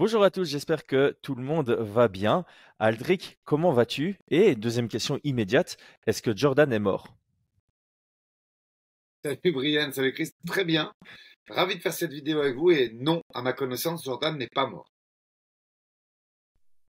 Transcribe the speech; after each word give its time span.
Bonjour 0.00 0.24
à 0.24 0.30
tous, 0.30 0.46
j'espère 0.48 0.86
que 0.86 1.14
tout 1.20 1.34
le 1.34 1.42
monde 1.42 1.72
va 1.72 2.08
bien. 2.08 2.46
Aldric, 2.78 3.38
comment 3.44 3.70
vas-tu? 3.70 4.18
Et 4.28 4.54
deuxième 4.54 4.88
question 4.88 5.20
immédiate, 5.24 5.76
est-ce 6.06 6.22
que 6.22 6.34
Jordan 6.34 6.72
est 6.72 6.78
mort? 6.78 7.14
Salut 9.22 9.52
Brian, 9.52 9.92
salut 9.92 10.14
Chris, 10.14 10.30
très 10.46 10.64
bien. 10.64 10.90
Ravi 11.50 11.76
de 11.76 11.82
faire 11.82 11.92
cette 11.92 12.12
vidéo 12.12 12.40
avec 12.40 12.56
vous 12.56 12.70
et 12.70 12.90
non, 12.94 13.20
à 13.34 13.42
ma 13.42 13.52
connaissance, 13.52 14.02
Jordan 14.02 14.38
n'est 14.38 14.48
pas 14.48 14.66
mort. 14.66 14.90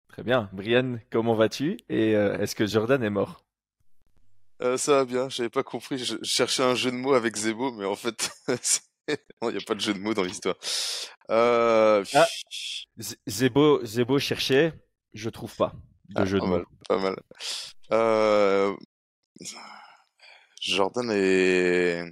Très 0.08 0.24
bien. 0.24 0.50
Brian, 0.54 0.98
comment 1.12 1.36
vas-tu? 1.36 1.80
Et 1.90 2.16
euh, 2.16 2.38
est-ce 2.38 2.56
que 2.56 2.66
Jordan 2.66 3.04
est 3.04 3.10
mort? 3.10 3.44
Euh, 4.62 4.78
ça 4.78 4.94
va 4.94 5.04
bien, 5.04 5.28
j'avais 5.28 5.50
pas 5.50 5.64
compris, 5.64 5.98
je 5.98 6.16
je 6.22 6.30
cherchais 6.30 6.64
un 6.64 6.76
jeu 6.76 6.92
de 6.92 6.96
mots 6.96 7.16
avec 7.16 7.36
Zebo, 7.36 7.74
mais 7.74 7.84
en 7.84 7.98
fait, 7.98 8.32
il 9.08 9.50
n'y 9.50 9.58
a 9.58 9.66
pas 9.66 9.76
de 9.76 9.80
jeu 9.80 9.94
de 9.94 10.00
mots 10.00 10.14
dans 10.14 10.24
l'histoire. 10.24 10.56
Euh... 11.30 12.04
Ah. 12.14 12.28
Zebo, 13.28 13.84
Zebo 13.86 14.20
cherchait, 14.20 14.74
je 15.14 15.30
trouve 15.30 15.56
pas 15.56 15.74
de 16.10 16.22
ah, 16.22 16.26
jeu 16.26 16.40
de 16.40 16.42
pas 16.42 16.48
mots. 16.48 16.58
mal, 16.58 16.66
pas 16.88 16.98
mal. 17.00 17.16
Euh... 17.92 18.76
Jordan 20.62 21.10
est... 21.12 22.04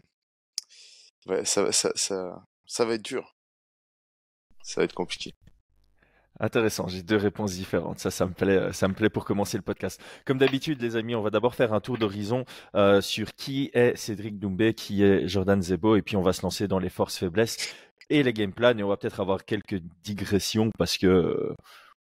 Ouais, 1.26 1.46
ça, 1.46 1.72
ça, 1.72 1.92
ça, 1.96 2.44
ça 2.66 2.86
va 2.86 2.96
être 2.96 3.04
dur. 3.04 3.36
Ça 4.64 4.82
va 4.82 4.86
être 4.86 4.96
compliqué. 4.96 5.36
Intéressant, 6.42 6.88
j'ai 6.88 7.02
deux 7.04 7.18
réponses 7.18 7.54
différentes. 7.54 8.00
Ça, 8.00 8.12
ça 8.12 8.26
me 8.26 8.32
plaît, 8.32 8.58
euh, 8.58 8.72
ça 8.72 8.88
me 8.88 8.94
plaît 8.94 9.10
pour 9.10 9.26
commencer 9.26 9.58
le 9.58 9.64
podcast. 9.64 10.02
Comme 10.26 10.38
d'habitude, 10.38 10.82
les 10.82 10.96
amis, 10.96 11.14
on 11.14 11.22
va 11.22 11.30
d'abord 11.30 11.54
faire 11.54 11.74
un 11.74 11.82
tour 11.82 11.98
d'horizon 11.98 12.46
euh, 12.76 13.02
sur 13.02 13.34
qui 13.36 13.70
est 13.74 13.98
Cédric 13.98 14.40
Doumbé, 14.40 14.74
qui 14.74 15.04
est 15.04 15.28
Jordan 15.28 15.62
Zebo, 15.62 15.98
et 15.98 16.02
puis 16.02 16.16
on 16.16 16.22
va 16.22 16.32
se 16.32 16.42
lancer 16.44 16.68
dans 16.68 16.80
les 16.80 16.90
forces, 16.90 17.18
faiblesses 17.18 17.58
et 18.10 18.24
les 18.24 18.34
game 18.34 18.54
plans, 18.54 18.78
et 18.78 18.84
on 18.84 18.88
va 18.88 18.98
peut-être 18.98 19.20
avoir 19.20 19.46
quelques 19.46 19.82
digressions 20.04 20.72
parce 20.78 20.98
que 20.98 21.08
euh, 21.08 21.56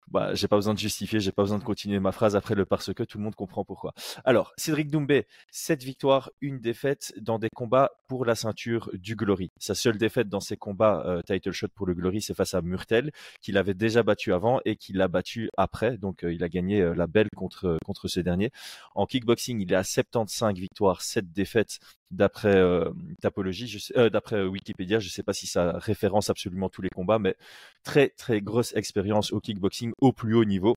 bah, 0.09 0.33
j'ai 0.33 0.47
pas 0.47 0.55
besoin 0.55 0.73
de 0.73 0.79
justifier, 0.79 1.19
j'ai 1.19 1.31
pas 1.31 1.43
besoin 1.43 1.57
de 1.57 1.63
continuer 1.63 1.99
ma 1.99 2.11
phrase 2.11 2.35
après 2.35 2.55
le 2.55 2.65
parce 2.65 2.93
que 2.93 3.03
tout 3.03 3.17
le 3.17 3.23
monde 3.23 3.35
comprend 3.35 3.63
pourquoi. 3.63 3.93
Alors, 4.25 4.53
Cédric 4.57 4.89
Doumbé, 4.89 5.27
7 5.51 5.83
victoires, 5.83 6.29
une 6.41 6.59
défaite 6.59 7.13
dans 7.19 7.39
des 7.39 7.49
combats 7.53 7.91
pour 8.07 8.25
la 8.25 8.35
ceinture 8.35 8.89
du 8.93 9.15
Glory. 9.15 9.51
Sa 9.59 9.75
seule 9.75 9.97
défaite 9.97 10.29
dans 10.29 10.39
ces 10.39 10.57
combats 10.57 11.03
euh, 11.05 11.21
title 11.21 11.51
shot 11.51 11.67
pour 11.73 11.85
le 11.85 11.93
Glory, 11.93 12.21
c'est 12.21 12.33
face 12.33 12.53
à 12.53 12.61
Murtel, 12.61 13.11
qu'il 13.41 13.57
avait 13.57 13.73
déjà 13.73 14.03
battu 14.03 14.33
avant 14.33 14.59
et 14.65 14.75
qu'il 14.75 15.01
a 15.01 15.07
battu 15.07 15.49
après. 15.57 15.97
Donc, 15.97 16.23
euh, 16.23 16.33
il 16.33 16.43
a 16.43 16.49
gagné 16.49 16.81
euh, 16.81 16.93
la 16.95 17.07
belle 17.07 17.29
contre, 17.35 17.77
contre 17.85 18.07
ces 18.07 18.23
derniers. 18.23 18.51
En 18.95 19.05
kickboxing, 19.05 19.59
il 19.61 19.71
est 19.71 19.75
à 19.75 19.83
75 19.83 20.55
victoires, 20.55 21.01
7 21.01 21.31
défaites 21.31 21.79
d'après 22.13 22.55
euh, 22.55 22.89
Tapologie, 23.21 23.89
euh, 23.97 24.09
d'après 24.09 24.37
euh, 24.37 24.47
Wikipédia. 24.47 24.99
Je 24.99 25.09
sais 25.09 25.23
pas 25.23 25.33
si 25.33 25.47
ça 25.47 25.73
référence 25.77 26.29
absolument 26.29 26.69
tous 26.69 26.81
les 26.81 26.89
combats, 26.89 27.19
mais 27.19 27.35
très 27.83 28.09
très 28.09 28.41
grosse 28.41 28.75
expérience 28.75 29.33
au 29.33 29.39
kickboxing 29.39 29.93
au 29.99 30.13
plus 30.13 30.35
haut 30.35 30.45
niveau. 30.45 30.75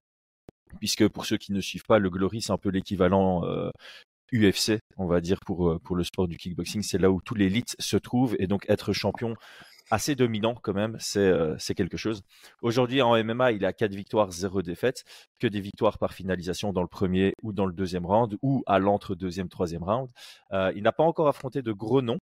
Puisque 0.80 1.08
pour 1.08 1.26
ceux 1.26 1.36
qui 1.36 1.52
ne 1.52 1.60
suivent 1.60 1.84
pas, 1.84 1.98
le 1.98 2.10
Glory, 2.10 2.42
c'est 2.42 2.52
un 2.52 2.58
peu 2.58 2.70
l'équivalent 2.70 3.42
UFC, 4.32 4.78
on 4.96 5.06
va 5.06 5.20
dire, 5.20 5.38
pour, 5.44 5.68
euh, 5.68 5.78
pour 5.78 5.96
le 5.96 6.04
sport 6.04 6.28
du 6.28 6.36
kickboxing. 6.36 6.82
C'est 6.82 6.98
là 6.98 7.10
où 7.10 7.20
tout 7.20 7.34
l'élite 7.34 7.76
se 7.78 7.96
trouve 7.96 8.36
et 8.38 8.46
donc 8.46 8.64
être 8.68 8.92
champion 8.92 9.34
assez 9.90 10.14
dominant 10.14 10.54
quand 10.54 10.74
même, 10.74 10.96
c'est 10.98 11.20
euh, 11.20 11.56
quelque 11.76 11.96
chose. 11.96 12.22
Aujourd'hui 12.62 13.02
en 13.02 13.22
MMA, 13.22 13.52
il 13.52 13.64
a 13.64 13.72
4 13.72 13.94
victoires, 13.94 14.30
0 14.30 14.62
défaites, 14.62 15.04
que 15.38 15.46
des 15.46 15.60
victoires 15.60 15.98
par 15.98 16.12
finalisation 16.12 16.72
dans 16.72 16.82
le 16.82 16.88
premier 16.88 17.34
ou 17.42 17.52
dans 17.52 17.66
le 17.66 17.72
deuxième 17.72 18.06
round 18.06 18.36
ou 18.42 18.62
à 18.66 18.78
l'entre 18.78 19.14
deuxième, 19.14 19.48
troisième 19.48 19.84
round. 19.84 20.10
Euh, 20.52 20.72
il 20.74 20.82
n'a 20.82 20.92
pas 20.92 21.04
encore 21.04 21.28
affronté 21.28 21.62
de 21.62 21.72
gros 21.72 22.02
noms, 22.02 22.18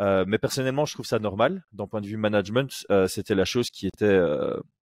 euh, 0.00 0.24
mais 0.26 0.38
personnellement, 0.38 0.84
je 0.86 0.94
trouve 0.94 1.06
ça 1.06 1.18
normal. 1.18 1.62
D'un 1.72 1.86
point 1.86 2.00
de 2.00 2.06
vue 2.06 2.16
management, 2.16 2.84
c'était 3.06 3.34
la 3.34 3.44
chose 3.44 3.70
qui 3.70 3.86
était 3.86 4.20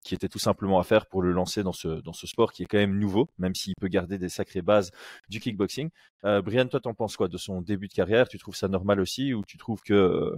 qui 0.03 0.15
était 0.15 0.29
tout 0.29 0.39
simplement 0.39 0.79
à 0.79 0.83
faire 0.83 1.05
pour 1.05 1.21
le 1.21 1.31
lancer 1.31 1.63
dans 1.63 1.73
ce 1.73 1.87
dans 2.01 2.13
ce 2.13 2.27
sport 2.27 2.53
qui 2.53 2.63
est 2.63 2.65
quand 2.65 2.77
même 2.77 2.97
nouveau, 2.97 3.29
même 3.37 3.55
s'il 3.55 3.73
peut 3.79 3.87
garder 3.87 4.17
des 4.17 4.29
sacrées 4.29 4.61
bases 4.61 4.91
du 5.29 5.39
kickboxing. 5.39 5.89
Euh, 6.25 6.41
Brian, 6.41 6.67
toi, 6.67 6.79
t'en 6.79 6.93
penses 6.93 7.17
quoi 7.17 7.27
de 7.27 7.37
son 7.37 7.61
début 7.61 7.87
de 7.87 7.93
carrière? 7.93 8.27
Tu 8.27 8.37
trouves 8.37 8.55
ça 8.55 8.67
normal 8.67 8.99
aussi 8.99 9.33
ou 9.33 9.43
tu 9.45 9.57
trouves 9.57 9.81
que 9.81 9.93
euh, 9.93 10.37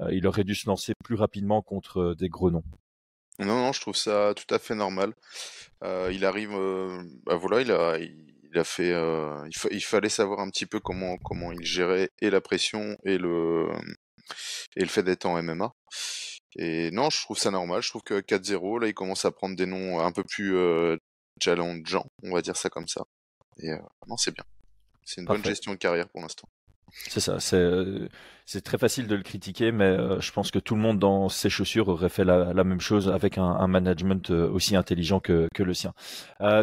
euh, 0.00 0.12
il 0.12 0.26
aurait 0.26 0.44
dû 0.44 0.54
se 0.54 0.66
lancer 0.66 0.92
plus 1.04 1.16
rapidement 1.16 1.62
contre 1.62 2.14
des 2.18 2.28
gros 2.28 2.50
noms? 2.50 2.64
Non, 3.40 3.56
non, 3.56 3.72
je 3.72 3.80
trouve 3.80 3.96
ça 3.96 4.32
tout 4.34 4.52
à 4.52 4.58
fait 4.58 4.74
normal. 4.74 5.14
Il 5.82 6.24
arrive, 6.24 6.50
bah 7.24 7.36
voilà, 7.36 7.60
il 7.60 7.70
a, 7.70 8.64
fait, 8.64 8.90
il, 8.90 9.70
il 9.70 9.80
fallait 9.80 10.08
savoir 10.08 10.40
un 10.40 10.50
petit 10.50 10.66
peu 10.66 10.80
comment, 10.80 11.16
comment 11.18 11.52
il 11.52 11.64
gérait 11.64 12.10
et 12.20 12.30
la 12.30 12.40
pression 12.40 12.96
et 13.04 13.16
le, 13.16 13.68
et 14.76 14.80
le 14.80 14.88
fait 14.88 15.04
d'être 15.04 15.26
en 15.26 15.40
MMA. 15.40 15.72
Et 16.56 16.90
non, 16.90 17.10
je 17.10 17.20
trouve 17.22 17.38
ça 17.38 17.50
normal. 17.50 17.82
Je 17.82 17.88
trouve 17.90 18.02
que 18.02 18.20
4-0, 18.20 18.80
là, 18.80 18.88
il 18.88 18.94
commence 18.94 19.24
à 19.24 19.30
prendre 19.30 19.56
des 19.56 19.66
noms 19.66 20.00
un 20.00 20.12
peu 20.12 20.24
plus 20.24 20.56
euh, 20.56 20.96
challengeants, 21.42 22.10
on 22.22 22.32
va 22.32 22.42
dire 22.42 22.56
ça 22.56 22.68
comme 22.70 22.88
ça. 22.88 23.02
Et 23.58 23.70
euh, 23.70 23.78
non, 24.06 24.16
c'est 24.16 24.32
bien. 24.32 24.44
C'est 25.04 25.20
une 25.20 25.26
bonne 25.26 25.44
gestion 25.44 25.72
de 25.72 25.78
carrière 25.78 26.08
pour 26.08 26.20
l'instant. 26.20 26.48
C'est 26.92 27.20
ça, 27.20 27.40
c'est 27.40 27.56
euh, 27.56 28.08
c'est 28.50 28.62
très 28.62 28.78
facile 28.78 29.06
de 29.08 29.14
le 29.14 29.22
critiquer, 29.22 29.72
mais 29.72 29.84
euh, 29.84 30.20
je 30.20 30.32
pense 30.32 30.50
que 30.50 30.58
tout 30.58 30.74
le 30.74 30.80
monde 30.80 30.98
dans 30.98 31.28
ses 31.28 31.50
chaussures 31.50 31.88
aurait 31.88 32.08
fait 32.08 32.24
la, 32.24 32.64
même 32.64 32.80
chose 32.80 33.10
avec 33.10 33.36
un, 33.36 33.66
management 33.66 34.30
euh, 34.30 34.48
aussi 34.48 34.74
intelligent 34.74 35.20
que, 35.20 35.48
le 35.58 35.74
sien. 35.74 35.92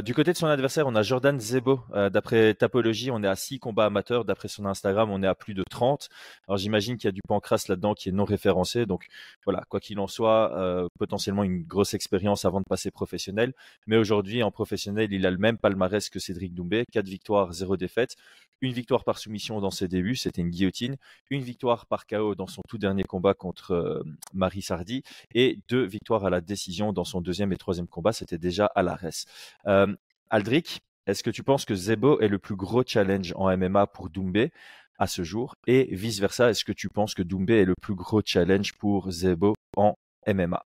Du 0.03 0.15
côté 0.15 0.31
de 0.31 0.37
son 0.37 0.47
adversaire, 0.47 0.87
on 0.87 0.95
a 0.95 1.03
Jordan 1.03 1.39
Zebo. 1.39 1.81
D'après 2.11 2.55
Tapologie, 2.55 3.11
on 3.11 3.21
est 3.21 3.27
à 3.27 3.35
6 3.35 3.59
combats 3.59 3.85
amateurs. 3.85 4.25
D'après 4.25 4.47
son 4.47 4.65
Instagram, 4.65 5.11
on 5.11 5.21
est 5.21 5.27
à 5.27 5.35
plus 5.35 5.53
de 5.53 5.63
30. 5.69 6.09
Alors 6.47 6.57
j'imagine 6.57 6.97
qu'il 6.97 7.07
y 7.07 7.09
a 7.09 7.11
du 7.11 7.21
pancras 7.27 7.65
là-dedans 7.69 7.93
qui 7.93 8.09
est 8.09 8.13
non 8.13 8.23
référencé. 8.23 8.87
Donc 8.87 9.05
voilà, 9.43 9.63
quoi 9.69 9.79
qu'il 9.79 9.99
en 9.99 10.07
soit, 10.07 10.89
potentiellement 10.97 11.43
une 11.43 11.61
grosse 11.63 11.93
expérience 11.93 12.45
avant 12.45 12.61
de 12.61 12.65
passer 12.67 12.89
professionnel. 12.89 13.53
Mais 13.85 13.97
aujourd'hui, 13.97 14.41
en 14.41 14.49
professionnel, 14.49 15.09
il 15.11 15.25
a 15.27 15.29
le 15.29 15.37
même 15.37 15.57
palmarès 15.57 16.09
que 16.09 16.19
Cédric 16.19 16.55
Doumbé. 16.55 16.85
4 16.91 17.05
victoires, 17.05 17.53
0 17.53 17.77
défaite. 17.77 18.15
Une 18.61 18.71
victoire 18.71 19.03
par 19.03 19.17
soumission 19.17 19.59
dans 19.59 19.69
ses 19.69 19.89
débuts, 19.89 20.14
c'était 20.15 20.41
une 20.41 20.49
guillotine. 20.49 20.97
Une 21.29 21.41
victoire 21.41 21.85
par 21.85 22.07
KO 22.07 22.35
dans 22.35 22.47
son 22.47 22.61
tout 22.67 22.77
dernier 22.77 23.03
combat 23.03 23.33
contre 23.33 23.71
euh, 23.71 24.03
Marie 24.33 24.61
Sardi. 24.61 25.03
Et 25.33 25.59
deux 25.67 25.85
victoires 25.85 26.25
à 26.25 26.29
la 26.29 26.41
décision 26.41 26.93
dans 26.93 27.03
son 27.05 27.21
deuxième 27.21 27.51
et 27.53 27.57
troisième 27.57 27.87
combat, 27.87 28.13
c'était 28.13 28.37
déjà 28.37 28.65
à 28.75 28.83
l'ARES. 28.83 29.25
Euh, 29.67 29.95
Aldric, 30.29 30.81
est-ce 31.07 31.21
que 31.21 31.29
tu 31.29 31.43
penses 31.43 31.65
que 31.65 31.75
Zebo 31.75 32.19
est 32.19 32.27
le 32.27 32.39
plus 32.39 32.55
gros 32.55 32.83
challenge 32.85 33.33
en 33.35 33.55
MMA 33.55 33.87
pour 33.87 34.09
Doumbé 34.09 34.51
à 34.97 35.07
ce 35.07 35.23
jour 35.23 35.55
Et 35.67 35.93
vice-versa, 35.95 36.49
est-ce 36.49 36.65
que 36.65 36.71
tu 36.71 36.89
penses 36.89 37.13
que 37.13 37.21
Doumbé 37.21 37.61
est 37.61 37.65
le 37.65 37.75
plus 37.79 37.95
gros 37.95 38.21
challenge 38.25 38.73
pour 38.73 39.11
Zebo 39.11 39.53
en 39.77 39.95
MMA 40.27 40.65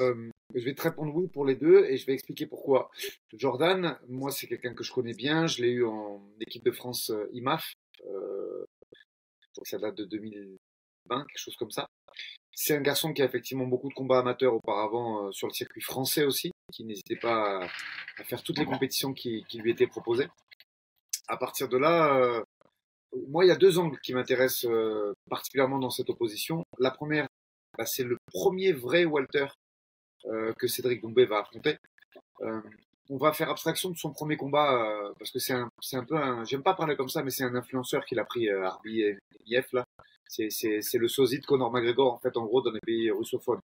Euh, 0.00 0.30
je 0.54 0.64
vais 0.64 0.74
te 0.74 0.82
répondre 0.82 1.14
oui 1.14 1.28
pour 1.28 1.44
les 1.44 1.54
deux 1.54 1.84
et 1.84 1.96
je 1.96 2.06
vais 2.06 2.14
expliquer 2.14 2.46
pourquoi. 2.46 2.90
Jordan, 3.34 3.98
moi, 4.08 4.30
c'est 4.30 4.46
quelqu'un 4.46 4.74
que 4.74 4.84
je 4.84 4.92
connais 4.92 5.14
bien. 5.14 5.46
Je 5.46 5.62
l'ai 5.62 5.70
eu 5.70 5.84
en 5.84 6.22
équipe 6.40 6.64
de 6.64 6.70
France 6.70 7.10
euh, 7.10 7.28
IMAF. 7.32 7.74
Euh, 8.06 8.64
ça 9.64 9.78
date 9.78 9.96
de 9.96 10.04
2020, 10.04 10.58
quelque 11.08 11.26
chose 11.36 11.56
comme 11.56 11.70
ça. 11.70 11.88
C'est 12.52 12.76
un 12.76 12.80
garçon 12.80 13.12
qui 13.12 13.22
a 13.22 13.24
effectivement 13.24 13.66
beaucoup 13.66 13.88
de 13.88 13.94
combats 13.94 14.18
amateurs 14.18 14.54
auparavant 14.54 15.26
euh, 15.26 15.32
sur 15.32 15.46
le 15.48 15.52
circuit 15.52 15.80
français 15.80 16.24
aussi, 16.24 16.50
qui 16.72 16.84
n'hésitait 16.84 17.16
pas 17.16 17.64
à, 17.64 17.68
à 18.18 18.24
faire 18.24 18.42
toutes 18.42 18.58
les 18.58 18.64
compétitions 18.64 19.12
qui, 19.12 19.44
qui 19.48 19.58
lui 19.58 19.70
étaient 19.70 19.86
proposées. 19.86 20.28
À 21.28 21.36
partir 21.36 21.68
de 21.68 21.76
là, 21.76 22.16
euh, 22.16 22.42
moi, 23.28 23.44
il 23.44 23.48
y 23.48 23.52
a 23.52 23.56
deux 23.56 23.78
angles 23.78 23.98
qui 24.00 24.14
m'intéressent 24.14 24.70
euh, 24.70 25.14
particulièrement 25.28 25.78
dans 25.78 25.90
cette 25.90 26.10
opposition. 26.10 26.64
La 26.78 26.90
première, 26.90 27.26
bah, 27.76 27.86
c'est 27.86 28.04
le 28.04 28.16
premier 28.32 28.72
vrai 28.72 29.04
Walter 29.04 29.46
euh, 30.26 30.52
que 30.58 30.66
Cédric 30.66 31.00
Doumbé 31.02 31.26
va 31.26 31.40
affronter. 31.40 31.78
Euh, 32.42 32.60
on 33.10 33.18
va 33.18 33.32
faire 33.32 33.50
abstraction 33.50 33.90
de 33.90 33.98
son 33.98 34.12
premier 34.12 34.36
combat 34.36 34.72
euh, 34.72 35.12
parce 35.18 35.30
que 35.30 35.38
c'est 35.38 35.52
un, 35.52 35.68
peu 36.04 36.16
un, 36.16 36.44
j'aime 36.44 36.62
pas 36.62 36.74
parler 36.74 36.96
comme 36.96 37.08
ça, 37.08 37.22
mais 37.22 37.30
c'est 37.30 37.44
un 37.44 37.54
influenceur 37.54 38.04
qu'il 38.06 38.18
a 38.18 38.24
pris 38.24 38.48
euh, 38.48 38.64
Arbi 38.64 39.02
et 39.02 39.18
IF 39.46 39.72
là. 39.72 39.84
C'est, 40.28 40.48
le 40.94 41.08
sosie 41.08 41.40
de 41.40 41.46
Conor 41.46 41.72
McGregor 41.72 42.14
en 42.14 42.18
fait 42.18 42.36
en 42.36 42.46
gros 42.46 42.62
dans 42.62 42.70
les 42.70 42.80
pays 42.80 43.10
russophones. 43.10 43.60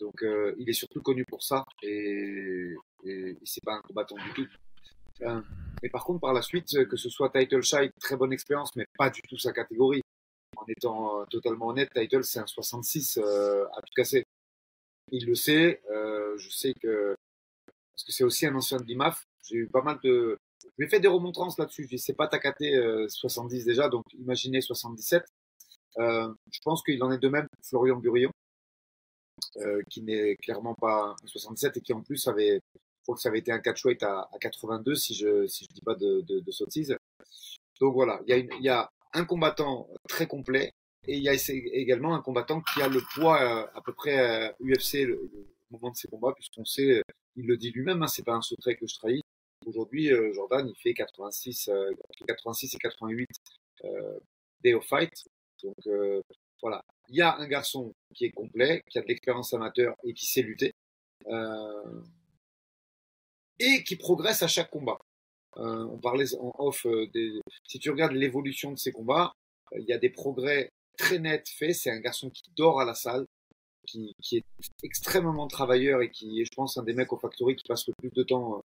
Donc 0.00 0.22
euh, 0.22 0.54
il 0.58 0.68
est 0.70 0.74
surtout 0.74 1.02
connu 1.02 1.24
pour 1.24 1.42
ça 1.42 1.64
et, 1.82 2.74
et, 3.04 3.36
c'est 3.44 3.64
pas 3.64 3.74
un 3.74 3.80
combattant 3.80 4.16
du 4.16 4.32
tout. 4.34 4.48
Euh, 5.22 5.40
mais 5.82 5.88
par 5.88 6.04
contre 6.04 6.20
par 6.20 6.32
la 6.32 6.42
suite 6.42 6.88
que 6.88 6.96
ce 6.96 7.10
soit 7.10 7.30
Title 7.30 7.62
Shy, 7.62 7.90
très 8.00 8.16
bonne 8.16 8.32
expérience, 8.32 8.70
mais 8.76 8.86
pas 8.96 9.10
du 9.10 9.20
tout 9.22 9.36
sa 9.36 9.52
catégorie. 9.52 10.02
En 10.56 10.64
étant 10.68 11.20
euh, 11.20 11.24
totalement 11.26 11.68
honnête, 11.68 11.90
Title 11.94 12.24
c'est 12.24 12.38
un 12.38 12.46
66 12.46 13.18
euh, 13.18 13.64
à 13.76 13.82
tout 13.82 13.92
casser. 13.94 14.24
Il 15.12 15.26
le 15.26 15.34
sait. 15.34 15.82
Euh, 15.90 16.36
je 16.38 16.50
sais 16.50 16.74
que 16.74 17.14
parce 17.96 18.04
que 18.04 18.12
c'est 18.12 18.24
aussi 18.24 18.46
un 18.46 18.54
ancien 18.54 18.76
de 18.76 18.84
l'IMAF. 18.84 19.26
J'ai 19.42 19.56
eu 19.56 19.68
pas 19.68 19.82
mal 19.82 19.98
de. 20.04 20.38
Je 20.62 20.68
lui 20.78 20.86
ai 20.86 20.88
fait 20.88 21.00
des 21.00 21.08
remontrances 21.08 21.58
là-dessus. 21.58 21.84
Je 21.84 21.88
dis 21.88 21.98
c'est 21.98 22.12
pas 22.14 22.28
ta 22.28 22.38
caté 22.38 22.74
euh, 22.76 23.08
70 23.08 23.64
déjà, 23.64 23.88
donc 23.88 24.04
imaginez 24.18 24.60
77. 24.60 25.24
Euh, 25.98 26.28
je 26.52 26.60
pense 26.62 26.82
qu'il 26.82 27.02
en 27.02 27.10
est 27.10 27.18
de 27.18 27.28
même 27.28 27.46
pour 27.50 27.66
Florian 27.66 27.96
Burillon, 27.96 28.30
euh, 29.56 29.80
qui 29.88 30.02
n'est 30.02 30.36
clairement 30.36 30.74
pas 30.74 31.16
un 31.22 31.26
67 31.26 31.78
et 31.78 31.80
qui 31.80 31.94
en 31.94 32.02
plus 32.02 32.28
avait, 32.28 32.60
je 32.74 33.02
crois 33.04 33.14
que 33.14 33.22
ça 33.22 33.30
avait 33.30 33.38
été 33.38 33.50
un 33.50 33.60
catchweight 33.60 34.02
à, 34.02 34.28
à 34.30 34.38
82 34.38 34.94
si 34.94 35.14
je 35.14 35.46
si 35.46 35.64
je 35.64 35.74
dis 35.74 35.80
pas 35.80 35.94
de, 35.94 36.20
de, 36.20 36.50
sottises. 36.50 36.94
Donc 37.80 37.94
voilà, 37.94 38.20
il 38.26 38.46
y 38.60 38.68
a 38.68 38.90
un 39.14 39.24
combattant 39.24 39.88
très 40.06 40.26
complet 40.26 40.70
et 41.06 41.16
il 41.16 41.22
y 41.22 41.30
a 41.30 41.34
également 41.72 42.14
un 42.14 42.20
combattant 42.20 42.60
qui 42.60 42.82
a 42.82 42.88
le 42.88 43.00
poids 43.14 43.40
euh, 43.40 43.66
à 43.74 43.80
peu 43.80 43.94
près 43.94 44.54
UFC, 44.60 45.06
moment 45.70 45.90
de 45.90 45.96
ses 45.96 46.08
combats, 46.08 46.32
puisqu'on 46.34 46.64
sait, 46.64 47.02
il 47.36 47.46
le 47.46 47.56
dit 47.56 47.70
lui-même, 47.70 48.02
hein, 48.02 48.06
c'est 48.06 48.24
pas 48.24 48.34
un 48.34 48.42
secret 48.42 48.76
que 48.76 48.86
je 48.86 48.94
trahis. 48.94 49.22
Aujourd'hui, 49.66 50.10
Jordan, 50.34 50.68
il 50.68 50.76
fait 50.76 50.94
86, 50.94 51.70
86 52.26 52.74
et 52.74 52.78
88 52.78 53.26
day 54.62 54.74
of 54.74 54.86
fight. 54.86 55.12
Donc 55.62 55.74
voilà, 56.62 56.82
il 57.08 57.16
y 57.16 57.22
a 57.22 57.36
un 57.36 57.46
garçon 57.46 57.94
qui 58.14 58.24
est 58.24 58.30
complet, 58.30 58.82
qui 58.88 58.98
a 58.98 59.02
de 59.02 59.06
l'expérience 59.06 59.52
amateur 59.54 59.94
et 60.04 60.14
qui 60.14 60.26
sait 60.26 60.42
lutter, 60.42 60.72
euh, 61.26 62.02
et 63.58 63.84
qui 63.84 63.96
progresse 63.96 64.42
à 64.42 64.48
chaque 64.48 64.70
combat. 64.70 64.98
Euh, 65.58 65.86
on 65.86 65.98
parlait 65.98 66.34
en 66.34 66.52
off 66.58 66.84
euh, 66.86 67.06
des... 67.12 67.40
Si 67.66 67.78
tu 67.78 67.90
regardes 67.90 68.12
l'évolution 68.12 68.72
de 68.72 68.78
ses 68.78 68.92
combats, 68.92 69.32
il 69.76 69.84
y 69.84 69.92
a 69.92 69.98
des 69.98 70.10
progrès 70.10 70.70
très 70.98 71.18
nets 71.18 71.48
faits. 71.48 71.74
C'est 71.74 71.90
un 71.90 72.00
garçon 72.00 72.30
qui 72.30 72.42
dort 72.56 72.80
à 72.80 72.84
la 72.84 72.94
salle, 72.94 73.26
qui, 73.86 74.14
est 74.32 74.44
extrêmement 74.82 75.46
travailleur 75.46 76.02
et 76.02 76.10
qui 76.10 76.40
est, 76.40 76.44
je 76.44 76.54
pense, 76.54 76.76
un 76.76 76.82
des 76.82 76.94
mecs 76.94 77.12
au 77.12 77.18
factory 77.18 77.56
qui 77.56 77.64
passe 77.66 77.86
le 77.88 77.94
plus 77.98 78.10
de 78.10 78.22
temps 78.22 78.62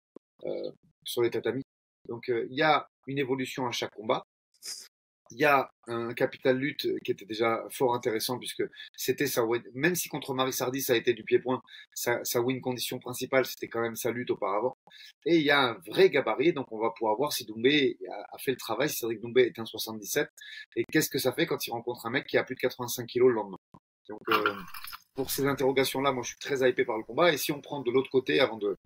euh, 0.46 0.72
sur 1.04 1.22
les 1.22 1.30
tatamis. 1.30 1.64
Donc, 2.08 2.28
il 2.30 2.56
y 2.56 2.62
a 2.62 2.88
une 3.08 3.18
évolution 3.18 3.68
à 3.68 3.72
chaque 3.72 3.94
combat. 3.94 4.24
Il 5.32 5.40
y 5.40 5.46
a 5.46 5.70
un 5.88 6.14
capital 6.14 6.58
lutte 6.58 6.88
qui 7.04 7.12
était 7.12 7.26
déjà 7.26 7.66
fort 7.70 7.94
intéressant 7.94 8.38
puisque 8.40 8.64
c'était 8.96 9.28
sa 9.28 9.44
win, 9.44 9.62
même 9.74 9.96
si 9.96 10.08
contre 10.08 10.34
Marie 10.34 10.54
Sardi 10.54 10.82
ça 10.82 10.94
a 10.94 10.96
été 10.96 11.14
du 11.14 11.24
pied-point, 11.24 11.62
sa, 11.94 12.24
sa, 12.24 12.42
win 12.42 12.62
condition 12.62 13.00
principale 13.00 13.46
c'était 13.46 13.68
quand 13.68 13.82
même 13.82 13.96
sa 13.96 14.12
lutte 14.12 14.32
auparavant. 14.32 14.78
Et 15.26 15.38
il 15.38 15.44
y 15.44 15.52
a 15.52 15.60
un 15.60 15.74
vrai 15.86 16.10
gabarit, 16.10 16.54
donc 16.54 16.72
on 16.72 16.80
va 16.80 16.92
pouvoir 16.92 17.18
voir 17.18 17.34
si 17.34 17.46
Doumbé 17.46 17.98
a, 18.10 18.38
fait 18.38 18.52
le 18.52 18.58
travail, 18.58 18.90
si 18.90 18.98
Cédric 18.98 19.20
Doumbé 19.20 19.44
est 19.44 19.60
un 19.60 19.66
77 19.66 20.30
et 20.78 20.86
qu'est-ce 20.86 21.10
que 21.10 21.20
ça 21.20 21.34
fait 21.34 21.46
quand 21.46 21.66
il 21.68 21.72
rencontre 21.72 22.06
un 22.06 22.10
mec 22.10 22.26
qui 22.26 22.38
a 22.38 22.44
plus 22.44 22.56
de 22.56 22.62
85 22.62 23.06
kilos 23.06 23.30
le 23.30 23.36
lendemain? 23.36 23.58
Donc 24.08 24.22
euh, 24.30 24.56
pour 25.18 25.32
ces 25.32 25.46
interrogations-là, 25.48 26.12
moi 26.12 26.22
je 26.24 26.30
suis 26.30 26.40
très 26.40 26.68
hypé 26.68 26.86
par 26.86 26.98
le 26.98 27.04
combat 27.04 27.34
et 27.34 27.38
si 27.38 27.52
on 27.52 27.60
prend 27.60 27.82
de 27.82 27.92
l'autre 27.92 28.12
côté 28.12 28.40
avant 28.40 28.58
de, 28.58 28.78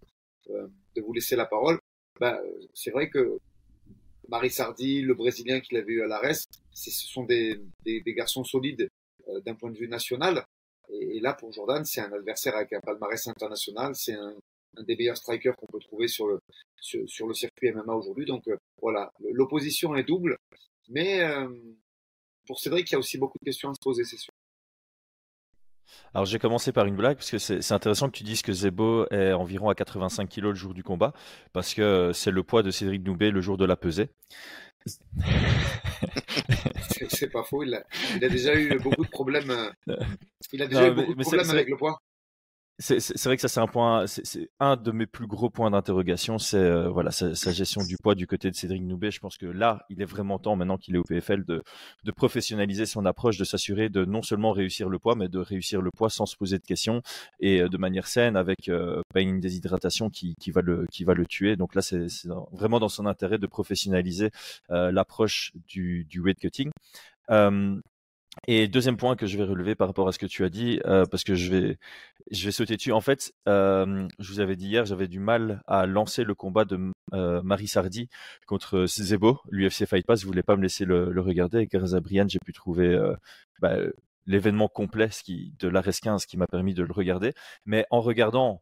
euh, 0.50 0.68
de 0.96 1.02
vous 1.02 1.12
laisser 1.12 1.36
la 1.36 1.46
parole, 1.46 1.78
bah, 2.20 2.40
c'est 2.74 2.92
vrai 2.92 3.10
que 3.10 3.38
Marie 4.30 4.50
Sardi, 4.50 5.02
le 5.02 5.14
Brésilien 5.14 5.60
qu'il 5.60 5.78
avait 5.78 5.92
eu 5.92 6.02
à 6.04 6.08
l'ARES, 6.08 6.46
ce 6.72 6.90
sont 6.90 7.26
des, 7.26 7.60
garçons 7.86 8.46
solides 8.46 8.88
euh, 9.28 9.42
d'un 9.42 9.56
point 9.56 9.70
de 9.72 9.78
vue 9.78 9.90
national. 9.90 10.46
Et, 10.90 11.20
là, 11.20 11.34
pour 11.34 11.52
Jordan, 11.52 11.84
c'est 11.84 12.00
un 12.00 12.12
adversaire 12.14 12.56
avec 12.56 12.72
un 12.72 12.80
palmarès 12.80 13.28
international. 13.28 13.94
C'est 13.96 14.14
un, 14.14 14.36
des 14.84 14.96
meilleurs 14.96 15.18
strikers 15.18 15.56
qu'on 15.58 15.68
peut 15.68 15.80
trouver 15.80 16.08
sur 16.08 16.28
le, 16.28 16.40
sur, 16.80 17.28
le 17.28 17.34
circuit 17.34 17.72
MMA 17.74 17.94
aujourd'hui. 17.94 18.26
Donc 18.26 18.48
euh, 18.48 18.56
voilà, 18.82 19.12
l'opposition 19.32 19.96
est 19.96 20.04
double. 20.04 20.38
Mais 20.88 21.22
euh, 21.22 21.50
pour 22.48 22.60
Cédric, 22.60 22.90
il 22.90 22.94
y 22.94 22.96
a 22.96 23.00
aussi 23.00 23.18
beaucoup 23.18 23.38
de 23.38 23.46
questions 23.46 23.70
à 23.70 23.74
se 23.74 23.82
poser, 23.82 24.06
c'est 24.06 24.18
sûr. 24.18 24.34
Alors 26.14 26.26
j'ai 26.26 26.40
commencé 26.40 26.72
par 26.72 26.86
une 26.86 26.96
blague 26.96 27.18
parce 27.18 27.32
que 27.32 27.38
c'est 27.38 27.72
intéressant 27.72 28.08
que 28.10 28.18
tu 28.18 28.24
dises 28.24 28.42
que 28.42 28.52
Zebo 28.54 29.06
est 29.12 29.34
environ 29.34 29.70
à 29.70 29.76
85 29.76 30.30
kg 30.30 30.42
le 30.44 30.56
jour 30.56 30.74
du 30.74 30.84
combat 30.84 31.14
parce 31.54 31.74
que 31.74 31.82
euh, 31.82 32.14
c'est 32.14 32.32
le 32.32 32.44
poids 32.44 32.64
de 32.64 32.72
Cédric 32.72 33.04
Noubé 33.06 33.32
le 33.32 33.42
jour 33.42 33.58
de 33.58 33.66
la 33.66 33.76
pesée. 33.76 34.10
c'est 37.10 37.30
pas 37.30 37.44
faux, 37.44 37.64
il 37.64 37.76
a, 37.76 37.84
déjà 38.30 38.56
eu 38.56 38.80
beaucoup 38.80 39.06
de 39.06 39.10
problèmes. 39.10 39.52
Euh, 39.52 39.96
il 40.52 40.62
a 40.64 40.68
déjà 40.68 40.88
eu 40.88 40.92
beaucoup 40.92 41.14
de 41.14 41.22
problèmes 41.22 41.50
avec 41.50 41.70
le 41.70 41.78
poids 41.78 42.02
c'est 42.80 43.24
vrai 43.26 43.36
que 43.36 43.42
ça 43.42 43.48
c'est 43.48 43.60
un 43.60 43.68
point, 43.68 44.08
c'est 44.08 44.50
un 44.60 44.76
de 44.76 44.92
mes 44.92 45.06
plus 45.06 45.28
gros 45.28 45.50
points 45.50 45.70
d'interrogation, 45.70 46.40
c'est 46.40 46.58
euh, 46.58 46.90
voilà 46.90 47.12
sa, 47.12 47.34
gestion 47.52 47.84
du 47.84 47.96
poids 47.98 48.16
du 48.16 48.26
côté 48.26 48.50
de 48.50 48.56
Cédric 48.56 48.82
Noubé. 48.82 49.12
Je 49.12 49.20
pense 49.20 49.38
que 49.38 49.46
là, 49.46 49.86
il 49.90 50.02
est 50.02 50.06
vraiment 50.06 50.40
temps 50.40 50.56
maintenant 50.56 50.78
qu'il 50.78 50.96
est 50.96 50.98
au 50.98 51.04
PFL 51.04 51.46
de, 51.46 51.62
professionnaliser 52.16 52.86
son 52.86 53.06
approche, 53.06 53.38
de 53.38 53.44
s'assurer 53.44 53.90
de 53.90 54.06
non 54.06 54.22
seulement 54.22 54.52
réussir 54.52 54.90
le 54.90 55.00
poids, 55.00 55.16
mais 55.16 55.28
de 55.28 55.40
réussir 55.40 55.82
le 55.82 55.92
poids 55.92 56.10
sans 56.10 56.26
se 56.26 56.36
poser 56.36 56.58
de 56.58 56.66
questions 56.66 57.02
et 57.40 57.62
euh, 57.62 57.70
de 57.70 57.78
manière 57.78 58.08
saine, 58.08 58.36
avec 58.36 58.70
euh, 58.70 59.02
pas 59.14 59.22
une 59.22 59.40
déshydratation 59.40 60.10
qui, 60.10 60.36
va 60.48 60.62
le 60.62 60.88
qui 60.92 61.04
va 61.04 61.14
le 61.14 61.26
tuer. 61.26 61.56
Donc 61.56 61.76
là, 61.76 61.82
c'est 61.82 62.08
vraiment 62.52 62.80
dans 62.80 62.90
son 62.90 63.06
intérêt 63.06 63.38
de 63.38 63.48
professionnaliser 63.48 64.32
l'approche 64.70 65.52
du, 65.68 66.06
du 66.06 66.20
weight 66.20 66.40
cutting. 66.40 66.72
Et 68.48 68.68
deuxième 68.68 68.98
point 68.98 69.16
que 69.16 69.26
je 69.26 69.38
vais 69.38 69.44
relever 69.44 69.76
par 69.76 69.88
rapport 69.88 70.08
à 70.08 70.12
ce 70.14 70.20
que 70.20 70.26
tu 70.26 70.44
as 70.46 70.50
dit, 70.50 70.80
euh, 70.86 71.06
parce 71.06 71.24
que 71.24 71.36
je 71.36 71.52
vais, 71.52 71.78
je 72.32 72.46
vais 72.46 72.52
sauter 72.52 72.78
dessus. 72.78 72.94
En 72.94 73.02
fait, 73.02 73.34
euh, 73.48 74.08
je 74.20 74.32
vous 74.32 74.40
avais 74.40 74.56
dit 74.56 74.68
hier, 74.68 74.86
j'avais 74.86 75.08
du 75.08 75.20
mal 75.20 75.62
à 75.68 75.86
lancer 75.86 76.24
le 76.24 76.34
combat 76.34 76.64
de 76.64 76.80
euh, 77.14 77.42
Marie 77.44 77.68
Sardi 77.68 78.08
contre 78.48 78.86
Zebo, 78.86 79.40
l'UFC 79.50 79.86
Fight 79.86 80.06
Pass. 80.06 80.22
Je 80.22 80.26
voulais 80.26 80.44
pas 80.44 80.56
me 80.56 80.62
laisser 80.62 80.86
le, 80.86 81.20
regarder. 81.22 81.68
Grâce 81.68 81.94
à 81.94 82.00
Brian, 82.00 82.26
j'ai 82.28 82.40
pu 82.40 82.54
trouver 82.54 82.98
bah, 83.60 83.76
l'événement 84.28 84.70
complet 84.70 85.10
qui, 85.10 85.54
de 85.60 85.68
l'ARES 85.68 86.00
15 86.02 86.26
qui 86.26 86.38
m'a 86.38 86.48
permis 86.48 86.74
de 86.74 86.84
le 86.84 86.94
regarder. 86.94 87.34
Mais 87.66 87.86
en 87.92 88.00
regardant 88.00 88.62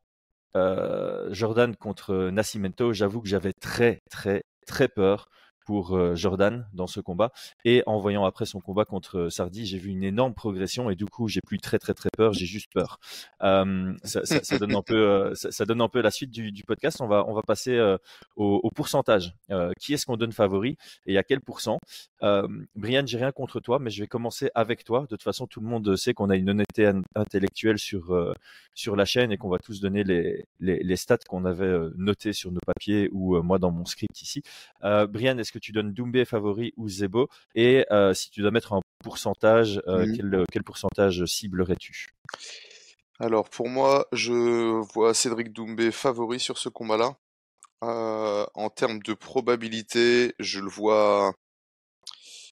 Jordan 0.56 1.76
contre 1.76 2.32
Nascimento, 2.32 2.92
j'avoue 2.92 3.22
que 3.22 3.30
j'avais 3.30 3.54
très, 3.54 4.02
très, 4.10 4.44
très 4.66 4.88
peur 4.88 5.30
euh, 5.78 6.16
Jordan 6.16 6.68
dans 6.74 6.88
ce 6.88 7.00
combat. 7.00 7.32
Et 7.66 7.84
en 7.86 8.00
voyant 8.00 8.26
après 8.26 8.46
son 8.46 8.60
combat 8.60 8.86
contre 8.86 9.18
euh, 9.18 9.30
Sardi, 9.30 9.66
j'ai 9.66 9.78
vu 9.78 9.92
une 9.92 10.04
énorme 10.04 10.34
progression 10.34 10.90
et 10.90 10.96
du 10.96 11.06
coup, 11.06 11.28
j'ai 11.28 11.42
plus 11.46 11.60
très 11.60 11.80
très 11.80 11.94
très 11.94 12.10
peur, 12.16 12.34
j'ai 12.34 12.46
juste 12.46 12.72
peur. 12.74 13.00
Euh, 13.44 13.94
ça, 14.04 14.58
donne 14.58 14.76
un 14.76 14.82
peu, 14.82 15.34
ça, 15.36 15.66
donne 15.66 15.82
un 15.82 15.88
peu 15.88 16.02
la 16.02 16.12
suite 16.12 16.32
du, 16.32 16.64
podcast. 16.64 17.02
On 17.02 17.08
va 17.08 17.26
on 17.28 17.34
va 17.34 17.42
passer 17.42 17.80
au, 18.36 18.70
pourcentage. 18.76 19.34
qui 19.80 19.94
est-ce 19.94 20.06
qu'on 20.06 20.18
donne 20.18 20.32
favori 20.32 20.78
et 21.06 21.18
à 21.18 21.24
quel 21.24 21.42
pourcent? 21.42 21.80
Brian, 22.76 23.06
j'ai 23.06 23.18
rien 23.18 23.32
contre 23.32 23.60
toi, 23.60 23.80
mais 23.80 23.90
je 23.90 24.02
vais 24.02 24.08
commencer 24.08 24.50
avec 24.56 24.84
toi. 24.84 25.02
De 25.02 25.08
toute 25.08 25.24
façon, 25.24 25.48
tout 25.48 25.62
le 25.62 25.68
monde 25.68 25.96
sait 25.96 26.14
qu'on 26.14 26.30
a 26.30 26.36
une 26.36 26.50
honnêteté 26.50 26.92
intellectuelle 27.16 27.80
sur 27.80 28.34
sur 28.74 28.96
la 28.96 29.06
chaîne 29.06 29.32
et 29.32 29.38
qu'on 29.38 29.50
va 29.50 29.60
tous 29.60 29.80
donner 29.82 30.04
les 30.04 30.46
les, 30.60 30.80
les 30.84 30.96
stats 30.96 31.18
qu'on 31.28 31.46
avait 31.46 31.78
notées 31.96 32.34
sur 32.34 32.52
nos 32.52 32.62
papiers 32.66 33.10
ou 33.12 33.42
moi 33.42 33.60
dans 33.60 33.72
mon 33.72 33.86
script 33.86 34.22
ici. 34.22 34.42
Brian, 34.82 35.38
est-ce 35.38 35.52
que 35.52 35.59
tu 35.60 35.72
donnes 35.72 35.94
Doumbé 35.94 36.26
favori 36.26 36.74
ou 36.78 36.90
Zebo 36.90 37.28
Et 37.56 37.86
euh, 37.92 38.14
si 38.14 38.30
tu 38.30 38.42
dois 38.42 38.52
mettre 38.52 38.74
un 38.74 38.82
pourcentage, 39.04 39.82
euh, 39.88 40.06
mmh. 40.06 40.46
quel, 40.52 40.64
pourcentage 40.64 41.26
ciblerais-tu? 41.26 42.08
Alors 43.20 43.50
pour 43.50 43.68
moi, 43.68 44.08
je 44.12 44.82
vois 44.94 45.14
Cédric 45.14 45.52
Doumbé 45.52 45.92
favori 45.92 46.40
sur 46.40 46.58
ce 46.58 46.70
combat-là. 46.70 47.16
Euh, 47.84 48.46
en 48.56 48.70
termes 48.70 49.00
de 49.00 49.14
probabilité, 49.14 50.34
je 50.40 50.60
le 50.60 50.70
vois 50.70 51.34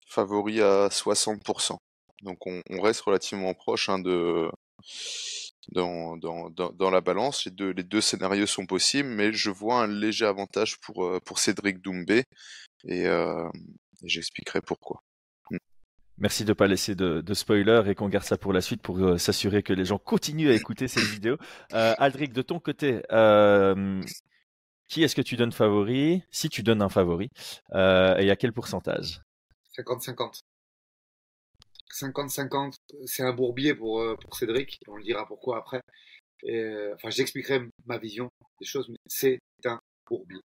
favori 0.07 0.61
à 0.61 0.87
60%. 0.87 1.77
Donc 2.23 2.47
on, 2.47 2.81
reste 2.81 3.01
relativement 3.01 3.53
proche 3.53 3.89
hein, 3.89 3.99
de, 3.99 4.49
dans, 5.73 6.17
dans, 6.17 6.49
dans, 6.49 6.89
la 6.89 7.01
balance. 7.01 7.45
Les 7.45 7.51
deux, 7.51 7.71
les 7.71 7.83
deux 7.83 8.01
scénarios 8.01 8.47
sont 8.47 8.65
possibles, 8.65 9.09
mais 9.09 9.33
je 9.33 9.49
vois 9.49 9.81
un 9.83 9.87
léger 9.87 10.25
avantage 10.25 10.79
pour, 10.79 11.21
pour 11.23 11.39
Cédric 11.39 11.81
Doumbé 11.81 12.23
et, 12.85 13.05
euh, 13.07 13.49
j'expliquerai 14.03 14.61
pourquoi. 14.61 15.03
Mmh. 15.51 15.57
Merci 16.17 16.43
de 16.43 16.49
ne 16.49 16.53
pas 16.53 16.67
laisser 16.67 16.95
de, 16.95 17.21
de, 17.21 17.33
spoiler 17.33 17.83
et 17.87 17.95
qu'on 17.95 18.09
garde 18.09 18.25
ça 18.25 18.37
pour 18.37 18.53
la 18.53 18.61
suite 18.61 18.81
pour 18.81 18.97
euh, 18.99 19.17
s'assurer 19.17 19.63
que 19.63 19.73
les 19.73 19.85
gens 19.85 19.97
continuent 19.97 20.49
à 20.49 20.53
écouter 20.53 20.87
cette 20.87 21.03
vidéo. 21.11 21.37
Euh, 21.73 21.93
Aldric, 21.97 22.33
de 22.33 22.41
ton 22.41 22.59
côté, 22.59 23.01
euh, 23.11 24.01
qui 24.87 25.03
est-ce 25.03 25.15
que 25.15 25.21
tu 25.21 25.35
donnes 25.35 25.51
favori? 25.51 26.23
Si 26.31 26.49
tu 26.49 26.63
donnes 26.63 26.81
un 26.81 26.89
favori, 26.89 27.29
euh, 27.73 28.15
et 28.17 28.31
à 28.31 28.35
quel 28.35 28.53
pourcentage? 28.53 29.21
50-50. 29.77 30.39
50-50, 31.93 32.73
c'est 33.05 33.23
un 33.23 33.33
bourbier 33.33 33.73
pour, 33.73 34.01
euh, 34.01 34.15
pour 34.21 34.35
Cédric, 34.35 34.79
on 34.87 34.95
le 34.95 35.03
dira 35.03 35.25
pourquoi 35.25 35.57
après. 35.57 35.81
Et, 36.43 36.89
enfin, 36.93 37.09
j'expliquerai 37.09 37.61
ma 37.85 37.97
vision 37.97 38.29
des 38.59 38.67
choses, 38.67 38.87
mais 38.89 38.97
c'est 39.07 39.39
un 39.65 39.79
bourbier. 40.07 40.39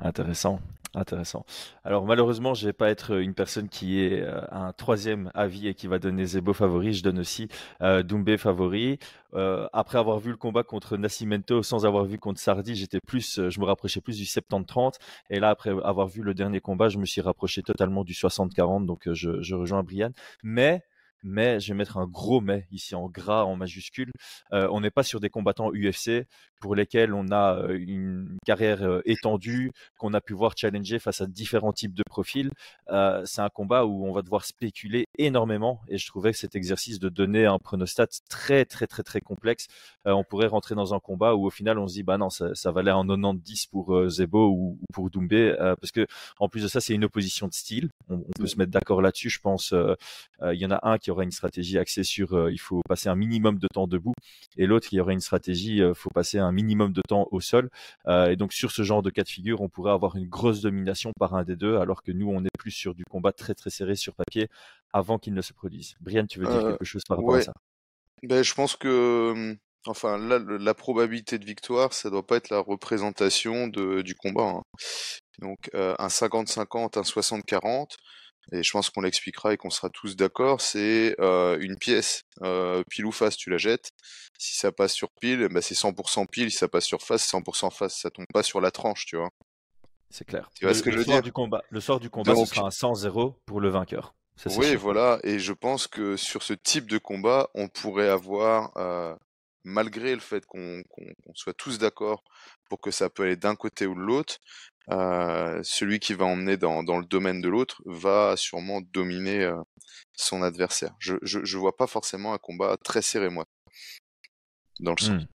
Intéressant, 0.00 0.58
intéressant. 0.94 1.46
Alors 1.84 2.04
malheureusement, 2.04 2.52
je 2.54 2.66
vais 2.66 2.72
pas 2.72 2.90
être 2.90 3.20
une 3.20 3.32
personne 3.32 3.68
qui 3.68 4.00
est 4.00 4.22
euh, 4.22 4.40
un 4.50 4.72
troisième 4.72 5.30
avis 5.34 5.68
et 5.68 5.74
qui 5.74 5.86
va 5.86 6.00
donner 6.00 6.26
Zebo 6.26 6.52
favori. 6.52 6.92
Je 6.94 7.02
donne 7.04 7.20
aussi 7.20 7.48
euh, 7.80 8.02
Doumbé 8.02 8.36
favori. 8.36 8.98
Euh, 9.34 9.68
après 9.72 9.98
avoir 9.98 10.18
vu 10.18 10.30
le 10.30 10.36
combat 10.36 10.64
contre 10.64 10.96
Nascimento, 10.96 11.62
sans 11.62 11.86
avoir 11.86 12.04
vu 12.04 12.18
contre 12.18 12.40
Sardi, 12.40 12.74
j'étais 12.74 12.98
plus, 13.06 13.40
je 13.48 13.60
me 13.60 13.64
rapprochais 13.64 14.00
plus 14.00 14.16
du 14.16 14.24
70-30. 14.24 14.94
Et 15.30 15.38
là, 15.38 15.50
après 15.50 15.70
avoir 15.70 16.08
vu 16.08 16.22
le 16.22 16.34
dernier 16.34 16.60
combat, 16.60 16.88
je 16.88 16.98
me 16.98 17.06
suis 17.06 17.20
rapproché 17.20 17.62
totalement 17.62 18.02
du 18.02 18.12
60-40. 18.12 18.84
Donc 18.84 19.08
je, 19.12 19.40
je 19.42 19.54
rejoins 19.54 19.84
Brian. 19.84 20.10
Mais 20.42 20.82
mais 21.24 21.58
je 21.58 21.72
vais 21.72 21.78
mettre 21.78 21.96
un 21.96 22.06
gros 22.06 22.40
mais 22.40 22.66
ici 22.70 22.94
en 22.94 23.08
gras, 23.08 23.44
en 23.44 23.56
majuscule. 23.56 24.12
Euh, 24.52 24.68
on 24.70 24.80
n'est 24.80 24.90
pas 24.90 25.02
sur 25.02 25.18
des 25.18 25.30
combattants 25.30 25.70
UFC 25.72 26.26
pour 26.60 26.74
lesquels 26.74 27.12
on 27.12 27.30
a 27.30 27.56
euh, 27.56 27.78
une 27.78 28.38
carrière 28.46 28.82
euh, 28.82 29.00
étendue, 29.04 29.72
qu'on 29.98 30.14
a 30.14 30.20
pu 30.20 30.34
voir 30.34 30.52
challenger 30.56 30.98
face 30.98 31.20
à 31.20 31.26
différents 31.26 31.72
types 31.72 31.94
de 31.94 32.02
profils. 32.06 32.50
c'est 33.24 33.40
un 33.40 33.48
combat 33.48 33.86
où 33.86 34.06
on 34.06 34.12
va 34.12 34.22
devoir 34.22 34.44
spéculer 34.44 35.06
énormément 35.18 35.80
et 35.88 35.98
je 35.98 36.06
trouvais 36.06 36.32
que 36.32 36.38
cet 36.38 36.54
exercice 36.54 36.98
de 36.98 37.08
donner 37.08 37.46
un 37.46 37.58
pronostat 37.58 38.06
très 38.28 38.64
très 38.64 38.86
très 38.86 39.02
très 39.02 39.20
complexe, 39.20 39.66
on 40.04 40.24
pourrait 40.24 40.46
rentrer 40.46 40.74
dans 40.74 40.94
un 40.94 41.00
combat 41.00 41.34
où 41.34 41.46
au 41.46 41.50
final 41.50 41.78
on 41.78 41.88
se 41.88 41.94
dit 41.94 42.02
bah 42.02 42.18
non 42.18 42.30
ça, 42.30 42.54
ça 42.54 42.70
valait 42.70 42.90
un 42.90 43.06
90 43.06 43.66
pour 43.66 44.08
Zebo 44.08 44.48
ou, 44.50 44.78
pour 44.92 45.10
Doumbé 45.10 45.54
parce 45.80 45.92
que 45.92 46.06
en 46.38 46.48
plus 46.48 46.62
de 46.62 46.68
ça 46.68 46.80
c'est 46.80 46.94
une 46.94 47.04
opposition 47.04 47.48
de 47.48 47.54
style. 47.54 47.88
On, 48.08 48.16
on 48.16 48.32
peut 48.36 48.46
se 48.46 48.56
mettre 48.56 48.70
d'accord 48.70 49.00
là-dessus. 49.02 49.30
Je 49.30 49.40
pense 49.40 49.74
il 50.42 50.58
y 50.58 50.66
en 50.66 50.70
a 50.70 50.80
un 50.82 50.98
qui 50.98 51.10
une 51.22 51.30
stratégie 51.30 51.78
axée 51.78 52.04
sur 52.04 52.50
il 52.50 52.58
faut 52.58 52.80
passer 52.88 53.08
un 53.08 53.14
minimum 53.14 53.58
de 53.58 53.68
temps 53.68 53.86
debout, 53.86 54.14
et 54.56 54.66
l'autre 54.66 54.88
il 54.92 54.96
y 54.96 55.00
aura 55.00 55.12
une 55.12 55.20
stratégie 55.20 55.76
il 55.76 55.94
faut 55.94 56.10
passer 56.10 56.38
un 56.38 56.52
minimum 56.52 56.92
de 56.92 57.02
temps 57.06 57.28
au 57.30 57.40
sol. 57.40 57.70
et 58.08 58.36
donc 58.36 58.52
sur 58.52 58.70
ce 58.70 58.82
genre 58.82 59.02
de 59.02 59.10
cas 59.10 59.22
de 59.22 59.28
figure, 59.28 59.60
on 59.60 59.68
pourrait 59.68 59.92
avoir 59.92 60.16
une 60.16 60.28
grosse 60.28 60.60
domination 60.60 61.12
par 61.18 61.34
un 61.34 61.44
des 61.44 61.56
deux, 61.56 61.76
alors 61.76 62.02
que 62.02 62.12
nous 62.12 62.28
on 62.28 62.44
est 62.44 62.58
plus 62.58 62.72
sur 62.72 62.94
du 62.94 63.04
combat 63.04 63.32
très 63.32 63.54
très 63.54 63.70
serré 63.70 63.94
sur 63.94 64.14
papier 64.14 64.48
avant 64.92 65.18
qu'il 65.18 65.34
ne 65.34 65.42
se 65.42 65.52
produise. 65.52 65.94
Brian, 66.00 66.26
tu 66.26 66.40
veux 66.40 66.46
dire 66.46 66.62
quelque 66.62 66.84
chose 66.84 67.02
par 67.08 67.18
rapport 67.18 67.36
à 67.36 67.42
ça? 67.42 67.52
Ben, 68.22 68.42
je 68.42 68.54
pense 68.54 68.76
que 68.76 69.56
Enfin, 69.86 70.16
là, 70.16 70.38
la 70.38 70.74
probabilité 70.74 71.38
de 71.38 71.44
victoire, 71.44 71.92
ça 71.92 72.08
doit 72.08 72.26
pas 72.26 72.36
être 72.36 72.48
la 72.48 72.60
représentation 72.60 73.68
de, 73.68 74.00
du 74.00 74.14
combat. 74.14 74.44
Hein. 74.44 74.62
Donc, 75.40 75.70
euh, 75.74 75.94
un 75.98 76.08
50-50, 76.08 76.98
un 76.98 77.02
60-40, 77.02 77.96
et 78.52 78.62
je 78.62 78.70
pense 78.70 78.90
qu'on 78.90 79.00
l'expliquera 79.00 79.52
et 79.52 79.56
qu'on 79.56 79.70
sera 79.70 79.88
tous 79.88 80.16
d'accord, 80.16 80.60
c'est 80.60 81.16
euh, 81.20 81.58
une 81.60 81.76
pièce, 81.76 82.22
euh, 82.42 82.82
pile 82.90 83.06
ou 83.06 83.12
face, 83.12 83.36
tu 83.36 83.50
la 83.50 83.58
jettes. 83.58 83.90
Si 84.38 84.56
ça 84.56 84.72
passe 84.72 84.92
sur 84.92 85.10
pile, 85.20 85.48
bah, 85.50 85.62
c'est 85.62 85.74
100% 85.74 86.26
pile. 86.26 86.50
Si 86.50 86.58
ça 86.58 86.68
passe 86.68 86.84
sur 86.84 87.02
face, 87.02 87.26
c'est 87.26 87.36
100% 87.36 87.72
face. 87.72 87.98
Ça 88.00 88.10
tombe 88.10 88.26
pas 88.32 88.42
sur 88.42 88.60
la 88.60 88.70
tranche, 88.70 89.06
tu 89.06 89.16
vois. 89.16 89.30
C'est 90.10 90.24
clair. 90.24 90.50
Tu 90.54 90.64
vois 90.64 90.74
ce 90.74 90.82
que 90.82 90.90
je 90.90 90.98
veux 90.98 91.04
dire? 91.04 91.22
du 91.22 91.32
combat, 91.32 91.62
Le 91.70 91.80
sort 91.80 92.00
du 92.00 92.10
combat, 92.10 92.36
ce 92.36 92.44
sera 92.44 92.66
un 92.66 92.70
100-0 92.70 93.34
pour 93.46 93.60
le 93.60 93.68
vainqueur. 93.68 94.14
oui, 94.56 94.74
voilà. 94.76 95.18
Et 95.24 95.38
je 95.38 95.52
pense 95.52 95.86
que 95.86 96.16
sur 96.16 96.42
ce 96.42 96.52
type 96.52 96.88
de 96.88 96.98
combat, 96.98 97.48
on 97.54 97.68
pourrait 97.68 98.08
avoir 98.08 98.72
malgré 99.64 100.14
le 100.14 100.20
fait 100.20 100.44
qu'on 100.46 100.82
soit 101.34 101.54
tous 101.54 101.78
d'accord 101.78 102.22
pour 102.68 102.80
que 102.80 102.90
ça 102.90 103.10
peut 103.10 103.24
aller 103.24 103.36
d'un 103.36 103.56
côté 103.56 103.86
ou 103.86 103.94
de 103.94 104.00
l'autre, 104.00 104.38
euh, 104.90 105.60
celui 105.62 105.98
qui 105.98 106.14
va 106.14 106.24
emmener 106.24 106.56
dans, 106.56 106.82
dans 106.82 106.98
le 106.98 107.04
domaine 107.04 107.40
de 107.40 107.48
l'autre 107.48 107.82
va 107.86 108.36
sûrement 108.36 108.80
dominer 108.92 109.42
euh, 109.44 109.56
son 110.12 110.42
adversaire. 110.42 110.94
Je, 110.98 111.14
je, 111.22 111.44
je, 111.44 111.58
vois 111.58 111.76
pas 111.76 111.86
forcément 111.86 112.34
un 112.34 112.38
combat 112.38 112.76
très 112.82 113.02
serré, 113.02 113.30
moi, 113.30 113.44
dans 114.80 114.94
le 114.96 115.02
sens. 115.02 115.22
Mmh. 115.22 115.26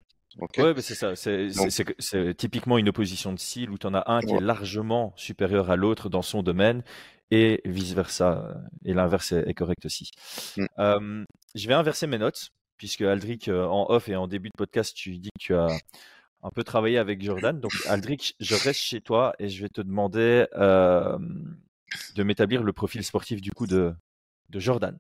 Ouais, 0.62 0.82
c'est 0.82 0.96
ça. 0.96 1.16
C'est 1.16 2.38
typiquement 2.38 2.78
une 2.78 2.90
opposition 2.90 3.34
de 3.34 3.40
style 3.40 3.72
où 3.72 3.78
tu 3.78 3.88
en 3.88 3.94
as 3.94 4.04
un 4.12 4.22
qui 4.22 4.34
est 4.34 4.40
largement 4.40 5.14
supérieur 5.16 5.70
à 5.70 5.76
l'autre 5.76 6.10
dans 6.10 6.22
son 6.22 6.44
domaine 6.44 6.84
et 7.32 7.62
vice 7.66 7.94
versa. 7.94 8.54
Et 8.86 8.94
l'inverse 8.94 9.32
est, 9.32 9.54
correct 9.54 9.86
aussi. 9.86 10.12
Mmh. 10.56 10.66
Euh, 10.78 11.24
je 11.56 11.68
vais 11.68 11.74
inverser 11.74 12.08
mes 12.08 12.20
notes 12.20 12.52
puisque 12.80 13.02
Aldric, 13.02 13.50
euh, 13.50 13.68
en 13.68 13.86
off 13.90 14.10
et 14.10 14.16
en 14.16 14.28
début 14.28 14.50
de 14.50 14.58
podcast, 14.58 14.96
tu 14.96 15.18
dis 15.20 15.30
que 15.38 15.44
tu 15.44 15.54
as 15.54 15.68
un 16.42 16.50
peu 16.50 16.64
travaillé 16.64 16.98
avec 16.98 17.22
Jordan. 17.22 17.60
Donc, 17.60 17.72
Aldric, 17.88 18.36
je 18.40 18.56
reste 18.56 18.80
chez 18.80 19.02
toi 19.02 19.34
et 19.40 19.50
je 19.50 19.62
vais 19.62 19.70
te 19.70 19.82
demander 19.82 20.48
euh, 20.54 21.18
de 22.16 22.24
m'établir 22.24 22.64
le 22.64 22.74
profil 22.74 23.04
sportif 23.04 23.42
du 23.42 23.52
coup 23.52 23.68
de, 23.68 23.94
Jordan. 24.52 24.98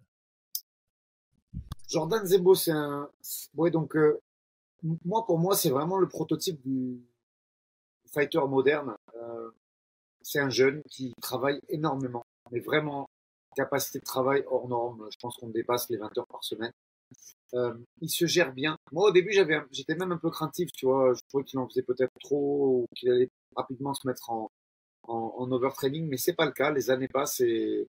Jordan 1.87 2.25
Zebo, 2.25 2.53
c'est 2.55 2.71
un. 2.71 3.09
Donc, 3.71 3.95
euh, 3.95 4.19
moi, 5.05 5.25
pour 5.25 5.39
moi, 5.39 5.55
c'est 5.55 5.71
vraiment 5.71 5.97
le 5.97 6.07
prototype 6.07 6.61
du 6.61 7.01
fighter 8.13 8.41
moderne. 8.47 8.95
c'est 10.21 10.39
un 10.39 10.49
jeune 10.49 10.81
qui 10.89 11.13
travaille 11.21 11.59
énormément, 11.69 12.25
mais 12.51 12.59
vraiment, 12.59 13.09
capacité 13.55 13.99
de 13.99 14.05
travail 14.05 14.43
hors 14.47 14.67
norme. 14.67 15.07
Je 15.11 15.17
pense 15.19 15.37
qu'on 15.37 15.49
dépasse 15.49 15.89
les 15.89 15.97
20 15.97 16.17
heures 16.17 16.27
par 16.27 16.43
semaine. 16.43 16.73
Euh, 17.55 17.73
il 18.01 18.09
se 18.09 18.25
gère 18.25 18.53
bien. 18.53 18.77
Moi, 18.91 19.09
au 19.09 19.11
début, 19.11 19.31
j'avais, 19.31 19.59
j'étais 19.71 19.95
même 19.95 20.11
un 20.11 20.17
peu 20.17 20.29
craintif, 20.29 20.71
tu 20.71 20.85
vois. 20.85 21.13
Je 21.13 21.21
trouvais 21.29 21.43
qu'il 21.43 21.59
en 21.59 21.67
faisait 21.67 21.83
peut-être 21.83 22.13
trop 22.19 22.81
ou 22.81 22.85
qu'il 22.95 23.09
allait 23.09 23.29
rapidement 23.55 23.93
se 23.93 24.07
mettre 24.07 24.29
en, 24.29 24.51
en, 25.03 25.33
en 25.37 25.51
overtraining, 25.51 26.07
mais 26.07 26.17
c'est 26.17 26.33
pas 26.33 26.45
le 26.45 26.51
cas. 26.51 26.71
Les 26.71 26.89
années 26.91 27.07
passent 27.07 27.39
et, 27.39 27.87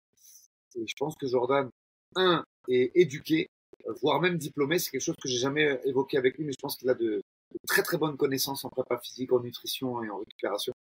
je 0.76 0.94
pense 1.00 1.16
que 1.16 1.28
Jordan, 1.28 1.70
un, 2.16 2.44
est 2.68 2.92
éduqué, 2.96 3.50
voire 4.02 4.22
même 4.22 4.38
diplômé. 4.38 4.78
C'est 4.80 4.92
quelque 4.92 5.02
chose 5.02 5.16
que 5.22 5.30
j'ai 5.30 5.40
jamais 5.40 5.80
évoqué 5.86 6.18
avec 6.18 6.38
lui, 6.38 6.46
mais 6.46 6.52
je 6.52 6.62
pense 6.62 6.78
qu'il 6.78 6.90
a 6.90 6.94
de, 6.94 7.24
très 7.68 7.84
très 7.84 7.98
bonnes 7.98 8.18
connaissances 8.18 8.66
en 8.66 8.70
prépa 8.70 9.00
physique, 9.00 9.32
en 9.34 9.40
nutrition 9.40 10.04
et 10.04 10.10
en 10.10 10.18
récupération, 10.18 10.74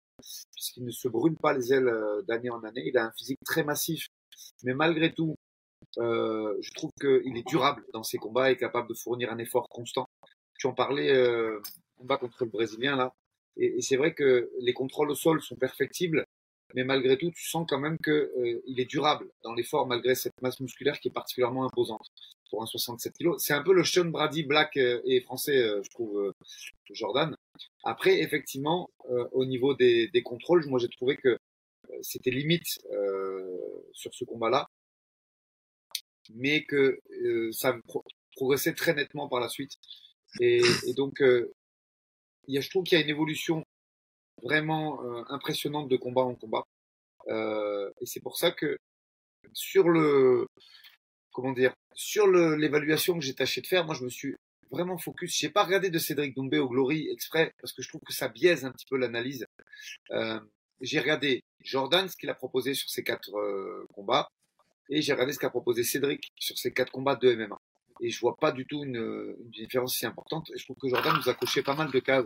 puisqu'il 0.54 0.84
ne 0.84 0.92
se 0.92 1.08
brûle 1.08 1.38
pas 1.38 1.54
les 1.54 1.74
ailes 1.74 1.88
euh, 1.88 2.22
d'année 2.24 2.50
en 2.50 2.64
année. 2.64 2.84
Il 2.86 2.98
a 2.98 3.06
un 3.06 3.12
physique 3.12 3.40
très 3.46 3.64
massif, 3.64 4.08
mais 4.64 4.74
malgré 4.74 5.14
tout, 5.14 5.36
euh, 5.98 6.56
je 6.62 6.72
trouve 6.74 6.92
qu'il 7.00 7.38
est 7.38 7.48
durable 7.48 7.84
dans 7.94 8.04
ses 8.04 8.18
combats 8.18 8.52
et 8.52 8.58
capable 8.58 8.90
de 8.90 8.94
fournir 8.94 9.32
un 9.32 9.38
effort 9.38 9.70
constant. 9.70 10.08
Tu 10.58 10.68
en 10.68 10.74
parlais, 10.74 11.12
euh, 11.12 11.60
combat 11.98 12.18
contre 12.18 12.44
le 12.44 12.50
Brésilien 12.50 12.96
là, 12.96 13.14
et, 13.58 13.82
c'est 13.82 13.98
vrai 13.98 14.14
que 14.14 14.50
les 14.60 14.74
contrôles 14.74 15.12
au 15.12 15.16
sol 15.16 15.42
sont 15.42 15.56
perfectibles, 15.56 16.26
mais 16.74 16.84
malgré 16.84 17.18
tout, 17.18 17.32
tu 17.32 17.48
sens 17.48 17.66
quand 17.70 17.80
même 17.80 17.98
qu'il 18.00 18.14
euh, 18.14 18.62
est 18.78 18.90
durable 18.90 19.30
dans 19.44 19.54
l'effort 19.54 19.88
malgré 19.88 20.16
cette 20.16 20.42
masse 20.42 20.60
musculaire 20.60 21.00
qui 21.00 21.08
est 21.08 21.12
particulièrement 21.12 21.66
imposante 21.66 22.08
pour 22.50 22.62
un 22.62 22.66
67 22.66 23.14
kg. 23.18 23.36
C'est 23.38 23.54
un 23.54 23.64
peu 23.64 23.74
le 23.74 23.84
Sean 23.84 24.06
Brady 24.06 24.44
black 24.44 24.76
euh, 24.78 25.02
et 25.06 25.22
français, 25.22 25.58
euh, 25.58 25.82
je 25.84 25.90
trouve, 25.90 26.34
Jordan. 26.92 27.36
Après, 27.84 28.20
effectivement, 28.20 28.90
au 29.32 29.46
niveau 29.46 29.74
des, 29.76 30.10
des 30.10 30.24
contrôles, 30.24 30.66
moi 30.68 30.80
j'ai 30.80 30.90
trouvé 30.90 31.16
que 31.16 31.38
c'était 32.02 32.32
limite 32.32 32.80
sur 33.94 34.14
ce 34.14 34.26
combat-là 34.26 34.68
mais 36.34 36.64
que 36.64 37.00
euh, 37.24 37.52
ça 37.52 37.78
progressait 38.36 38.74
très 38.74 38.94
nettement 38.94 39.28
par 39.28 39.40
la 39.40 39.50
suite. 39.50 39.74
Et, 40.40 40.62
et 40.88 40.94
donc, 40.94 41.22
euh, 41.22 41.52
y 42.48 42.58
a, 42.58 42.62
je 42.62 42.70
trouve 42.70 42.84
qu'il 42.84 42.98
y 42.98 43.02
a 43.02 43.04
une 43.04 43.10
évolution 43.10 43.64
vraiment 44.44 45.04
euh, 45.04 45.24
impressionnante 45.30 45.90
de 45.90 45.98
combat 45.98 46.24
en 46.24 46.36
combat. 46.36 46.64
Euh, 47.28 47.90
et 48.02 48.06
c'est 48.06 48.20
pour 48.20 48.38
ça 48.38 48.52
que 48.52 48.78
sur 49.54 49.90
le, 49.90 50.48
comment 51.32 51.54
dire, 51.54 51.74
sur 51.94 52.28
l'évaluation 52.28 53.18
que 53.18 53.24
j'ai 53.24 53.34
tâché 53.34 53.62
de 53.62 53.68
faire, 53.68 53.86
moi 53.86 53.96
je 53.96 54.04
me 54.04 54.10
suis 54.10 54.36
vraiment 54.72 54.98
focus. 54.98 55.38
J'ai 55.38 55.50
pas 55.50 55.64
regardé 55.64 55.90
de 55.90 56.00
Cédric 56.00 56.36
Doumbé 56.36 56.60
au 56.60 56.68
Glory 56.68 57.10
exprès 57.10 57.52
parce 57.62 57.74
que 57.74 57.82
je 57.82 57.90
trouve 57.90 58.02
que 58.02 58.14
ça 58.14 58.28
biaise 58.28 58.66
un 58.66 58.72
petit 58.72 58.86
peu 58.90 58.98
l'analyse. 58.98 59.46
Euh, 60.12 60.40
j'ai 60.82 61.00
regardé 61.00 61.42
Jordan, 61.62 62.10
ce 62.10 62.18
qu'il 62.18 62.30
a 62.30 62.36
proposé 62.36 62.74
sur 62.74 62.90
ses 62.90 63.04
quatre 63.04 63.32
combats. 63.94 64.28
Et 64.90 65.02
j'ai 65.02 65.14
regardé 65.14 65.34
ce 65.34 65.40
qu'a 65.40 65.50
proposé 65.50 65.84
Cédric 65.84 66.32
sur 66.38 66.58
ses 66.58 66.72
quatre 66.72 66.92
combats 66.92 67.16
de 67.16 67.34
MMA. 67.34 67.60
Et 68.02 68.10
je 68.10 68.20
vois 68.20 68.36
pas 68.38 68.52
du 68.52 68.66
tout 68.66 68.84
une, 68.84 69.36
une 69.40 69.50
différence 69.52 69.96
si 69.96 70.06
importante. 70.06 70.50
Et 70.54 70.58
je 70.58 70.66
trouve 70.66 70.78
que 70.78 70.90
Jordan 70.90 71.16
nous 71.16 71.30
a 71.30 71.34
coché 71.34 71.64
pas 71.64 71.76
mal 71.76 71.92
de 71.92 72.00
cases. 72.00 72.26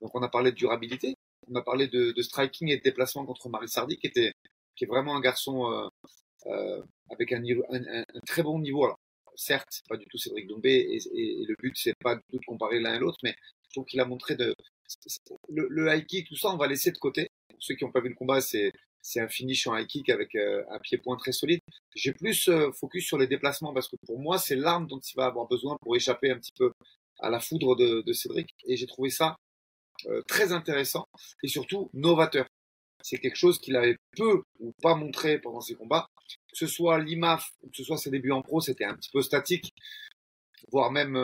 Donc 0.00 0.14
on 0.14 0.22
a 0.22 0.28
parlé 0.28 0.50
de 0.50 0.56
durabilité, 0.56 1.16
on 1.48 1.54
a 1.54 1.62
parlé 1.62 1.88
de, 1.88 2.12
de 2.12 2.22
striking 2.22 2.68
et 2.68 2.78
de 2.78 2.82
déplacement 2.82 3.24
contre 3.24 3.48
Marie 3.48 3.68
Sardi, 3.68 3.96
qui 3.96 4.06
était, 4.06 4.32
qui 4.76 4.84
est 4.84 4.86
vraiment 4.86 5.16
un 5.16 5.20
garçon 5.20 5.70
euh, 5.70 5.88
euh, 6.46 6.82
avec 7.10 7.32
un, 7.32 7.40
niveau, 7.40 7.64
un, 7.70 7.82
un, 7.86 8.20
très 8.26 8.42
bon 8.42 8.58
niveau. 8.58 8.84
Alors, 8.84 8.98
certes, 9.36 9.82
pas 9.88 9.96
du 9.96 10.06
tout 10.06 10.18
Cédric 10.18 10.48
et, 10.64 10.98
et 11.14 11.44
le 11.46 11.54
but 11.58 11.72
c'est 11.76 11.94
pas 11.98 12.16
du 12.16 12.22
tout 12.30 12.38
de 12.38 12.44
comparer 12.44 12.80
l'un 12.80 12.94
et 12.94 12.98
l'autre, 12.98 13.18
mais 13.22 13.34
je 13.68 13.70
trouve 13.70 13.86
qu'il 13.86 14.00
a 14.00 14.04
montré 14.04 14.36
de 14.36 14.54
le, 15.48 15.66
le 15.70 15.94
high 15.94 16.04
kick, 16.04 16.28
tout 16.28 16.36
ça, 16.36 16.50
on 16.50 16.56
va 16.56 16.66
laisser 16.66 16.92
de 16.92 16.98
côté. 16.98 17.28
Pour 17.48 17.62
ceux 17.62 17.74
qui 17.74 17.84
n'ont 17.84 17.92
pas 17.92 18.00
vu 18.00 18.10
le 18.10 18.14
combat, 18.14 18.40
c'est 18.40 18.72
c'est 19.04 19.20
un 19.20 19.28
finish 19.28 19.66
en 19.66 19.76
high 19.76 19.86
kick 19.86 20.08
avec 20.08 20.34
euh, 20.34 20.64
un 20.70 20.78
pied-point 20.78 21.16
très 21.16 21.30
solide. 21.30 21.60
J'ai 21.94 22.14
plus 22.14 22.48
euh, 22.48 22.72
focus 22.72 23.06
sur 23.06 23.18
les 23.18 23.26
déplacements 23.26 23.74
parce 23.74 23.86
que 23.86 23.96
pour 24.06 24.18
moi, 24.18 24.38
c'est 24.38 24.56
l'arme 24.56 24.86
dont 24.86 24.98
il 24.98 25.14
va 25.14 25.26
avoir 25.26 25.46
besoin 25.46 25.76
pour 25.82 25.94
échapper 25.94 26.30
un 26.30 26.38
petit 26.38 26.54
peu 26.56 26.72
à 27.20 27.28
la 27.28 27.38
foudre 27.38 27.76
de, 27.76 28.00
de 28.00 28.12
Cédric. 28.14 28.48
Et 28.66 28.78
j'ai 28.78 28.86
trouvé 28.86 29.10
ça 29.10 29.36
euh, 30.06 30.22
très 30.26 30.52
intéressant 30.52 31.06
et 31.42 31.48
surtout 31.48 31.90
novateur. 31.92 32.46
C'est 33.02 33.18
quelque 33.18 33.36
chose 33.36 33.58
qu'il 33.58 33.76
avait 33.76 33.98
peu 34.16 34.42
ou 34.58 34.72
pas 34.80 34.94
montré 34.94 35.38
pendant 35.38 35.60
ses 35.60 35.74
combats. 35.74 36.08
Que 36.50 36.56
ce 36.56 36.66
soit 36.66 36.98
l'IMAF 36.98 37.50
ou 37.62 37.68
que 37.68 37.76
ce 37.76 37.84
soit 37.84 37.98
ses 37.98 38.08
débuts 38.08 38.32
en 38.32 38.40
pro, 38.40 38.62
c'était 38.62 38.86
un 38.86 38.94
petit 38.94 39.10
peu 39.10 39.20
statique, 39.20 39.74
voire 40.72 40.90
même 40.90 41.14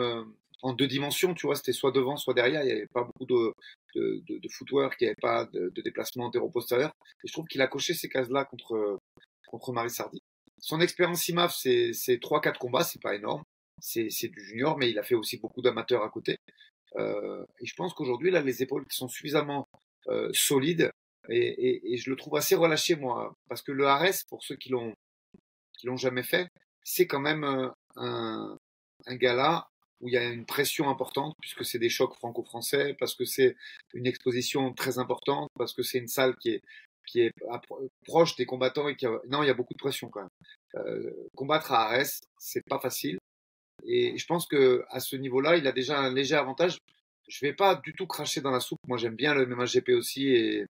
en 0.61 0.73
deux 0.73 0.85
dimensions, 0.85 1.33
tu 1.33 1.47
vois, 1.47 1.55
c'était 1.55 1.71
soit 1.71 1.91
devant, 1.91 2.17
soit 2.17 2.35
derrière. 2.35 2.61
Il 2.61 2.67
n'y 2.67 2.73
avait 2.73 2.87
pas 2.93 3.03
beaucoup 3.03 3.25
de, 3.25 3.53
de, 3.95 4.23
de, 4.27 4.37
de 4.37 4.49
footwork, 4.49 4.95
il 4.99 5.07
avait 5.07 5.15
pas 5.15 5.45
de, 5.45 5.69
de 5.69 5.81
déplacement 5.81 6.25
antéro-postérieur. 6.25 6.91
Et 7.23 7.27
je 7.27 7.33
trouve 7.33 7.47
qu'il 7.47 7.61
a 7.61 7.67
coché 7.67 7.93
ces 7.93 8.09
cases-là 8.09 8.45
contre, 8.45 8.99
contre 9.47 9.71
Marie 9.73 9.89
Sardi. 9.89 10.21
Son 10.59 10.79
expérience 10.79 11.27
IMAF, 11.27 11.55
c'est, 11.55 11.91
c'est 11.93 12.17
3-4 12.17 12.57
combats, 12.57 12.83
c'est 12.83 13.01
pas 13.01 13.15
énorme. 13.15 13.43
C'est, 13.79 14.27
du 14.27 14.45
junior, 14.45 14.77
mais 14.77 14.91
il 14.91 14.99
a 14.99 15.03
fait 15.03 15.15
aussi 15.15 15.37
beaucoup 15.37 15.61
d'amateurs 15.61 16.03
à 16.03 16.09
côté. 16.09 16.37
Euh, 16.97 17.43
et 17.59 17.65
je 17.65 17.73
pense 17.75 17.93
qu'aujourd'hui, 17.93 18.29
là, 18.29 18.41
les 18.41 18.61
épaules 18.61 18.85
qui 18.85 18.95
sont 18.95 19.07
suffisamment 19.07 19.67
euh, 20.07 20.29
solides, 20.33 20.91
et, 21.29 21.37
et, 21.37 21.93
et, 21.93 21.97
je 21.97 22.09
le 22.09 22.15
trouve 22.15 22.35
assez 22.35 22.55
relâché, 22.55 22.95
moi, 22.95 23.33
parce 23.47 23.61
que 23.61 23.71
le 23.71 23.87
Ares, 23.87 24.23
pour 24.29 24.43
ceux 24.43 24.55
qui 24.55 24.69
l'ont, 24.69 24.93
qui 25.77 25.87
l'ont 25.87 25.97
jamais 25.97 26.23
fait, 26.23 26.47
c'est 26.83 27.07
quand 27.07 27.19
même 27.19 27.43
euh, 27.43 27.69
un, 27.95 28.57
un 29.05 29.15
gala 29.15 29.67
où 30.01 30.07
il 30.07 30.13
y 30.13 30.17
a 30.17 30.23
une 30.23 30.45
pression 30.45 30.89
importante 30.89 31.35
puisque 31.39 31.65
c'est 31.65 31.79
des 31.79 31.89
chocs 31.89 32.15
franco-français, 32.15 32.95
parce 32.99 33.15
que 33.15 33.25
c'est 33.25 33.55
une 33.93 34.07
exposition 34.07 34.73
très 34.73 34.99
importante, 34.99 35.49
parce 35.57 35.73
que 35.73 35.83
c'est 35.83 35.99
une 35.99 36.07
salle 36.07 36.35
qui 36.37 36.49
est 36.51 36.61
qui 37.07 37.21
est 37.21 37.33
proche 38.05 38.35
des 38.35 38.45
combattants 38.45 38.87
et 38.87 38.95
qui 38.95 39.07
a... 39.07 39.19
non 39.27 39.41
il 39.43 39.47
y 39.47 39.49
a 39.49 39.55
beaucoup 39.55 39.73
de 39.73 39.79
pression 39.79 40.09
quand 40.09 40.21
même. 40.21 40.29
Euh, 40.75 41.11
combattre 41.35 41.71
à 41.71 41.85
Arès 41.85 42.21
c'est 42.37 42.63
pas 42.65 42.79
facile 42.79 43.17
et 43.83 44.17
je 44.17 44.25
pense 44.27 44.45
que 44.47 44.83
à 44.89 44.99
ce 44.99 45.15
niveau-là 45.15 45.57
il 45.57 45.67
a 45.67 45.71
déjà 45.71 45.99
un 45.99 46.13
léger 46.13 46.35
avantage. 46.35 46.77
Je 47.27 47.45
vais 47.45 47.53
pas 47.53 47.75
du 47.75 47.93
tout 47.93 48.07
cracher 48.07 48.41
dans 48.41 48.51
la 48.51 48.59
soupe. 48.59 48.79
Moi 48.87 48.97
j'aime 48.97 49.15
bien 49.15 49.33
le 49.33 49.45
MMAGP 49.45 49.89
aussi 49.89 50.27
et 50.29 50.65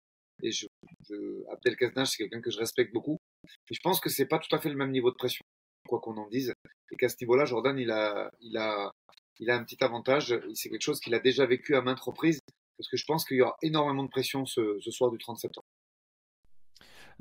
et 0.43 0.53
je, 0.53 0.67
je 1.09 1.15
Abdel 1.51 1.77
c'est 2.07 2.17
quelqu'un 2.19 2.41
que 2.41 2.51
je 2.51 2.59
respecte 2.59 2.93
beaucoup. 2.93 3.19
Mais 3.45 3.77
je 3.77 3.81
pense 3.83 4.01
que 4.01 4.11
c'est 4.11 4.27
pas 4.27 4.39
tout 4.39 4.55
à 4.55 4.59
fait 4.59 4.69
le 4.69 4.77
même 4.77 4.91
niveau 4.91 5.11
de 5.11 5.17
pression 5.17 5.45
quoi 5.87 6.01
qu'on 6.01 6.17
en 6.17 6.29
dise. 6.29 6.53
Et 6.91 6.97
qu'à 6.97 7.09
ce 7.09 7.17
niveau-là, 7.21 7.45
Jordan, 7.45 7.79
il 7.79 7.91
a, 7.91 8.31
il 8.41 8.57
a, 8.57 8.93
il 9.39 9.51
a 9.51 9.57
un 9.57 9.65
petit 9.65 9.83
avantage. 9.83 10.39
C'est 10.55 10.71
quelque 10.71 10.83
chose 10.83 11.01
qu'il 11.01 11.15
a 11.15 11.19
déjà 11.19 11.47
vécu 11.47 11.77
à 11.77 11.83
maintes 11.83 12.01
reprises, 12.01 12.41
parce 12.79 12.89
que 12.89 12.97
je 12.97 13.05
pense 13.07 13.25
qu'il 13.25 13.39
y 13.39 13.43
aura 13.43 13.57
énormément 13.63 14.05
de 14.05 14.11
pression 14.11 14.47
ce, 14.47 14.79
ce 14.81 14.91
soir 14.91 15.11
du 15.11 15.19
30 15.19 15.39
septembre. 15.39 15.67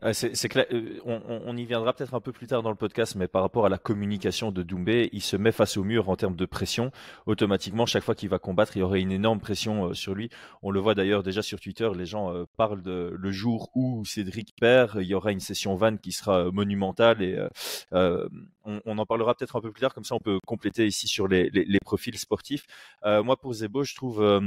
Euh, 0.04 0.14
on, 1.06 1.56
y 1.56 1.66
viendra 1.66 1.94
peut-être 1.94 2.14
un 2.14 2.20
peu 2.20 2.34
plus 2.34 2.48
tard 2.48 2.62
dans 2.62 2.70
le 2.70 2.76
podcast, 2.76 3.16
mais 3.16 3.28
par 3.28 3.42
rapport 3.42 3.66
à 3.66 3.70
la 3.70 3.78
communication 3.78 4.52
de 4.52 4.62
Doumbé, 4.62 5.10
il 5.14 5.22
se 5.22 5.38
met 5.38 5.54
face 5.54 5.78
au 5.78 5.84
mur 5.84 6.10
en 6.10 6.16
termes 6.16 6.36
de 6.36 6.46
pression. 6.46 6.92
Automatiquement, 7.26 7.86
chaque 7.86 8.04
fois 8.04 8.14
qu'il 8.14 8.30
va 8.30 8.38
combattre, 8.38 8.76
il 8.76 8.82
y 8.82 8.84
aurait 8.84 9.00
une 9.00 9.12
énorme 9.12 9.40
pression 9.40 9.88
euh, 9.90 9.94
sur 9.94 10.14
lui. 10.14 10.30
On 10.64 10.72
le 10.72 10.80
voit 10.80 10.96
d'ailleurs 10.96 11.24
déjà 11.24 11.42
sur 11.42 11.60
Twitter, 11.60 11.90
les 11.96 12.06
gens 12.06 12.34
euh, 12.34 12.44
parlent 12.58 12.82
de 12.82 13.16
le 13.18 13.32
jour 13.32 13.70
où 13.74 14.04
Cédric 14.06 14.54
perd, 14.60 14.98
il 15.02 15.08
y 15.08 15.14
aura 15.14 15.32
une 15.32 15.40
session 15.40 15.76
van 15.76 15.96
qui 15.98 16.12
sera 16.12 16.52
monumentale 16.52 17.22
et 17.22 17.38
on, 17.92 18.98
en 18.98 19.06
parlera 19.06 19.36
peut-être 19.36 19.56
un 19.56 19.62
peu 19.62 19.72
plus 19.72 19.82
tard. 19.82 19.94
Comme 19.94 20.04
ça, 20.04 20.16
on 20.16 20.20
peut 20.20 20.40
compléter 20.46 20.86
ici 20.86 21.08
sur 21.08 21.28
les, 21.28 21.50
les 21.52 21.80
profils 21.80 22.18
sportifs. 22.18 22.66
moi, 23.04 23.38
pour 23.38 23.54
Zebo, 23.54 23.84
je 23.84 23.96
trouve 23.96 24.42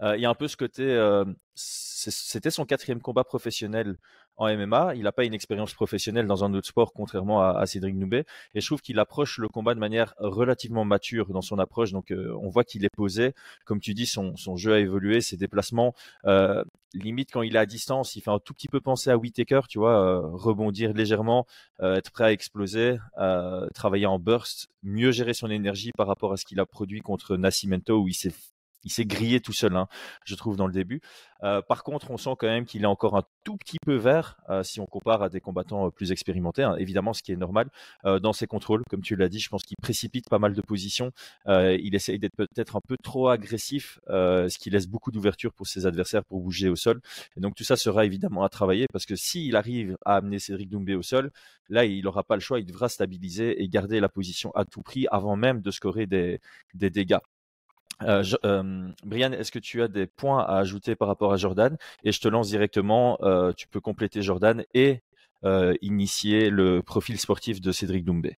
il 0.00 0.20
y 0.20 0.26
a 0.26 0.30
un 0.30 0.34
peu 0.34 0.48
ce 0.48 0.56
côté, 0.56 0.84
c'était 1.54 2.50
son 2.50 2.64
quatrième 2.64 3.00
combat 3.00 3.24
professionnel 3.24 3.96
en 4.38 4.56
MMA. 4.56 4.94
Il 4.94 5.02
n'a 5.02 5.12
pas 5.12 5.24
une 5.24 5.34
expérience 5.34 5.74
professionnelle 5.74 6.26
dans 6.26 6.44
un 6.44 6.54
autre 6.54 6.66
sport, 6.66 6.92
contrairement 6.92 7.42
à, 7.42 7.66
Cédric 7.66 7.94
Noubet. 7.96 8.24
Et 8.54 8.60
je 8.60 8.66
trouve 8.66 8.80
qu'il 8.80 8.98
approche 8.98 9.38
le 9.38 9.48
combat 9.48 9.74
de 9.74 9.80
manière 9.80 10.14
relativement 10.18 10.84
mature 10.84 11.28
dans 11.28 11.42
son 11.42 11.58
approche. 11.58 11.92
Donc, 11.92 12.10
euh, 12.10 12.34
on 12.40 12.48
voit 12.48 12.64
qu'il 12.64 12.84
est 12.84 12.94
posé. 12.94 13.34
Comme 13.64 13.80
tu 13.80 13.94
dis, 13.94 14.06
son, 14.06 14.34
jeu 14.56 14.74
a 14.74 14.78
évolué, 14.78 15.20
ses 15.20 15.36
déplacements. 15.36 15.94
Euh, 16.24 16.64
limite, 16.94 17.30
quand 17.32 17.42
il 17.42 17.56
est 17.56 17.58
à 17.58 17.66
distance, 17.66 18.16
il 18.16 18.22
fait 18.22 18.30
un 18.30 18.38
tout 18.38 18.54
petit 18.54 18.68
peu 18.68 18.80
penser 18.80 19.10
à 19.10 19.18
Whitaker, 19.18 19.62
tu 19.68 19.78
vois, 19.78 20.00
euh, 20.00 20.20
rebondir 20.22 20.94
légèrement, 20.94 21.46
être 21.80 22.10
prêt 22.10 22.24
à 22.24 22.32
exploser, 22.32 22.96
travailler 23.74 24.06
en 24.06 24.18
burst, 24.18 24.68
mieux 24.82 25.10
gérer 25.12 25.34
son 25.34 25.50
énergie 25.50 25.92
par 25.96 26.06
rapport 26.06 26.32
à 26.32 26.36
ce 26.36 26.44
qu'il 26.44 26.60
a 26.60 26.66
produit 26.66 27.00
contre 27.00 27.36
Nascimento, 27.36 28.00
où 28.00 28.08
il 28.08 28.14
s'est 28.14 28.32
il 28.84 28.90
s'est 28.90 29.04
grillé 29.04 29.40
tout 29.40 29.52
seul, 29.52 29.76
hein, 29.76 29.88
je 30.24 30.34
trouve, 30.34 30.56
dans 30.56 30.66
le 30.66 30.72
début. 30.72 31.00
Euh, 31.42 31.62
par 31.62 31.84
contre, 31.84 32.10
on 32.10 32.16
sent 32.16 32.34
quand 32.38 32.46
même 32.46 32.64
qu'il 32.64 32.82
est 32.82 32.86
encore 32.86 33.16
un 33.16 33.22
tout 33.44 33.56
petit 33.56 33.78
peu 33.84 33.94
vert 33.94 34.36
euh, 34.50 34.62
si 34.62 34.80
on 34.80 34.86
compare 34.86 35.22
à 35.22 35.28
des 35.28 35.40
combattants 35.40 35.86
euh, 35.86 35.90
plus 35.90 36.10
expérimentés. 36.12 36.62
Hein. 36.62 36.76
évidemment, 36.78 37.12
ce 37.12 37.22
qui 37.22 37.32
est 37.32 37.36
normal 37.36 37.68
dans 38.04 38.32
ses 38.32 38.46
contrôles, 38.46 38.82
comme 38.88 39.02
tu 39.02 39.16
l'as 39.16 39.28
dit, 39.28 39.38
je 39.38 39.48
pense 39.48 39.62
qu'il 39.62 39.76
précipite 39.80 40.28
pas 40.28 40.38
mal 40.38 40.54
de 40.54 40.60
positions. 40.62 41.12
il 41.46 41.94
essaye 41.94 42.18
d'être 42.18 42.36
peut-être 42.36 42.76
un 42.76 42.80
peu 42.86 42.96
trop 43.02 43.28
agressif, 43.28 43.98
ce 44.08 44.58
qui 44.58 44.70
laisse 44.70 44.86
beaucoup 44.86 45.10
d'ouverture 45.10 45.52
pour 45.52 45.66
ses 45.66 45.86
adversaires 45.86 46.24
pour 46.24 46.40
bouger 46.40 46.68
au 46.68 46.76
sol. 46.76 47.00
Et 47.36 47.40
donc 47.40 47.54
tout 47.54 47.64
ça 47.64 47.76
sera 47.76 48.04
évidemment 48.04 48.44
à 48.44 48.48
travailler 48.48 48.86
parce 48.92 49.06
que 49.06 49.16
s'il 49.16 49.56
arrive 49.56 49.96
à 50.04 50.16
amener 50.16 50.38
Cédric 50.38 50.68
Doumbé 50.70 50.94
au 50.94 51.02
sol, 51.02 51.30
là, 51.68 51.84
il 51.84 52.02
n'aura 52.04 52.24
pas 52.24 52.36
le 52.36 52.40
choix. 52.40 52.60
Il 52.60 52.66
devra 52.66 52.88
stabiliser 52.88 53.62
et 53.62 53.68
garder 53.68 54.00
la 54.00 54.08
position 54.08 54.50
à 54.54 54.64
tout 54.64 54.82
prix 54.82 55.06
avant 55.10 55.36
même 55.36 55.60
de 55.60 55.70
scorer 55.70 56.06
des 56.06 56.40
dégâts. 56.74 57.18
Euh, 58.02 58.22
euh, 58.44 58.88
Brian, 59.04 59.32
est-ce 59.32 59.50
que 59.50 59.58
tu 59.58 59.82
as 59.82 59.88
des 59.88 60.06
points 60.06 60.42
à 60.42 60.58
ajouter 60.58 60.94
par 60.94 61.08
rapport 61.08 61.32
à 61.32 61.36
Jordan? 61.36 61.76
Et 62.04 62.12
je 62.12 62.20
te 62.20 62.28
lance 62.28 62.48
directement, 62.48 63.18
euh, 63.22 63.52
tu 63.52 63.66
peux 63.66 63.80
compléter 63.80 64.22
Jordan 64.22 64.64
et 64.74 65.00
initier 65.82 66.50
le 66.50 66.82
profil 66.82 67.18
sportif 67.18 67.60
de 67.60 67.70
Cédric 67.70 68.04
Doumbé. 68.04 68.38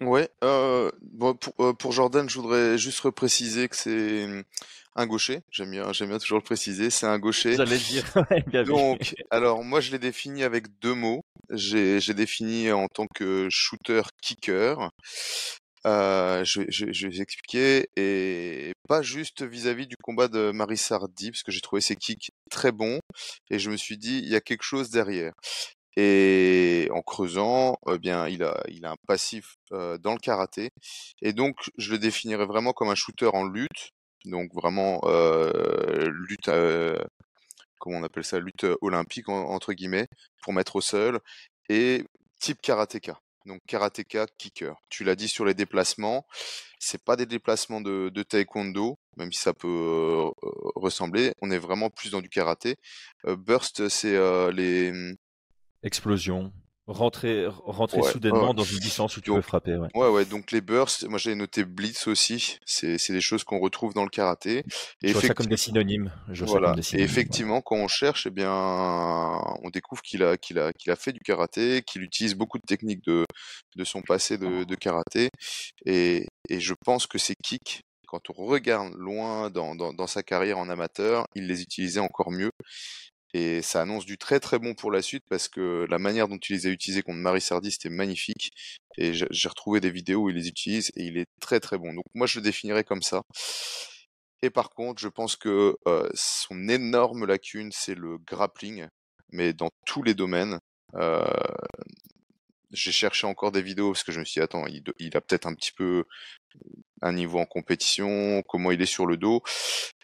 Ouais, 0.00 0.28
pour, 0.40 1.92
Jordan, 1.92 2.28
je 2.28 2.40
voudrais 2.40 2.76
juste 2.76 2.98
repréciser 3.00 3.68
que 3.68 3.76
c'est 3.76 4.44
un 4.96 5.06
gaucher. 5.06 5.42
J'aime 5.52 5.70
bien, 5.70 5.92
j'aime 5.92 6.08
bien 6.08 6.18
toujours 6.18 6.38
le 6.38 6.44
préciser. 6.44 6.90
C'est 6.90 7.06
un 7.06 7.20
gaucher. 7.20 7.54
J'allais 7.54 7.78
dire. 7.78 8.04
Donc, 8.66 9.14
alors 9.30 9.62
moi, 9.62 9.80
je 9.80 9.92
l'ai 9.92 10.00
défini 10.00 10.42
avec 10.42 10.76
deux 10.80 10.94
mots. 10.94 11.22
J'ai 11.50 12.00
défini 12.14 12.72
en 12.72 12.88
tant 12.88 13.06
que 13.06 13.46
shooter 13.48 14.02
kicker. 14.20 14.90
Euh, 15.86 16.44
je, 16.44 16.62
je, 16.68 16.92
je, 16.92 17.06
vais 17.06 17.12
vous 17.14 17.22
expliquer, 17.22 17.88
et 17.96 18.72
pas 18.88 19.02
juste 19.02 19.42
vis-à-vis 19.42 19.86
du 19.88 19.96
combat 19.96 20.28
de 20.28 20.52
Marie 20.52 20.76
Sardi, 20.76 21.30
parce 21.30 21.42
que 21.42 21.50
j'ai 21.52 21.60
trouvé 21.60 21.80
ses 21.80 21.96
kicks 21.96 22.30
très 22.50 22.72
bons, 22.72 23.00
et 23.50 23.58
je 23.58 23.70
me 23.70 23.76
suis 23.76 23.98
dit, 23.98 24.18
il 24.18 24.28
y 24.28 24.36
a 24.36 24.40
quelque 24.40 24.62
chose 24.62 24.90
derrière. 24.90 25.32
Et 25.96 26.88
en 26.92 27.02
creusant, 27.02 27.76
eh 27.90 27.98
bien, 27.98 28.28
il 28.28 28.42
a, 28.44 28.62
il 28.68 28.86
a 28.86 28.92
un 28.92 28.96
passif 29.06 29.56
euh, 29.72 29.98
dans 29.98 30.12
le 30.14 30.18
karaté, 30.18 30.70
et 31.20 31.32
donc 31.32 31.56
je 31.78 31.90
le 31.92 31.98
définirais 31.98 32.46
vraiment 32.46 32.72
comme 32.72 32.88
un 32.90 32.94
shooter 32.94 33.30
en 33.34 33.44
lutte, 33.44 33.90
donc 34.24 34.54
vraiment 34.54 35.00
euh, 35.04 36.08
lutte, 36.28 36.48
euh, 36.48 36.98
comment 37.78 37.98
on 37.98 38.04
appelle 38.04 38.24
ça, 38.24 38.38
lutte 38.40 38.66
olympique 38.82 39.28
entre 39.28 39.72
guillemets, 39.74 40.08
pour 40.42 40.52
mettre 40.52 40.76
au 40.76 40.80
sol, 40.80 41.20
et 41.68 42.04
type 42.40 42.60
karatéka 42.62 43.21
donc 43.46 43.60
karatéka, 43.66 44.26
kicker. 44.38 44.74
Tu 44.88 45.04
l'as 45.04 45.14
dit 45.14 45.28
sur 45.28 45.44
les 45.44 45.54
déplacements, 45.54 46.26
c'est 46.78 47.02
pas 47.04 47.16
des 47.16 47.26
déplacements 47.26 47.80
de, 47.80 48.22
taekwondo, 48.22 48.98
même 49.16 49.32
si 49.32 49.40
ça 49.40 49.52
peut 49.54 49.68
euh, 49.68 50.30
ressembler. 50.74 51.34
On 51.42 51.50
est 51.50 51.58
vraiment 51.58 51.90
plus 51.90 52.10
dans 52.10 52.20
du 52.20 52.28
karaté. 52.28 52.76
Euh, 53.26 53.36
burst, 53.36 53.88
c'est 53.88 54.16
euh, 54.16 54.52
les 54.52 54.92
mmh 54.92 55.16
explosions 55.84 56.52
rentrer, 56.86 57.46
rentrer 57.48 58.02
soudainement 58.02 58.54
dans 58.54 58.64
une 58.64 58.78
distance 58.78 59.16
où 59.16 59.20
tu 59.20 59.32
peux 59.32 59.40
frapper. 59.40 59.76
Ouais. 59.76 59.88
ouais, 59.94 60.08
ouais. 60.08 60.24
Donc 60.24 60.50
les 60.50 60.60
bursts, 60.60 61.04
moi 61.04 61.18
j'ai 61.18 61.34
noté 61.34 61.64
blitz 61.64 62.06
aussi. 62.06 62.58
C'est, 62.66 62.96
des 63.12 63.20
choses 63.20 63.44
qu'on 63.44 63.58
retrouve 63.58 63.94
dans 63.94 64.04
le 64.04 64.10
karaté. 64.10 64.64
Et 65.02 65.08
je 65.08 65.12
vois 65.12 65.22
ça 65.22 65.34
comme 65.34 65.46
des 65.46 65.56
synonymes. 65.56 66.12
Je 66.30 66.44
voilà. 66.44 66.74
et 66.92 67.00
effectivement, 67.00 67.60
quand 67.60 67.76
on 67.76 67.88
cherche, 67.88 68.26
eh 68.26 68.30
bien, 68.30 68.52
on 68.52 69.70
découvre 69.72 70.02
qu'il 70.02 70.22
a, 70.22 70.36
qu'il 70.36 70.58
a, 70.58 70.72
qu'il 70.72 70.90
a 70.90 70.96
fait 70.96 71.12
du 71.12 71.20
karaté, 71.20 71.82
qu'il 71.82 72.02
utilise 72.02 72.34
beaucoup 72.34 72.58
de 72.58 72.66
techniques 72.66 73.04
de, 73.04 73.24
de 73.76 73.84
son 73.84 74.02
passé 74.02 74.38
de, 74.38 74.64
de 74.64 74.74
karaté. 74.74 75.28
Et, 75.86 76.26
et 76.48 76.60
je 76.60 76.74
pense 76.84 77.06
que 77.06 77.18
ces 77.18 77.34
kicks, 77.34 77.82
quand 78.06 78.30
on 78.30 78.44
regarde 78.44 78.92
loin 78.94 79.50
dans, 79.50 79.74
dans, 79.74 79.92
dans, 79.92 80.06
sa 80.06 80.22
carrière 80.22 80.58
en 80.58 80.68
amateur, 80.68 81.26
il 81.34 81.46
les 81.46 81.62
utilisait 81.62 82.00
encore 82.00 82.30
mieux. 82.30 82.50
Et 83.34 83.62
ça 83.62 83.82
annonce 83.82 84.04
du 84.04 84.18
très 84.18 84.40
très 84.40 84.58
bon 84.58 84.74
pour 84.74 84.90
la 84.90 85.00
suite 85.02 85.24
parce 85.28 85.48
que 85.48 85.86
la 85.88 85.98
manière 85.98 86.28
dont 86.28 86.38
il 86.38 86.54
les 86.54 86.66
a 86.66 86.70
utilisés 86.70 87.02
contre 87.02 87.18
Marie 87.18 87.40
Sardi, 87.40 87.70
c'était 87.70 87.88
magnifique. 87.88 88.50
Et 88.98 89.14
j'ai 89.14 89.48
retrouvé 89.48 89.80
des 89.80 89.90
vidéos 89.90 90.24
où 90.24 90.30
il 90.30 90.36
les 90.36 90.48
utilise 90.48 90.90
et 90.96 91.04
il 91.04 91.16
est 91.16 91.28
très 91.40 91.60
très 91.60 91.78
bon. 91.78 91.94
Donc 91.94 92.04
moi 92.14 92.26
je 92.26 92.38
le 92.38 92.44
définirais 92.44 92.84
comme 92.84 93.02
ça. 93.02 93.22
Et 94.42 94.50
par 94.50 94.70
contre, 94.70 95.00
je 95.00 95.08
pense 95.08 95.36
que 95.36 95.76
euh, 95.86 96.08
son 96.14 96.68
énorme 96.68 97.24
lacune, 97.26 97.70
c'est 97.72 97.94
le 97.94 98.18
grappling, 98.18 98.86
mais 99.30 99.52
dans 99.52 99.70
tous 99.86 100.02
les 100.02 100.14
domaines. 100.14 100.58
Euh, 100.96 101.24
j'ai 102.72 102.92
cherché 102.92 103.26
encore 103.26 103.52
des 103.52 103.62
vidéos 103.62 103.92
parce 103.92 104.04
que 104.04 104.12
je 104.12 104.20
me 104.20 104.24
suis 104.24 104.40
dit, 104.40 104.44
attends, 104.44 104.66
il, 104.66 104.82
il 104.98 105.16
a 105.16 105.20
peut-être 105.20 105.46
un 105.46 105.54
petit 105.54 105.72
peu 105.72 106.04
un 107.02 107.12
niveau 107.12 107.38
en 107.38 107.46
compétition, 107.46 108.42
comment 108.48 108.70
il 108.70 108.80
est 108.82 108.86
sur 108.86 109.06
le 109.06 109.16
dos. 109.16 109.42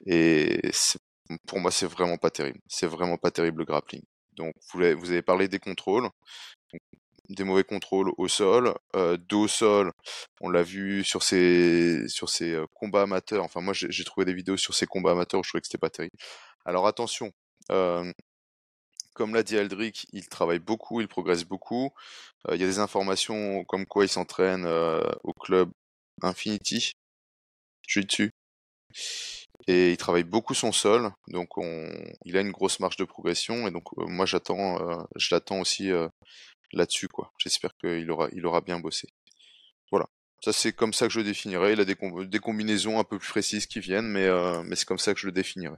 Et 0.07 0.61
c'est 0.73 1.01
pour 1.47 1.61
moi, 1.61 1.71
c'est 1.71 1.87
vraiment 1.87 2.19
pas 2.19 2.31
terrible. 2.31 2.61
C'est 2.69 2.87
vraiment 2.87 3.19
pas 3.19 3.31
terrible 3.31 3.61
le 3.61 3.65
grappling. 3.65 4.03
Donc, 4.37 4.55
vous 4.73 4.83
avez, 5.11 5.23
parlé 5.23 5.49
des 5.49 5.59
contrôles, 5.59 6.09
des 7.29 7.45
mauvais 7.45 7.65
contrôles 7.65 8.13
au 8.19 8.29
sol, 8.29 8.75
euh, 8.97 9.17
dos 9.17 9.45
au 9.45 9.49
sol. 9.49 9.93
On 10.41 10.49
l'a 10.49 10.63
vu 10.63 11.05
sur 11.05 11.23
ces 11.23 12.09
sur 12.09 12.29
combats 12.75 13.03
amateurs. 13.03 13.45
Enfin, 13.45 13.61
moi, 13.61 13.75
j'ai 13.75 14.05
trouvé 14.05 14.25
des 14.25 14.35
vidéos 14.35 14.57
sur 14.57 14.75
ces 14.75 14.87
combats 14.87 15.13
amateurs 15.13 15.41
où 15.41 15.45
je 15.45 15.51
trouvais 15.51 15.61
que 15.61 15.67
c'était 15.67 15.79
pas 15.79 15.91
terrible. 15.91 16.17
Alors 16.65 16.87
attention. 16.87 17.33
Comme 19.15 19.35
l'a 19.35 19.43
dit 19.43 19.59
Aldric, 19.59 20.07
il 20.13 20.29
travaille 20.29 20.61
beaucoup, 20.61 21.01
il 21.01 21.09
progresse 21.09 21.45
beaucoup. 21.45 21.91
Il 22.53 22.61
y 22.61 22.65
a 22.65 22.67
des 22.67 22.79
informations 22.79 23.65
comme 23.65 23.85
quoi 23.87 24.05
il 24.05 24.09
s'entraîne 24.09 24.67
au 25.25 25.33
club 25.33 25.71
Infinity. 26.23 26.93
Je 27.87 28.01
suis 28.01 28.07
dessus 28.07 28.33
et 29.69 29.91
il 29.91 29.99
travaille 29.99 30.25
beaucoup 30.25 30.55
son 30.55 30.73
sol, 30.73 31.11
donc 31.29 31.59
on, 31.59 31.89
il 32.25 32.39
a 32.39 32.41
une 32.41 32.53
grosse 32.53 32.81
marge 32.81 32.97
de 32.97 33.05
progression 33.05 33.69
et 33.69 33.71
donc 33.71 33.85
euh, 33.99 34.07
moi 34.07 34.25
j'attends, 34.25 34.81
euh, 34.81 34.97
je 35.15 35.29
l'attends 35.35 35.61
aussi 35.61 35.93
euh, 35.93 36.09
là-dessus. 36.73 37.07
J'espère 37.37 37.77
qu'il 37.77 38.11
aura, 38.11 38.29
il 38.33 38.47
aura 38.47 38.63
bien 38.63 38.81
bossé. 38.81 39.09
Voilà, 39.93 40.07
ça 40.43 40.55
c'est 40.55 40.73
comme 40.73 40.95
ça 40.95 41.07
que 41.07 41.13
je 41.13 41.19
le 41.19 41.27
définirais. 41.27 41.75
Il 41.75 41.81
a 41.81 41.85
des, 41.85 42.39
combinaisons 42.41 42.99
un 42.99 43.05
peu 43.05 43.19
plus 43.19 43.29
précises 43.29 43.67
qui 43.67 43.79
viennent, 43.79 44.09
mais 44.09 44.27
c'est 44.75 44.89
comme 44.89 44.99
ça 44.99 45.13
que 45.13 45.21
je 45.21 45.27
le 45.27 45.33
définirais. 45.33 45.77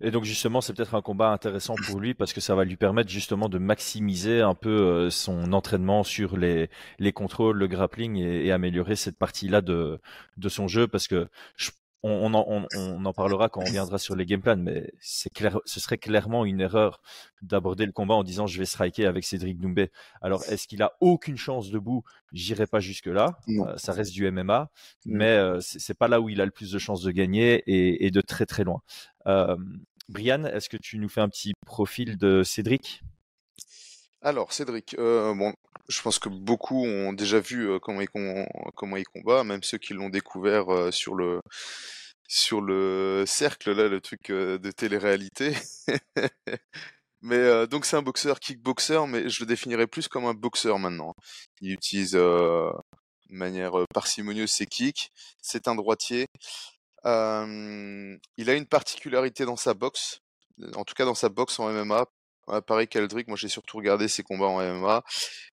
Et 0.00 0.12
donc 0.12 0.22
justement, 0.22 0.60
c'est 0.60 0.72
peut-être 0.72 0.94
un 0.94 1.02
combat 1.02 1.30
intéressant 1.30 1.74
pour 1.86 1.98
lui 1.98 2.14
parce 2.14 2.32
que 2.32 2.40
ça 2.40 2.54
va 2.54 2.64
lui 2.64 2.76
permettre 2.76 3.10
justement 3.10 3.48
de 3.48 3.58
maximiser 3.58 4.40
un 4.40 4.54
peu 4.54 5.10
son 5.10 5.52
entraînement 5.52 6.04
sur 6.04 6.36
les, 6.36 6.68
les 7.00 7.12
contrôles, 7.12 7.56
le 7.56 7.66
grappling 7.66 8.16
et, 8.18 8.52
améliorer 8.52 8.94
cette 8.94 9.18
partie-là 9.18 9.62
de, 9.62 10.00
de 10.36 10.48
son 10.48 10.68
jeu 10.68 10.86
parce 10.86 11.08
que 11.08 11.28
je 11.56 11.70
on, 12.04 12.34
en, 12.34 13.12
parlera 13.12 13.48
quand 13.48 13.62
on 13.62 13.70
viendra 13.70 13.98
sur 13.98 14.14
les 14.14 14.26
game 14.26 14.42
plans, 14.42 14.56
mais 14.56 14.92
c'est 15.00 15.32
clair, 15.32 15.58
ce 15.64 15.80
serait 15.80 15.96
clairement 15.96 16.44
une 16.44 16.60
erreur 16.60 17.00
d'aborder 17.40 17.86
le 17.86 17.92
combat 17.92 18.14
en 18.14 18.22
disant 18.22 18.46
je 18.46 18.58
vais 18.58 18.66
striker 18.66 19.06
avec 19.06 19.24
Cédric 19.24 19.58
Doumbé. 19.58 19.90
Alors 20.20 20.42
est-ce 20.44 20.68
qu'il 20.68 20.82
a 20.82 20.92
aucune 21.00 21.38
chance 21.38 21.70
debout? 21.70 22.04
J'irai 22.32 22.66
pas 22.66 22.80
jusque 22.80 23.06
là. 23.06 23.38
Euh, 23.48 23.76
ça 23.76 23.92
reste 23.92 24.12
du 24.12 24.30
MMA, 24.30 24.70
mais 25.06 25.30
euh, 25.30 25.60
c'est 25.60 25.96
pas 25.96 26.08
là 26.08 26.20
où 26.20 26.28
il 26.28 26.40
a 26.40 26.44
le 26.44 26.50
plus 26.50 26.70
de 26.70 26.78
chances 26.78 27.02
de 27.02 27.10
gagner 27.10 27.62
et, 27.66 28.10
de 28.10 28.20
très 28.20 28.44
très 28.44 28.64
loin. 28.64 28.82
Euh, 29.26 29.56
Brian, 30.08 30.44
est-ce 30.44 30.68
que 30.68 30.76
tu 30.76 30.98
nous 30.98 31.08
fais 31.08 31.22
un 31.22 31.28
petit 31.30 31.54
profil 31.64 32.18
de 32.18 32.42
Cédric? 32.42 33.02
Alors, 34.20 34.52
Cédric, 34.52 34.94
bon, 34.98 35.54
je 35.88 36.02
pense 36.02 36.18
que 36.18 36.28
beaucoup 36.28 36.84
ont 36.84 37.12
déjà 37.12 37.40
vu 37.40 37.70
euh, 37.70 37.78
comment, 37.78 38.00
il, 38.96 39.04
combat, 39.04 39.44
même 39.44 39.62
ceux 39.62 39.78
qui 39.78 39.94
l'ont 39.94 40.08
découvert 40.08 40.72
euh, 40.72 40.90
sur 40.90 41.14
le 41.14 41.40
sur 42.26 42.60
le 42.60 43.24
cercle 43.26 43.72
là, 43.72 43.88
le 43.88 44.00
truc 44.00 44.30
euh, 44.30 44.58
de 44.58 44.70
télé-réalité. 44.70 45.54
mais 47.22 47.66
donc 47.66 47.84
c'est 47.84 47.96
un 47.96 48.02
boxeur 48.02 48.40
kickboxer, 48.40 49.06
mais 49.08 49.28
je 49.28 49.40
le 49.40 49.46
définirais 49.46 49.86
plus 49.86 50.08
comme 50.08 50.26
un 50.26 50.34
boxeur 50.34 50.78
maintenant. 50.78 51.14
Il 51.60 51.72
utilise 51.72 52.12
de 52.12 52.72
manière 53.30 53.72
parcimonieuse 53.94 54.50
ses 54.50 54.66
kicks. 54.66 55.10
C'est 55.42 55.68
un 55.68 55.74
droitier. 55.74 56.26
il 57.04 58.50
a 58.50 58.54
une 58.54 58.66
particularité 58.66 59.44
dans 59.44 59.56
sa 59.56 59.74
boxe, 59.74 60.20
en 60.74 60.84
tout 60.84 60.94
cas 60.94 61.04
dans 61.04 61.14
sa 61.14 61.28
boxe 61.28 61.58
en 61.60 61.70
MMA, 61.70 62.06
pareil 62.66 62.88
qu'Eldrick, 62.88 63.28
moi 63.28 63.36
j'ai 63.36 63.48
surtout 63.48 63.78
regardé 63.78 64.08
ses 64.08 64.22
combats 64.22 64.46
en 64.46 64.60
MMA, 64.60 65.02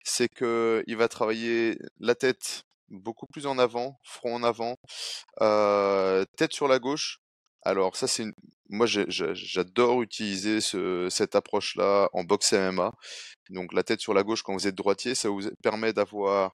c'est 0.04 0.30
que 0.30 0.84
il 0.88 0.97
va 0.97 1.08
travailler 1.08 1.77
la 1.99 2.15
tête 2.15 2.63
beaucoup 2.89 3.25
plus 3.27 3.47
en 3.47 3.58
avant, 3.58 3.99
front 4.04 4.36
en 4.36 4.43
avant, 4.43 4.75
euh, 5.41 6.25
tête 6.38 6.54
sur 6.54 6.67
la 6.67 6.80
gauche. 6.80 7.19
Alors 7.63 7.95
ça 7.95 8.08
c'est 8.08 8.23
une... 8.23 8.34
moi 8.69 8.88
j'adore 8.88 10.01
utiliser 10.01 10.62
ce, 10.62 11.08
cette 11.10 11.36
approche-là 11.36 12.10
en 12.13 12.23
boxe 12.23 12.54
MMA. 12.54 12.91
Donc 13.49 13.73
la 13.73 13.84
tête 13.84 14.01
sur 14.01 14.13
la 14.13 14.23
gauche 14.23 14.43
quand 14.43 14.54
vous 14.54 14.67
êtes 14.67 14.75
droitier, 14.75 15.15
ça 15.15 15.30
vous 15.30 15.49
permet 15.63 15.93
d'avoir 15.93 16.54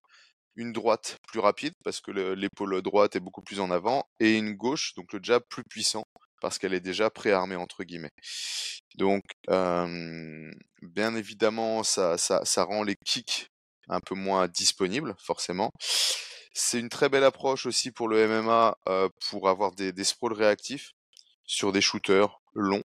une 0.55 0.73
droite 0.73 1.19
plus 1.27 1.39
rapide 1.39 1.73
parce 1.83 2.01
que 2.01 2.11
l'épaule 2.11 2.81
droite 2.81 3.15
est 3.15 3.19
beaucoup 3.19 3.41
plus 3.41 3.59
en 3.59 3.71
avant 3.71 4.03
et 4.19 4.37
une 4.37 4.53
gauche, 4.53 4.93
donc 4.95 5.13
le 5.13 5.19
jab 5.21 5.43
plus 5.49 5.63
puissant 5.63 6.05
parce 6.41 6.57
qu'elle 6.59 6.73
est 6.73 6.81
déjà 6.81 7.09
préarmée 7.09 7.55
entre 7.55 7.83
guillemets. 7.83 8.11
Donc, 8.97 9.23
bien 9.47 11.15
évidemment, 11.15 11.83
ça, 11.83 12.17
rend 12.57 12.83
les 12.83 12.95
kicks 12.95 13.51
un 13.89 13.99
peu 14.01 14.15
moins 14.15 14.47
disponibles, 14.47 15.15
forcément. 15.19 15.71
C'est 16.53 16.79
une 16.79 16.89
très 16.89 17.09
belle 17.09 17.23
approche 17.23 17.65
aussi 17.65 17.91
pour 17.91 18.07
le 18.07 18.27
MMA 18.27 18.77
pour 19.29 19.49
avoir 19.49 19.71
des, 19.73 19.93
des 19.93 20.03
réactifs 20.23 20.93
sur 21.45 21.71
des 21.71 21.81
shooters 21.81 22.41
longs. 22.53 22.83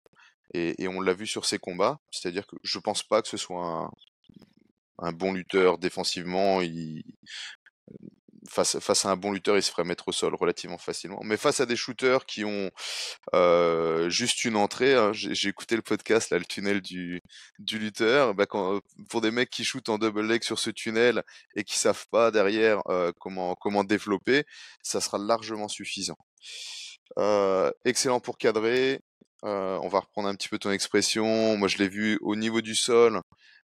Et, 0.54 0.88
on 0.88 1.02
l'a 1.02 1.14
vu 1.14 1.28
sur 1.28 1.46
ces 1.46 1.60
combats. 1.60 2.00
C'est-à-dire 2.12 2.46
que 2.48 2.56
je 2.64 2.80
pense 2.80 3.04
pas 3.04 3.22
que 3.22 3.28
ce 3.28 3.38
soit 3.38 3.90
un, 5.00 5.12
bon 5.12 5.34
lutteur 5.34 5.78
défensivement. 5.78 6.62
Face, 8.50 9.06
à 9.06 9.10
un 9.10 9.16
bon 9.16 9.32
lutteur, 9.32 9.58
il 9.58 9.64
se 9.64 9.72
ferait 9.72 9.84
mettre 9.84 10.08
au 10.08 10.12
sol 10.12 10.36
relativement 10.36 10.78
facilement. 10.78 11.20
Mais 11.24 11.38
face 11.38 11.60
à 11.60 11.66
des 11.66 11.76
shooters 11.76 12.26
qui 12.26 12.44
ont 12.46 12.72
euh, 13.34 14.10
juste 14.10 14.46
une 14.46 14.56
entrée, 14.56 14.96
hein, 14.96 15.12
j'ai 15.14 15.50
écouté 15.50 15.76
le 15.76 15.82
podcast, 15.82 16.30
là, 16.32 16.40
le 16.40 16.46
tunnel 16.46 16.82
du, 16.82 17.22
lutteur, 17.72 18.34
bah, 18.34 18.46
pour 19.10 19.22
des 19.22 19.32
mecs 19.32 19.50
qui 19.50 19.64
shootent 19.64 19.90
en 19.90 19.98
double 19.98 20.26
leg 20.26 20.44
sur 20.44 20.60
ce 20.60 20.70
tunnel 20.70 21.24
et 21.56 21.64
qui 21.64 21.80
savent 21.80 22.06
pas 22.12 22.32
derrière 22.32 22.82
euh, 22.90 23.12
comment, 23.20 23.56
comment 23.56 23.84
développer, 23.84 24.44
ça 24.84 25.02
sera 25.02 25.18
largement 25.18 25.68
suffisant. 25.68 26.18
Euh, 27.18 27.72
excellent 27.86 28.20
pour 28.20 28.38
cadrer. 28.38 29.02
on 29.44 29.88
va 29.88 30.00
reprendre 30.00 30.28
un 30.30 30.36
petit 30.36 30.50
peu 30.50 30.60
ton 30.60 30.72
expression. 30.72 31.58
Moi, 31.58 31.68
je 31.68 31.78
l'ai 31.78 31.90
vu 31.90 32.18
au 32.22 32.36
niveau 32.36 32.62
du 32.62 32.76
sol. 32.76 33.22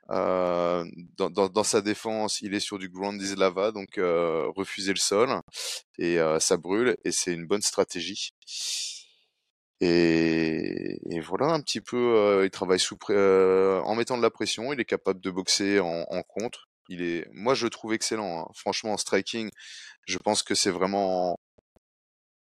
Euh, 0.10 0.86
dans, 1.18 1.64
sa 1.64 1.82
défense, 1.82 2.42
il 2.42 2.54
est 2.54 2.60
sur 2.60 2.80
du 2.80 2.90
Grandis 2.90 3.36
Lava, 3.36 3.72
donc 3.72 3.98
euh, 3.98 4.48
refuser 4.56 4.94
le 4.94 5.00
sol, 5.00 5.42
et 5.98 6.20
euh, 6.20 6.40
ça 6.40 6.58
brûle, 6.58 6.98
et 7.04 7.12
c'est 7.12 7.34
une 7.34 7.46
bonne 7.46 7.62
stratégie. 7.62 8.32
Et, 9.82 11.00
voilà 11.22 11.48
un 11.48 11.62
petit 11.62 11.82
peu, 11.82 11.98
euh, 11.98 12.46
il 12.46 12.52
travaille 12.52 12.80
en 13.84 13.96
mettant 13.96 14.18
de 14.18 14.22
la 14.22 14.30
pression, 14.30 14.74
il 14.74 14.80
est 14.80 14.86
capable 14.86 15.20
de 15.22 15.32
boxer 15.32 15.80
en, 15.80 16.06
en 16.10 16.24
contre. 16.24 16.70
Il 16.90 17.02
est, 17.02 17.28
moi 17.34 17.54
je 17.54 17.66
le 17.66 17.70
trouve 17.70 17.94
excellent. 17.94 18.42
Hein. 18.42 18.52
Franchement 18.56 18.94
en 18.94 18.98
striking, 18.98 19.50
je 20.08 20.18
pense 20.18 20.42
que 20.44 20.56
c'est 20.56 20.72
vraiment, 20.72 21.38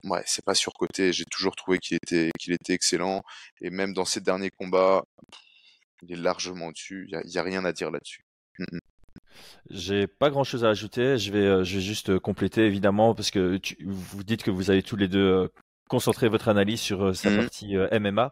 ouais, 0.04 0.22
c'est 0.26 0.44
pas 0.44 0.54
surcoté. 0.54 1.12
J'ai 1.12 1.24
toujours 1.24 1.56
trouvé 1.56 1.78
qu'il 1.78 1.96
était, 1.96 2.30
qu'il 2.38 2.52
était 2.52 2.74
excellent. 2.74 3.22
Et 3.60 3.70
même 3.70 3.94
dans 3.94 4.04
ses 4.04 4.20
derniers 4.20 4.50
combats, 4.50 5.04
il 6.02 6.12
est 6.12 6.20
largement 6.20 6.70
dessus. 6.70 7.08
Il 7.10 7.30
n'y 7.30 7.38
a, 7.38 7.42
rien 7.42 7.64
à 7.64 7.72
dire 7.72 7.90
là-dessus. 7.90 8.24
J'ai 9.70 10.06
pas 10.06 10.30
grand 10.30 10.44
chose 10.44 10.64
à 10.64 10.68
ajouter. 10.68 11.18
Je 11.18 11.32
vais, 11.32 11.38
euh, 11.38 11.64
je 11.64 11.76
vais 11.76 11.82
juste 11.82 12.10
euh, 12.10 12.20
compléter 12.20 12.66
évidemment 12.66 13.14
parce 13.14 13.30
que 13.30 13.58
vous 13.84 14.24
dites 14.24 14.42
que 14.42 14.50
vous 14.50 14.70
avez 14.70 14.82
tous 14.82 14.96
les 14.96 15.08
deux 15.08 15.26
euh, 15.26 15.48
concentré 15.88 16.28
votre 16.28 16.48
analyse 16.48 16.80
sur 16.80 17.14
sa 17.14 17.30
mmh 17.30 17.36
partie 17.36 17.76
MMA. 17.76 18.30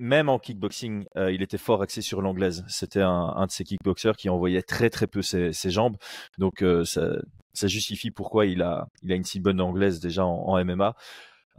même 0.00 0.28
en 0.28 0.38
kickboxing, 0.38 1.04
il 1.16 1.42
était 1.42 1.58
fort 1.58 1.80
axé 1.80 2.02
sur 2.02 2.20
l'anglaise. 2.20 2.64
C'était 2.68 3.02
un, 3.02 3.46
de 3.46 3.50
ces 3.50 3.64
kickboxers 3.64 4.16
qui 4.16 4.28
envoyait 4.28 4.62
très 4.62 4.90
très 4.90 5.06
peu 5.06 5.22
ses, 5.22 5.52
jambes. 5.70 5.96
Donc 6.38 6.64
ça, 6.84 7.12
ça, 7.52 7.68
justifie 7.68 8.10
pourquoi 8.10 8.46
il 8.46 8.62
a, 8.62 8.88
il 9.02 9.12
a 9.12 9.14
une 9.14 9.24
si 9.24 9.38
bonne 9.38 9.60
anglaise 9.60 10.00
déjà 10.00 10.26
en, 10.26 10.48
en 10.48 10.64
MMA. 10.64 10.96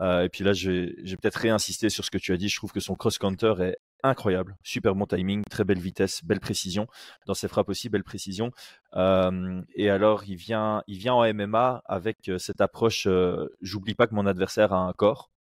et 0.01 0.29
puis 0.29 0.43
là, 0.43 0.51
vais 0.51 1.17
peut-être 1.17 1.37
réinsister 1.37 1.89
sur 1.89 2.03
ce 2.03 2.11
que 2.11 2.17
tu 2.17 2.33
as 2.33 2.37
dit. 2.37 2.49
Je 2.49 2.57
trouve 2.57 2.73
que 2.73 2.81
son 2.81 2.95
cross-counter 2.95 3.53
est 3.61 3.77
incroyable, 4.07 4.55
super 4.63 4.95
bon 4.95 5.05
timing, 5.05 5.43
très 5.49 5.63
belle 5.63 5.79
vitesse, 5.79 6.23
belle 6.23 6.39
précision 6.39 6.87
dans 7.25 7.33
ses 7.33 7.47
frappes 7.47 7.69
aussi, 7.69 7.89
belle 7.89 8.03
précision. 8.03 8.51
Euh, 8.95 9.61
et 9.75 9.89
alors 9.89 10.23
il 10.25 10.35
vient, 10.35 10.83
il 10.87 10.97
vient 10.97 11.13
en 11.13 11.33
MMA 11.33 11.81
avec 11.85 12.29
euh, 12.29 12.37
cette 12.37 12.61
approche. 12.61 13.07
Euh, 13.07 13.47
j'oublie 13.61 13.95
pas 13.95 14.07
que 14.07 14.15
mon 14.15 14.25
adversaire 14.25 14.73
a 14.73 14.77
un 14.77 14.93
corps. 14.93 15.31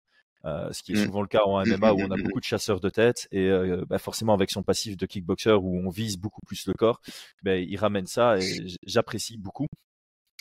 ce 0.44 0.82
qui 0.82 0.92
est 0.92 0.96
mmh. 0.96 1.06
souvent 1.06 1.22
le 1.22 1.28
cas 1.28 1.42
en 1.44 1.64
MMA 1.64 1.92
où 1.92 2.00
on 2.00 2.10
a 2.10 2.16
beaucoup 2.16 2.40
de 2.40 2.44
chasseurs 2.44 2.80
de 2.80 2.90
tête 2.90 3.28
et 3.32 3.50
bah, 3.88 3.98
forcément 3.98 4.34
avec 4.34 4.50
son 4.50 4.62
passif 4.62 4.96
de 4.96 5.06
kickboxer 5.06 5.52
où 5.52 5.78
on 5.86 5.88
vise 5.88 6.18
beaucoup 6.18 6.42
plus 6.46 6.66
le 6.66 6.74
corps, 6.74 7.00
bah, 7.42 7.56
il 7.56 7.76
ramène 7.76 8.06
ça 8.06 8.38
et 8.38 8.66
j'apprécie 8.86 9.38
beaucoup. 9.38 9.68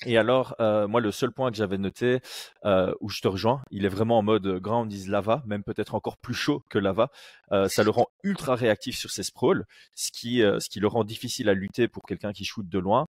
Et 0.06 0.18
alors, 0.18 0.56
euh, 0.60 0.88
moi, 0.88 1.02
le 1.02 1.12
seul 1.12 1.32
point 1.32 1.52
que 1.52 1.58
j'avais 1.58 1.78
noté, 1.78 2.20
euh, 2.66 2.94
où 3.02 3.10
je 3.10 3.22
te 3.22 3.28
rejoins, 3.28 3.62
il 3.72 3.86
est 3.86 3.90
vraiment 3.90 4.18
en 4.18 4.24
mode 4.24 4.48
grand, 4.60 4.84
on 4.84 4.86
dit 4.86 5.06
lava, 5.08 5.44
même 5.46 5.64
peut-être 5.64 5.96
encore 5.96 6.18
plus 6.18 6.34
chaud 6.34 6.64
que 6.70 6.80
lava. 6.80 7.10
Euh, 7.52 7.68
ça 7.68 7.84
le 7.84 7.90
rend 7.90 8.08
ultra 8.24 8.56
réactif 8.56 8.98
sur 8.98 9.12
ses 9.12 9.24
sprawls, 9.24 9.66
ce 9.96 10.12
qui, 10.12 10.40
ce 10.40 10.70
qui 10.70 10.80
le 10.80 10.88
rend 10.88 11.04
difficile 11.04 11.50
à 11.50 11.54
lutter 11.54 11.88
pour 11.88 12.04
quelqu'un 12.04 12.34
qui 12.34 12.46
shoot 12.46 12.68
de 12.68 12.80
loin. 12.80 13.08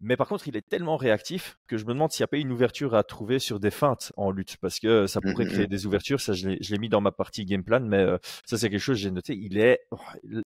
Mais 0.00 0.16
par 0.16 0.28
contre, 0.28 0.46
il 0.46 0.56
est 0.56 0.66
tellement 0.66 0.96
réactif 0.96 1.58
que 1.66 1.76
je 1.76 1.84
me 1.84 1.92
demande 1.92 2.12
s'il 2.12 2.22
n'y 2.22 2.26
a 2.26 2.28
pas 2.28 2.36
une 2.36 2.52
ouverture 2.52 2.94
à 2.94 3.02
trouver 3.02 3.40
sur 3.40 3.58
des 3.58 3.72
feintes 3.72 4.12
en 4.16 4.30
lutte, 4.30 4.56
parce 4.60 4.78
que 4.78 5.08
ça 5.08 5.20
pourrait 5.20 5.44
mmh, 5.44 5.48
mmh, 5.48 5.50
créer 5.50 5.66
mmh. 5.66 5.70
des 5.70 5.86
ouvertures. 5.86 6.20
Ça, 6.20 6.34
je 6.34 6.48
l'ai 6.48 6.78
mis 6.78 6.88
dans 6.88 7.00
ma 7.00 7.10
partie 7.10 7.44
game 7.44 7.64
plan, 7.64 7.80
mais 7.80 8.06
ça, 8.44 8.56
c'est 8.56 8.70
quelque 8.70 8.78
chose 8.78 8.96
que 8.96 9.02
j'ai 9.02 9.10
noté. 9.10 9.36
Il 9.36 9.58
est, 9.58 9.80
oh, 9.90 9.98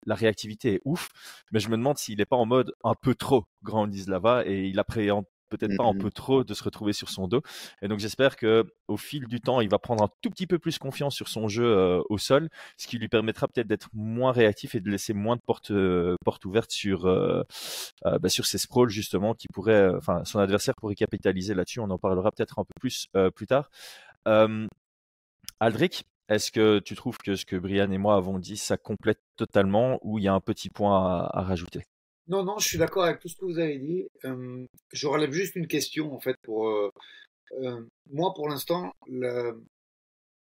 la 0.07 0.15
réactivité 0.15 0.75
est 0.75 0.81
ouf, 0.87 1.11
mais 1.53 1.61
je 1.61 1.69
me 1.69 1.77
demande 1.77 1.99
s'il 1.99 2.17
n'est 2.19 2.25
pas 2.25 2.37
en 2.37 2.47
mode 2.47 2.73
un 2.83 2.95
peu 2.95 3.15
trop 3.15 3.45
grand 3.63 3.87
lava 4.07 4.47
et 4.47 4.69
il 4.69 4.79
appréhende 4.79 5.27
peut-être 5.57 5.77
pas 5.77 5.85
un 5.85 5.95
peu 5.95 6.11
trop 6.11 6.45
de 6.45 6.55
se 6.55 6.65
retrouver 6.65 6.93
sur 6.93 7.09
son 7.09 7.29
dos. 7.29 7.43
Et 7.83 7.89
donc 7.89 7.99
j'espère 7.99 8.37
que 8.37 8.65
au 8.89 8.97
fil 8.97 9.27
du 9.27 9.41
temps, 9.41 9.61
il 9.61 9.69
va 9.69 9.79
prendre 9.79 10.03
un 10.03 10.09
tout 10.23 10.31
petit 10.31 10.47
peu 10.47 10.59
plus 10.59 10.79
confiance 10.79 11.15
sur 11.15 11.29
son 11.29 11.49
jeu 11.49 11.65
euh, 11.65 12.03
au 12.09 12.19
sol, 12.19 12.49
ce 12.77 12.87
qui 12.87 12.99
lui 12.99 13.09
permettra 13.09 13.49
peut-être 13.49 13.67
d'être 13.67 13.89
moins 13.93 14.33
réactif 14.33 14.75
et 14.75 14.81
de 14.81 14.91
laisser 14.91 15.13
moins 15.15 15.37
de 15.37 15.43
portes 15.43 15.71
euh, 15.71 16.17
portes 16.25 16.45
ouvertes 16.45 16.73
sur 16.73 17.07
euh, 17.07 17.43
bah, 18.05 18.29
sur 18.29 18.47
ses 18.47 18.59
sprawls 18.59 18.91
justement, 18.91 19.35
qui 19.35 19.49
pourrait, 19.53 19.91
enfin 19.97 20.25
son 20.25 20.39
adversaire 20.39 20.75
pourrait 20.77 20.95
capitaliser 20.95 21.55
là-dessus. 21.55 21.81
On 21.81 21.91
en 21.91 21.99
parlera 21.99 22.31
peut-être 22.33 22.59
un 22.59 22.65
peu 22.65 22.75
plus 22.81 23.09
plus 23.35 23.47
tard. 23.47 23.71
Aldric, 25.61 26.05
est-ce 26.29 26.51
que 26.53 26.79
tu 26.81 26.95
trouves 26.97 27.19
que 27.19 27.37
ce 27.37 27.45
que 27.45 27.57
Brian 27.57 27.91
et 27.91 27.99
moi 27.99 28.17
avons 28.17 28.39
dit, 28.39 28.57
ça 28.57 28.77
complète 28.77 29.21
totalement 29.37 29.99
ou 30.03 30.19
il 30.19 30.25
y 30.25 30.29
a 30.29 30.35
un 30.35 30.41
petit 30.41 30.71
point 30.71 31.27
à 31.33 31.43
rajouter? 31.43 31.85
Non, 32.29 32.45
non, 32.45 32.59
je 32.59 32.69
suis 32.69 32.79
d'accord 32.79 33.05
avec 33.05 33.21
tout 33.21 33.29
ce 33.29 33.37
que 33.37 33.45
vous 33.45 33.59
avez 33.59 33.79
dit. 33.79 34.09
Je 34.93 35.07
relève 35.07 35.33
juste 35.33 35.57
une 35.57 35.67
question, 35.67 36.13
en 36.15 36.21
fait, 36.21 36.37
pour 36.43 36.69
euh, 36.69 36.91
moi, 38.11 38.33
pour 38.35 38.49
l'instant, 38.49 38.93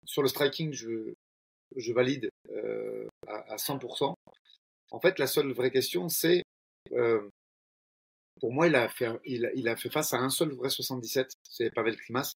sur 0.06 0.22
le 0.22 0.28
striking, 0.28 0.74
je, 0.74 1.14
je 1.76 1.94
valide 1.94 2.30
à, 3.28 3.54
à, 3.54 3.56
100%. 3.58 4.14
En 4.92 5.00
fait, 5.00 5.20
la 5.20 5.28
seule 5.28 5.52
vraie 5.54 5.72
question, 5.72 6.10
c'est, 6.10 6.44
pour 8.40 8.54
moi, 8.54 8.68
il 8.68 8.76
a, 8.76 8.90
fait, 8.90 9.10
il, 9.26 9.52
il, 9.56 9.68
a 9.68 9.76
fait 9.76 9.90
face 9.90 10.14
à 10.14 10.18
un 10.18 10.30
seul 10.30 10.54
vrai 10.54 10.70
77, 10.70 11.32
c'est 11.44 11.72
Pavel 11.72 11.98
Klimas. 11.98 12.34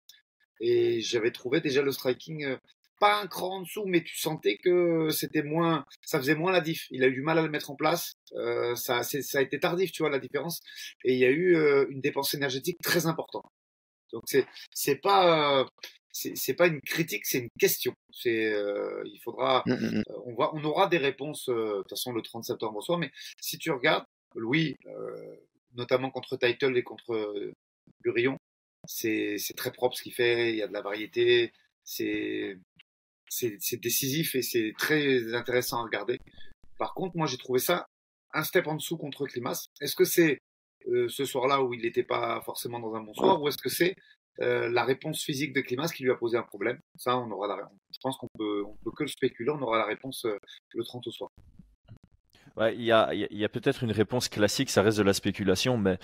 Et 0.60 1.00
j'avais 1.00 1.30
trouvé 1.30 1.60
déjà 1.60 1.82
le 1.82 1.92
striking 1.92 2.56
pas 2.98 3.20
un 3.20 3.26
cran 3.26 3.56
en 3.56 3.62
dessous, 3.62 3.84
mais 3.86 4.02
tu 4.02 4.16
sentais 4.18 4.56
que 4.56 5.08
c'était 5.10 5.42
moins, 5.42 5.84
ça 6.02 6.18
faisait 6.18 6.34
moins 6.34 6.52
la 6.52 6.60
diff. 6.60 6.86
Il 6.90 7.04
a 7.04 7.08
eu 7.08 7.12
du 7.12 7.22
mal 7.22 7.38
à 7.38 7.42
le 7.42 7.50
mettre 7.50 7.70
en 7.70 7.76
place. 7.76 8.14
Euh, 8.34 8.74
ça, 8.74 9.02
ça 9.02 9.38
a 9.38 9.42
été 9.42 9.58
tardif, 9.58 9.92
tu 9.92 10.02
vois, 10.02 10.10
la 10.10 10.18
différence. 10.18 10.60
Et 11.04 11.14
il 11.14 11.18
y 11.18 11.24
a 11.24 11.30
eu 11.30 11.56
euh, 11.56 11.86
une 11.90 12.00
dépense 12.00 12.34
énergétique 12.34 12.78
très 12.82 13.06
importante. 13.06 13.46
Donc 14.12 14.22
c'est, 14.26 14.46
c'est 14.72 14.96
pas, 14.96 15.66
c'est, 16.12 16.54
pas 16.54 16.66
une 16.66 16.80
critique, 16.80 17.26
c'est 17.26 17.38
une 17.38 17.50
question. 17.58 17.94
C'est, 18.10 18.46
euh, 18.46 19.02
il 19.06 19.20
faudra, 19.22 19.62
mmh, 19.66 19.72
mmh, 19.72 19.98
mmh. 19.98 20.02
on 20.24 20.34
va, 20.34 20.50
on 20.54 20.64
aura 20.64 20.88
des 20.88 20.98
réponses. 20.98 21.48
de 21.48 21.78
toute 21.78 21.90
façon, 21.90 22.12
le 22.12 22.22
30 22.22 22.44
septembre 22.44 22.82
soir. 22.82 22.98
Mais 22.98 23.10
si 23.40 23.58
tu 23.58 23.70
regardes, 23.70 24.04
Louis, 24.34 24.76
notamment 25.74 26.10
contre 26.10 26.36
Title 26.36 26.76
et 26.76 26.82
contre 26.82 27.52
Burillon, 28.02 28.36
c'est, 28.86 29.36
c'est 29.38 29.54
très 29.54 29.72
propre 29.72 29.96
ce 29.96 30.02
qu'il 30.02 30.14
fait. 30.14 30.50
Il 30.50 30.56
y 30.56 30.62
a 30.62 30.68
de 30.68 30.72
la 30.72 30.82
variété. 30.82 31.52
C'est 31.84 32.58
c'est 33.28 33.80
décisif 33.80 34.34
et 34.34 34.42
c'est 34.42 34.72
très 34.78 35.34
intéressant 35.34 35.80
à 35.80 35.82
regarder. 35.82 36.18
Par 36.78 36.94
contre, 36.94 37.16
moi, 37.16 37.26
j'ai 37.26 37.38
trouvé 37.38 37.58
ça 37.58 37.86
un 38.32 38.44
step 38.44 38.66
en 38.66 38.74
dessous 38.74 38.96
contre 38.96 39.26
Klimas. 39.26 39.66
Est-ce 39.80 39.96
que 39.96 40.04
c'est 40.04 40.38
ce 41.08 41.24
soir-là 41.24 41.62
où 41.62 41.74
il 41.74 41.82
n'était 41.82 42.04
pas 42.04 42.40
forcément 42.42 42.78
dans 42.80 42.94
un 42.94 43.02
bon 43.02 43.14
soir, 43.14 43.42
ou 43.42 43.48
est-ce 43.48 43.58
que 43.58 43.68
c'est 43.68 43.94
la 44.38 44.84
réponse 44.84 45.22
physique 45.22 45.52
de 45.52 45.60
Klimas 45.60 45.88
qui 45.88 46.04
lui 46.04 46.10
a 46.10 46.14
posé 46.14 46.36
un 46.38 46.42
problème? 46.42 46.78
Ça, 46.96 47.18
on 47.18 47.30
aura 47.30 47.48
la. 47.48 47.68
Je 47.90 47.98
pense 48.00 48.16
qu'on 48.16 48.28
peut, 48.38 48.62
on 48.64 48.76
peut 48.84 48.92
que 48.96 49.02
le 49.02 49.08
spéculer, 49.08 49.50
on 49.50 49.60
aura 49.60 49.78
la 49.78 49.86
réponse 49.86 50.24
le 50.24 50.84
30 50.84 51.06
au 51.06 51.10
soir. 51.10 51.30
Il 52.72 52.82
y 52.82 52.92
a, 52.92 53.14
y 53.14 53.44
a 53.44 53.48
peut-être 53.48 53.84
une 53.84 53.92
réponse 53.92 54.28
classique, 54.28 54.70
ça 54.70 54.82
reste 54.82 54.98
de 54.98 55.04
la 55.04 55.12
spéculation, 55.12 55.76
mais 55.78 55.98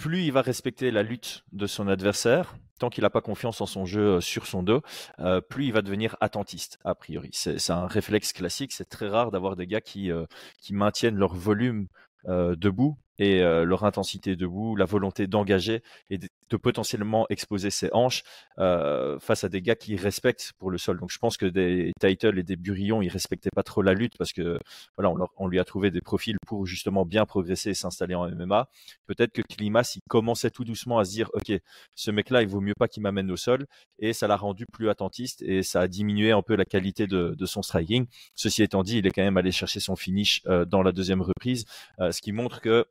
plus 0.00 0.22
il 0.22 0.32
va 0.32 0.40
respecter 0.40 0.90
la 0.90 1.02
lutte 1.02 1.44
de 1.52 1.66
son 1.66 1.86
adversaire, 1.86 2.56
tant 2.78 2.88
qu'il 2.88 3.02
n'a 3.02 3.10
pas 3.10 3.20
confiance 3.20 3.60
en 3.60 3.66
son 3.66 3.84
jeu 3.84 4.16
euh, 4.16 4.20
sur 4.22 4.46
son 4.46 4.62
dos, 4.62 4.80
euh, 5.18 5.42
plus 5.42 5.66
il 5.66 5.72
va 5.74 5.82
devenir 5.82 6.16
attentiste, 6.22 6.78
a 6.84 6.94
priori. 6.94 7.28
C'est 7.32 7.70
un 7.70 7.86
réflexe 7.86 8.32
classique, 8.32 8.72
c'est 8.72 8.88
très 8.88 9.08
rare 9.08 9.30
d'avoir 9.30 9.56
des 9.56 9.66
gars 9.66 9.82
qui, 9.82 10.10
euh, 10.10 10.24
maintiennent 10.70 11.16
leur 11.16 11.34
volume 11.34 11.88
debout 12.26 12.98
et 13.18 13.40
leur 13.40 13.84
intensité 13.84 14.36
debout, 14.36 14.76
la 14.76 14.84
volonté 14.84 15.26
d'engager 15.26 15.82
et 16.10 16.18
de, 16.50 16.56
potentiellement 16.56 17.26
exposer 17.30 17.70
ses 17.70 17.90
hanches 17.92 18.22
euh, 18.58 19.18
face 19.18 19.44
à 19.44 19.48
des 19.48 19.62
gars 19.62 19.74
qui 19.74 19.96
respectent 19.96 20.52
pour 20.58 20.70
le 20.70 20.78
sol. 20.78 21.00
Donc 21.00 21.10
je 21.10 21.18
pense 21.18 21.36
que 21.36 21.46
des 21.46 21.92
Title 22.00 22.38
et 22.38 22.42
des 22.42 22.56
Burillon, 22.56 23.02
ils 23.02 23.08
respectaient 23.08 23.50
pas 23.54 23.62
trop 23.62 23.82
la 23.82 23.94
lutte 23.94 24.16
parce 24.18 24.32
que 24.32 24.58
voilà, 24.96 25.12
on, 25.36 25.48
lui 25.48 25.58
a 25.58 25.64
trouvé 25.64 25.90
des 25.90 26.00
profils 26.00 26.36
pour 26.46 26.66
justement 26.66 27.04
bien 27.04 27.24
progresser 27.24 27.70
et 27.70 27.74
s'installer 27.74 28.14
en 28.14 28.28
MMA. 28.30 28.68
Peut-être 29.06 29.32
que 29.32 29.42
Klimas, 29.42 29.92
il 29.96 30.00
commençait 30.08 30.50
tout 30.50 30.64
doucement 30.64 30.98
à 30.98 31.04
se 31.04 31.12
dire, 31.12 31.30
ok, 31.34 31.52
ce 31.94 32.10
mec-là, 32.10 32.42
il 32.42 32.48
vaut 32.48 32.60
mieux 32.60 32.74
pas 32.78 32.88
qu'il 32.88 33.02
m'amène 33.02 33.30
au 33.30 33.36
sol, 33.36 33.66
et 33.98 34.12
ça 34.12 34.26
l'a 34.26 34.36
rendu 34.36 34.66
plus 34.66 34.88
attentiste 34.88 35.42
et 35.42 35.62
ça 35.62 35.82
a 35.82 35.88
diminué 35.88 36.32
un 36.32 36.42
peu 36.42 36.56
la 36.56 36.64
qualité 36.64 37.06
de, 37.06 37.46
son 37.46 37.62
striking. 37.62 38.06
Ceci 38.34 38.62
étant 38.62 38.82
dit, 38.82 38.98
il 38.98 39.06
est 39.06 39.10
quand 39.10 39.22
même 39.22 39.36
allé 39.36 39.52
chercher 39.52 39.80
son 39.80 39.96
finish 39.96 40.42
euh, 40.46 40.64
dans 40.64 40.82
la 40.82 40.92
deuxième 40.92 41.22
reprise, 41.22 41.64
euh, 42.00 42.12
ce 42.12 42.20
qui 42.20 42.32
montre 42.32 42.60
que 42.60 42.86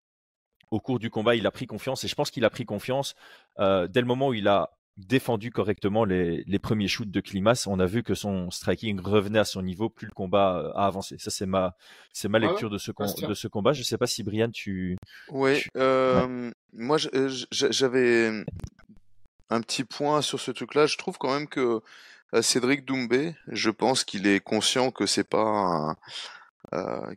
au 0.71 0.79
cours 0.79 0.99
du 0.99 1.09
combat, 1.09 1.35
il 1.35 1.47
a 1.47 1.51
pris 1.51 1.67
confiance 1.67 2.03
et 2.03 2.07
je 2.07 2.15
pense 2.15 2.31
qu'il 2.31 2.45
a 2.45 2.49
pris 2.49 2.65
confiance 2.65 3.15
euh, 3.59 3.87
dès 3.87 4.01
le 4.01 4.07
moment 4.07 4.29
où 4.29 4.33
il 4.33 4.47
a 4.47 4.71
défendu 4.97 5.49
correctement 5.49 6.03
les, 6.03 6.59
premiers 6.61 6.89
shoots 6.89 7.09
de 7.09 7.21
Klimas. 7.21 7.65
On 7.67 7.79
a 7.79 7.85
vu 7.85 8.03
que 8.03 8.13
son 8.13 8.51
striking 8.51 8.99
revenait 8.99 9.39
à 9.39 9.45
son 9.45 9.61
niveau 9.61 9.89
plus 9.89 10.07
le 10.07 10.11
combat 10.11 10.57
euh, 10.57 10.71
a 10.75 10.85
avancé. 10.85 11.17
Ça, 11.17 11.31
c'est 11.31 11.45
ma, 11.45 11.75
c'est 12.11 12.27
ma 12.27 12.37
lecture 12.37 12.69
de, 12.69 12.77
ce 12.77 12.91
de 13.25 13.33
ce 13.33 13.47
combat. 13.47 13.71
Je 13.71 13.79
ne 13.79 13.85
sais 13.85 13.97
pas 13.97 14.07
si 14.07 14.23
Brian, 14.23 14.51
tu. 14.51 14.97
Oui, 15.29 15.63
euh, 15.77 16.51
moi 16.73 16.97
j'avais 17.51 18.43
un 19.49 19.61
petit 19.61 19.85
point 19.85 20.21
sur 20.21 20.39
ce 20.39 20.51
truc-là. 20.51 20.85
Je 20.85 20.97
trouve 20.97 21.17
quand 21.17 21.33
même 21.33 21.47
que 21.47 21.79
Cédric 22.41 22.85
Doumbé, 22.85 23.35
je 23.47 23.69
pense 23.69 24.03
qu'il 24.03 24.27
est 24.27 24.41
conscient 24.41 24.91
que 24.91 25.05
c'est 25.05 25.27
pas 25.27 25.95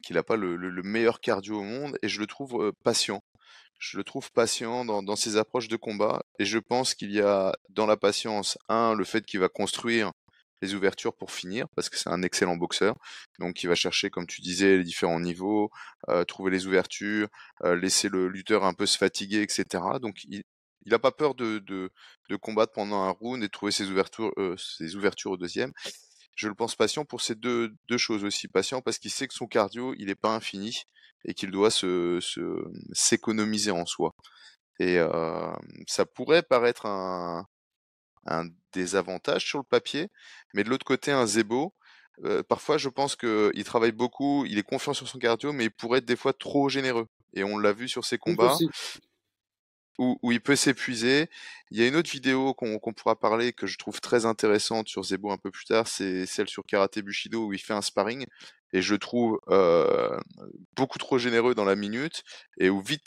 qu'il 0.02 0.16
n'a 0.16 0.22
pas 0.22 0.36
le, 0.36 0.82
meilleur 0.84 1.20
cardio 1.20 1.58
au 1.58 1.64
monde 1.64 1.98
et 2.00 2.08
je 2.08 2.20
le 2.20 2.26
trouve 2.26 2.72
patient. 2.84 3.22
Je 3.82 3.96
le 3.96 4.04
trouve 4.04 4.30
patient 4.30 4.84
dans, 4.84 5.16
ses 5.16 5.36
approches 5.36 5.66
de 5.66 5.74
combat 5.74 6.22
et 6.38 6.44
je 6.44 6.60
pense 6.60 6.94
qu'il 6.94 7.10
y 7.10 7.20
a 7.20 7.52
dans 7.68 7.84
la 7.84 7.96
patience, 7.96 8.56
un, 8.68 8.94
le 8.94 9.02
fait 9.02 9.26
qu'il 9.26 9.40
va 9.40 9.48
construire 9.48 10.12
les 10.60 10.74
ouvertures 10.74 11.16
pour 11.16 11.32
finir, 11.32 11.66
parce 11.74 11.88
que 11.88 11.98
c'est 11.98 12.08
un 12.08 12.22
excellent 12.22 12.56
boxeur. 12.56 12.94
Donc 13.40 13.64
il 13.64 13.66
va 13.66 13.74
chercher, 13.74 14.08
comme 14.08 14.28
tu 14.28 14.40
disais, 14.40 14.76
les 14.76 14.84
différents 14.84 15.18
niveaux, 15.18 15.72
euh, 16.08 16.22
trouver 16.22 16.52
les 16.52 16.68
ouvertures, 16.68 17.26
euh, 17.64 17.74
laisser 17.74 18.08
le 18.08 18.28
lutteur 18.28 18.62
un 18.62 18.72
peu 18.72 18.86
se 18.86 18.96
fatiguer, 18.96 19.42
etc. 19.42 19.82
Donc 20.00 20.22
il 20.26 20.44
n'a 20.86 21.00
pas 21.00 21.10
peur 21.10 21.34
de, 21.34 21.90
combattre 22.40 22.74
pendant 22.74 23.02
un 23.02 23.10
round 23.10 23.42
et 23.42 23.48
trouver 23.48 23.72
ses 23.72 23.90
ouvertures, 23.90 24.30
euh, 24.38 24.54
ouvertures 24.94 25.32
au 25.32 25.36
deuxième. 25.36 25.72
Je 26.36 26.46
le 26.46 26.54
pense 26.54 26.76
patient 26.76 27.04
pour 27.04 27.20
ces 27.20 27.34
deux, 27.34 27.74
deux 27.88 27.98
choses 27.98 28.22
aussi. 28.22 28.46
Patient 28.46 28.80
parce 28.80 29.00
qu'il 29.00 29.10
sait 29.10 29.26
que 29.26 29.34
son 29.34 29.48
cardio, 29.48 29.92
il 29.98 30.06
n'est 30.06 30.14
pas 30.14 30.32
infini 30.32 30.84
et 31.24 31.34
qu'il 31.34 31.50
doit 31.50 31.70
se, 31.70 32.18
s'économiser 32.92 33.70
en 33.70 33.86
soi. 33.86 34.14
Et 34.78 34.98
ça 35.86 36.06
pourrait 36.06 36.42
paraître 36.42 36.86
un, 36.86 37.46
un 38.26 38.46
désavantage 38.72 39.44
sur 39.44 39.58
le 39.58 39.64
papier, 39.64 40.08
mais 40.54 40.64
de 40.64 40.70
l'autre 40.70 40.86
côté, 40.86 41.12
un 41.12 41.26
Zebo, 41.26 41.74
parfois 42.48 42.78
je 42.78 42.88
pense 42.88 43.16
qu'il 43.16 43.64
travaille 43.64 43.92
beaucoup, 43.92 44.44
il 44.46 44.58
est 44.58 44.62
confiant 44.62 44.94
sur 44.94 45.08
son 45.08 45.18
cardio, 45.18 45.52
mais 45.52 45.64
il 45.64 45.70
pourrait 45.70 45.98
être 45.98 46.04
des 46.04 46.16
fois 46.16 46.32
trop 46.32 46.68
généreux. 46.68 47.06
Et 47.34 47.44
on 47.44 47.58
l'a 47.58 47.72
vu 47.72 47.88
sur 47.88 48.04
ses 48.04 48.18
combats 48.18 48.56
où, 49.98 50.18
où 50.22 50.32
il 50.32 50.40
peut 50.40 50.56
s'épuiser. 50.56 51.28
Il 51.70 51.78
y 51.78 51.82
a 51.82 51.86
une 51.86 51.96
autre 51.96 52.10
vidéo 52.10 52.54
qu'on 52.54 52.78
pourra 52.92 53.18
parler 53.18 53.52
que 53.52 53.66
je 53.66 53.78
trouve 53.78 54.00
très 54.00 54.26
intéressante 54.26 54.88
sur 54.88 55.04
Zebo 55.04 55.30
un 55.30 55.38
peu 55.38 55.50
plus 55.50 55.64
tard, 55.64 55.86
c'est 55.86 56.26
celle 56.26 56.48
sur 56.48 56.64
Karate 56.64 56.98
Bushido 56.98 57.46
où 57.46 57.52
il 57.52 57.58
fait 57.58 57.74
un 57.74 57.82
sparring 57.82 58.26
et 58.72 58.82
je 58.82 58.94
trouve 58.94 59.38
euh, 59.48 60.18
beaucoup 60.76 60.98
trop 60.98 61.18
généreux 61.18 61.54
dans 61.54 61.64
la 61.64 61.76
minute 61.76 62.22
et 62.58 62.70
où 62.70 62.80
vite 62.80 63.04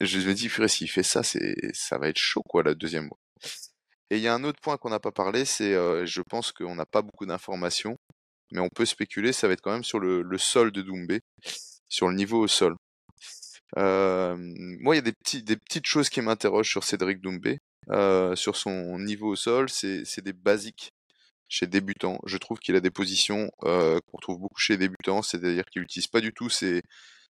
je 0.00 0.18
me 0.18 0.34
dis 0.34 0.50
s'il 0.68 0.90
fait 0.90 1.02
ça, 1.02 1.22
c'est 1.22 1.54
ça 1.74 1.98
va 1.98 2.08
être 2.08 2.18
chaud 2.18 2.42
quoi 2.42 2.62
la 2.62 2.74
deuxième 2.74 3.08
fois. 3.08 3.18
Et 4.10 4.16
il 4.16 4.22
y 4.22 4.28
a 4.28 4.34
un 4.34 4.44
autre 4.44 4.60
point 4.60 4.76
qu'on 4.76 4.90
n'a 4.90 5.00
pas 5.00 5.12
parlé, 5.12 5.44
c'est 5.44 5.72
je 5.72 6.22
pense 6.22 6.50
qu'on 6.52 6.74
n'a 6.74 6.86
pas 6.86 7.02
beaucoup 7.02 7.24
d'informations, 7.24 7.96
mais 8.50 8.60
on 8.60 8.68
peut 8.68 8.84
spéculer, 8.84 9.32
ça 9.32 9.46
va 9.46 9.54
être 9.54 9.60
quand 9.60 9.72
même 9.72 9.84
sur 9.84 10.00
le, 10.00 10.22
le 10.22 10.38
sol 10.38 10.72
de 10.72 10.82
Doumbé, 10.82 11.20
sur 11.88 12.08
le 12.08 12.14
niveau 12.14 12.40
au 12.40 12.48
sol. 12.48 12.74
Moi, 13.76 14.94
il 14.94 14.96
y 14.96 14.98
a 14.98 15.02
des, 15.02 15.12
petits, 15.12 15.42
des 15.42 15.56
petites 15.56 15.86
choses 15.86 16.10
qui 16.10 16.20
m'interrogent 16.20 16.70
sur 16.70 16.84
Cédric 16.84 17.20
Doumbé, 17.20 17.58
sur 18.34 18.56
son 18.56 18.98
niveau 18.98 19.28
au 19.28 19.36
sol, 19.36 19.68
c'est 19.70 20.20
des 20.20 20.32
basiques 20.32 20.90
chez 21.52 21.66
débutants. 21.66 22.18
Je 22.24 22.38
trouve 22.38 22.58
qu'il 22.58 22.76
a 22.76 22.80
des 22.80 22.90
positions 22.90 23.50
euh, 23.64 24.00
qu'on 24.06 24.16
retrouve 24.16 24.38
beaucoup 24.38 24.58
chez 24.58 24.78
débutants, 24.78 25.20
c'est-à-dire 25.22 25.66
qu'il 25.66 25.82
n'utilise 25.82 26.06
pas 26.08 26.20
du 26.20 26.32
tout 26.32 26.48
ses, 26.48 26.82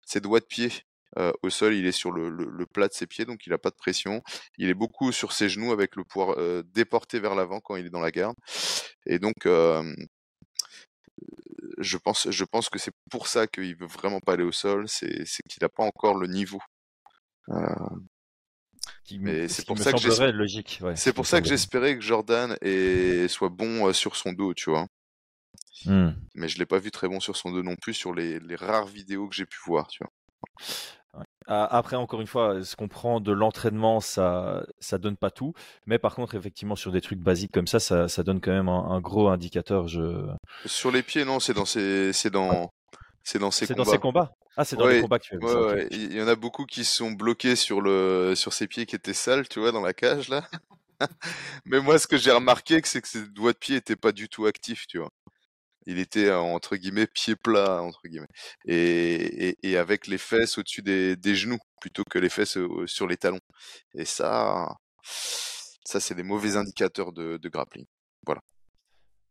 ses 0.06 0.20
doigts 0.20 0.40
de 0.40 0.44
pied 0.44 0.70
euh, 1.18 1.32
au 1.42 1.50
sol, 1.50 1.74
il 1.74 1.86
est 1.86 1.92
sur 1.92 2.10
le, 2.12 2.30
le, 2.30 2.46
le, 2.46 2.66
plat 2.66 2.88
de 2.88 2.94
ses 2.94 3.06
pieds, 3.06 3.24
donc 3.24 3.46
il 3.46 3.50
n'a 3.50 3.58
pas 3.58 3.70
de 3.70 3.76
pression. 3.76 4.22
Il 4.56 4.70
est 4.70 4.74
beaucoup 4.74 5.12
sur 5.12 5.32
ses 5.32 5.48
genoux 5.48 5.72
avec 5.72 5.96
le 5.96 6.04
pouvoir 6.04 6.38
euh, 6.38 6.62
déporté 6.72 7.20
vers 7.20 7.34
l'avant 7.34 7.60
quand 7.60 7.76
il 7.76 7.84
est 7.86 7.90
dans 7.90 8.00
la 8.00 8.12
garde. 8.12 8.36
Et 9.06 9.18
donc, 9.18 9.44
euh, 9.46 9.94
je 11.78 11.98
pense, 11.98 12.30
je 12.30 12.44
pense 12.44 12.68
que 12.70 12.78
c'est 12.78 12.94
pour 13.10 13.26
ça 13.26 13.46
qu'il 13.46 13.76
veut 13.76 13.86
vraiment 13.86 14.20
pas 14.20 14.34
aller 14.34 14.44
au 14.44 14.52
sol, 14.52 14.88
c'est 14.88 15.24
qu'il 15.48 15.62
n'a 15.62 15.68
pas 15.68 15.84
encore 15.84 16.14
le 16.14 16.28
niveau. 16.28 16.60
Mais 19.18 19.48
c'est 19.48 19.66
pour, 19.66 19.78
ça 19.78 19.92
que 19.92 20.30
logique. 20.30 20.80
c'est 20.94 21.12
pour 21.12 21.26
ça 21.26 21.40
que 21.40 21.48
j'espérais 21.48 21.96
que 21.96 22.02
Jordan 22.02 22.56
soit 23.28 23.48
bon 23.48 23.88
euh, 23.88 23.92
sur 23.92 24.16
son 24.16 24.32
dos, 24.32 24.54
tu 24.54 24.70
vois. 24.70 24.86
Mmh. 25.84 26.10
Mais 26.34 26.48
je 26.48 26.58
l'ai 26.58 26.66
pas 26.66 26.78
vu 26.78 26.90
très 26.90 27.08
bon 27.08 27.18
sur 27.18 27.36
son 27.36 27.50
dos 27.50 27.62
non 27.62 27.74
plus 27.76 27.94
sur 27.94 28.14
les, 28.14 28.38
les 28.38 28.56
rares 28.56 28.86
vidéos 28.86 29.28
que 29.28 29.34
j'ai 29.34 29.46
pu 29.46 29.58
voir, 29.66 29.88
tu 29.88 30.04
vois. 30.04 30.12
Après, 31.46 31.96
encore 31.96 32.20
une 32.20 32.26
fois, 32.26 32.62
ce 32.64 32.76
qu'on 32.76 32.88
prend 32.88 33.20
de 33.20 33.32
l'entraînement, 33.32 34.00
ça, 34.00 34.64
ça 34.78 34.98
donne 34.98 35.16
pas 35.16 35.30
tout. 35.30 35.52
Mais 35.86 35.98
par 35.98 36.14
contre, 36.14 36.34
effectivement, 36.34 36.76
sur 36.76 36.92
des 36.92 37.00
trucs 37.00 37.18
basiques 37.18 37.52
comme 37.52 37.66
ça, 37.66 37.80
ça, 37.80 38.08
ça 38.08 38.22
donne 38.22 38.40
quand 38.40 38.52
même 38.52 38.68
un, 38.68 39.00
gros 39.00 39.28
indicateur. 39.28 39.88
Je... 39.88 40.26
Sur 40.66 40.90
les 40.90 41.02
pieds, 41.02 41.24
non, 41.24 41.40
c'est 41.40 41.54
dans 41.54 41.64
ces, 41.64 42.12
c'est 42.12 42.30
dans, 42.30 42.70
c'est 43.24 43.38
dans 43.38 43.50
ces 43.50 43.66
combats. 43.66 43.84
Dans 43.84 43.90
ces 43.90 43.98
combats. 43.98 44.32
Ah, 44.56 44.64
c'est 44.64 44.76
dans 44.76 44.86
les 44.86 45.00
combats 45.00 45.18
que 45.18 45.24
tu 45.24 45.36
ouais, 45.36 45.88
Il 45.90 46.12
y 46.12 46.22
en 46.22 46.28
a 46.28 46.34
beaucoup 46.34 46.66
qui 46.66 46.84
sont 46.84 47.10
bloqués 47.12 47.56
sur 47.56 47.80
le, 47.80 48.34
sur 48.34 48.52
ses 48.52 48.66
pieds 48.66 48.84
qui 48.86 48.94
étaient 48.96 49.14
sales, 49.14 49.48
tu 49.48 49.60
vois, 49.60 49.72
dans 49.72 49.80
la 49.80 49.94
cage 49.94 50.28
là. 50.28 50.46
Mais 51.64 51.80
moi, 51.80 51.98
ce 51.98 52.06
que 52.06 52.18
j'ai 52.18 52.30
remarqué, 52.30 52.80
c'est 52.84 53.00
que 53.00 53.08
ses 53.08 53.26
doigts 53.28 53.52
de 53.52 53.58
pied 53.58 53.76
étaient 53.76 53.96
pas 53.96 54.12
du 54.12 54.28
tout 54.28 54.46
actifs, 54.46 54.86
tu 54.86 54.98
vois. 54.98 55.10
Il 55.86 55.98
était 55.98 56.30
entre 56.32 56.76
guillemets 56.76 57.06
pied 57.08 57.36
plat 57.36 57.82
entre 57.82 58.02
guillemets. 58.06 58.28
Et, 58.66 59.56
et, 59.62 59.76
avec 59.76 60.06
les 60.06 60.18
fesses 60.18 60.58
au-dessus 60.58 60.82
des, 60.82 61.16
des, 61.16 61.34
genoux 61.34 61.58
plutôt 61.80 62.04
que 62.04 62.18
les 62.18 62.28
fesses 62.28 62.58
sur 62.86 63.06
les 63.08 63.16
talons. 63.16 63.40
Et 63.94 64.04
ça 64.04 64.76
ça 65.84 66.00
c'est 66.00 66.14
des 66.14 66.22
mauvais 66.22 66.56
indicateurs 66.56 67.12
de, 67.12 67.36
de 67.38 67.48
grappling. 67.48 67.86
Voilà 68.26 68.42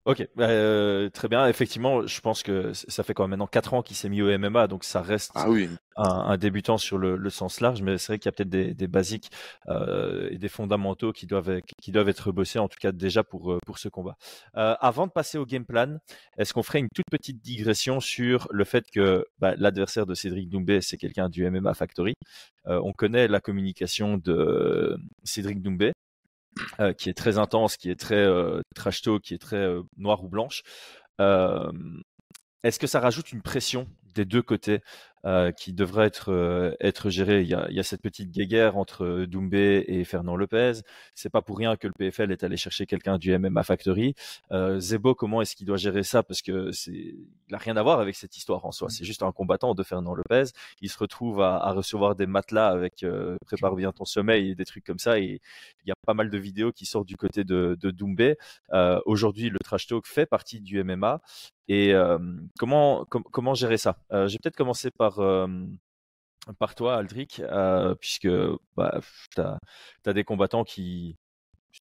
Ok, 0.06 0.28
bah, 0.36 0.50
euh, 0.50 1.10
très 1.12 1.28
bien. 1.28 1.48
Effectivement, 1.48 2.08
je 2.08 2.22
pense 2.22 2.42
que 2.42 2.74
ça 2.74 3.04
fait 3.04 3.14
quand 3.14 3.24
même 3.24 3.32
maintenant 3.32 3.46
4 3.46 3.76
ans 3.76 3.84
qu'il 3.84 3.96
s'est 3.96 4.10
mis 4.10 4.24
au 4.24 4.36
MMA, 4.36 4.66
donc 4.66 4.84
ça 4.84 5.00
reste 5.00 5.32
ah 5.36 5.48
oui. 5.48 5.70
un, 5.96 6.38
débutant 6.38 6.80
sur 6.80 6.98
le, 6.98 7.30
sens 7.30 7.62
large, 7.62 7.84
mais 7.84 8.00
c'est 8.00 8.08
vrai 8.08 8.20
qu'il 8.20 8.26
y 8.26 8.30
a 8.30 8.32
peut-être 8.32 8.50
des, 8.50 8.88
basiques 8.88 9.30
euh, 9.68 10.28
et 10.32 10.40
des 10.40 10.50
fondamentaux 10.50 11.14
qui 11.14 11.28
doivent, 11.28 11.62
qui 11.80 11.92
doivent 11.92 12.10
être 12.10 12.32
bossés, 12.32 12.58
en 12.58 12.68
tout 12.68 12.80
cas 12.82 12.92
déjà 12.92 13.24
pour, 13.24 13.52
euh, 13.52 13.60
pour 13.64 13.78
ce 13.78 13.90
combat. 13.90 14.18
avant 14.56 15.06
de 15.06 15.12
passer 15.12 15.38
au 15.38 15.46
game 15.46 15.66
plan, 15.66 16.00
est-ce 16.36 16.54
qu'on 16.56 16.64
ferait 16.64 16.80
une 16.80 16.90
toute 16.96 17.10
petite 17.12 17.40
digression 17.40 18.00
sur 18.00 18.48
le 18.50 18.64
fait 18.64 18.90
que 18.92 19.28
bah, 19.38 19.54
l'adversaire 19.56 20.08
de 20.08 20.16
Cédric 20.16 20.50
Doumbé, 20.50 20.82
c'est 20.82 20.98
quelqu'un 20.98 21.30
du 21.30 21.48
MMA 21.48 21.76
Factory 21.76 22.16
On 22.66 22.92
connaît 22.92 23.28
la 23.28 23.40
communication 23.40 24.18
de 24.18 24.98
Cédric 25.24 25.62
Doumbé, 25.62 25.94
euh, 26.80 26.94
qui 26.94 27.10
est 27.10 27.14
très 27.14 27.38
intense, 27.38 27.78
qui 27.78 27.90
est 27.90 28.00
très 28.00 28.16
euh, 28.16 28.62
trash 28.76 29.02
qui 29.24 29.34
est 29.34 29.42
très 29.42 29.58
euh, 29.58 29.84
noir 29.98 30.24
ou 30.24 30.30
blanche. 30.30 30.64
Est-ce 32.64 32.80
que 32.80 32.88
ça 32.88 33.00
rajoute 33.00 33.32
une 33.32 33.42
pression 33.42 33.88
des 34.14 34.26
deux 34.26 34.42
côtés 34.42 34.82
euh, 35.24 35.52
qui 35.52 35.72
devrait 35.72 36.08
être 36.08 36.32
euh, 36.32 36.74
être 36.80 37.12
géré. 37.12 37.42
Il 37.42 37.48
y, 37.48 37.54
a, 37.54 37.68
il 37.70 37.76
y 37.76 37.80
a 37.80 37.84
cette 37.84 38.02
petite 38.02 38.32
guéguerre 38.32 38.76
entre 38.76 39.26
Doumbé 39.26 39.86
et 39.88 40.04
Fernand 40.04 40.36
Lopez. 40.36 40.82
C'est 41.14 41.30
pas 41.30 41.44
pour 41.44 41.60
rien 41.60 41.76
que 41.76 41.86
le 41.86 41.94
PFL 41.94 42.32
est 42.32 42.44
allé 42.44 42.58
chercher 42.58 42.88
quelqu'un 42.88 43.20
du 43.20 43.38
MMA 43.38 43.62
Factory. 43.62 44.16
Euh, 44.52 44.80
Zebo, 44.80 45.14
comment 45.14 45.40
est-ce 45.44 45.56
qu'il 45.56 45.68
doit 45.68 45.78
gérer 45.78 46.02
ça? 46.02 46.24
Parce 46.24 46.42
que 46.42 46.72
c'est, 46.72 46.92
il 46.92 47.54
a 47.54 47.60
rien 47.60 47.78
à 47.78 47.84
voir 47.84 48.00
avec 48.00 48.16
cette 48.16 48.36
histoire 48.36 48.66
en 48.66 48.72
soi. 48.72 48.90
C'est 48.90 49.06
juste 49.06 49.22
un 49.22 49.32
combattant 49.32 49.76
de 49.76 49.84
Fernand 49.84 50.16
Lopez. 50.16 50.46
Il 50.82 50.90
se 50.90 50.98
retrouve 50.98 51.40
à, 51.42 51.58
à 51.58 51.72
recevoir 51.72 52.16
des 52.16 52.26
matelas 52.26 52.70
avec 52.70 53.06
prépare 53.46 53.76
bien 53.76 53.92
ton 53.92 54.06
sommeil 54.06 54.50
et 54.50 54.56
des 54.56 54.66
trucs 54.66 54.86
comme 54.86 55.00
ça. 55.00 55.20
Et 55.20 55.40
il 55.86 55.90
y 55.90 55.92
a 55.92 55.96
pas 56.08 56.16
mal 56.16 56.32
de 56.32 56.38
vidéos 56.40 56.72
qui 56.72 56.88
sortent 56.88 57.08
du 57.08 57.18
côté 57.18 57.44
de, 57.44 57.78
de 57.80 57.92
Doumbé. 57.92 58.38
Aujourd'hui, 59.06 59.50
le 59.50 59.60
trash 59.64 59.86
talk 59.86 60.08
fait 60.08 60.26
partie 60.26 60.62
du 60.62 60.84
MMA. 60.84 61.22
Et 61.68 61.94
comment, 62.58 63.06
comment 63.06 63.54
gérer 63.54 63.78
ça? 63.78 63.98
Je 64.10 64.32
vais 64.32 64.38
peut-être 64.42 64.58
commencer 64.58 64.90
par, 64.90 65.11
par 66.60 66.76
toi, 66.76 66.98
Aldric, 66.98 67.42
puisque 68.00 68.30
bah, 68.76 69.00
tu 69.36 69.42
as, 69.42 70.14
des 70.14 70.24
combattants 70.24 70.64
qui 70.64 71.18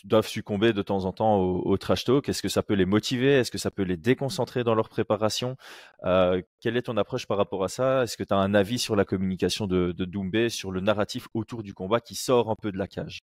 doivent 0.04 0.26
succomber 0.26 0.72
de 0.72 0.82
temps 0.82 1.04
en 1.04 1.12
temps 1.12 1.40
au, 1.40 1.76
trash 1.76 2.04
talk. 2.04 2.28
Est-ce 2.28 2.42
que 2.42 2.48
ça 2.48 2.62
peut 2.62 2.74
les 2.74 2.84
motiver? 2.84 3.32
Est-ce 3.32 3.50
que 3.50 3.58
ça 3.58 3.70
peut 3.70 3.82
les 3.82 3.96
déconcentrer 3.96 4.64
dans 4.64 4.74
leur 4.74 4.88
préparation? 4.88 5.56
Quelle 6.02 6.76
est 6.76 6.82
ton 6.82 6.96
approche 6.96 7.26
par 7.26 7.36
rapport 7.36 7.64
à 7.64 7.68
ça? 7.68 8.04
Est-ce 8.04 8.16
que 8.16 8.24
tu 8.24 8.34
as 8.34 8.38
un 8.38 8.54
avis 8.54 8.78
sur 8.78 8.96
la 8.96 9.04
communication 9.04 9.66
de, 9.66 9.92
de 9.92 10.04
Doumbé, 10.04 10.48
sur 10.48 10.70
le 10.70 10.80
narratif 10.80 11.28
autour 11.34 11.62
du 11.62 11.74
combat 11.74 12.00
qui 12.00 12.14
sort 12.14 12.50
un 12.50 12.56
peu 12.56 12.72
de 12.72 12.78
la 12.78 12.86
cage? 12.86 13.20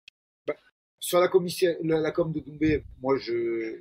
Sur 0.99 1.19
la, 1.19 1.27
com 1.27 1.45
de 1.45 2.39
Doumbé, 2.39 2.83
moi, 3.01 3.15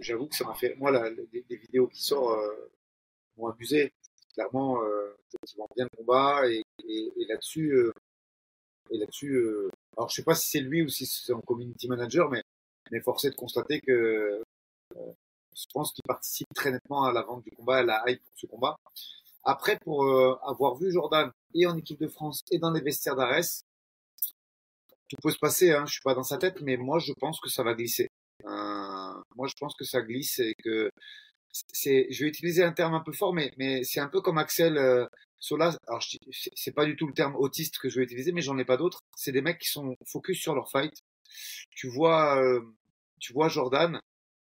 j'avoue 0.00 0.26
que 0.26 0.36
ça 0.36 0.44
m'a 0.44 0.54
fait. 0.54 0.74
Moi, 0.76 0.90
la, 0.90 1.10
des, 1.10 1.56
vidéos 1.56 1.88
qui 1.88 2.02
sortent 2.02 2.38
m'ont 3.36 3.48
amusé. 3.48 3.92
Clairement, 4.36 4.82
euh, 4.82 5.16
ça 5.44 5.54
vend 5.56 5.68
bien 5.74 5.86
le 5.90 5.96
combat. 5.96 6.48
Et, 6.48 6.62
et, 6.86 7.12
et 7.16 7.26
là-dessus, 7.26 7.72
euh, 7.72 7.92
là-dessus 8.90 9.34
euh, 9.34 9.70
alors 9.96 10.08
je 10.10 10.16
sais 10.16 10.22
pas 10.24 10.34
si 10.34 10.50
c'est 10.50 10.60
lui 10.60 10.82
ou 10.82 10.88
si 10.88 11.06
c'est 11.06 11.32
un 11.32 11.40
community 11.40 11.88
manager, 11.88 12.28
mais, 12.30 12.42
mais 12.90 13.00
forcé 13.00 13.30
de 13.30 13.34
constater 13.34 13.80
que 13.80 14.42
euh, 14.96 15.12
je 15.54 15.64
pense 15.72 15.92
qu'il 15.92 16.02
participe 16.06 16.46
très 16.54 16.70
nettement 16.70 17.04
à 17.04 17.12
la 17.12 17.22
vente 17.22 17.42
du 17.44 17.50
combat, 17.50 17.78
à 17.78 17.82
la 17.82 18.04
hype 18.06 18.22
pour 18.22 18.32
ce 18.36 18.46
combat. 18.46 18.76
Après, 19.44 19.78
pour 19.78 20.04
avoir 20.42 20.74
vu 20.76 20.92
Jordan 20.92 21.30
et 21.54 21.66
en 21.66 21.76
équipe 21.76 22.00
de 22.00 22.08
France 22.08 22.40
et 22.50 22.58
dans 22.58 22.72
les 22.72 22.80
vestiaires 22.80 23.16
d'Ares, 23.16 23.62
tout 25.08 25.16
peut 25.22 25.30
se 25.30 25.38
passer, 25.38 25.72
hein, 25.72 25.86
je 25.86 25.92
suis 25.92 26.02
pas 26.02 26.14
dans 26.14 26.24
sa 26.24 26.36
tête, 26.38 26.60
mais 26.62 26.76
moi 26.76 26.98
je 26.98 27.12
pense 27.12 27.40
que 27.40 27.48
ça 27.48 27.62
va 27.62 27.74
glisser. 27.74 28.08
Euh, 28.44 29.22
moi 29.36 29.46
je 29.46 29.54
pense 29.58 29.74
que 29.76 29.84
ça 29.84 30.02
glisse 30.02 30.40
et 30.40 30.54
que 30.62 30.90
c'est, 31.52 32.06
je 32.10 32.24
vais 32.24 32.28
utiliser 32.28 32.62
un 32.62 32.72
terme 32.72 32.94
un 32.94 33.00
peu 33.00 33.12
fort, 33.12 33.32
mais, 33.32 33.52
mais 33.58 33.84
c'est 33.84 34.00
un 34.00 34.08
peu 34.08 34.20
comme 34.20 34.38
Axel 34.38 34.76
euh, 34.76 35.06
Sola. 35.38 35.76
Alors 35.86 36.02
c'est 36.54 36.72
pas 36.72 36.84
du 36.84 36.96
tout 36.96 37.06
le 37.06 37.14
terme 37.14 37.36
autiste 37.36 37.78
que 37.78 37.88
je 37.88 37.98
vais 37.98 38.04
utiliser, 38.04 38.32
mais 38.32 38.42
j'en 38.42 38.58
ai 38.58 38.64
pas 38.64 38.76
d'autres. 38.76 39.00
C'est 39.16 39.32
des 39.32 39.42
mecs 39.42 39.58
qui 39.58 39.68
sont 39.68 39.96
focus 40.06 40.40
sur 40.40 40.54
leur 40.54 40.70
fight. 40.70 40.94
Tu 41.70 41.88
vois, 41.88 42.40
euh, 42.42 42.60
tu 43.20 43.32
vois 43.32 43.48
Jordan, 43.48 44.00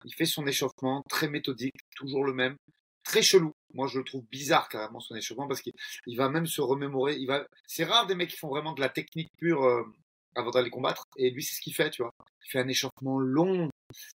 il 0.04 0.14
fait 0.14 0.26
son 0.26 0.46
échauffement 0.46 1.02
très 1.08 1.28
méthodique, 1.28 1.76
toujours 1.96 2.24
le 2.24 2.34
même, 2.34 2.56
très 3.04 3.22
chelou. 3.22 3.52
Moi, 3.74 3.88
je 3.88 3.98
le 3.98 4.04
trouve 4.04 4.24
bizarre 4.30 4.68
carrément 4.68 5.00
son 5.00 5.16
échauffement 5.16 5.48
parce 5.48 5.60
qu'il 5.60 5.72
va 6.16 6.28
même 6.28 6.46
se 6.46 6.60
remémorer. 6.60 7.16
Il 7.16 7.26
va. 7.26 7.46
C'est 7.66 7.84
rare 7.84 8.06
des 8.06 8.14
mecs 8.14 8.30
qui 8.30 8.36
font 8.36 8.48
vraiment 8.48 8.72
de 8.72 8.80
la 8.80 8.88
technique 8.88 9.30
pure. 9.38 9.64
Euh, 9.64 9.84
avant 10.34 10.50
d'aller 10.50 10.70
combattre. 10.70 11.04
Et 11.16 11.30
lui, 11.30 11.42
c'est 11.42 11.54
ce 11.54 11.60
qu'il 11.60 11.74
fait, 11.74 11.90
tu 11.90 12.02
vois. 12.02 12.14
Il 12.44 12.50
fait 12.50 12.58
un 12.58 12.68
échauffement 12.68 13.18
long, 13.18 13.70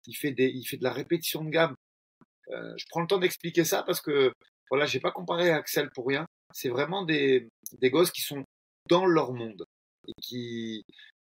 il 0.08 0.16
fait, 0.16 0.32
des, 0.32 0.50
il 0.50 0.66
fait 0.66 0.78
de 0.78 0.84
la 0.84 0.94
répétition 0.94 1.44
de 1.44 1.50
gamme. 1.50 1.76
Euh, 2.52 2.74
je 2.78 2.86
prends 2.90 3.02
le 3.02 3.08
temps 3.08 3.20
d'expliquer 3.20 3.64
ça 3.64 3.84
parce 3.84 4.02
que, 4.02 4.32
voilà, 4.70 4.86
j'ai 4.86 5.00
pas 5.00 5.12
comparé 5.12 5.50
Axel 5.50 5.90
pour 5.94 6.08
rien. 6.08 6.26
C'est 6.54 6.70
vraiment 6.70 7.04
des, 7.04 7.48
des 7.80 7.90
gosses 7.90 8.12
qui 8.12 8.22
sont 8.22 8.44
dans 8.90 9.06
leur 9.06 9.34
monde. 9.34 9.66
Et, 10.08 10.14
qui, 10.22 10.84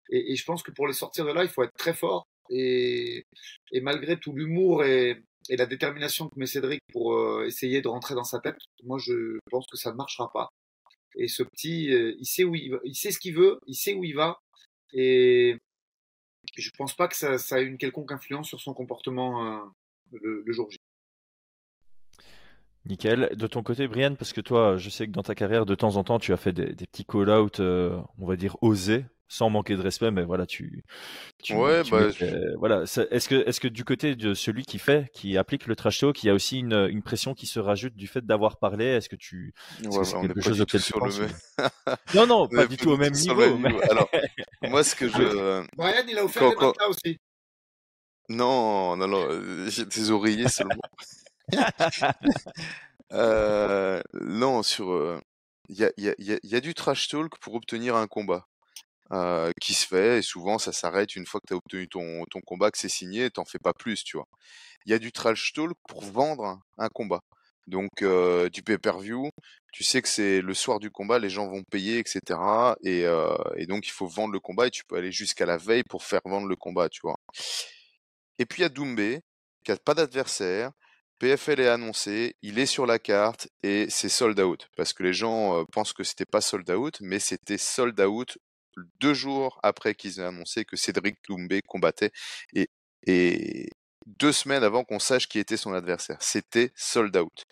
et, 0.09 0.35
je 0.35 0.45
pense 0.45 0.63
que 0.63 0.71
pour 0.71 0.87
les 0.87 0.93
sortir 0.93 1.25
de 1.25 1.31
là, 1.31 1.43
il 1.43 1.49
faut 1.49 1.63
être 1.63 1.77
très 1.77 1.93
fort. 1.93 2.25
Et, 2.49 3.23
et 3.71 3.81
malgré 3.81 4.19
tout 4.19 4.33
l'humour 4.33 4.83
et, 4.83 5.23
et, 5.49 5.57
la 5.57 5.65
détermination 5.65 6.29
que 6.29 6.37
met 6.37 6.45
Cédric 6.45 6.79
pour 6.91 7.13
euh, 7.13 7.45
essayer 7.45 7.81
de 7.81 7.87
rentrer 7.87 8.13
dans 8.15 8.23
sa 8.23 8.39
tête, 8.39 8.57
moi, 8.83 8.99
je 8.99 9.39
pense 9.49 9.65
que 9.67 9.77
ça 9.77 9.91
ne 9.91 9.95
marchera 9.95 10.31
pas. 10.31 10.49
Et 11.15 11.27
ce 11.27 11.43
petit, 11.43 11.91
euh, 11.93 12.15
il 12.19 12.25
sait 12.25 12.43
où 12.43 12.55
il, 12.55 12.71
va, 12.71 12.79
il 12.83 12.95
sait 12.95 13.11
ce 13.11 13.19
qu'il 13.19 13.35
veut, 13.35 13.59
il 13.67 13.75
sait 13.75 13.93
où 13.93 14.03
il 14.03 14.15
va, 14.15 14.39
et 14.93 15.57
je 16.57 16.69
pense 16.77 16.95
pas 16.95 17.07
que 17.07 17.15
ça, 17.15 17.37
ça 17.37 17.61
ait 17.61 17.65
une 17.65 17.77
quelconque 17.77 18.11
influence 18.11 18.47
sur 18.47 18.61
son 18.61 18.73
comportement 18.73 19.45
euh, 19.45 19.65
le, 20.11 20.43
le, 20.45 20.53
jour 20.53 20.69
J. 20.69 20.77
Nickel. 22.85 23.29
De 23.35 23.47
ton 23.47 23.63
côté, 23.63 23.87
Brian, 23.87 24.15
parce 24.15 24.33
que 24.33 24.41
toi, 24.41 24.77
je 24.77 24.89
sais 24.89 25.07
que 25.07 25.11
dans 25.11 25.23
ta 25.23 25.35
carrière, 25.35 25.65
de 25.65 25.75
temps 25.75 25.95
en 25.95 26.03
temps, 26.03 26.19
tu 26.19 26.33
as 26.33 26.37
fait 26.37 26.53
des, 26.53 26.73
des 26.73 26.85
petits 26.85 27.05
call-out, 27.05 27.59
euh, 27.59 27.99
on 28.19 28.25
va 28.25 28.35
dire, 28.35 28.57
osés 28.61 29.05
sans 29.27 29.49
manquer 29.49 29.75
de 29.75 29.81
respect, 29.81 30.11
mais 30.11 30.23
voilà, 30.23 30.45
tu. 30.45 30.83
tu 31.41 31.55
ouais, 31.55 31.83
tu 31.83 31.91
bah, 31.91 32.09
voilà. 32.57 32.83
Est-ce 32.83 33.27
que, 33.27 33.47
est-ce 33.47 33.59
que 33.59 33.67
du 33.67 33.83
côté 33.83 34.15
de 34.15 34.33
celui 34.33 34.63
qui 34.65 34.77
fait, 34.77 35.09
qui 35.13 35.37
applique 35.37 35.65
le 35.67 35.75
trash 35.75 35.99
talk, 35.99 36.23
il 36.23 36.27
y 36.27 36.29
a 36.29 36.33
aussi 36.33 36.59
une, 36.59 36.87
une 36.89 37.01
pression 37.01 37.33
qui 37.33 37.47
se 37.47 37.59
rajoute 37.59 37.95
du 37.95 38.07
fait 38.07 38.25
d'avoir 38.25 38.57
parlé 38.57 38.85
Est-ce 38.85 39.09
que 39.09 39.15
tu. 39.15 39.53
Est 39.83 39.87
ouais, 39.87 40.05
que 40.05 40.11
bah, 40.13 40.21
quelque 40.21 40.41
chose 40.41 40.61
auquel 40.61 40.81
tu 40.81 40.93
penses 40.93 41.19
le... 41.19 41.27
Non, 42.13 42.27
non, 42.27 42.47
pas 42.55 42.67
du 42.67 42.77
tout 42.77 42.91
au 42.91 42.97
même 42.97 43.13
niveau. 43.13 43.35
Même 43.35 43.61
mais... 43.61 43.69
niveau. 43.69 43.81
Alors, 43.89 44.09
moi, 44.61 44.83
ce 44.83 44.95
que 44.95 45.09
je. 45.09 45.65
Brian, 45.75 46.03
il 46.07 46.17
a 46.17 46.25
offert 46.25 46.53
quand, 46.55 46.71
des 46.71 46.77
quand... 46.77 46.89
aussi. 46.89 47.17
Non, 48.29 48.95
non, 48.95 49.07
non, 49.07 49.27
j'ai 49.67 49.85
des 49.85 50.11
oreillers 50.11 50.49
seulement. 50.49 50.75
euh, 53.13 54.01
non, 54.13 54.63
sur. 54.63 55.19
Il 55.69 55.77
y, 55.77 56.55
a, 56.55 56.59
du 56.61 56.75
trash 56.75 57.07
talk 57.07 57.39
pour 57.39 57.55
obtenir 57.55 57.95
un 57.95 58.05
combat 58.05 58.45
euh, 59.11 59.51
qui 59.61 59.73
se 59.73 59.87
fait, 59.87 60.19
et 60.19 60.21
souvent 60.21 60.59
ça 60.59 60.71
s'arrête 60.71 61.15
une 61.15 61.25
fois 61.25 61.39
que 61.39 61.47
tu 61.47 61.53
as 61.53 61.57
obtenu 61.57 61.87
ton, 61.87 62.23
combat, 62.45 62.69
que 62.71 62.77
c'est 62.77 62.89
signé, 62.89 63.29
t'en 63.31 63.45
fais 63.45 63.59
pas 63.59 63.73
plus, 63.73 64.03
tu 64.03 64.17
vois. 64.17 64.27
Il 64.85 64.91
y 64.91 64.93
a 64.93 64.99
du 64.99 65.11
trash 65.11 65.53
talk 65.53 65.77
pour 65.87 66.03
vendre 66.03 66.59
un 66.77 66.89
combat. 66.89 67.21
Donc 67.67 68.03
euh, 68.03 68.49
du 68.49 68.61
pay-per-view, 68.61 69.29
tu 69.73 69.83
sais 69.83 70.01
que 70.01 70.07
c'est 70.07 70.41
le 70.41 70.53
soir 70.53 70.79
du 70.79 70.91
combat, 70.91 71.17
les 71.19 71.29
gens 71.29 71.47
vont 71.47 71.63
payer, 71.63 71.97
etc. 71.99 72.21
Et, 72.83 73.05
euh, 73.05 73.35
et 73.57 73.65
donc 73.65 73.87
il 73.87 73.91
faut 73.91 74.07
vendre 74.07 74.33
le 74.33 74.39
combat 74.39 74.67
et 74.67 74.71
tu 74.71 74.83
peux 74.85 74.97
aller 74.97 75.11
jusqu'à 75.11 75.45
la 75.45 75.57
veille 75.57 75.83
pour 75.83 76.03
faire 76.03 76.21
vendre 76.25 76.47
le 76.47 76.55
combat, 76.55 76.89
tu 76.89 77.01
vois. 77.03 77.17
Et 78.39 78.45
puis 78.45 78.61
il 78.61 78.63
y 78.63 78.65
a 78.65 78.69
Doumbé, 78.69 79.21
qui 79.63 79.71
a 79.71 79.77
pas 79.77 79.93
d'adversaire, 79.95 80.71
PFL 81.19 81.61
est 81.61 81.67
annoncé, 81.69 82.35
il 82.41 82.59
est 82.59 82.65
sur 82.65 82.85
la 82.85 82.99
carte 82.99 83.47
et 83.63 83.87
c'est 83.89 84.09
sold 84.09 84.39
out 84.39 84.67
parce 84.75 84.93
que 84.93 85.03
les 85.03 85.13
gens 85.13 85.65
pensent 85.71 85.93
que 85.93 86.03
c'était 86.03 86.25
pas 86.25 86.41
sold 86.41 86.69
out, 86.69 86.97
mais 87.01 87.19
c'était 87.19 87.57
sold 87.57 87.99
out 88.01 88.37
deux 88.99 89.13
jours 89.13 89.59
après 89.63 89.95
qu'ils 89.95 90.19
aient 90.19 90.23
annoncé 90.25 90.65
que 90.65 90.75
Cédric 90.75 91.17
Doumbé 91.27 91.61
combattait 91.61 92.11
et, 92.53 92.69
deux 94.05 94.31
semaines 94.31 94.63
avant 94.63 94.83
qu'on 94.83 94.99
sache 94.99 95.27
qui 95.27 95.39
était 95.39 95.57
son 95.57 95.73
adversaire. 95.73 96.17
C'était 96.19 96.71
sold 96.75 97.15
out. 97.17 97.45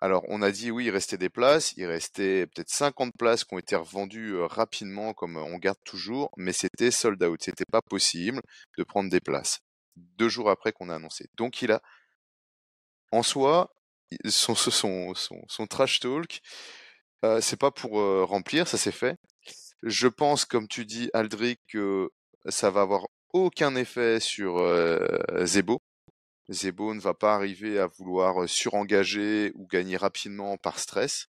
Alors, 0.00 0.24
on 0.28 0.40
a 0.42 0.50
dit 0.50 0.70
oui, 0.70 0.86
il 0.86 0.90
restait 0.90 1.18
des 1.18 1.28
places, 1.28 1.74
il 1.76 1.84
restait 1.86 2.46
peut-être 2.46 2.70
50 2.70 3.12
places 3.18 3.44
qui 3.44 3.54
ont 3.54 3.58
été 3.58 3.76
revendues 3.76 4.36
rapidement, 4.40 5.12
comme 5.12 5.36
on 5.36 5.58
garde 5.58 5.78
toujours, 5.84 6.30
mais 6.36 6.52
c'était 6.52 6.90
sold 6.90 7.22
out. 7.22 7.42
C'était 7.42 7.66
pas 7.70 7.82
possible 7.82 8.40
de 8.78 8.82
prendre 8.82 9.10
des 9.10 9.20
places 9.20 9.60
deux 9.96 10.28
jours 10.30 10.50
après 10.50 10.72
qu'on 10.72 10.88
a 10.88 10.96
annoncé. 10.96 11.26
Donc, 11.36 11.60
il 11.62 11.70
a, 11.70 11.82
en 13.12 13.22
soi, 13.22 13.70
son, 14.28 14.54
son, 14.54 15.14
son, 15.14 15.42
son 15.48 15.66
trash 15.66 16.00
talk, 16.00 16.40
euh, 17.24 17.40
c'est 17.40 17.58
pas 17.58 17.70
pour 17.70 18.00
euh, 18.00 18.24
remplir, 18.24 18.66
ça 18.68 18.78
c'est 18.78 18.92
fait. 18.92 19.16
Je 19.82 20.08
pense, 20.08 20.44
comme 20.44 20.68
tu 20.68 20.84
dis, 20.84 21.10
Aldric, 21.14 21.60
que 21.68 22.10
ça 22.46 22.70
va 22.70 22.82
avoir 22.82 23.06
aucun 23.32 23.74
effet 23.76 24.20
sur 24.20 24.58
euh, 24.58 25.18
Zebo. 25.44 25.80
Zebo 26.50 26.94
ne 26.94 27.00
va 27.00 27.14
pas 27.14 27.34
arriver 27.34 27.78
à 27.78 27.86
vouloir 27.86 28.48
surengager 28.48 29.52
ou 29.54 29.66
gagner 29.66 29.96
rapidement 29.96 30.56
par 30.56 30.78
stress. 30.78 31.26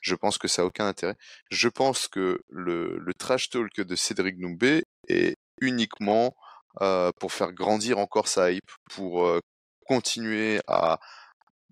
Je 0.00 0.14
pense 0.14 0.36
que 0.38 0.48
ça 0.48 0.62
n'a 0.62 0.66
aucun 0.66 0.86
intérêt. 0.86 1.16
Je 1.50 1.68
pense 1.68 2.08
que 2.08 2.40
le, 2.48 2.98
le 2.98 3.14
trash 3.14 3.48
talk 3.48 3.74
de 3.80 3.96
Cédric 3.96 4.38
Noumbé 4.38 4.84
est 5.08 5.36
uniquement 5.60 6.34
euh, 6.82 7.10
pour 7.20 7.32
faire 7.32 7.52
grandir 7.52 7.98
encore 7.98 8.28
sa 8.28 8.50
hype, 8.50 8.70
pour 8.90 9.24
euh, 9.24 9.38
continuer 9.86 10.60
à 10.66 10.98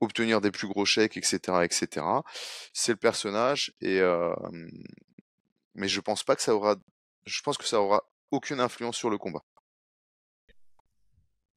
obtenir 0.02 0.40
des 0.40 0.50
plus 0.50 0.68
gros 0.68 0.84
chèques, 0.84 1.16
etc., 1.16 1.38
etc. 1.64 2.06
C'est 2.72 2.92
le 2.92 2.98
personnage 2.98 3.72
et 3.80 4.00
euh, 4.00 4.34
mais 5.74 5.88
je 5.88 6.00
pense 6.00 6.24
pas 6.24 6.36
que 6.36 6.42
ça 6.42 6.54
aura, 6.54 6.76
je 7.24 7.40
pense 7.42 7.56
que 7.56 7.64
ça 7.64 7.80
aura 7.80 8.02
aucune 8.30 8.60
influence 8.60 8.96
sur 8.96 9.10
le 9.10 9.18
combat. 9.18 9.44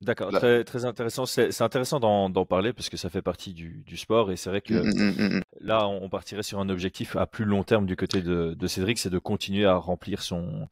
D'accord, 0.01 0.31
très, 0.31 0.63
très 0.63 0.85
intéressant. 0.85 1.25
C'est 1.25 1.61
intéressant 1.61 1.99
d'en 1.99 2.45
parler 2.45 2.73
parce 2.73 2.89
que 2.89 2.97
ça 2.97 3.09
fait 3.09 3.21
partie 3.21 3.53
du, 3.53 3.83
du 3.85 3.97
sport 3.97 4.31
et 4.31 4.35
c'est 4.35 4.49
vrai 4.49 4.61
que 4.61 4.73
mmh, 4.73 5.13
mmh, 5.13 5.37
mmh, 5.37 5.41
là, 5.61 5.87
on 5.87 6.09
partirait 6.09 6.43
sur 6.43 6.59
un 6.59 6.69
objectif 6.69 7.15
à 7.15 7.25
plus 7.25 7.45
long 7.45 7.63
terme 7.63 7.85
du 7.85 7.95
côté 7.95 8.21
de, 8.21 8.53
de 8.53 8.67
Cédric, 8.67 8.99
c'est 8.99 9.09
de 9.09 9.19
continuer 9.19 9.65
à 9.65 9.75
remplir 9.75 10.21
son, 10.21 10.67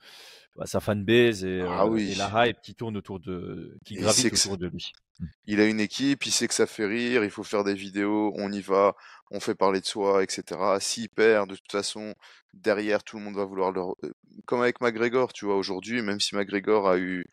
bah, 0.55 0.65
sa 0.65 0.79
fanbase 0.81 1.45
et, 1.45 1.61
Ah 1.65 1.85
euh, 1.85 1.89
oui. 1.89 2.11
et 2.11 2.15
la 2.15 2.47
hype 2.47 2.61
qui 2.61 2.75
tourne 2.75 2.97
autour 2.97 3.19
de, 3.19 3.77
qui 3.85 3.95
Et 3.95 4.01
gravite 4.01 4.33
autour 4.33 4.57
de 4.57 4.67
lui. 4.67 4.91
Il 5.45 5.59
a 5.61 5.65
une 5.65 5.79
équipe, 5.79 6.25
il 6.25 6.31
sait 6.31 6.47
que 6.47 6.53
ça 6.53 6.67
fait 6.67 6.85
rire, 6.85 7.23
il 7.23 7.29
faut 7.29 7.43
faire 7.43 7.63
des 7.63 7.75
vidéos, 7.75 8.33
on 8.35 8.51
y 8.51 8.61
va, 8.61 8.93
on 9.31 9.39
fait 9.39 9.55
parler 9.55 9.79
de 9.79 9.85
soi, 9.85 10.23
etc. 10.23 10.59
S'il 10.79 11.09
perd, 11.09 11.49
de 11.49 11.55
toute 11.55 11.71
façon, 11.71 12.13
derrière, 12.53 13.03
tout 13.03 13.17
le 13.17 13.23
monde 13.23 13.35
va 13.35 13.45
vouloir 13.45 13.71
le... 13.71 13.81
euh, 13.81 14.11
Comme 14.45 14.61
avec 14.61 14.81
McGregor, 14.81 15.31
tu 15.33 15.45
vois, 15.45 15.55
aujourd'hui, 15.55 16.01
même 16.01 16.19
si 16.19 16.35
McGregor 16.35 16.89
a 16.89 16.97
eu 16.97 17.25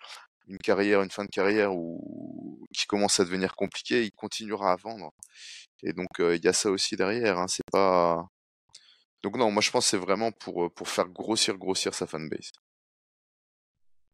une 0.50 0.58
carrière, 0.58 1.02
une 1.02 1.10
fin 1.10 1.24
de 1.24 1.30
carrière 1.30 1.74
où... 1.74 2.66
qui 2.74 2.86
commence 2.86 3.20
à 3.20 3.24
devenir 3.24 3.54
compliquée, 3.56 4.04
il 4.04 4.12
continuera 4.12 4.72
à 4.72 4.76
vendre. 4.76 5.12
Et 5.82 5.92
donc, 5.92 6.08
il 6.18 6.44
y 6.44 6.48
a 6.48 6.52
ça 6.52 6.70
aussi 6.70 6.96
derrière, 6.96 7.38
hein, 7.38 7.46
c'est 7.48 7.68
pas... 7.72 8.26
Donc 9.22 9.36
non, 9.36 9.50
moi 9.50 9.62
je 9.62 9.70
pense 9.70 9.84
que 9.84 9.90
c'est 9.90 9.96
vraiment 9.98 10.32
pour, 10.32 10.72
pour 10.74 10.88
faire 10.88 11.08
grossir, 11.08 11.56
grossir 11.58 11.94
sa 11.94 12.06
fanbase. 12.06 12.52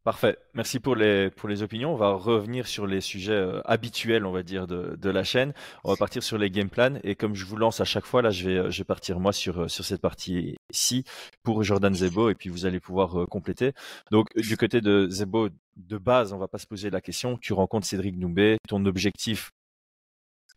Parfait. 0.07 0.37
Merci 0.53 0.79
pour 0.79 0.95
les, 0.95 1.29
pour 1.29 1.49
les 1.49 1.63
opinions. 1.63 1.91
On 1.91 1.97
va 1.97 2.13
revenir 2.13 2.65
sur 2.65 2.87
les 2.87 3.01
sujets 3.01 3.33
euh, 3.33 3.59
habituels, 3.65 4.25
on 4.25 4.31
va 4.31 4.41
dire, 4.41 4.65
de, 4.65 4.95
de 4.95 5.09
la 5.09 5.25
chaîne. 5.25 5.51
On 5.83 5.91
va 5.91 5.97
partir 5.97 6.23
sur 6.23 6.37
les 6.37 6.49
game 6.49 6.69
plans. 6.69 6.97
Et 7.03 7.15
comme 7.15 7.35
je 7.35 7.43
vous 7.43 7.57
lance 7.57 7.81
à 7.81 7.83
chaque 7.83 8.05
fois, 8.05 8.21
là, 8.21 8.29
je 8.29 8.47
vais, 8.47 8.57
euh, 8.57 8.71
je 8.71 8.77
vais 8.77 8.85
partir 8.85 9.19
moi 9.19 9.33
sur, 9.33 9.63
euh, 9.63 9.67
sur 9.67 9.83
cette 9.83 9.99
partie-ci 9.99 11.03
pour 11.43 11.61
Jordan 11.61 11.93
Zebo. 11.93 12.29
Et 12.29 12.35
puis 12.35 12.47
vous 12.47 12.65
allez 12.65 12.79
pouvoir 12.79 13.27
compléter. 13.27 13.73
Donc, 14.09 14.33
du 14.37 14.55
côté 14.55 14.79
de 14.79 15.09
Zebo, 15.09 15.49
de 15.75 15.97
base, 15.97 16.31
on 16.31 16.37
va 16.37 16.47
pas 16.47 16.57
se 16.57 16.67
poser 16.67 16.89
la 16.89 17.01
question. 17.01 17.37
Tu 17.37 17.51
rencontres 17.51 17.85
Cédric 17.85 18.17
Doumbé. 18.17 18.59
Ton 18.69 18.85
objectif 18.85 19.51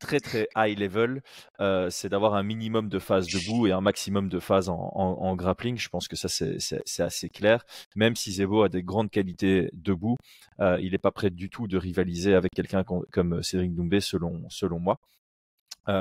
très 0.01 0.19
très 0.19 0.49
high 0.57 0.77
level, 0.79 1.23
c'est 1.91 2.09
d'avoir 2.09 2.35
un 2.35 2.43
minimum 2.43 2.89
de 2.89 2.99
phases 2.99 3.29
debout 3.29 3.67
et 3.67 3.73
un 3.73 3.81
maximum 3.81 4.29
de 4.29 4.41
phases 4.41 4.69
en, 4.69 5.37
grappling. 5.37 5.79
Je 5.79 5.89
pense 5.89 6.09
que 6.09 6.17
ça 6.17 6.29
c'est- 6.29 7.03
assez 7.03 7.29
clair. 7.29 7.65
Même 7.95 8.17
si 8.17 8.33
Zebo 8.33 8.63
a 8.63 8.69
des 8.69 8.83
grandes 8.83 9.11
qualités 9.11 9.71
debout, 9.73 10.17
il 10.59 10.91
n'est 10.91 10.99
pas 10.99 11.13
prêt 11.13 11.31
du 11.31 11.51
tout 11.51 11.69
de 11.69 11.77
rivaliser 11.79 12.35
avec 12.35 12.53
quelqu'un 12.53 12.83
com- 12.83 13.05
comme 13.13 13.43
Cédric 13.43 13.75
Doumbé 13.75 14.01
selon, 14.01 14.41
moi. 14.81 14.99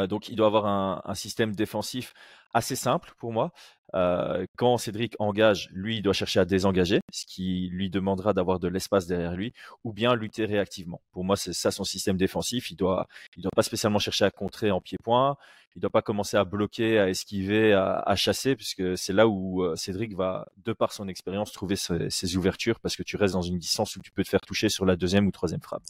Donc 0.08 0.30
il 0.30 0.36
doit 0.36 0.48
avoir 0.48 0.66
un 0.66 1.16
système 1.16 1.54
défensif 1.56 2.14
assez 2.54 2.76
simple 2.76 3.14
pour 3.18 3.32
moi. 3.32 3.52
Euh, 3.96 4.46
quand 4.56 4.78
Cédric 4.78 5.16
engage, 5.20 5.70
lui, 5.72 5.98
il 5.98 6.02
doit 6.02 6.14
chercher 6.14 6.40
à 6.40 6.46
désengager, 6.46 7.00
ce 7.12 7.26
qui 7.26 7.70
lui 7.72 7.90
demandera 7.90 8.34
d'avoir 8.34 8.60
de 8.60 8.68
l'espace 8.68 9.08
derrière 9.08 9.36
lui, 9.36 9.54
ou 9.84 9.94
bien 9.94 10.14
lutter 10.16 10.46
réactivement. 10.46 11.02
Pour 11.12 11.24
moi, 11.24 11.36
c'est 11.36 11.54
ça 11.54 11.72
son 11.72 11.84
système 11.84 12.18
défensif. 12.18 12.70
Il 12.72 12.76
doit, 12.76 13.08
il 13.36 13.42
doit 13.42 13.52
pas 13.56 13.64
spécialement 13.64 14.00
chercher 14.00 14.26
à 14.26 14.32
contrer 14.32 14.72
en 14.72 14.82
pied-point. 14.82 15.38
Il 15.76 15.82
doit 15.82 15.90
pas 15.90 16.02
commencer 16.02 16.38
à 16.38 16.46
bloquer, 16.46 17.00
à 17.00 17.10
esquiver, 17.10 17.74
à, 17.74 18.00
à 18.00 18.16
chasser, 18.16 18.56
puisque 18.56 18.98
c'est 18.98 19.14
là 19.14 19.28
où 19.28 19.64
euh, 19.64 19.76
Cédric 19.76 20.16
va, 20.16 20.48
de 20.58 20.74
par 20.74 20.94
son 20.94 21.08
expérience, 21.08 21.52
trouver 21.52 21.76
ses, 21.76 22.10
ses 22.10 22.38
ouvertures, 22.38 22.80
parce 22.80 22.96
que 22.96 23.04
tu 23.04 23.18
restes 23.18 23.34
dans 23.34 23.42
une 23.42 23.58
distance 23.58 23.96
où 23.96 24.02
tu 24.02 24.12
peux 24.12 24.24
te 24.24 24.30
faire 24.30 24.42
toucher 24.42 24.70
sur 24.70 24.86
la 24.86 24.96
deuxième 24.96 25.28
ou 25.28 25.32
troisième 25.32 25.62
frappe. 25.62 25.84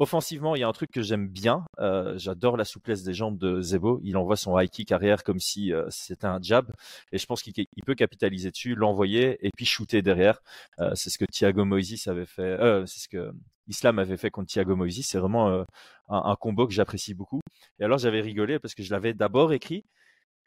Offensivement, 0.00 0.56
il 0.56 0.60
y 0.60 0.62
a 0.62 0.68
un 0.68 0.72
truc 0.72 0.90
que 0.90 1.02
j'aime 1.02 1.28
bien. 1.28 1.66
Euh, 1.78 2.16
J'adore 2.16 2.56
la 2.56 2.64
souplesse 2.64 3.02
des 3.02 3.12
jambes 3.12 3.36
de 3.36 3.60
Zebo. 3.60 4.00
Il 4.02 4.16
envoie 4.16 4.36
son 4.36 4.58
high 4.58 4.70
kick 4.70 4.92
arrière 4.92 5.22
comme 5.22 5.40
si 5.40 5.74
euh, 5.74 5.84
c'était 5.90 6.26
un 6.26 6.40
jab. 6.40 6.72
Et 7.12 7.18
je 7.18 7.26
pense 7.26 7.42
qu'il 7.42 7.52
il 7.54 7.84
peut 7.84 7.94
capitaliser 7.94 8.50
dessus, 8.50 8.74
l'envoyer 8.74 9.36
et 9.46 9.50
puis 9.54 9.66
shooter 9.66 10.00
derrière. 10.00 10.40
Euh, 10.78 10.92
c'est 10.94 11.10
ce 11.10 11.18
que 11.18 11.26
Thiago 11.26 11.66
Moises 11.66 12.08
avait 12.08 12.24
fait. 12.24 12.40
Euh, 12.42 12.86
c'est 12.86 13.00
ce 13.00 13.08
que 13.08 13.30
Islam 13.68 13.98
avait 13.98 14.16
fait 14.16 14.30
contre 14.30 14.48
Thiago 14.50 14.74
Moises. 14.74 15.04
C'est 15.06 15.18
vraiment 15.18 15.50
euh, 15.50 15.64
un, 16.08 16.22
un 16.30 16.36
combo 16.36 16.66
que 16.66 16.72
j'apprécie 16.72 17.12
beaucoup. 17.12 17.40
Et 17.78 17.84
alors 17.84 17.98
j'avais 17.98 18.22
rigolé 18.22 18.58
parce 18.58 18.74
que 18.74 18.82
je 18.82 18.92
l'avais 18.92 19.12
d'abord 19.12 19.52
écrit. 19.52 19.84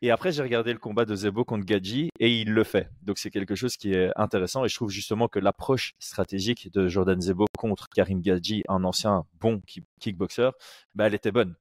Et 0.02 0.12
après, 0.12 0.32
j'ai 0.32 0.44
regardé 0.44 0.74
le 0.74 0.80
combat 0.80 1.06
de 1.06 1.16
Zebo 1.16 1.46
contre 1.46 1.66
Gadji 1.66 2.10
et 2.20 2.30
il 2.30 2.52
le 2.52 2.64
fait. 2.64 2.90
Donc, 3.04 3.18
c'est 3.18 3.32
quelque 3.32 3.56
chose 3.56 3.78
qui 3.78 3.94
est 3.94 4.12
intéressant. 4.18 4.66
Et 4.66 4.68
je 4.68 4.76
trouve 4.76 4.90
justement 4.90 5.28
que 5.30 5.40
l'approche 5.40 5.94
stratégique 6.00 6.72
de 6.74 6.90
Jordan 6.90 7.22
Zebo 7.22 7.46
contre 7.58 7.88
Karim 7.88 8.22
Gadji, 8.22 8.64
un 8.68 8.84
ancien 8.84 9.24
bon 9.40 9.62
kick- 9.66 9.86
kickboxer, 10.02 10.50
bah, 10.94 11.08
elle 11.08 11.14
était 11.14 11.32
bonne. 11.32 11.56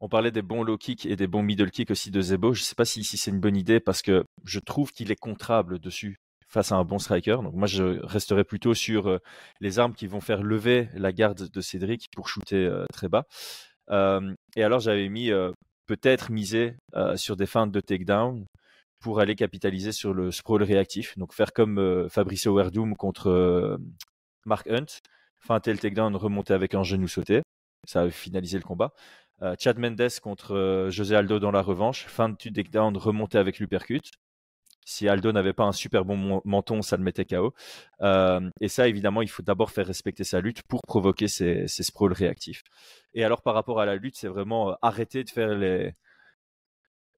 On 0.00 0.08
parlait 0.08 0.30
des 0.30 0.42
bons 0.42 0.62
low 0.62 0.78
kicks 0.78 1.06
et 1.06 1.16
des 1.16 1.26
bons 1.26 1.42
middle 1.42 1.70
kicks 1.70 1.90
aussi 1.90 2.12
de 2.12 2.20
Zebo. 2.20 2.54
Je 2.54 2.60
ne 2.60 2.64
sais 2.64 2.76
pas 2.76 2.84
si, 2.84 3.02
c'est 3.02 3.30
une 3.30 3.40
bonne 3.40 3.56
idée 3.56 3.80
parce 3.80 4.02
que 4.02 4.24
je 4.44 4.60
trouve 4.60 4.92
qu'il 4.92 5.10
est 5.10 5.16
contrable 5.16 5.80
dessus 5.80 6.20
face 6.46 6.72
à 6.72 6.76
un 6.76 6.84
bon 6.84 6.98
striker. 6.98 7.38
Donc 7.42 7.54
moi, 7.54 7.66
je 7.66 8.00
resterai 8.04 8.44
plutôt 8.44 8.74
sur 8.74 9.08
euh, 9.08 9.18
les 9.60 9.78
armes 9.80 9.94
qui 9.94 10.06
vont 10.06 10.20
faire 10.20 10.42
lever 10.42 10.88
la 10.94 11.12
garde 11.12 11.48
de 11.48 11.60
Cédric 11.60 12.06
pour 12.14 12.28
shooter 12.28 12.64
euh, 12.64 12.84
très 12.92 13.08
bas. 13.08 13.24
Et 13.90 14.62
alors, 14.62 14.80
j'avais 14.80 15.08
mis 15.08 15.30
euh, 15.30 15.50
peut-être 15.88 16.30
miser 16.30 16.76
euh, 16.94 17.16
sur 17.16 17.34
des 17.36 17.46
feintes 17.46 17.72
de 17.72 17.80
takedown 17.80 18.46
pour 19.00 19.20
aller 19.20 19.34
capitaliser 19.34 19.90
sur 19.92 20.14
le 20.14 20.30
sprawl 20.30 20.62
réactif. 20.62 21.16
Donc 21.18 21.32
faire 21.32 21.52
comme 21.52 21.78
euh, 21.78 22.08
Fabricio 22.08 22.54
Werdum 22.54 22.94
contre 22.96 23.30
euh, 23.30 23.78
Mark 24.44 24.68
Hunt, 24.68 25.00
feinter 25.40 25.72
le 25.72 25.78
takedown, 25.78 26.14
remonter 26.14 26.54
avec 26.54 26.74
un 26.74 26.82
genou 26.82 27.08
sauté. 27.08 27.42
Ça 27.86 28.02
a 28.02 28.10
finalisé 28.10 28.58
le 28.58 28.64
combat. 28.64 28.92
Euh, 29.42 29.54
Chad 29.58 29.78
Mendes 29.78 30.20
contre 30.22 30.88
José 30.90 31.16
Aldo 31.16 31.38
dans 31.38 31.52
la 31.52 31.62
revanche, 31.62 32.06
fin 32.06 32.28
de 32.28 32.36
takedown, 32.36 32.96
remonter 32.96 33.38
avec 33.38 33.58
l'uppercut. 33.58 34.02
Si 34.88 35.06
Aldo 35.06 35.32
n'avait 35.32 35.52
pas 35.52 35.64
un 35.64 35.72
super 35.72 36.06
bon 36.06 36.40
menton, 36.46 36.80
ça 36.80 36.96
le 36.96 37.02
mettait 37.02 37.26
KO. 37.26 37.52
Euh, 38.00 38.48
et 38.62 38.68
ça, 38.68 38.88
évidemment, 38.88 39.20
il 39.20 39.28
faut 39.28 39.42
d'abord 39.42 39.70
faire 39.70 39.86
respecter 39.86 40.24
sa 40.24 40.40
lutte 40.40 40.62
pour 40.62 40.80
provoquer 40.86 41.28
ces, 41.28 41.68
ces 41.68 41.82
sprawls 41.82 42.14
réactifs. 42.14 42.62
Et 43.12 43.22
alors, 43.22 43.42
par 43.42 43.52
rapport 43.52 43.80
à 43.80 43.84
la 43.84 43.96
lutte, 43.96 44.16
c'est 44.16 44.28
vraiment 44.28 44.70
euh, 44.70 44.74
arrêter 44.80 45.24
de 45.24 45.28
faire 45.30 45.50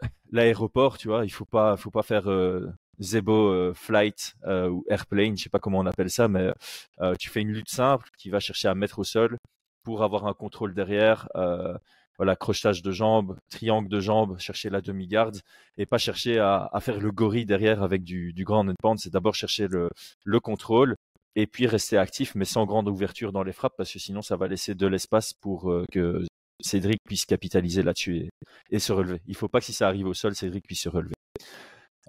l'aéroport, 0.33 0.99
tu 0.99 1.07
vois. 1.07 1.25
Il 1.25 1.31
faut 1.31 1.45
pas, 1.45 1.77
faut 1.77 1.93
pas 1.93 2.03
faire 2.03 2.29
euh, 2.29 2.67
Zebo 2.99 3.53
euh, 3.53 3.73
flight 3.73 4.35
ou 4.45 4.85
airplane, 4.89 5.37
je 5.37 5.45
sais 5.45 5.49
pas 5.49 5.61
comment 5.61 5.79
on 5.79 5.87
appelle 5.87 6.11
ça, 6.11 6.27
mais 6.27 6.53
tu 7.21 7.31
fais 7.31 7.41
une 7.41 7.53
lutte 7.53 7.71
simple 7.71 8.09
qui 8.19 8.31
va 8.31 8.41
chercher 8.41 8.67
à 8.67 8.75
mettre 8.75 8.99
au 8.99 9.05
sol 9.05 9.39
pour 9.85 10.03
avoir 10.03 10.27
un 10.27 10.35
contrôle 10.35 10.75
derrière. 10.75 11.29
Voilà, 12.21 12.37
crochetage 12.37 12.83
de 12.83 12.93
jambes, 12.93 13.39
triangle 13.49 13.89
de 13.89 13.99
jambes, 13.99 14.39
chercher 14.39 14.69
la 14.69 14.83
demi-garde 14.83 15.41
et 15.79 15.87
pas 15.87 15.97
chercher 15.97 16.39
à, 16.39 16.71
faire 16.83 17.01
le 17.01 17.11
gorille 17.11 17.47
derrière 17.47 17.83
avec 17.83 18.05
du, 18.05 18.35
du 18.35 18.45
grand 18.45 18.69
and 18.69 18.75
pound. 18.83 18.99
C'est 18.99 19.11
d'abord 19.11 19.35
chercher 19.35 19.69
le, 19.69 19.89
le 20.25 20.39
contrôle 20.39 20.97
et 21.35 21.47
puis 21.47 21.67
rester 21.67 21.97
actif, 21.97 22.35
mais 22.35 22.45
sans 22.45 22.67
grande 22.67 22.91
ouverture 22.91 23.33
dans 23.33 23.43
les 23.43 23.55
frappes 23.55 23.73
parce 23.75 23.91
que 23.91 23.99
sinon 23.99 24.21
ça 24.21 24.37
va 24.37 24.49
laisser 24.49 24.75
de 24.75 24.87
l'espace 24.87 25.33
pour 25.33 25.73
euh, 25.73 25.87
que 25.91 26.27
Cédric 26.61 26.99
puisse 27.07 27.25
capitaliser 27.25 27.83
là-dessus 27.83 28.29
et, 28.71 28.79
se 28.79 28.93
relever. 28.93 29.23
Il 29.27 29.35
faut 29.35 29.49
pas 29.49 29.61
que 29.61 29.65
si 29.65 29.73
ça 29.73 29.89
arrive 29.89 30.07
au 30.07 30.13
sol, 30.13 30.35
Cédric 30.35 30.67
puisse 30.67 30.83
se 30.83 30.91
relever. 30.91 31.15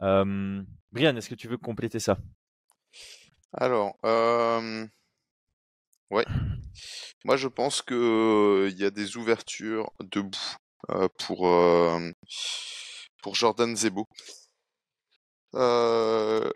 Euh, 0.02 0.62
Brian, 0.92 1.16
est-ce 1.16 1.30
que 1.30 1.36
tu 1.36 1.48
veux 1.48 1.58
compléter 1.58 2.00
ça? 2.00 2.18
Alors, 3.54 3.96
euh, 4.04 4.86
ouais. 6.12 6.26
Moi, 7.26 7.38
je 7.38 7.48
pense 7.48 7.82
que 7.82 8.68
il 8.72 8.78
y 8.78 8.86
a 8.86 8.92
des 8.92 9.18
ouvertures 9.18 9.92
debout 10.00 10.56
euh, 10.90 11.08
pour 11.20 11.48
euh, 11.48 12.12
pour 13.22 13.36
Jordan 13.36 13.76
Zebo. 13.76 14.08
Euh, 15.56 16.50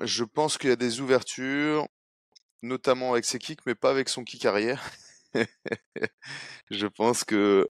je 0.00 0.24
pense 0.24 0.58
qu'il 0.58 0.70
y 0.70 0.72
a 0.72 0.76
des 0.76 1.00
ouvertures, 1.00 1.86
notamment 2.62 3.12
avec 3.12 3.24
ses 3.24 3.38
kicks, 3.38 3.64
mais 3.66 3.74
pas 3.74 3.90
avec 3.90 4.08
son 4.08 4.24
kick 4.24 4.44
arrière. 4.46 4.90
je 6.70 6.86
pense 6.86 7.24
que 7.24 7.68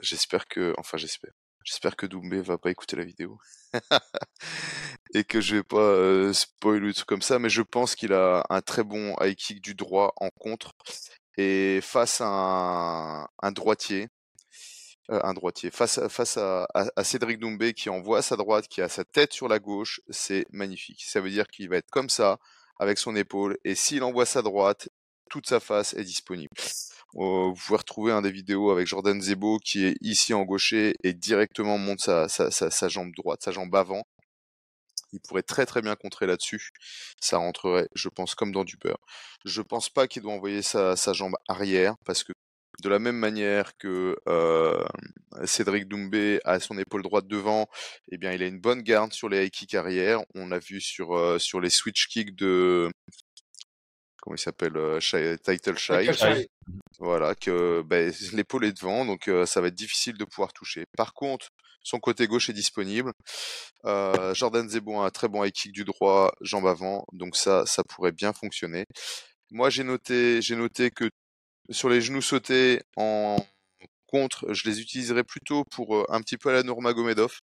j'espère 0.00 0.46
que, 0.46 0.74
enfin 0.78 0.98
j'espère, 0.98 1.32
j'espère 1.64 1.96
que 1.96 2.06
Doumbé 2.06 2.40
va 2.42 2.58
pas 2.58 2.70
écouter 2.70 2.96
la 2.96 3.04
vidéo 3.04 3.38
et 5.14 5.24
que 5.24 5.40
je 5.40 5.56
vais 5.56 5.62
pas 5.62 5.78
euh, 5.78 6.32
spoil 6.32 6.84
ou 6.84 6.92
truc 6.92 7.06
comme 7.06 7.22
ça, 7.22 7.38
mais 7.38 7.48
je 7.48 7.62
pense 7.62 7.94
qu'il 7.94 8.12
a 8.12 8.44
un 8.50 8.60
très 8.60 8.84
bon 8.84 9.14
high 9.20 9.34
kick 9.34 9.60
du 9.60 9.74
droit 9.74 10.12
en 10.16 10.30
contre 10.30 10.72
et 11.36 11.80
face 11.82 12.20
à 12.20 13.28
un, 13.42 13.52
droitier. 13.52 14.08
euh, 15.10 15.20
un 15.24 15.34
droitier 15.34 15.70
face 15.70 15.98
à, 15.98 16.08
face 16.08 16.36
à, 16.38 16.66
Cédric 17.04 17.38
Doumbé 17.40 17.74
qui 17.74 17.90
envoie 17.90 18.22
sa 18.22 18.36
droite, 18.36 18.68
qui 18.68 18.82
a 18.82 18.88
sa 18.88 19.04
tête 19.04 19.32
sur 19.32 19.48
la 19.48 19.58
gauche, 19.58 20.00
c'est 20.10 20.46
magnifique. 20.52 21.02
Ça 21.04 21.20
veut 21.20 21.30
dire 21.30 21.48
qu'il 21.48 21.68
va 21.68 21.76
être 21.76 21.90
comme 21.90 22.10
ça 22.10 22.38
avec 22.78 22.98
son 22.98 23.16
épaule 23.16 23.58
et 23.64 23.74
s'il 23.74 24.02
envoie 24.04 24.26
sa 24.26 24.42
droite, 24.42 24.88
toute 25.30 25.48
sa 25.48 25.60
face 25.60 25.94
est 25.94 26.04
disponible. 26.04 26.50
Euh, 27.16 27.50
vous 27.50 27.54
pouvez 27.54 27.78
retrouver 27.78 28.12
un 28.12 28.22
des 28.22 28.32
vidéos 28.32 28.70
avec 28.70 28.86
Jordan 28.86 29.20
Zebo 29.20 29.58
qui 29.58 29.86
est 29.86 29.96
ici 30.00 30.34
en 30.34 30.44
gaucher 30.44 30.94
et 31.02 31.12
directement 31.14 31.78
monte 31.78 32.00
sa 32.00 32.88
jambe 32.88 33.12
droite, 33.16 33.42
sa 33.42 33.52
jambe 33.52 33.74
avant. 33.74 34.04
Il 35.12 35.20
pourrait 35.20 35.42
très 35.42 35.66
très 35.66 35.82
bien 35.82 35.96
contrer 35.96 36.26
là-dessus. 36.26 36.70
Ça 37.20 37.38
rentrerait, 37.38 37.88
je 37.94 38.08
pense, 38.08 38.34
comme 38.34 38.52
dans 38.52 38.64
du 38.64 38.76
beurre. 38.76 39.00
Je 39.44 39.62
pense 39.62 39.88
pas 39.88 40.06
qu'il 40.08 40.22
doit 40.22 40.32
envoyer 40.32 40.62
sa, 40.62 40.94
jambe 41.12 41.34
arrière 41.48 41.94
parce 42.04 42.24
que 42.24 42.32
de 42.82 42.88
la 42.88 42.98
même 42.98 43.16
manière 43.16 43.76
que 43.76 44.16
euh, 44.28 44.82
Cédric 45.44 45.86
Doumbé 45.86 46.40
a 46.44 46.60
son 46.60 46.78
épaule 46.78 47.02
droite 47.02 47.26
devant, 47.26 47.68
eh 48.10 48.16
bien 48.16 48.32
il 48.32 48.42
a 48.42 48.46
une 48.46 48.60
bonne 48.60 48.80
garde 48.82 49.12
sur 49.12 49.28
les 49.28 49.44
high 49.44 49.50
kicks 49.50 49.74
arrière. 49.74 50.20
On 50.34 50.48
l'a 50.48 50.58
vu 50.58 50.80
euh, 51.00 51.38
sur 51.38 51.60
les 51.60 51.70
switch 51.70 52.08
kicks 52.08 52.34
de 52.36 52.90
comment 54.20 54.36
il 54.36 54.40
s'appelle 54.40 54.76
euh, 54.76 54.98
Title 55.42 55.76
Shy. 55.76 56.10
Voilà, 56.98 57.34
que 57.34 57.82
ben, 57.82 58.12
l'épaule 58.32 58.66
est 58.66 58.72
devant, 58.72 59.04
donc 59.04 59.28
euh, 59.28 59.46
ça 59.46 59.60
va 59.60 59.68
être 59.68 59.74
difficile 59.74 60.18
de 60.18 60.24
pouvoir 60.24 60.52
toucher. 60.52 60.84
Par 60.96 61.14
contre, 61.14 61.48
son 61.82 61.98
côté 61.98 62.26
gauche 62.26 62.50
est 62.50 62.54
disponible. 62.54 63.12
Euh, 63.86 64.34
Jordan 64.34 64.68
Zebo 64.68 65.00
a 65.00 65.06
un 65.06 65.10
très 65.10 65.28
bon 65.28 65.42
high 65.42 65.52
kick 65.52 65.72
du 65.72 65.84
droit, 65.84 66.32
jambe 66.42 66.66
avant, 66.66 67.06
donc 67.12 67.36
ça, 67.36 67.64
ça 67.66 67.82
pourrait 67.84 68.12
bien 68.12 68.32
fonctionner. 68.32 68.84
Moi, 69.50 69.70
j'ai 69.70 69.82
noté, 69.82 70.42
j'ai 70.42 70.56
noté 70.56 70.90
que 70.90 71.08
sur 71.70 71.88
les 71.88 72.00
genoux 72.00 72.22
sautés 72.22 72.82
en 72.96 73.36
contre, 74.10 74.52
je 74.52 74.68
les 74.68 74.80
utiliserais 74.80 75.24
plutôt 75.24 75.64
pour 75.64 75.96
euh, 75.96 76.04
un 76.08 76.20
petit 76.20 76.36
peu 76.36 76.50
à 76.50 76.52
la 76.52 76.62
Nurmagomedov. 76.62 77.38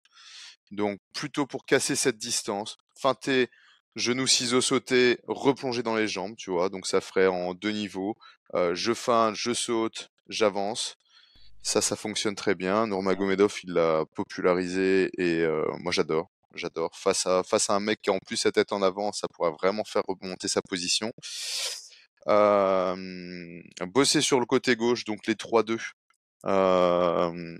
Donc 0.72 0.98
plutôt 1.14 1.46
pour 1.46 1.64
casser 1.64 1.94
cette 1.94 2.18
distance, 2.18 2.76
feinter, 3.00 3.48
genou 3.96 4.26
ciseaux 4.26 4.60
sauter, 4.60 5.18
replonger 5.26 5.82
dans 5.82 5.96
les 5.96 6.06
jambes, 6.06 6.36
tu 6.36 6.50
vois. 6.50 6.68
Donc 6.68 6.86
ça 6.86 7.00
ferait 7.00 7.26
en 7.26 7.54
deux 7.54 7.72
niveaux. 7.72 8.16
Euh, 8.54 8.74
je 8.74 8.92
feinte, 8.94 9.34
je 9.34 9.52
saute, 9.52 10.10
j'avance. 10.28 10.96
Ça, 11.62 11.80
ça 11.80 11.96
fonctionne 11.96 12.36
très 12.36 12.54
bien. 12.54 12.86
Nurmagomedov, 12.86 13.54
il 13.64 13.72
l'a 13.72 14.04
popularisé 14.14 15.10
et 15.18 15.40
euh, 15.42 15.64
moi 15.80 15.92
j'adore. 15.92 16.30
J'adore. 16.54 16.90
Face 16.94 17.26
à, 17.26 17.42
face 17.42 17.70
à 17.70 17.74
un 17.74 17.80
mec 17.80 18.00
qui 18.02 18.10
a 18.10 18.12
en 18.12 18.18
plus 18.18 18.36
sa 18.36 18.52
tête 18.52 18.72
en 18.72 18.82
avant, 18.82 19.12
ça 19.12 19.28
pourrait 19.28 19.52
vraiment 19.60 19.84
faire 19.84 20.02
remonter 20.06 20.48
sa 20.48 20.62
position. 20.62 21.12
Euh, 22.28 23.62
bosser 23.86 24.20
sur 24.20 24.40
le 24.40 24.46
côté 24.46 24.76
gauche, 24.76 25.04
donc 25.04 25.26
les 25.26 25.34
3-2 25.34 25.78
euh, 26.46 27.58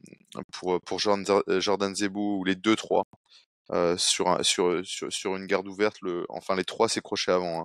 pour, 0.53 0.81
pour 0.83 0.99
Jordan, 0.99 1.43
Jordan 1.59 1.95
Zebou 1.95 2.41
ou 2.41 2.45
les 2.45 2.55
2-3. 2.55 3.05
Euh, 3.73 3.97
sur, 3.97 4.45
sur, 4.45 4.87
sur, 4.87 5.13
sur, 5.13 5.35
une 5.35 5.47
garde 5.47 5.67
ouverte, 5.67 5.97
le, 6.01 6.25
enfin 6.29 6.55
les 6.55 6.65
trois 6.65 6.89
c'est 6.89 7.01
crochet 7.01 7.33
avant. 7.33 7.63
Hein. 7.63 7.65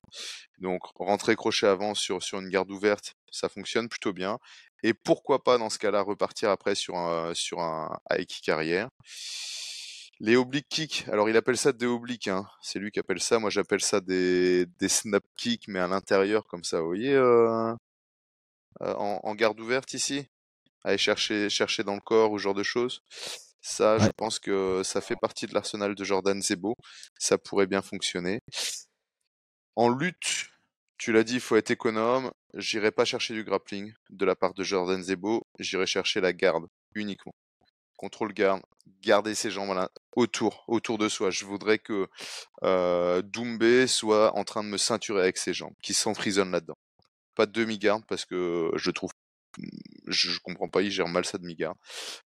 Donc 0.57 0.81
rentrer 0.95 1.35
crochet 1.35 1.67
avant 1.67 1.93
sur, 1.93 2.23
sur 2.23 2.39
une 2.39 2.49
garde 2.49 2.71
ouverte, 2.71 3.13
ça 3.31 3.49
fonctionne 3.49 3.87
plutôt 3.87 4.11
bien. 4.11 4.39
Et 4.83 4.95
pourquoi 4.95 5.43
pas 5.43 5.59
dans 5.59 5.69
ce 5.69 5.77
cas-là 5.77 6.01
repartir 6.01 6.49
après 6.49 6.73
sur 6.73 6.95
un, 6.97 7.33
sur 7.35 7.59
un 7.59 7.99
high 8.11 8.25
kick 8.25 8.49
arrière. 8.49 8.89
Les 10.19 10.35
oblique 10.35 10.69
kicks, 10.69 11.05
alors 11.11 11.29
il 11.29 11.37
appelle 11.37 11.57
ça 11.57 11.71
des 11.71 11.87
obliques, 11.87 12.27
hein. 12.27 12.45
c'est 12.61 12.79
lui 12.79 12.91
qui 12.91 12.99
appelle 12.99 13.19
ça, 13.19 13.39
moi 13.39 13.49
j'appelle 13.49 13.81
ça 13.81 14.01
des, 14.01 14.67
des 14.79 14.89
snap 14.89 15.23
kicks, 15.35 15.67
mais 15.67 15.79
à 15.79 15.87
l'intérieur 15.87 16.45
comme 16.45 16.63
ça, 16.63 16.79
vous 16.79 16.85
voyez, 16.87 17.13
euh, 17.15 17.73
euh, 18.81 18.93
en, 18.95 19.19
en, 19.23 19.35
garde 19.35 19.59
ouverte 19.59 19.93
ici, 19.95 20.27
aller 20.83 20.99
chercher, 20.99 21.49
chercher 21.49 21.83
dans 21.83 21.95
le 21.95 22.01
corps 22.01 22.31
ou 22.31 22.37
ce 22.37 22.43
genre 22.43 22.53
de 22.53 22.63
choses? 22.63 23.01
Ça, 23.61 23.97
ouais. 23.97 24.05
je 24.05 24.09
pense 24.17 24.39
que 24.39 24.81
ça 24.83 25.01
fait 25.01 25.15
partie 25.15 25.45
de 25.47 25.53
l'arsenal 25.53 25.95
de 25.95 26.03
Jordan 26.03 26.41
Zebo, 26.41 26.75
ça 27.19 27.37
pourrait 27.37 27.67
bien 27.67 27.81
fonctionner. 27.81 28.39
En 29.75 29.89
lutte, 29.89 30.47
tu 30.97 31.11
l'as 31.11 31.23
dit, 31.23 31.35
il 31.35 31.39
faut 31.39 31.55
être 31.55 31.71
économe, 31.71 32.31
j'irai 32.55 32.91
pas 32.91 33.05
chercher 33.05 33.33
du 33.33 33.43
grappling 33.43 33.93
de 34.09 34.25
la 34.25 34.35
part 34.35 34.53
de 34.53 34.63
Jordan 34.63 35.01
Zebo, 35.01 35.43
j'irai 35.59 35.85
chercher 35.85 36.21
la 36.21 36.33
garde 36.33 36.65
uniquement 36.95 37.33
contrôle 38.01 38.33
garde, 38.33 38.61
garder 39.03 39.35
ses 39.35 39.51
jambes 39.51 39.75
là, 39.75 39.89
autour, 40.15 40.63
autour 40.67 40.97
de 40.97 41.07
soi. 41.07 41.29
Je 41.29 41.45
voudrais 41.45 41.77
que 41.77 42.07
euh, 42.63 43.21
Doumbé 43.21 43.85
soit 43.85 44.35
en 44.35 44.43
train 44.43 44.63
de 44.63 44.69
me 44.69 44.77
ceinturer 44.77 45.21
avec 45.21 45.37
ses 45.37 45.53
jambes, 45.53 45.75
qu'il 45.83 45.95
s'emprisonne 45.95 46.51
là-dedans. 46.51 46.77
Pas 47.35 47.45
de 47.45 47.51
demi-garde 47.51 48.03
parce 48.07 48.25
que 48.25 48.71
je 48.75 48.89
trouve, 48.89 49.11
je, 50.07 50.29
je 50.29 50.39
comprends 50.39 50.69
pas, 50.69 50.81
il 50.81 50.91
gère 50.91 51.07
mal 51.07 51.25
sa 51.25 51.37
demi-garde. 51.37 51.77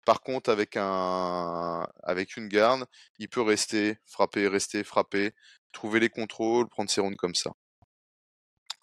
Par 0.04 0.20
contre, 0.20 0.50
avec 0.50 0.76
un, 0.76 1.86
avec 2.02 2.36
une 2.36 2.48
garde, 2.48 2.84
il 3.18 3.28
peut 3.28 3.42
rester, 3.42 3.98
frapper, 4.06 4.48
rester, 4.48 4.84
frapper, 4.84 5.32
trouver 5.72 6.00
les 6.00 6.08
contrôles, 6.08 6.68
prendre 6.68 6.90
ses 6.90 7.00
rounds 7.00 7.16
comme 7.16 7.34
ça. 7.34 7.52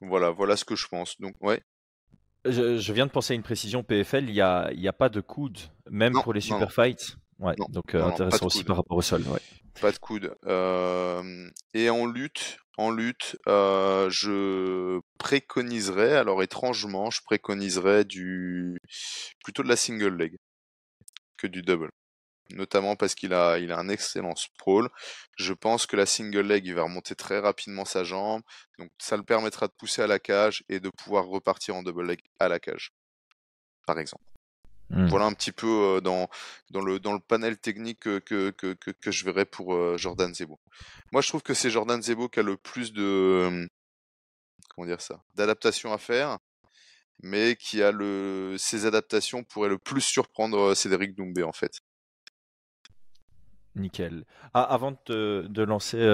Voilà, 0.02 0.32
voilà 0.32 0.58
ce 0.58 0.66
que 0.66 0.76
je 0.76 0.88
pense. 0.88 1.20
Donc, 1.20 1.36
ouais. 1.42 1.64
Je, 2.46 2.80
je, 2.80 2.94
viens 2.94 3.06
de 3.06 3.12
penser 3.12 3.34
à 3.34 3.36
une 3.36 3.44
précision 3.44 3.84
PFL, 3.84 4.26
il 4.28 4.34
n'y 4.34 4.42
a, 4.42 4.72
y 4.74 4.88
a 4.88 4.94
pas 4.94 5.10
de 5.10 5.22
coude, 5.22 5.60
même 5.90 6.14
non, 6.14 6.24
pour 6.24 6.34
les 6.34 6.42
super 6.42 6.62
non, 6.62 6.70
fights? 6.70 7.18
Ouais, 7.38 7.54
non, 7.58 7.66
donc 7.70 7.94
euh, 7.94 8.04
intéressant 8.04 8.48
aussi 8.48 8.64
par 8.64 8.78
rapport 8.78 8.98
au 8.98 9.02
sol. 9.02 9.22
Ouais. 9.28 9.40
Pas 9.80 9.92
de 9.92 9.98
coude. 9.98 10.36
Euh, 10.46 11.50
et 11.74 11.90
en 11.90 12.06
lutte, 12.06 12.60
en 12.78 12.92
lutte, 12.92 13.38
je 13.48 15.00
préconiserais, 15.18 16.16
alors 16.18 16.44
étrangement, 16.44 17.10
je 17.12 17.22
préconiserais 17.24 18.06
du 18.06 18.78
plutôt 19.44 19.64
de 19.64 19.70
la 19.70 19.76
single 19.76 20.16
leg 20.18 20.38
que 21.38 21.48
du 21.48 21.62
double 21.62 21.90
notamment 22.56 22.96
parce 22.96 23.16
qu'il 23.16 23.34
a, 23.34 23.54
a 23.54 23.80
un 23.80 23.90
excellent 23.90 24.36
sprawl. 24.36 24.90
Je 25.38 25.54
pense 25.54 25.86
que 25.86 25.96
la 25.96 26.06
single 26.06 26.42
leg, 26.42 26.66
il 26.66 26.76
va 26.76 26.84
remonter 26.84 27.16
très 27.16 27.40
rapidement 27.40 27.86
sa 27.86 28.04
jambe, 28.04 28.42
donc 28.80 28.90
ça 29.00 29.18
le 29.18 29.24
permettra 29.24 29.68
de 29.68 29.74
pousser 29.78 30.02
à 30.02 30.08
la 30.08 30.20
cage 30.20 30.64
et 30.70 30.80
de 30.80 30.90
pouvoir 30.90 31.26
repartir 31.26 31.76
en 31.76 31.84
double 31.84 32.06
leg 32.06 32.20
à 32.40 32.48
la 32.48 32.60
cage, 32.60 32.92
par 33.86 34.00
exemple. 34.00 34.31
Mmh. 34.92 35.08
Voilà 35.08 35.26
un 35.26 35.34
petit 35.34 35.54
peu 35.54 35.68
euh, 35.68 36.02
dans, 36.02 36.28
dans, 36.70 36.82
le, 36.82 37.00
dans 37.00 37.14
le 37.14 37.20
panel 37.20 37.58
technique 37.58 38.00
que, 38.00 38.20
que, 38.20 38.52
que, 38.52 38.92
que 38.92 39.12
je 39.12 39.24
verrai 39.24 39.46
pour 39.46 39.74
euh, 39.74 39.96
Jordan 39.98 40.34
Zebo. 40.34 40.60
Moi, 41.14 41.22
je 41.22 41.30
trouve 41.30 41.42
que 41.42 41.54
c'est 41.54 41.70
Jordan 41.70 42.02
Zebo 42.02 42.28
qui 42.28 42.42
a 42.42 42.44
le 42.44 42.58
plus 42.58 42.92
de. 42.92 43.70
Comment 44.76 44.88
dire 44.88 45.00
ça 45.00 45.24
D'adaptation 45.36 45.94
à 45.94 45.98
faire, 45.98 46.40
mais 47.24 47.56
qui 47.56 47.82
a 47.82 47.92
le. 47.92 48.56
Ses 48.58 48.86
adaptations 48.86 49.46
pourraient 49.46 49.70
le 49.70 49.78
plus 49.78 50.02
surprendre 50.02 50.74
Cédric 50.74 51.16
Doumbé, 51.16 51.44
en 51.44 51.54
fait. 51.54 51.80
Nickel. 53.76 54.26
Ah, 54.54 54.64
avant 54.64 54.98
de, 55.06 55.46
de 55.48 55.64
lancer 55.64 56.06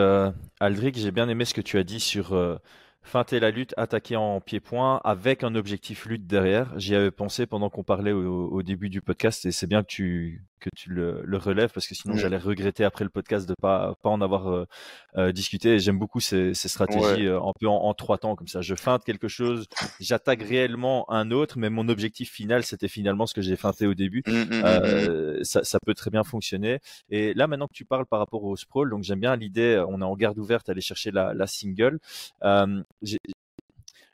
Aldric, 0.59 0.95
j'ai 0.95 1.09
bien 1.09 1.27
aimé 1.27 1.45
ce 1.45 1.55
que 1.55 1.61
tu 1.61 1.79
as 1.79 1.83
dit 1.83 1.99
sur 1.99 2.59
feinter 3.07 3.39
la 3.39 3.51
lutte, 3.51 3.73
attaquer 3.77 4.15
en 4.15 4.41
pied-point 4.41 5.01
avec 5.03 5.43
un 5.43 5.55
objectif 5.55 6.05
lutte 6.05 6.27
derrière. 6.27 6.77
J'y 6.77 6.93
avais 6.93 7.11
pensé 7.11 7.47
pendant 7.47 7.69
qu'on 7.69 7.83
parlait 7.83 8.11
au, 8.11 8.49
au, 8.49 8.63
début 8.63 8.89
du 8.89 9.01
podcast 9.01 9.45
et 9.45 9.51
c'est 9.51 9.67
bien 9.67 9.81
que 9.81 9.87
tu, 9.87 10.43
que 10.59 10.69
tu 10.75 10.89
le, 10.89 11.21
le 11.23 11.37
relèves 11.37 11.71
parce 11.73 11.87
que 11.87 11.95
sinon 11.95 12.15
j'allais 12.15 12.37
regretter 12.37 12.83
après 12.83 13.03
le 13.03 13.09
podcast 13.09 13.47
de 13.47 13.53
pas, 13.59 13.95
pas 14.01 14.09
en 14.09 14.21
avoir 14.21 14.47
euh, 14.51 14.65
euh, 15.17 15.31
discuté. 15.31 15.79
J'aime 15.79 15.99
beaucoup 15.99 16.19
ces, 16.19 16.53
ces 16.53 16.67
stratégies 16.67 17.01
ouais. 17.01 17.25
euh, 17.27 17.41
un 17.41 17.51
peu 17.59 17.67
en, 17.67 17.75
en, 17.75 17.93
trois 17.93 18.17
temps 18.17 18.35
comme 18.35 18.47
ça. 18.47 18.61
Je 18.61 18.75
feinte 18.75 19.03
quelque 19.03 19.27
chose, 19.27 19.67
j'attaque 19.99 20.41
réellement 20.41 21.09
un 21.11 21.31
autre, 21.31 21.57
mais 21.57 21.69
mon 21.69 21.87
objectif 21.89 22.31
final 22.31 22.63
c'était 22.63 22.87
finalement 22.87 23.25
ce 23.25 23.33
que 23.33 23.41
j'ai 23.41 23.55
feinté 23.55 23.87
au 23.87 23.93
début. 23.93 24.23
Mmh, 24.27 24.31
mmh, 24.31 25.43
ça, 25.43 25.63
ça, 25.63 25.79
peut 25.85 25.93
très 25.93 26.09
bien 26.09 26.23
fonctionner. 26.23 26.79
Et 27.09 27.33
là 27.33 27.47
maintenant 27.47 27.67
que 27.67 27.73
tu 27.73 27.85
parles 27.85 28.05
par 28.05 28.19
rapport 28.19 28.43
au 28.43 28.55
sprawl, 28.55 28.89
donc 28.89 29.03
j'aime 29.03 29.19
bien 29.19 29.35
l'idée, 29.35 29.83
on 29.87 30.01
est 30.01 30.05
en 30.05 30.15
garde 30.15 30.37
ouverte, 30.39 30.69
aller 30.69 30.81
chercher 30.81 31.11
la, 31.11 31.33
la 31.33 31.47
single 31.47 31.99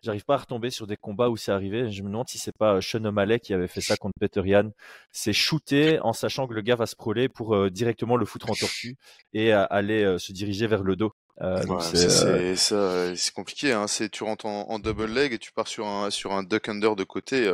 j'arrive 0.04 0.26
pas 0.26 0.36
à 0.36 0.38
retomber 0.38 0.70
sur 0.70 0.86
des 0.86 0.98
combats 0.98 1.30
où 1.30 1.38
c'est 1.38 1.52
arrivé. 1.52 1.90
Je 1.90 2.04
me 2.04 2.10
demande 2.10 2.28
si 2.28 2.38
c'est 2.38 2.56
pas 2.56 2.82
Sean 2.82 3.04
O'Malley 3.06 3.40
qui 3.40 3.54
avait 3.54 3.68
fait 3.68 3.82
ça 3.82 3.96
contre 3.96 4.16
Peter 4.20 4.42
Yan. 4.46 4.72
C'est 5.12 5.34
shooter 5.34 6.00
en 6.02 6.14
sachant 6.14 6.48
que 6.48 6.54
le 6.54 6.62
gars 6.62 6.76
va 6.76 6.86
se 6.86 6.96
proler 6.96 7.30
pour 7.30 7.56
euh, 7.56 7.70
directement 7.70 8.18
le 8.18 8.26
foutre 8.26 8.52
en 8.52 8.54
tortue 8.54 8.98
et 9.34 9.54
euh, 9.54 9.66
aller 9.70 10.04
euh, 10.04 10.18
se 10.20 10.34
diriger 10.34 10.68
vers 10.68 10.84
le 10.84 10.96
dos. 10.96 11.14
Euh, 11.42 11.66
ouais, 11.66 11.82
c'est 11.82 12.56
ça, 12.56 13.16
c'est 13.16 13.34
compliqué. 13.34 13.72
Hein. 13.72 13.88
C'est 13.88 14.10
tu 14.10 14.24
rentres 14.24 14.46
en, 14.46 14.70
en, 14.70 14.78
double 14.78 15.06
leg 15.06 15.34
et 15.34 15.40
tu 15.40 15.52
pars 15.52 15.68
sur 15.68 15.88
un 15.88 16.12
sur 16.12 16.32
un 16.34 16.44
duck 16.44 16.70
under 16.70 16.96
de 16.96 17.04
côté. 17.04 17.52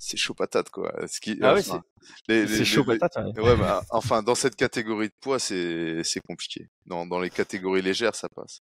c'est 0.00 0.16
chaud 0.16 0.34
patate 0.34 0.68
quoi. 0.70 0.92
Ce 1.06 1.20
qui, 1.20 1.38
ah 1.42 1.54
enfin, 1.54 1.82
oui, 2.28 2.48
c'est 2.48 2.64
chaud 2.64 2.84
les, 2.88 2.98
patate. 2.98 3.36
Ouais. 3.36 3.40
ouais 3.40 3.56
bah, 3.56 3.84
enfin, 3.90 4.24
dans 4.24 4.34
cette 4.34 4.56
catégorie 4.56 5.08
de 5.08 5.14
poids, 5.20 5.38
c'est 5.38 6.02
c'est 6.02 6.20
compliqué. 6.20 6.70
Dans 6.86 7.06
dans 7.06 7.20
les 7.20 7.30
catégories 7.30 7.82
légères, 7.82 8.16
ça 8.16 8.28
passe. 8.28 8.62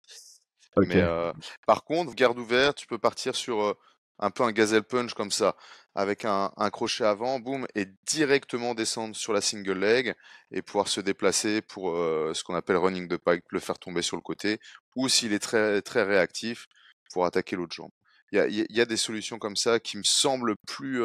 Euh, 0.77 1.33
par 1.65 1.83
contre, 1.83 2.13
garde 2.15 2.39
ouverte, 2.39 2.77
tu 2.77 2.87
peux 2.87 2.97
partir 2.97 3.35
sur 3.35 3.61
euh, 3.61 3.73
un 4.19 4.31
peu 4.31 4.43
un 4.43 4.51
gazelle 4.51 4.83
punch 4.83 5.13
comme 5.13 5.31
ça, 5.31 5.55
avec 5.95 6.25
un, 6.25 6.51
crochet 6.71 7.03
avant, 7.03 7.39
boum, 7.39 7.67
et 7.75 7.85
directement 8.07 8.73
descendre 8.75 9.15
sur 9.15 9.33
la 9.33 9.41
single 9.41 9.79
leg 9.79 10.13
et 10.51 10.61
pouvoir 10.61 10.87
se 10.87 11.01
déplacer 11.01 11.61
pour 11.61 11.91
euh, 11.91 12.33
ce 12.33 12.43
qu'on 12.43 12.55
appelle 12.55 12.77
running 12.77 13.07
the 13.07 13.17
pipe, 13.17 13.45
le 13.51 13.59
faire 13.59 13.79
tomber 13.79 14.01
sur 14.01 14.17
le 14.17 14.21
côté, 14.21 14.59
ou 14.95 15.09
s'il 15.09 15.33
est 15.33 15.39
très 15.39 16.03
réactif, 16.03 16.67
pour 17.11 17.25
attaquer 17.25 17.55
l'autre 17.55 17.75
jambe. 17.75 17.91
Il 18.33 18.65
y 18.69 18.81
a, 18.81 18.85
des 18.85 18.97
solutions 18.97 19.39
comme 19.39 19.55
ça 19.55 19.79
qui 19.79 19.97
me 19.97 20.03
semblent 20.03 20.55
plus 20.67 21.01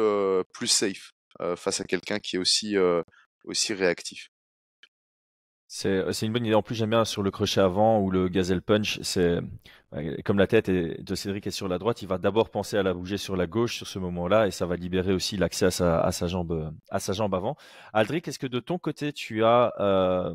plus 0.53 0.67
safe 0.67 1.11
face 1.55 1.79
à 1.79 1.85
quelqu'un 1.85 2.19
qui 2.19 2.35
est 2.35 2.39
aussi 2.39 3.73
réactif. 3.73 4.32
C'est 5.75 6.21
une 6.21 6.31
bonne 6.31 6.45
idée. 6.45 6.53
En 6.53 6.61
plus, 6.61 6.75
j'aime 6.75 6.91
bien 6.91 7.03
sur 7.03 7.23
le 7.23 7.31
crochet 7.31 7.59
avant 7.59 7.99
ou 7.99 8.11
le 8.11 8.27
gazelle 8.27 8.61
punch. 8.61 8.99
C'est 9.01 9.39
comme 10.23 10.37
la 10.37 10.45
tête 10.45 10.69
de 10.69 11.15
Cédric 11.15 11.47
est 11.47 11.51
sur 11.51 11.67
la 11.67 11.79
droite, 11.79 12.03
il 12.03 12.07
va 12.07 12.17
d'abord 12.19 12.49
penser 12.49 12.77
à 12.77 12.83
la 12.83 12.93
bouger 12.93 13.17
sur 13.17 13.35
la 13.35 13.47
gauche 13.47 13.77
sur 13.77 13.87
ce 13.87 13.97
moment-là 13.99 14.47
et 14.47 14.51
ça 14.51 14.65
va 14.65 14.75
libérer 14.75 15.13
aussi 15.13 15.37
l'accès 15.37 15.65
à 15.65 15.71
sa, 16.11 16.27
jambe 16.27 16.73
à 16.89 16.99
sa 16.99 17.13
jambe 17.13 17.33
avant. 17.33 17.57
Aldric, 17.91 18.27
est-ce 18.27 18.39
que 18.39 18.47
de 18.47 18.59
ton 18.59 18.77
côté 18.77 19.13
tu 19.13 19.43
as 19.43 19.73
euh, 19.79 20.33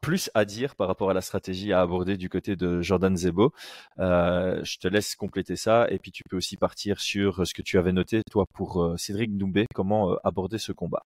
plus 0.00 0.30
à 0.34 0.44
dire 0.44 0.74
par 0.74 0.86
rapport 0.86 1.10
à 1.10 1.14
la 1.14 1.20
stratégie 1.22 1.72
à 1.72 1.80
aborder 1.80 2.16
du 2.16 2.28
côté 2.28 2.56
de 2.56 2.82
Jordan 2.82 3.16
Zebo? 3.16 3.52
Euh, 3.98 4.62
Je 4.64 4.78
te 4.78 4.88
laisse 4.88 5.16
compléter 5.16 5.56
ça 5.56 5.86
et 5.90 5.98
puis 5.98 6.10
tu 6.10 6.22
peux 6.28 6.36
aussi 6.36 6.56
partir 6.56 7.00
sur 7.00 7.46
ce 7.46 7.54
que 7.54 7.62
tu 7.62 7.78
avais 7.78 7.92
noté 7.92 8.22
toi 8.30 8.44
pour 8.54 8.82
euh, 8.82 8.96
Cédric 8.96 9.36
Doumbé. 9.36 9.66
Comment 9.74 10.12
euh, 10.12 10.16
aborder 10.24 10.58
ce 10.58 10.72
combat? 10.72 11.02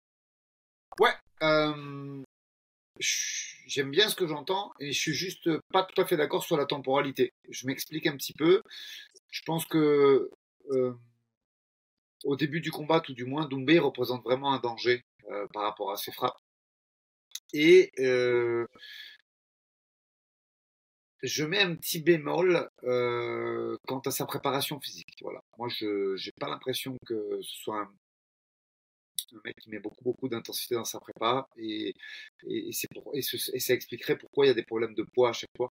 Ouais. 0.98 1.12
Euh, 1.42 2.22
j'aime 3.66 3.90
bien 3.90 4.08
ce 4.08 4.14
que 4.14 4.26
j'entends 4.26 4.72
et 4.80 4.92
je 4.92 4.98
suis 4.98 5.14
juste 5.14 5.50
pas 5.72 5.84
tout 5.84 6.00
à 6.00 6.06
fait 6.06 6.16
d'accord 6.16 6.44
sur 6.44 6.56
la 6.56 6.66
temporalité. 6.66 7.32
Je 7.50 7.66
m'explique 7.66 8.06
un 8.06 8.16
petit 8.16 8.32
peu. 8.32 8.62
Je 9.30 9.42
pense 9.44 9.66
que 9.66 10.30
euh, 10.70 10.94
au 12.24 12.36
début 12.36 12.60
du 12.60 12.70
combat, 12.70 13.00
tout 13.00 13.14
du 13.14 13.24
moins, 13.24 13.46
Doumbé 13.46 13.78
représente 13.78 14.24
vraiment 14.24 14.52
un 14.52 14.60
danger 14.60 15.02
par 15.52 15.64
rapport 15.64 15.90
à 15.90 15.96
ses 15.96 16.12
frappes. 16.12 16.38
Et 17.52 17.90
je 21.22 21.44
mets 21.44 21.60
un 21.60 21.74
petit 21.74 22.00
bémol 22.00 22.68
euh, 22.84 23.76
quant 23.86 24.00
à 24.00 24.10
sa 24.10 24.26
préparation 24.26 24.80
physique. 24.80 25.18
Voilà. 25.20 25.40
Moi, 25.58 25.68
je 25.68 26.14
n'ai 26.14 26.32
pas 26.38 26.48
l'impression 26.48 26.96
que 27.06 27.38
ce 27.42 27.56
soit 27.62 27.80
un, 27.80 27.92
mec 29.44 29.56
qui 29.56 29.70
met 29.70 29.78
beaucoup, 29.78 30.02
beaucoup 30.02 30.28
d'intensité 30.28 30.74
dans 30.74 30.84
sa 30.84 31.00
prépa. 31.00 31.48
Et, 31.56 31.94
c'est 32.72 32.88
pour, 32.92 33.14
et, 33.14 33.22
ça 33.22 33.74
expliquerait 33.74 34.16
pourquoi 34.18 34.46
il 34.46 34.48
y 34.48 34.50
a 34.50 34.54
des 34.54 34.64
problèmes 34.64 34.94
de 34.94 35.02
poids 35.02 35.30
à 35.30 35.32
chaque 35.32 35.50
fois. 35.56 35.72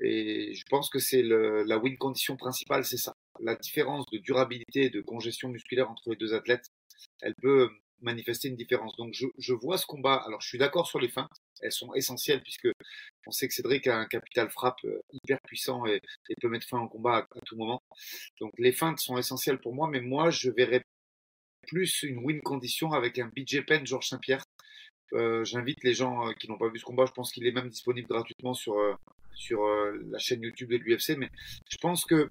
Et 0.00 0.54
je 0.54 0.64
pense 0.70 0.90
que 0.90 0.98
c'est 0.98 1.22
la 1.22 1.78
win 1.78 1.96
condition 1.98 2.36
principale, 2.36 2.84
c'est 2.84 2.98
ça. 2.98 3.14
La 3.40 3.56
différence 3.56 4.04
de 4.12 4.18
durabilité 4.18 4.84
et 4.84 4.90
de 4.90 5.00
congestion 5.00 5.48
musculaire 5.48 5.90
entre 5.90 6.10
les 6.10 6.16
deux 6.16 6.34
athlètes, 6.34 6.66
elle 7.20 7.34
peut 7.42 7.68
manifester 8.00 8.48
une 8.48 8.56
différence. 8.56 8.96
Donc 8.96 9.14
je, 9.14 9.52
vois 9.52 9.76
ce 9.76 9.86
combat. 9.86 10.14
Alors 10.14 10.40
je 10.40 10.48
suis 10.48 10.58
d'accord 10.58 10.86
sur 10.86 11.00
les 11.00 11.08
fins 11.08 11.28
elles 11.62 11.72
sont 11.72 11.92
essentielles 11.94 12.42
puisque 12.42 12.68
on 13.26 13.30
sait 13.30 13.48
que 13.48 13.54
Cédric 13.54 13.86
a 13.86 13.96
un 13.96 14.06
capital 14.06 14.50
frappe 14.50 14.78
euh, 14.84 15.00
hyper 15.12 15.38
puissant 15.42 15.86
et, 15.86 16.00
peut 16.40 16.48
mettre 16.48 16.66
fin 16.66 16.80
au 16.80 16.88
combat 16.88 17.26
à, 17.34 17.40
tout 17.44 17.56
moment. 17.56 17.82
Donc 18.40 18.52
les 18.58 18.72
feintes 18.72 19.00
sont 19.00 19.18
essentielles 19.18 19.58
pour 19.58 19.74
moi, 19.74 19.88
mais 19.88 20.00
moi 20.00 20.30
je 20.30 20.50
verrais 20.50 20.82
plus 21.68 22.02
une 22.02 22.18
win 22.18 22.40
condition 22.40 22.92
avec 22.92 23.18
un 23.18 23.30
BJ 23.34 23.64
Penn, 23.66 23.86
Georges 23.86 24.08
Saint-Pierre. 24.08 24.42
Euh, 25.12 25.44
j'invite 25.44 25.82
les 25.84 25.94
gens 25.94 26.28
euh, 26.28 26.32
qui 26.32 26.48
n'ont 26.48 26.58
pas 26.58 26.68
vu 26.68 26.78
ce 26.78 26.84
combat, 26.84 27.06
je 27.06 27.12
pense 27.12 27.32
qu'il 27.32 27.46
est 27.46 27.52
même 27.52 27.68
disponible 27.68 28.08
gratuitement 28.08 28.54
sur, 28.54 28.76
sur 29.34 29.66
la 30.10 30.18
chaîne 30.18 30.42
YouTube 30.42 30.70
de 30.70 30.76
l'UFC, 30.76 31.16
mais 31.16 31.30
je 31.70 31.76
pense 31.78 32.04
que 32.04 32.28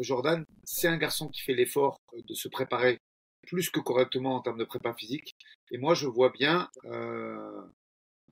Jordan, 0.00 0.44
c'est 0.64 0.88
un 0.88 0.98
garçon 0.98 1.28
qui 1.28 1.40
fait 1.42 1.54
l'effort 1.54 2.00
de 2.12 2.34
se 2.34 2.48
préparer 2.48 2.98
plus 3.46 3.70
que 3.70 3.80
correctement 3.80 4.36
en 4.36 4.40
termes 4.40 4.58
de 4.58 4.64
prépa 4.64 4.92
physique. 4.94 5.34
Et 5.70 5.78
moi, 5.78 5.94
je 5.94 6.06
vois 6.06 6.30
bien 6.30 6.68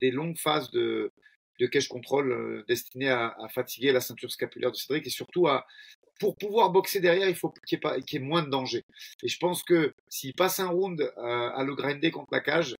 des 0.01 0.11
longues 0.11 0.37
phases 0.37 0.69
de, 0.71 1.11
de 1.59 1.67
cache 1.67 1.87
control 1.87 2.31
euh, 2.31 2.63
destinées 2.67 3.09
à, 3.09 3.35
fatiguer 3.53 3.91
la 3.91 4.01
ceinture 4.01 4.31
scapulaire 4.31 4.71
de 4.71 4.77
Cédric 4.77 5.05
et 5.05 5.09
surtout 5.09 5.47
à 5.47 5.67
pour 6.19 6.35
pouvoir 6.35 6.71
boxer 6.71 6.99
derrière, 6.99 7.29
il 7.29 7.35
faut 7.35 7.49
qu'il 7.65 7.79
y, 7.79 8.15
ait 8.15 8.19
moins 8.19 8.43
de 8.43 8.49
danger. 8.49 8.83
Et 9.23 9.27
je 9.27 9.37
pense 9.39 9.63
que 9.63 9.93
s'il 10.09 10.33
passe 10.33 10.59
un 10.59 10.67
round 10.67 11.01
euh, 11.01 11.11
à 11.17 11.63
le 11.63 11.75
grinder 11.75 12.11
contre 12.11 12.29
la 12.31 12.41
cage, 12.41 12.75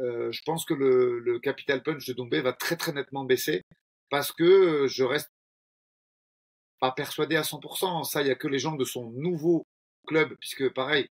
euh, 0.00 0.32
je 0.32 0.42
pense 0.44 0.64
que 0.64 0.74
le, 0.74 1.38
capital 1.40 1.82
punch 1.82 2.06
de 2.06 2.12
Doumbé 2.12 2.40
va 2.40 2.52
très 2.52 2.76
très 2.76 2.92
nettement 2.92 3.24
baisser 3.24 3.62
parce 4.10 4.32
que 4.32 4.86
je 4.88 5.04
reste 5.04 5.30
pas 6.80 6.92
persuadé 6.92 7.36
à 7.36 7.42
100%. 7.42 8.04
Ça, 8.04 8.22
il 8.22 8.28
y 8.28 8.30
a 8.30 8.34
que 8.34 8.48
les 8.48 8.58
gens 8.58 8.74
de 8.74 8.84
son 8.84 9.10
nouveau 9.10 9.66
club, 10.06 10.34
puisque 10.40 10.72
pareil, 10.72 11.08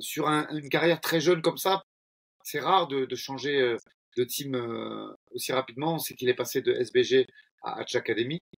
sur 0.00 0.26
une 0.28 0.68
carrière 0.68 1.00
très 1.00 1.20
jeune 1.20 1.42
comme 1.42 1.58
ça, 1.58 1.82
c'est 2.42 2.60
rare 2.60 2.88
de, 2.88 3.14
changer 3.14 3.76
de 4.18 4.24
team 4.24 4.54
euh, 4.54 5.14
aussi 5.30 5.52
rapidement. 5.52 5.98
c'est 5.98 6.14
qu'il 6.14 6.28
est 6.28 6.34
passé 6.34 6.60
de 6.60 6.72
SBG 6.72 7.26
à 7.62 7.80
Hatch 7.80 7.94
Academy, 7.94 8.40
euh, 8.54 8.57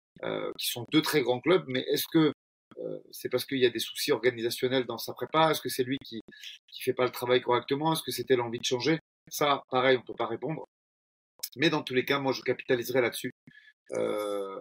qui 0.58 0.68
sont 0.68 0.86
deux 0.92 1.02
très 1.02 1.22
grands 1.22 1.40
clubs. 1.40 1.64
Mais 1.68 1.80
est-ce 1.90 2.06
que 2.12 2.32
euh, 2.78 2.98
c'est 3.10 3.28
parce 3.28 3.44
qu'il 3.44 3.58
y 3.58 3.66
a 3.66 3.70
des 3.70 3.78
soucis 3.78 4.12
organisationnels 4.12 4.84
dans 4.86 4.98
sa 4.98 5.12
prépa? 5.14 5.50
Est-ce 5.50 5.60
que 5.60 5.68
c'est 5.68 5.84
lui 5.84 5.98
qui 6.04 6.20
qui 6.68 6.82
fait 6.82 6.92
pas 6.92 7.04
le 7.04 7.10
travail 7.10 7.40
correctement? 7.40 7.92
Est-ce 7.92 8.02
que 8.02 8.12
c'était 8.12 8.36
l'envie 8.36 8.58
de 8.58 8.64
changer? 8.64 8.98
Ça, 9.30 9.62
pareil, 9.70 9.98
on 9.98 10.02
peut 10.02 10.14
pas 10.16 10.26
répondre. 10.26 10.66
Mais 11.56 11.70
dans 11.70 11.82
tous 11.82 11.94
les 11.94 12.04
cas, 12.04 12.18
moi, 12.18 12.32
je 12.32 12.42
capitaliserai 12.42 13.00
là-dessus 13.00 13.32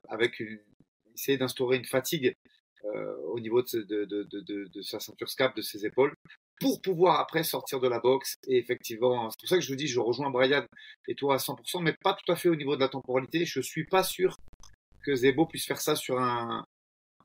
avec 0.09 0.39
une, 0.39 0.59
essayer 1.15 1.37
d'instaurer 1.37 1.77
une 1.77 1.85
fatigue 1.85 2.33
au 3.25 3.39
niveau 3.39 3.61
de, 3.61 3.81
de, 3.83 4.05
de, 4.05 4.69
de, 4.73 4.81
sa 4.81 4.99
ceinture 4.99 5.29
scap, 5.29 5.55
de 5.55 5.61
ses 5.61 5.85
épaules, 5.85 6.13
pour 6.59 6.81
pouvoir 6.81 7.19
après 7.19 7.43
sortir 7.43 7.79
de 7.79 7.87
la 7.87 7.99
boxe. 7.99 8.35
Et 8.47 8.57
effectivement, 8.57 9.29
c'est 9.29 9.39
pour 9.39 9.49
ça 9.49 9.55
que 9.57 9.61
je 9.61 9.69
vous 9.69 9.75
dis, 9.75 9.87
je 9.87 9.99
rejoins 9.99 10.29
Brian 10.29 10.65
et 11.07 11.15
toi 11.15 11.35
à 11.35 11.37
100%, 11.37 11.81
mais 11.81 11.93
pas 12.01 12.13
tout 12.13 12.31
à 12.31 12.35
fait 12.35 12.49
au 12.49 12.55
niveau 12.55 12.75
de 12.75 12.81
la 12.81 12.87
temporalité. 12.87 13.45
Je 13.45 13.59
suis 13.59 13.85
pas 13.85 14.03
sûr 14.03 14.37
que 15.07 15.15
Zebo 15.15 15.45
puisse 15.45 15.65
faire 15.65 15.79
ça 15.79 15.95
sur 15.95 16.19
un, 16.19 16.65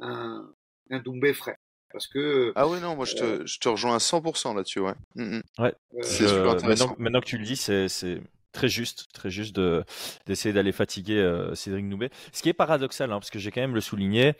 un, 0.00 0.48
un 0.90 0.98
Doumbé 1.00 1.34
frais. 1.34 1.56
Parce 1.90 2.06
que. 2.06 2.52
Ah 2.54 2.68
ouais, 2.68 2.80
non, 2.80 2.96
moi 2.96 3.04
je 3.04 3.16
te, 3.16 3.24
euh, 3.24 3.42
je 3.44 3.58
te 3.58 3.68
rejoins 3.68 3.94
à 3.94 3.98
100% 3.98 4.54
là-dessus, 4.56 4.80
ouais. 4.80 4.94
Mm, 5.16 5.36
mm. 5.36 5.42
Ouais. 5.58 5.74
c'est 6.00 6.28
super 6.28 6.50
intéressant. 6.50 6.94
Maintenant, 6.98 7.20
que 7.20 7.26
tu 7.26 7.36
le 7.36 7.44
dis, 7.44 7.56
c'est, 7.56 7.88
c'est 7.88 8.22
très 8.52 8.68
juste, 8.68 9.08
très 9.12 9.30
juste 9.30 9.54
de, 9.54 9.84
d'essayer 10.26 10.54
d'aller 10.54 10.72
fatiguer 10.72 11.18
euh, 11.18 11.54
Cédric 11.54 11.88
Doumbé. 11.88 12.08
Ce 12.32 12.40
qui 12.40 12.48
est 12.48 12.54
paradoxal, 12.54 13.12
hein, 13.12 13.18
parce 13.18 13.30
que 13.30 13.38
j'ai 13.38 13.50
quand 13.50 13.60
même 13.60 13.74
le 13.74 13.82
souligné, 13.82 14.34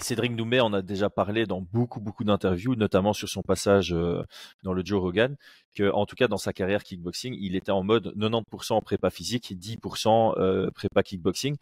Cédric 0.00 0.36
Doumbé 0.36 0.60
en 0.60 0.72
a 0.72 0.82
déjà 0.82 1.10
parlé 1.10 1.46
dans 1.46 1.60
beaucoup 1.60 2.00
beaucoup 2.00 2.24
d'interviews, 2.24 2.76
notamment 2.76 3.12
sur 3.12 3.28
son 3.28 3.42
passage 3.42 3.92
euh, 3.92 4.22
dans 4.62 4.72
le 4.72 4.84
Joe 4.84 5.00
Rogan, 5.00 5.36
que 5.74 5.90
en 5.90 6.06
tout 6.06 6.16
cas 6.16 6.28
dans 6.28 6.36
sa 6.36 6.52
carrière 6.52 6.84
kickboxing, 6.84 7.36
il 7.38 7.56
était 7.56 7.72
en 7.72 7.82
mode 7.82 8.14
90% 8.16 8.82
prépa 8.82 9.10
physique, 9.10 9.52
10% 9.52 10.38
euh, 10.38 10.70
prépa 10.70 11.02
kickboxing. 11.02 11.56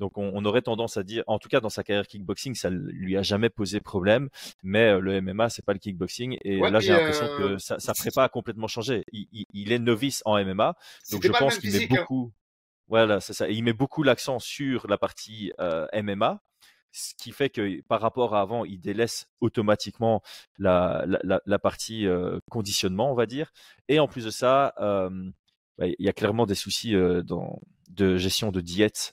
Donc 0.00 0.18
on, 0.18 0.44
aurait 0.44 0.62
tendance 0.62 0.96
à 0.96 1.04
dire, 1.04 1.22
en 1.28 1.38
tout 1.38 1.48
cas 1.48 1.60
dans 1.60 1.68
sa 1.68 1.84
carrière 1.84 2.06
kickboxing, 2.06 2.54
ça 2.56 2.70
lui 2.70 3.16
a 3.16 3.22
jamais 3.22 3.50
posé 3.50 3.80
problème, 3.80 4.28
mais 4.62 4.88
euh, 4.88 4.98
le 4.98 5.20
MMA 5.20 5.48
c'est 5.50 5.64
pas 5.64 5.72
le 5.72 5.78
kickboxing 5.78 6.38
et 6.42 6.58
là 6.58 6.80
j'ai 6.80 6.92
l'impression 6.92 7.26
que 7.38 7.58
sa, 7.58 7.94
prépa 7.94 8.24
a 8.24 8.28
complètement 8.28 8.66
changé. 8.66 9.04
Il, 9.12 9.72
est 9.72 9.78
novice 9.78 10.22
en 10.24 10.42
MMA, 10.42 10.74
donc 11.12 11.24
je 11.24 11.32
pense 11.32 11.58
qu'il 11.58 11.70
met 11.70 11.84
hein. 11.84 11.86
beaucoup. 11.88 12.32
Voilà, 12.88 13.20
c'est 13.20 13.34
ça. 13.34 13.48
Et 13.48 13.52
il 13.52 13.62
met 13.62 13.72
beaucoup 13.72 14.02
l'accent 14.02 14.40
sur 14.40 14.88
la 14.88 14.98
partie 14.98 15.52
MMA 15.94 16.40
ce 16.92 17.14
qui 17.14 17.32
fait 17.32 17.50
que 17.50 17.80
par 17.82 18.00
rapport 18.00 18.34
à 18.34 18.40
avant, 18.40 18.64
il 18.64 18.80
délaisse 18.80 19.28
automatiquement 19.40 20.22
la, 20.58 21.04
la, 21.06 21.40
la 21.44 21.58
partie 21.58 22.06
euh, 22.06 22.38
conditionnement, 22.50 23.10
on 23.12 23.14
va 23.14 23.26
dire. 23.26 23.52
Et 23.88 24.00
en 24.00 24.08
plus 24.08 24.24
de 24.24 24.30
ça, 24.30 24.74
euh, 24.80 25.10
bah, 25.78 25.86
il 25.86 26.04
y 26.04 26.08
a 26.08 26.12
clairement 26.12 26.46
des 26.46 26.54
soucis 26.54 26.94
euh, 26.94 27.22
dans, 27.22 27.60
de 27.90 28.16
gestion 28.16 28.50
de 28.50 28.60
diète 28.60 29.12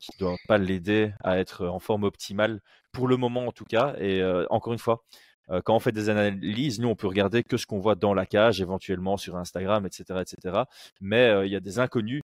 qui 0.00 0.10
ne 0.14 0.18
doivent 0.18 0.38
pas 0.46 0.58
l'aider 0.58 1.12
à 1.24 1.38
être 1.38 1.66
en 1.66 1.78
forme 1.78 2.04
optimale, 2.04 2.60
pour 2.92 3.08
le 3.08 3.16
moment 3.16 3.46
en 3.46 3.52
tout 3.52 3.64
cas. 3.64 3.94
Et 3.98 4.22
encore 4.50 4.72
une 4.72 4.78
fois, 4.78 5.02
quand 5.64 5.74
on 5.74 5.80
fait 5.80 5.92
des 5.92 6.10
analyses, 6.10 6.78
nous, 6.78 6.88
on 6.88 6.94
peut 6.94 7.06
regarder 7.06 7.42
que 7.42 7.56
ce 7.56 7.66
qu'on 7.66 7.78
voit 7.78 7.94
dans 7.94 8.12
la 8.12 8.26
cage, 8.26 8.60
éventuellement 8.60 9.16
sur 9.16 9.36
Instagram, 9.36 9.86
etc., 9.86 10.20
etc. 10.20 10.64
Mais 11.00 11.46
il 11.46 11.50
y 11.50 11.56
a 11.56 11.60
des 11.60 11.78
inconnus 11.78 12.22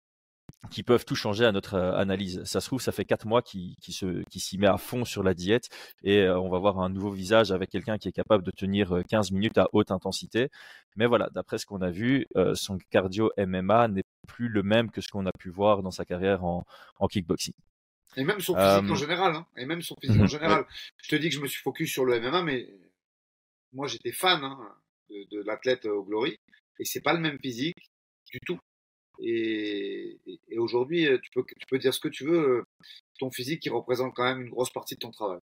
qui 0.71 0.83
peuvent 0.83 1.05
tout 1.05 1.15
changer 1.15 1.45
à 1.45 1.53
notre 1.53 1.75
euh, 1.75 1.97
analyse. 1.97 2.43
Ça 2.45 2.61
se 2.61 2.67
trouve, 2.67 2.81
ça 2.81 2.93
fait 2.93 3.05
quatre 3.05 3.27
mois 3.27 3.43
qu'il 3.43 3.77
s'y 3.83 4.59
met 4.59 4.67
à 4.67 4.77
fond 4.77 5.05
sur 5.05 5.23
la 5.23 5.35
diète 5.35 5.69
et 6.03 6.21
euh, 6.21 6.39
on 6.39 6.49
va 6.49 6.59
voir 6.59 6.79
un 6.81 6.89
nouveau 6.89 7.11
visage 7.11 7.53
avec 7.53 7.71
quelqu'un 7.71 7.99
qui 7.99 8.09
est 8.09 8.13
capable 8.13 8.45
de 8.45 8.51
tenir 8.51 9.03
15 9.09 9.31
euh, 9.31 9.35
minutes 9.35 9.59
à 9.59 9.69
haute 9.73 9.91
intensité. 9.91 10.51
Mais 10.97 11.07
voilà, 11.07 11.29
d'après 11.33 11.59
ce 11.59 11.67
qu'on 11.67 11.83
a 11.83 11.91
vu, 11.91 12.27
son 12.55 12.79
cardio 12.91 13.31
MMA 13.37 13.89
n'est 13.89 14.05
plus 14.27 14.49
le 14.49 14.63
même 14.63 14.91
que 14.91 15.03
ce 15.03 15.09
qu'on 15.09 15.27
a 15.27 15.33
pu 15.39 15.51
voir 15.51 15.83
dans 15.83 15.91
sa 15.91 16.07
carrière 16.07 16.43
en, 16.45 16.65
kickboxing. 17.11 17.53
Et 18.17 18.25
même 18.25 18.41
son 18.41 18.55
physique 18.55 18.91
en 18.91 18.95
général. 18.95 19.35
Hein. 19.37 19.47
Et 19.59 19.67
même 19.67 19.83
son 19.83 19.95
physique 20.01 20.19
en 20.19 20.25
mhm. 20.25 20.29
général. 20.29 20.65
Je 21.03 21.11
te 21.11 21.17
dis 21.17 21.29
que 21.29 21.35
je 21.35 21.41
me 21.41 21.47
suis 21.47 21.61
focus 21.61 21.93
sur 21.93 22.07
le 22.07 22.19
MMA, 22.19 22.43
mais 22.43 22.67
moi 23.75 23.87
j'étais 23.87 24.13
fan 24.13 24.43
hein, 24.43 24.59
de, 25.11 25.27
de 25.37 25.43
l'athlète 25.45 25.85
au 25.85 26.03
Glory 26.03 26.39
et 26.79 26.85
c'est 26.87 27.03
pas 27.03 27.13
le 27.13 27.21
même 27.21 27.39
physique 27.39 27.91
du 28.33 28.41
tout. 28.47 28.59
Et, 29.21 30.19
et, 30.49 30.59
aujourd'hui, 30.59 31.07
euh, 31.07 31.19
tu 31.23 31.31
peux, 31.31 31.45
tu 31.45 31.67
peux 31.69 31.79
dire 31.79 31.95
ce 31.95 32.01
que 32.01 32.09
tu 32.09 32.25
veux, 32.25 32.59
euh, 32.59 32.65
ton 33.19 33.31
physique 33.31 33.61
qui 33.61 33.71
représente 33.71 34.15
quand 34.15 34.25
même 34.25 34.43
une 34.43 34.51
grosse 34.51 34.71
partie 34.71 34.95
de 34.95 35.01
ton 35.01 35.11
travail. 35.11 35.41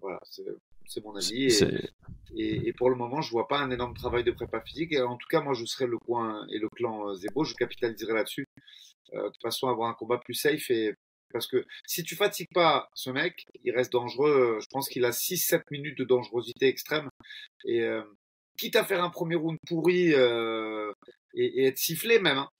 Voilà, 0.00 0.20
c'est 0.86 1.02
mon 1.02 1.16
avis. 1.16 1.58
Et, 2.36 2.68
et, 2.68 2.72
pour 2.74 2.90
le 2.90 2.96
moment, 2.96 3.22
je 3.22 3.30
vois 3.30 3.48
pas 3.48 3.58
un 3.58 3.70
énorme 3.70 3.94
travail 3.94 4.24
de 4.24 4.30
prépa 4.30 4.60
physique. 4.60 4.92
Et 4.92 5.00
en 5.00 5.16
tout 5.16 5.26
cas, 5.28 5.40
moi, 5.40 5.54
je 5.54 5.64
serai 5.64 5.86
le 5.86 5.98
coin 5.98 6.46
et 6.52 6.58
le 6.58 6.68
clan 6.68 7.08
euh, 7.08 7.14
Zebo, 7.14 7.44
je 7.44 7.54
capitaliserai 7.54 8.12
là-dessus. 8.12 8.46
de 9.12 9.22
toute 9.22 9.42
façon, 9.42 9.68
avoir 9.68 9.88
un 9.88 9.94
combat 9.94 10.18
plus 10.18 10.34
safe 10.34 10.70
et 10.70 10.94
parce 11.32 11.48
que 11.48 11.66
si 11.86 12.04
tu 12.04 12.14
fatigues 12.14 12.52
pas 12.54 12.88
ce 12.94 13.10
mec, 13.10 13.46
il 13.64 13.74
reste 13.74 13.92
dangereux. 13.92 14.58
Je 14.60 14.66
pense 14.70 14.88
qu'il 14.88 15.04
a 15.04 15.10
6-7 15.10 15.62
minutes 15.70 15.98
de 15.98 16.04
dangerosité 16.04 16.68
extrême. 16.68 17.08
Et 17.64 17.84
quitte 18.56 18.76
à 18.76 18.84
faire 18.84 19.04
un 19.04 19.10
premier 19.10 19.36
round 19.36 19.58
pourri 19.66 20.12
euh, 20.14 20.92
et, 21.34 21.62
et, 21.62 21.66
être 21.66 21.78
sifflé 21.78 22.18
même, 22.18 22.38
hein, 22.38 22.48
euh, 22.48 22.55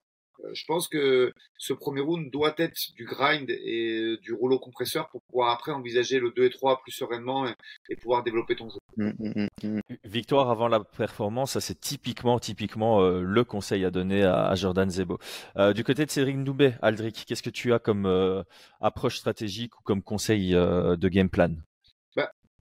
je 0.53 0.65
pense 0.67 0.89
que 0.89 1.33
ce 1.59 1.73
premier 1.73 2.01
round 2.01 2.31
doit 2.31 2.55
être 2.59 2.93
du 2.95 3.05
grind 3.05 3.49
et 3.49 4.17
du 4.23 4.33
rouleau 4.33 4.59
compresseur 4.59 5.09
pour 5.09 5.23
pouvoir 5.23 5.51
après 5.51 5.73
envisager 5.73 6.19
le 6.19 6.31
2 6.31 6.45
et 6.45 6.51
3 6.51 6.81
plus 6.83 6.93
sereinement 6.93 7.47
et, 7.47 7.97
pouvoir 7.97 8.23
développer 8.23 8.57
ton 8.57 8.69
jeu. 8.69 8.79
Mmh, 8.97 9.11
mmh, 9.19 9.47
mmh, 9.63 9.81
Victoire 10.05 10.51
avant 10.51 10.69
la 10.69 10.81
performance, 10.81 11.53
ça 11.53 11.61
c'est 11.61 11.81
typiquement, 11.81 12.39
typiquement 12.39 13.01
euh, 13.01 13.23
le 13.23 13.45
conseil 13.45 13.85
à 13.85 13.91
donner 13.91 14.23
à, 14.23 14.55
Jordan 14.55 14.91
Zebo. 14.91 15.19
Euh, 15.57 15.73
du 15.73 15.85
côté 15.85 16.05
de 16.05 16.11
Cédric 16.11 16.37
Noubé, 16.37 16.75
Aldric, 16.83 17.25
qu'est-ce 17.27 17.43
que 17.43 17.51
tu 17.51 17.73
as 17.73 17.79
comme 17.79 18.45
approche 18.81 19.19
stratégique 19.19 19.79
ou 19.79 19.83
comme 19.83 20.03
conseil 20.03 20.53
de 20.53 21.09
game 21.09 21.31
plan? 21.31 21.55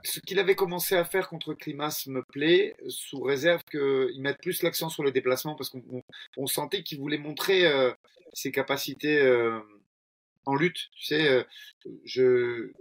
Ce 0.05 0.19
qu'il 0.19 0.39
avait 0.39 0.55
commencé 0.55 0.95
à 0.95 1.03
faire 1.05 1.27
contre 1.29 1.53
Climas 1.53 2.05
me 2.07 2.23
plaît, 2.23 2.75
sous 2.87 3.21
réserve 3.21 3.63
qu'il 3.69 4.21
mette 4.21 4.39
plus 4.41 4.61
l'accent 4.63 4.89
sur 4.89 5.03
le 5.03 5.11
déplacement, 5.11 5.55
parce 5.55 5.69
qu'on 5.69 6.47
sentait 6.47 6.83
qu'il 6.83 6.99
voulait 6.99 7.17
montrer 7.17 7.65
euh, 7.65 7.91
ses 8.33 8.51
capacités 8.51 9.17
euh, 9.17 9.59
en 10.45 10.55
lutte. 10.55 10.89
Tu 10.95 11.05
sais, 11.05 11.27
euh, 11.27 11.43
je, 12.03 12.71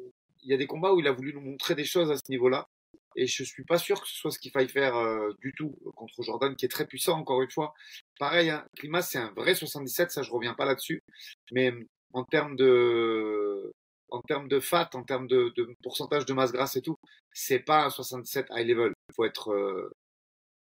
il 0.42 0.50
y 0.50 0.54
a 0.54 0.56
des 0.56 0.66
combats 0.66 0.92
où 0.92 1.00
il 1.00 1.08
a 1.08 1.12
voulu 1.12 1.32
nous 1.32 1.40
montrer 1.40 1.74
des 1.74 1.84
choses 1.84 2.10
à 2.10 2.16
ce 2.16 2.30
niveau-là. 2.30 2.68
Et 3.16 3.26
je 3.26 3.44
suis 3.44 3.64
pas 3.64 3.78
sûr 3.78 4.00
que 4.00 4.08
ce 4.08 4.14
soit 4.16 4.32
ce 4.32 4.40
qu'il 4.40 4.50
faille 4.50 4.68
faire 4.68 4.96
euh, 4.96 5.32
du 5.40 5.52
tout 5.52 5.76
contre 5.94 6.22
Jordan, 6.22 6.56
qui 6.56 6.64
est 6.64 6.68
très 6.68 6.86
puissant, 6.86 7.18
encore 7.18 7.42
une 7.42 7.50
fois. 7.50 7.72
Pareil, 8.18 8.50
hein, 8.50 8.66
Climat, 8.76 9.02
c'est 9.02 9.18
un 9.18 9.32
vrai 9.36 9.54
77, 9.54 10.10
ça 10.10 10.22
je 10.22 10.30
reviens 10.32 10.54
pas 10.54 10.64
là-dessus. 10.64 11.02
Mais 11.52 11.72
en 12.12 12.24
termes 12.24 12.56
de 12.56 13.72
en 14.10 14.20
termes 14.20 14.48
de 14.48 14.60
fat, 14.60 14.90
en 14.94 15.02
termes 15.02 15.26
de, 15.26 15.52
de, 15.56 15.74
pourcentage 15.82 16.26
de 16.26 16.32
masse 16.32 16.52
grasse 16.52 16.76
et 16.76 16.82
tout, 16.82 16.96
c'est 17.32 17.60
pas 17.60 17.84
un 17.84 17.90
77 17.90 18.46
high 18.50 18.66
level. 18.66 18.92
Il 19.08 19.14
faut 19.14 19.24
être 19.24 19.52
euh, 19.52 19.90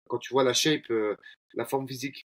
quand 0.07 0.17
tu 0.17 0.33
vois 0.33 0.43
la 0.43 0.53
shape, 0.53 0.89
euh, 0.91 1.15
la 1.53 1.65
forme 1.65 1.87
physique 1.87 2.25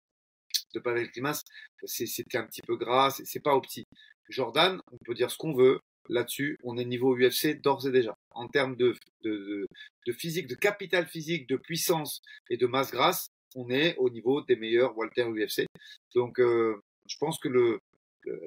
de 0.74 0.80
Pavel 0.80 1.10
Klimas, 1.10 1.42
c'était 1.84 2.38
un 2.38 2.46
petit 2.46 2.62
peu 2.62 2.76
gras, 2.76 3.10
c'est 3.10 3.40
pas 3.40 3.54
opti. 3.54 3.84
Jordan, 4.28 4.80
on 4.92 4.98
peut 5.04 5.14
dire 5.14 5.30
ce 5.30 5.36
qu'on 5.36 5.52
veut, 5.52 5.80
là-dessus, 6.08 6.58
on 6.62 6.76
est 6.76 6.84
niveau 6.84 7.16
UFC 7.16 7.60
d'ores 7.60 7.86
et 7.86 7.90
déjà. 7.90 8.14
En 8.30 8.48
termes 8.48 8.76
de, 8.76 8.94
de, 9.22 9.66
de, 10.06 10.12
physique, 10.12 10.46
de 10.46 10.54
capital 10.54 11.06
physique, 11.06 11.48
de 11.48 11.56
puissance 11.56 12.22
et 12.48 12.56
de 12.56 12.66
masse 12.66 12.92
grasse, 12.92 13.28
on 13.56 13.70
est 13.70 13.96
au 13.96 14.10
niveau 14.10 14.42
des 14.42 14.56
meilleurs 14.56 14.96
Walter 14.96 15.24
UFC. 15.24 15.66
Donc, 16.14 16.38
euh, 16.38 16.80
je 17.08 17.16
pense 17.18 17.38
que 17.38 17.48
le, 17.48 17.80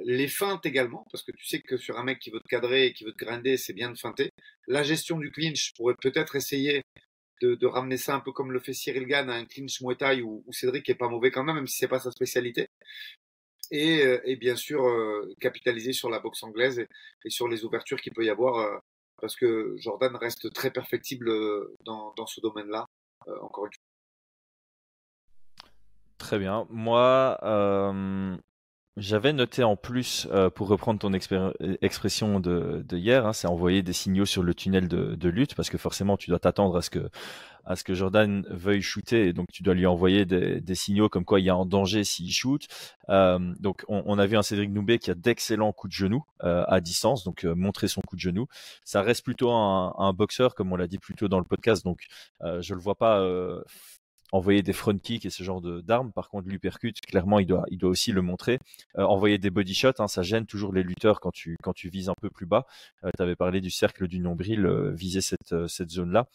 les 0.05 0.28
feintes 0.28 0.65
également, 0.65 1.05
parce 1.11 1.24
que 1.24 1.32
tu 1.32 1.45
sais 1.45 1.61
que 1.61 1.78
sur 1.78 1.97
un 1.97 2.03
mec 2.03 2.19
qui 2.19 2.30
veut 2.32 2.39
te 2.39 2.47
cadrer 2.47 2.88
et 2.88 2.93
qui 2.93 3.03
veut 3.03 3.13
te 3.13 3.24
grinder, 3.24 3.57
c'est 3.57 3.74
bien 3.74 3.89
de 3.89 3.97
feinter. 3.97 4.30
La 4.67 4.84
gestion 4.84 5.17
du 5.17 5.32
clinch 5.32 5.74
pourrait 5.76 5.95
peut-être 6.01 6.36
essayer 6.36 6.84
de, 7.41 7.65
ramener 7.65 7.97
ça 7.97 8.15
un 8.15 8.21
peu 8.21 8.32
comme 8.32 8.51
le 8.53 8.59
fait 8.59 8.74
Cyril 8.74 9.05
Gann 9.05 9.30
à 9.30 9.34
un 9.34 9.45
clinch 9.45 9.82
Muay 9.82 9.95
Thai 9.95 10.21
où, 10.21 10.45
Cédric 10.51 10.88
est 10.89 10.95
pas 10.95 11.09
mauvais 11.09 11.32
quand 11.32 11.43
même, 11.43 11.55
même 11.55 11.67
si 11.67 11.78
c'est 11.78 11.88
pas 11.88 11.99
sa 11.99 12.11
spécialité 12.11 12.67
et, 13.71 14.05
euh, 14.05 14.36
bien 14.39 14.55
sûr 14.55 14.88
euh, 14.88 15.34
capitaliser 15.39 15.93
sur 15.93 16.09
la 16.09 16.19
boxe 16.19 16.43
anglaise 16.43 16.80
et, 16.80 17.30
sur 17.30 17.47
les 17.47 17.65
ouvertures 17.65 17.99
qu'il 17.99 18.13
peut 18.13 18.24
y 18.24 18.30
avoir 18.30 18.57
euh, 18.57 18.78
parce 19.21 19.36
que 19.36 19.76
Jordan 19.78 20.15
reste 20.15 20.53
très 20.53 20.71
perfectible 20.71 21.32
dans 21.86 22.28
ce 22.28 22.41
domaine-là, 22.41 22.86
encore 23.41 23.67
une 23.67 23.71
fois. 23.71 25.69
Très 26.17 26.39
bien. 26.39 26.67
Moi, 26.69 27.38
j'avais 28.98 29.34
noté 29.34 29.64
en 29.64 29.76
plus, 29.76 30.28
euh, 30.32 30.50
pour 30.50 30.68
reprendre 30.68 31.00
ton 31.00 31.14
expression 31.14 32.39
de, 32.39 32.84
de 32.88 32.98
hier, 32.98 33.26
hein, 33.26 33.34
c'est 33.34 33.48
envoyer 33.48 33.82
des 33.82 33.94
signaux 33.94 34.26
sur 34.26 34.44
le 34.44 34.54
tunnel 34.54 34.88
de, 34.88 35.16
de, 35.16 35.30
lutte, 35.30 35.56
parce 35.56 35.70
que 35.70 35.78
forcément 35.78 36.16
tu 36.16 36.30
dois 36.30 36.39
t'attendre 36.39 36.78
à 36.78 36.82
ce 36.82 36.89
que 36.89 37.10
à 37.66 37.76
ce 37.76 37.84
que 37.84 37.94
Jordan 37.94 38.46
veuille 38.50 38.82
shooter, 38.82 39.28
et 39.28 39.34
donc 39.34 39.48
tu 39.52 39.64
dois 39.64 39.74
lui 39.74 39.86
envoyer 39.86 40.26
des, 40.26 40.60
des 40.60 40.76
signaux 40.76 41.10
comme 41.10 41.26
quoi 41.26 41.39
il 41.39 41.46
y 41.46 41.50
a 41.50 41.56
un 41.56 41.66
danger 41.66 42.04
s'il 42.04 42.32
shoot. 42.32 42.68
Euh, 43.10 43.39
donc 43.60 43.86
on, 43.88 44.04
on, 44.06 44.20
a 44.20 44.26
vu 44.26 44.38
un 44.38 44.41
Cédric 44.41 44.70
Noubé 44.70 45.00
qui 45.00 45.12
a 45.12 45.16
d'excellents 45.16 45.72
coups 45.72 45.94
de 45.94 45.98
genou 45.98 46.26
euh, 46.44 46.66
à 46.68 46.82
distance, 46.82 47.24
donc 47.24 47.46
euh, 47.46 47.56
montrer 47.56 47.88
son 47.88 48.02
coup 48.02 48.16
de 48.16 48.22
genou. 48.22 48.48
Ça 48.84 49.02
reste 49.02 49.24
plutôt 49.24 49.52
un, 49.52 49.94
un 49.98 50.14
boxeur, 50.14 50.56
comme 50.56 50.74
on 50.74 50.76
l'a 50.76 50.88
dit 50.88 51.00
plus 51.00 51.16
tôt 51.16 51.30
dans 51.30 51.39
le 51.39 51.46
podcast, 51.46 51.84
donc 51.86 52.02
euh, 52.41 52.62
je 52.62 52.74
le 52.74 52.82
vois 52.82 52.96
pas 52.96 53.26
envoyer 54.32 54.63
des 54.63 54.74
front 54.74 54.97
kicks 54.97 55.26
et 55.26 55.30
ce 55.30 55.43
genre 55.43 55.61
d'armes. 55.61 56.11
Par 56.11 56.30
contre, 56.30 56.47
l'uppercut, 56.47 56.93
clairement, 57.07 57.39
il 57.39 57.47
doit, 57.47 57.65
aussi 57.84 58.11
le 58.11 58.21
montrer. 58.21 58.59
Euh, 58.97 59.03
envoyer 59.03 59.38
des 59.38 59.49
body 59.49 59.74
shots, 59.74 59.99
hein, 59.99 60.07
ça 60.07 60.24
gêne 60.24 60.45
toujours 60.45 60.74
les 60.74 60.84
lutteurs 60.84 61.19
quand 61.19 61.32
tu, 61.32 61.57
quand 61.61 61.74
vises 61.86 62.09
un 62.09 62.15
peu 62.19 62.30
plus 62.30 62.45
bas. 62.45 62.65
Euh, 63.03 63.11
tu 63.15 63.21
avais 63.21 63.36
parlé 63.36 63.61
du 63.61 63.69
cercle 63.69 64.07
du 64.07 64.19
nombril, 64.19 64.65
euh, 64.65 64.91
viser 64.91 65.21
cette, 65.21 65.67
cette 65.67 65.89
zone-là. 65.89 66.28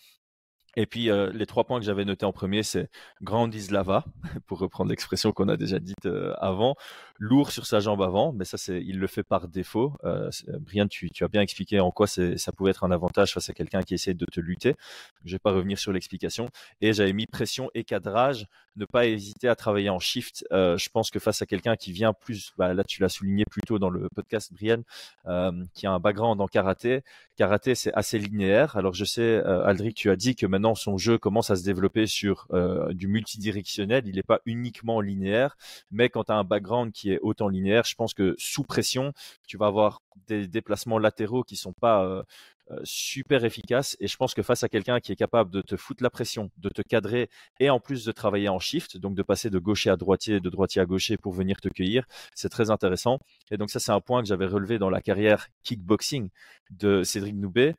Et 0.77 0.87
puis 0.87 1.11
euh, 1.11 1.31
les 1.33 1.47
trois 1.47 1.65
points 1.65 1.81
que 1.81 1.85
j'avais 1.85 2.05
notés 2.05 2.27
en 2.27 2.33
premier, 2.33 2.63
c'est 2.63 2.91
Grand 3.23 3.51
Lava, 3.71 4.05
pour 4.47 4.59
reprendre 4.59 4.91
l'expression 4.91 5.33
qu'on 5.33 5.49
a 5.49 5.57
déjà 5.57 5.79
dite 5.79 6.07
euh, 6.07 6.35
avant, 6.39 6.77
lourd 7.19 7.51
sur 7.51 7.67
sa 7.67 7.81
jambe 7.81 8.03
avant, 8.03 8.33
mais 8.33 8.45
ça 8.45 8.59
c'est, 8.59 8.83
il 8.83 8.99
le 8.99 9.07
fait 9.07 9.23
par 9.23 9.49
défaut. 9.49 9.95
Euh, 10.05 10.31
Brian, 10.61 10.87
tu, 10.87 11.11
tu, 11.11 11.25
as 11.25 11.29
bien 11.29 11.41
expliqué 11.41 11.81
en 11.81 11.91
quoi 11.91 12.07
ça 12.07 12.53
pouvait 12.53 12.71
être 12.71 12.85
un 12.85 12.91
avantage 12.91 13.33
face 13.33 13.49
à 13.51 13.55
quelqu'un 13.55 13.83
qui 13.83 13.95
essaie 13.95 14.15
de 14.15 14.27
te 14.27 14.41
lutter. 14.41 14.75
Je 15.25 15.33
vais 15.33 15.39
pas 15.39 15.53
revenir 15.53 15.79
sur 15.79 15.93
l'explication. 15.93 16.49
Et 16.81 16.93
j'avais 16.93 17.13
mis 17.13 17.27
pression 17.27 17.71
et 17.75 17.85
cadrage, 17.85 18.47
ne 18.79 18.85
pas 18.85 19.07
hésiter 19.07 19.49
à 19.49 19.57
travailler 19.57 19.91
en 19.91 19.99
shift. 19.99 20.45
Euh, 20.53 20.77
je 20.77 20.89
pense 20.89 21.11
que 21.11 21.19
face 21.19 21.43
à 21.43 21.47
quelqu'un 21.47 21.77
qui 21.77 21.93
vient 21.93 22.13
plus, 22.13 22.53
bah, 22.57 22.75
là 22.75 22.85
tu 22.85 23.03
l'as 23.03 23.09
souligné 23.09 23.45
plus 23.45 23.63
tôt 23.67 23.79
dans 23.79 23.91
le 23.91 24.09
podcast, 24.15 24.53
Brian, 24.53 24.83
euh, 25.27 25.53
qui 25.75 25.87
a 25.87 25.93
un 25.93 26.01
background 26.01 26.41
en 26.41 26.47
karaté. 26.47 27.03
Karaté 27.37 27.75
c'est 27.75 27.93
assez 27.95 28.19
linéaire. 28.19 28.77
Alors 28.77 28.95
je 28.95 29.05
sais, 29.05 29.43
Aldric, 29.45 29.97
tu 29.97 30.11
as 30.11 30.17
dit 30.17 30.35
que 30.37 30.47
maintenant 30.47 30.75
son 30.75 30.99
jeu 30.99 31.19
commence 31.19 31.51
à 31.51 31.57
se 31.57 31.65
développer 31.65 32.07
sur 32.07 32.47
euh, 32.53 32.93
du 32.93 33.09
multidirectionnel. 33.09 34.05
Il 34.07 34.17
n'est 34.17 34.23
pas 34.23 34.41
uniquement 34.47 35.01
linéaire, 35.01 35.57
mais 35.91 36.09
quand 36.09 36.25
tu 36.25 36.33
as 36.33 36.37
un 36.37 36.45
background 36.45 36.93
qui 36.93 37.13
est 37.13 37.19
autant 37.21 37.49
linéaire, 37.49 37.85
je 37.85 37.95
pense 37.95 38.15
que 38.15 38.35
sous 38.39 38.65
pression, 38.65 39.13
tu 39.47 39.57
vas 39.57 39.67
avoir 39.67 40.01
des 40.27 40.47
déplacements 40.47 40.99
latéraux 40.99 41.45
qui 41.45 41.57
sont 41.57 41.73
pas 41.73 42.05
euh, 42.05 42.09
euh, 42.19 42.23
super 42.85 43.45
efficaces. 43.45 43.97
Et 44.01 44.07
je 44.07 44.17
pense 44.17 44.35
que 44.35 44.43
face 44.43 44.63
à 44.63 44.69
quelqu'un 44.69 45.01
qui 45.01 45.13
est 45.13 45.17
capable 45.17 45.51
de 45.51 45.61
te 45.61 45.77
foutre 45.77 46.03
la 46.03 46.11
pression, 46.11 46.51
de 46.59 46.69
te 46.69 46.83
cadrer 46.83 47.29
et 47.61 47.71
en 47.71 47.81
plus 47.81 48.05
de 48.05 48.13
travailler 48.13 48.49
en 48.49 48.59
shift, 48.59 48.97
donc 48.97 49.15
de 49.15 49.23
passer 49.23 49.51
de 49.51 49.59
gaucher 49.59 49.91
à 49.91 49.97
droitier, 49.97 50.41
de 50.41 50.51
droitier 50.51 50.81
à 50.83 50.87
gaucher 50.87 51.17
pour 51.17 51.33
venir 51.33 51.61
te 51.61 51.69
cueillir, 51.69 52.05
c'est 52.35 52.49
très 52.49 52.71
intéressant. 52.71 53.19
Et 53.51 53.57
donc 53.57 53.71
ça, 53.71 53.81
c'est 53.81 53.93
un 53.93 54.01
point 54.01 54.23
que 54.23 54.29
j'avais 54.29 54.47
relevé 54.47 54.79
dans 54.79 54.91
la 54.91 55.01
carrière 55.01 55.49
kickboxing 55.65 56.29
de 56.71 57.03
Cédric 57.03 57.35
Noubet 57.37 57.75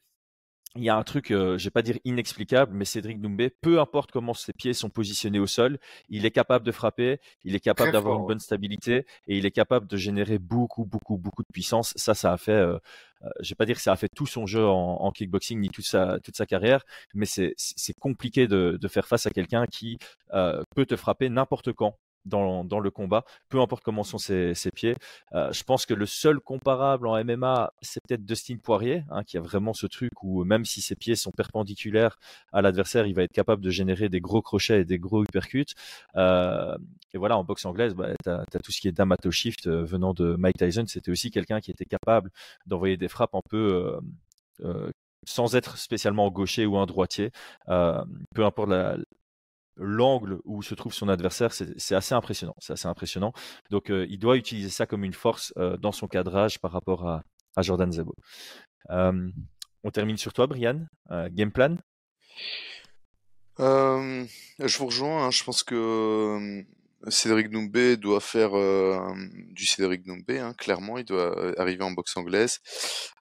il 0.76 0.84
y 0.84 0.90
a 0.90 0.96
un 0.96 1.04
truc, 1.04 1.32
euh, 1.32 1.58
je 1.58 1.64
vais 1.66 1.72
pas 1.72 1.82
dire 1.82 1.98
inexplicable, 2.06 2.74
mais 2.76 2.86
Cédric 2.86 3.20
Doumbé, 3.20 3.50
peu 3.50 3.80
importe 3.80 4.12
comment 4.12 4.34
ses 4.34 4.54
pieds 4.54 4.74
sont 4.74 4.90
positionnés 4.90 5.40
au 5.40 5.48
sol, 5.48 5.80
il 6.10 6.26
est 6.26 6.32
capable 6.32 6.66
de 6.66 6.72
frapper, 6.72 7.20
il 7.44 7.56
est 7.56 7.60
capable 7.60 7.92
d'avoir 7.92 8.20
une 8.20 8.28
bonne 8.28 8.40
stabilité 8.40 9.06
et 9.28 9.38
il 9.38 9.46
est 9.46 9.52
capable 9.52 9.88
de 9.88 9.98
générer 9.98 10.38
beaucoup, 10.38 10.86
beaucoup, 10.86 11.18
beaucoup 11.18 11.42
de 11.42 11.52
puissance. 11.52 11.94
Ça, 11.96 12.14
ça 12.14 12.34
a 12.34 12.38
fait, 12.38 12.52
euh, 12.52 12.76
euh 12.76 12.80
je 13.40 13.50
vais 13.50 13.56
pas 13.56 13.66
dire 13.66 13.76
que 13.76 13.82
ça 13.82 13.92
a 13.92 13.96
fait 13.96 14.10
tout 14.10 14.26
son 14.26 14.46
jeu 14.46 14.66
en, 14.66 15.12
kickboxing 15.12 15.60
ni 15.60 15.70
toute 15.70 15.86
sa, 15.86 16.20
toute 16.20 16.36
sa 16.36 16.46
carrière, 16.46 16.84
mais 17.14 17.26
c'est 17.26 17.54
compliqué 18.00 18.48
de, 18.48 18.78
de, 18.80 18.88
faire 18.88 19.08
face 19.08 19.26
à 19.26 19.32
quelqu'un 19.32 19.66
qui 19.66 19.98
euh, 20.34 20.64
peut 20.76 20.86
te 20.86 20.96
frapper 20.96 21.30
n'importe 21.30 21.74
quand 21.74 21.98
dans, 22.26 22.80
le 22.80 22.92
combat, 22.92 23.26
peu 23.50 23.60
importe 23.60 23.84
comment 23.84 24.04
sont 24.04 24.18
ses, 24.18 24.54
pieds. 24.76 24.96
Euh, 25.34 25.52
je 25.52 25.64
pense 25.64 25.86
que 25.86 25.94
le 25.94 26.06
seul 26.06 26.40
comparable 26.40 27.08
en 27.08 27.24
MMA, 27.24 27.74
c'est 27.82 28.02
peut-être 28.06 28.26
Dustin 28.26 28.58
Poirier, 28.58 29.04
hein, 29.10 29.24
qui 29.24 29.38
a 29.38 29.42
vraiment 29.42 29.74
ce 29.74 29.88
truc 29.88 30.12
où 30.24 30.44
même 30.44 30.66
si 30.66 30.82
ses 30.82 30.96
pieds 30.96 31.16
sont 31.16 31.32
perpendiculaires 31.32 32.18
à 32.52 32.62
l'adversaire, 32.62 33.06
il 33.08 33.16
va 33.16 33.24
être 33.24 33.34
capable 33.34 33.64
de 33.64 33.70
générer 33.70 34.10
des 34.10 34.22
gros 34.22 34.42
crochets 34.42 34.82
et 34.82 34.86
des 34.86 35.00
gros 35.00 35.24
uppercuts. 35.24 35.74
Euh, 36.16 36.78
et 37.14 37.18
voilà, 37.18 37.38
en 37.38 37.44
boxe 37.44 37.66
anglaise, 37.66 37.96
bah, 37.96 38.10
tu 38.24 38.30
as, 38.30 38.46
tout 38.64 38.72
ce 38.72 38.80
qui 38.82 38.88
est 38.88 38.92
Damato 38.92 39.32
Shift 39.32 39.68
euh, 39.68 39.84
venant 39.84 40.14
de 40.14 40.36
Mike 40.36 40.58
Tyson. 40.58 40.86
C'était 40.88 41.12
aussi 41.12 41.32
quelqu'un 41.32 41.60
qui 41.60 41.72
était 41.72 41.86
capable 41.86 42.32
d'envoyer 42.66 42.98
des 42.98 43.08
frappes 43.08 43.36
un 43.36 43.42
peu... 43.50 43.98
Sans 45.26 45.56
être 45.56 45.78
spécialement 45.78 46.30
gaucher 46.32 46.66
ou 46.66 46.78
un 46.78 46.86
droitier, 46.86 47.32
peu 47.66 48.46
importe 48.46 48.70
la, 48.70 48.98
l'angle 49.80 50.40
où 50.46 50.62
se 50.62 50.76
trouve 50.76 50.94
son 50.94 51.10
adversaire, 51.10 51.54
c'est 51.54 51.96
assez 51.96 52.14
impressionnant. 52.14 52.56
C'est 52.60 52.74
assez 52.74 52.88
impressionnant. 52.88 53.34
Donc, 53.70 53.90
euh, 53.90 54.06
il 54.10 54.20
doit 54.20 54.38
utiliser 54.38 54.70
ça 54.70 54.86
comme 54.86 55.04
une 55.04 55.14
force 55.14 55.54
euh, 55.58 55.78
dans 55.78 55.92
son 55.92 56.08
cadrage 56.08 56.60
par 56.60 56.72
rapport 56.72 57.08
à, 57.08 57.24
Jordan. 57.62 57.92
Euh, 58.92 59.30
on 59.84 59.92
termine 59.92 60.18
sur 60.18 60.34
toi, 60.34 60.48
Brian. 60.48 60.86
game 61.32 61.52
plan? 61.52 61.78
Je 63.58 64.78
vous 64.78 64.86
rejoins. 64.86 65.26
Hein. 65.26 65.32
Je 65.32 65.44
pense 65.44 65.64
que 65.64 66.64
Cédric 67.10 67.50
Doumbé 67.50 67.98
doit 67.98 68.22
faire 68.22 68.52
du 69.52 69.66
Cédric 69.66 70.06
Doumbé, 70.06 70.40
hein, 70.40 70.54
clairement, 70.54 70.98
il 70.98 71.06
doit 71.06 71.60
arriver 71.60 71.84
en 71.84 71.92
boxe 71.92 72.16
anglaise. 72.16 72.60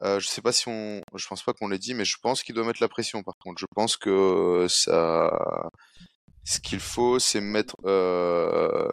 je 0.03 0.25
sais 0.25 0.43
pas 0.43 0.53
si 0.53 0.69
on, 0.69 1.01
je 1.17 1.27
pense 1.27 1.43
pas 1.43 1.53
qu'on 1.53 1.69
l'ait 1.69 1.79
dit, 1.79 1.95
mais 1.95 2.05
je 2.05 2.17
pense 2.23 2.45
qu'il 2.45 2.55
doit 2.55 2.65
mettre 2.65 2.83
la 2.83 2.89
pression. 2.89 3.25
Par 3.25 3.35
contre, 3.43 3.61
je 3.61 3.67
pense 3.75 3.97
que 3.97 4.67
ça, 4.69 5.33
ce 6.49 6.61
qu'il 6.61 6.81
faut, 6.81 7.19
c'est 7.19 7.43
mettre 7.43 7.77
euh, 7.85 8.91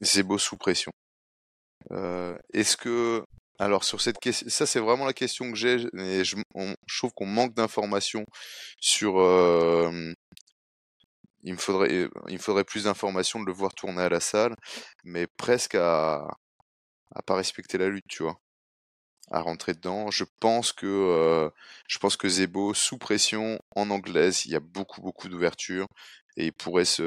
Zebo 0.00 0.38
sous 0.38 0.56
pression. 0.56 0.92
Euh, 1.90 2.38
Est-ce 2.52 2.76
que 2.76 3.24
alors 3.58 3.82
sur 3.82 4.00
cette 4.00 4.20
question, 4.20 4.48
ça 4.48 4.64
c'est 4.64 4.78
vraiment 4.78 5.04
la 5.04 5.12
question 5.12 5.50
que 5.50 5.56
j'ai, 5.56 5.78
je, 5.80 6.36
trouve 6.96 7.12
qu'on 7.12 7.26
manque 7.26 7.54
d'informations 7.54 8.24
sur. 8.80 9.18
Euh, 9.18 10.12
il 11.42 11.54
me 11.54 11.58
faudrait, 11.58 12.08
il 12.28 12.38
faudrait 12.38 12.64
plus 12.64 12.84
d'informations 12.84 13.40
de 13.40 13.46
le 13.46 13.52
voir 13.52 13.74
tourner 13.74 14.02
à 14.02 14.08
la 14.08 14.20
salle, 14.20 14.54
mais 15.02 15.26
presque 15.26 15.74
à, 15.74 16.28
à 17.14 17.22
pas 17.22 17.34
respecter 17.34 17.78
la 17.78 17.88
lutte, 17.88 18.06
tu 18.08 18.22
vois 18.22 18.38
à 19.30 19.40
rentrer 19.40 19.74
dedans. 19.74 20.10
Je 20.10 20.24
pense 20.40 20.72
que 20.72 21.50
je 21.88 21.98
pense 21.98 22.16
que 22.16 22.28
Zebo 22.28 22.74
sous 22.74 22.96
pression 22.98 23.58
en 23.74 23.90
anglaise, 23.90 24.46
il 24.46 24.52
y 24.52 24.56
a 24.56 24.60
beaucoup 24.60 25.02
beaucoup 25.02 25.28
d'ouverture 25.28 25.86
et 26.38 26.46
il 26.46 26.52
pourrait 26.52 26.84
se 26.86 27.04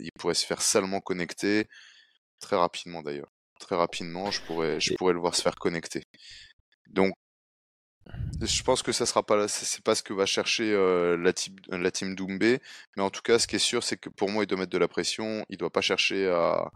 il 0.00 0.10
pourrait 0.18 0.34
se 0.34 0.46
faire 0.46 0.62
salement 0.62 1.00
connecter 1.00 1.68
très 2.40 2.56
rapidement 2.56 3.02
d'ailleurs. 3.02 3.30
Très 3.60 3.76
rapidement, 3.76 4.30
je 4.30 4.42
pourrais 4.42 4.80
je 4.80 4.94
pourrais 4.94 5.12
le 5.14 5.20
voir 5.20 5.34
se 5.36 5.42
faire 5.42 5.56
connecter. 5.56 6.04
Donc 6.88 7.14
je 8.40 8.62
pense 8.62 8.82
que 8.82 8.92
ça 8.92 9.06
sera 9.06 9.24
pas 9.24 9.48
c'est 9.48 9.82
pas 9.84 9.94
ce 9.94 10.02
que 10.02 10.14
va 10.14 10.26
chercher 10.26 10.72
euh, 10.72 11.16
la 11.18 11.32
team 11.32 11.56
la 11.68 11.90
team 11.90 12.14
Doumbé, 12.14 12.60
mais 12.96 13.02
en 13.02 13.10
tout 13.10 13.22
cas 13.22 13.38
ce 13.38 13.46
qui 13.46 13.56
est 13.56 13.58
sûr 13.58 13.82
c'est 13.84 13.98
que 13.98 14.08
pour 14.08 14.30
moi 14.30 14.44
il 14.44 14.46
doit 14.46 14.58
mettre 14.58 14.72
de 14.72 14.78
la 14.78 14.88
pression, 14.88 15.44
il 15.50 15.58
doit 15.58 15.70
pas 15.70 15.82
chercher 15.82 16.28
à 16.28 16.70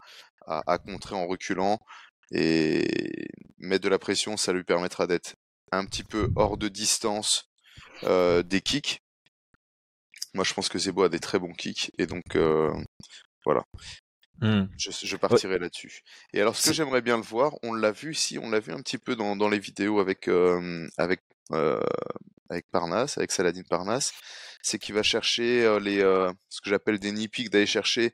à, 0.47 0.63
à 0.67 0.77
contrer 0.77 1.15
en 1.15 1.25
reculant. 1.27 1.79
Et 2.31 3.27
mettre 3.59 3.83
de 3.83 3.89
la 3.89 3.99
pression, 3.99 4.37
ça 4.37 4.53
lui 4.53 4.63
permettra 4.63 5.07
d'être 5.07 5.35
un 5.71 5.85
petit 5.85 6.03
peu 6.03 6.29
hors 6.35 6.57
de 6.57 6.67
distance 6.67 7.49
euh, 8.03 8.43
des 8.43 8.61
kicks. 8.61 9.01
Moi, 10.33 10.43
je 10.43 10.53
pense 10.53 10.69
que 10.69 10.79
Zebo 10.79 11.03
a 11.03 11.09
des 11.09 11.19
très 11.19 11.39
bons 11.39 11.53
kicks 11.53 11.91
et 11.97 12.07
donc 12.07 12.37
voilà. 13.45 13.63
Hmm. 14.41 14.65
Je, 14.77 15.15
partirai 15.15 15.59
là-dessus. 15.59 16.01
Et 16.33 16.41
alors, 16.41 16.55
ce 16.55 16.67
que 16.67 16.73
j'aimerais 16.73 17.01
bien 17.01 17.17
le 17.17 17.23
voir, 17.23 17.53
on 17.63 17.73
l'a 17.73 17.91
vu 17.91 18.11
ici, 18.11 18.39
on 18.39 18.49
l'a 18.49 18.59
vu 18.59 18.73
un 18.73 18.81
petit 18.81 18.97
peu 18.97 19.15
dans, 19.15 19.35
dans 19.35 19.47
les 19.47 19.59
vidéos 19.59 19.99
avec 19.99 20.27
avec 20.97 21.21
avec 22.49 22.69
Parnasse, 22.71 23.17
avec 23.17 23.31
Saladin 23.31 23.61
Parnasse, 23.69 24.11
c'est 24.61 24.79
qu'il 24.79 24.95
va 24.95 25.03
chercher 25.03 25.79
les 25.79 25.99
ce 26.49 26.61
que 26.61 26.69
j'appelle 26.69 26.99
des 26.99 27.11
nippies, 27.11 27.49
d'aller 27.49 27.67
chercher 27.67 28.13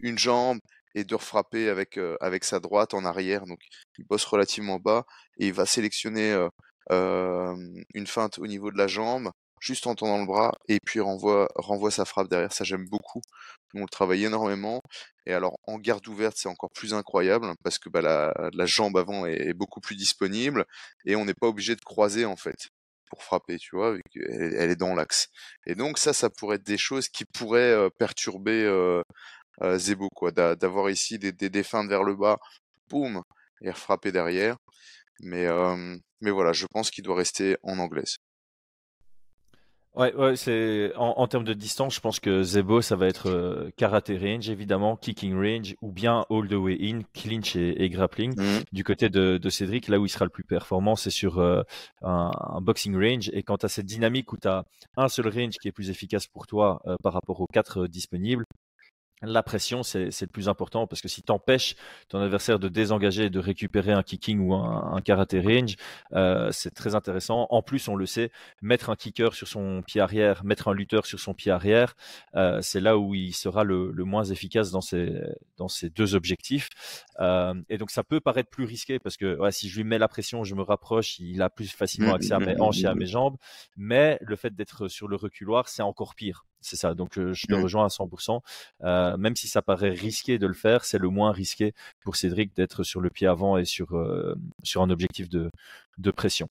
une 0.00 0.18
jambe 0.18 0.58
et 0.94 1.04
de 1.04 1.14
refrapper 1.14 1.68
avec 1.68 1.98
avec 2.20 2.44
sa 2.44 2.58
droite 2.58 2.92
en 2.94 3.04
arrière. 3.04 3.46
Donc, 3.46 3.60
il 3.96 4.04
bosse 4.04 4.24
relativement 4.24 4.78
bas 4.78 5.06
et 5.38 5.46
il 5.46 5.52
va 5.52 5.66
sélectionner 5.66 6.48
une 6.90 8.06
feinte 8.06 8.38
au 8.38 8.46
niveau 8.46 8.70
de 8.72 8.76
la 8.76 8.88
jambe 8.88 9.30
juste 9.60 9.86
en 9.86 9.94
tendant 9.94 10.18
le 10.18 10.26
bras 10.26 10.52
et 10.68 10.78
puis 10.80 11.00
renvoie, 11.00 11.48
sa 11.90 12.04
frappe 12.04 12.28
derrière. 12.28 12.52
Ça, 12.52 12.64
j'aime 12.64 12.86
beaucoup. 12.88 13.20
on 13.74 13.82
le 13.82 13.88
travaille 13.88 14.24
énormément. 14.24 14.82
Et 15.26 15.32
alors, 15.32 15.58
en 15.66 15.78
garde 15.78 16.06
ouverte, 16.08 16.36
c'est 16.38 16.48
encore 16.48 16.70
plus 16.70 16.94
incroyable 16.94 17.52
parce 17.62 17.78
que 17.78 17.88
bah, 17.88 18.00
la, 18.00 18.66
jambe 18.66 18.96
avant 18.96 19.26
est, 19.26 19.52
beaucoup 19.54 19.80
plus 19.80 19.96
disponible 19.96 20.64
et 21.04 21.16
on 21.16 21.24
n'est 21.24 21.34
pas 21.34 21.48
obligé 21.48 21.76
de 21.76 21.80
croiser 21.80 22.24
en 22.24 22.36
fait 22.36 22.68
pour 23.10 23.22
frapper, 23.22 23.56
tu 23.58 23.74
vois, 23.74 23.96
elle, 24.14 24.70
est 24.70 24.76
dans 24.76 24.94
l'axe. 24.94 25.28
Et 25.66 25.74
donc, 25.74 25.98
ça, 25.98 26.12
ça 26.12 26.28
pourrait 26.28 26.56
être 26.56 26.66
des 26.66 26.76
choses 26.76 27.08
qui 27.08 27.24
pourraient 27.24 27.88
perturber 27.98 28.64
euh, 28.64 29.02
Zebo, 29.78 30.10
quoi, 30.14 30.30
d'avoir 30.30 30.90
ici 30.90 31.18
des, 31.18 31.32
des, 31.32 31.62
vers 31.62 32.04
le 32.04 32.14
bas, 32.14 32.38
boum, 32.90 33.22
et 33.62 33.72
frapper 33.72 34.12
derrière. 34.12 34.56
Mais, 35.20 35.46
mais 36.20 36.30
voilà, 36.30 36.52
je 36.52 36.66
pense 36.66 36.90
qu'il 36.90 37.04
doit 37.04 37.16
rester 37.16 37.56
en 37.62 37.78
anglaise. 37.78 38.18
Ouais, 39.98 40.14
ouais, 40.14 40.36
c'est 40.36 40.92
en, 40.94 41.14
en, 41.16 41.26
termes 41.26 41.42
de 41.42 41.54
distance, 41.54 41.96
je 41.96 42.00
pense 42.00 42.20
que 42.20 42.44
Zebo, 42.44 42.82
ça 42.82 42.94
va 42.94 43.08
être 43.08 43.28
euh, 43.28 43.70
karate 43.76 44.12
range, 44.20 44.48
évidemment, 44.48 44.96
kicking 44.96 45.34
range, 45.34 45.74
ou 45.82 45.90
bien 45.90 46.24
all 46.30 46.46
the 46.46 46.52
way 46.52 46.78
in, 46.80 47.00
clinch 47.14 47.56
et, 47.56 47.88
grappling. 47.90 48.32
Mmh. 48.40 48.62
Du 48.70 48.84
côté 48.84 49.08
de, 49.08 49.38
de, 49.38 49.50
Cédric, 49.50 49.88
là 49.88 49.98
où 49.98 50.06
il 50.06 50.08
sera 50.08 50.24
le 50.24 50.30
plus 50.30 50.44
performant, 50.44 50.94
c'est 50.94 51.10
sur 51.10 51.40
euh, 51.40 51.62
un, 52.02 52.30
un, 52.32 52.60
boxing 52.60 52.94
range. 52.94 53.28
Et 53.32 53.42
quand 53.42 53.58
tu 53.58 53.66
as 53.66 53.68
cette 53.68 53.86
dynamique 53.86 54.32
où 54.32 54.36
tu 54.36 54.46
as 54.46 54.62
un 54.96 55.08
seul 55.08 55.26
range 55.26 55.56
qui 55.60 55.66
est 55.66 55.72
plus 55.72 55.90
efficace 55.90 56.28
pour 56.28 56.46
toi 56.46 56.80
euh, 56.86 56.94
par 57.02 57.12
rapport 57.12 57.40
aux 57.40 57.48
quatre 57.52 57.88
disponibles, 57.88 58.44
la 59.22 59.42
pression, 59.42 59.82
c'est 59.82 60.20
le 60.20 60.26
plus 60.26 60.48
important 60.48 60.86
parce 60.86 61.00
que 61.00 61.08
si 61.08 61.22
tu 61.22 61.32
empêches 61.32 61.74
ton 62.08 62.20
adversaire 62.20 62.58
de 62.58 62.68
désengager 62.68 63.24
et 63.24 63.30
de 63.30 63.38
récupérer 63.38 63.92
un 63.92 64.02
kicking 64.02 64.38
ou 64.40 64.54
un, 64.54 64.92
un 64.94 65.00
karaté 65.00 65.40
range, 65.40 65.76
euh, 66.12 66.50
c'est 66.52 66.72
très 66.72 66.94
intéressant. 66.94 67.46
En 67.50 67.62
plus, 67.62 67.88
on 67.88 67.96
le 67.96 68.06
sait, 68.06 68.30
mettre 68.62 68.90
un 68.90 68.96
kicker 68.96 69.34
sur 69.34 69.48
son 69.48 69.82
pied 69.82 70.00
arrière, 70.00 70.44
mettre 70.44 70.68
un 70.68 70.74
lutteur 70.74 71.06
sur 71.06 71.18
son 71.18 71.34
pied 71.34 71.50
arrière, 71.50 71.96
euh, 72.34 72.60
c'est 72.62 72.80
là 72.80 72.96
où 72.98 73.14
il 73.14 73.32
sera 73.32 73.64
le, 73.64 73.90
le, 73.92 74.04
moins 74.04 74.24
efficace 74.24 74.70
dans 74.70 74.80
ces, 74.80 75.20
dans 75.56 75.68
ces 75.68 75.90
deux 75.90 76.14
objectifs. 76.14 76.68
Euh, 77.20 77.54
et 77.68 77.78
donc, 77.78 77.90
ça 77.90 78.04
peut 78.04 78.20
paraître 78.20 78.50
plus 78.50 78.64
risqué 78.64 78.98
parce 78.98 79.16
que 79.16 79.36
ouais, 79.38 79.52
si 79.52 79.68
je 79.68 79.76
lui 79.76 79.84
mets 79.84 79.98
la 79.98 80.08
pression, 80.08 80.44
je 80.44 80.54
me 80.54 80.62
rapproche, 80.62 81.18
il 81.18 81.42
a 81.42 81.50
plus 81.50 81.70
facilement 81.70 82.14
accès 82.14 82.32
à 82.32 82.38
mes 82.38 82.58
hanches 82.60 82.82
et 82.82 82.86
à 82.86 82.94
mes 82.94 83.06
jambes. 83.06 83.36
Mais 83.76 84.18
le 84.20 84.36
fait 84.36 84.54
d'être 84.54 84.88
sur 84.88 85.08
le 85.08 85.16
reculoir, 85.16 85.68
c'est 85.68 85.82
encore 85.82 86.14
pire. 86.14 86.44
C'est 86.60 86.76
ça. 86.76 86.94
Donc, 86.94 87.12
je 87.14 87.46
te 87.46 87.54
mmh. 87.54 87.62
rejoins 87.62 87.84
à 87.84 87.88
100%. 87.88 88.40
Euh, 88.82 89.16
même 89.16 89.36
si 89.36 89.48
ça 89.48 89.62
paraît 89.62 89.90
risqué 89.90 90.38
de 90.38 90.46
le 90.46 90.54
faire, 90.54 90.84
c'est 90.84 90.98
le 90.98 91.08
moins 91.08 91.32
risqué 91.32 91.72
pour 92.02 92.16
Cédric 92.16 92.54
d'être 92.56 92.82
sur 92.82 93.00
le 93.00 93.10
pied 93.10 93.26
avant 93.26 93.56
et 93.56 93.64
sur, 93.64 93.96
euh, 93.96 94.34
sur 94.64 94.82
un 94.82 94.90
objectif 94.90 95.28
de, 95.28 95.50
de 95.98 96.10
pression. 96.10 96.48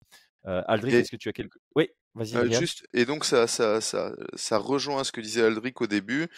Aldric, 0.45 0.95
est-ce 0.95 1.11
que 1.11 1.17
tu 1.17 1.29
as 1.29 1.33
quelque... 1.33 1.59
Oui, 1.77 1.91
vas-y. 2.15 2.51
Juste, 2.55 2.87
et 2.95 3.05
donc 3.05 3.27
ça, 3.27 3.47
ça, 3.47 3.83
ça, 3.83 4.13
ça, 4.35 4.57
rejoint 4.57 5.05
ce 5.05 5.13
que 5.13 5.21
disait 5.21 5.43
Aldric 5.43 5.83
au 5.83 5.87
début 5.87 6.29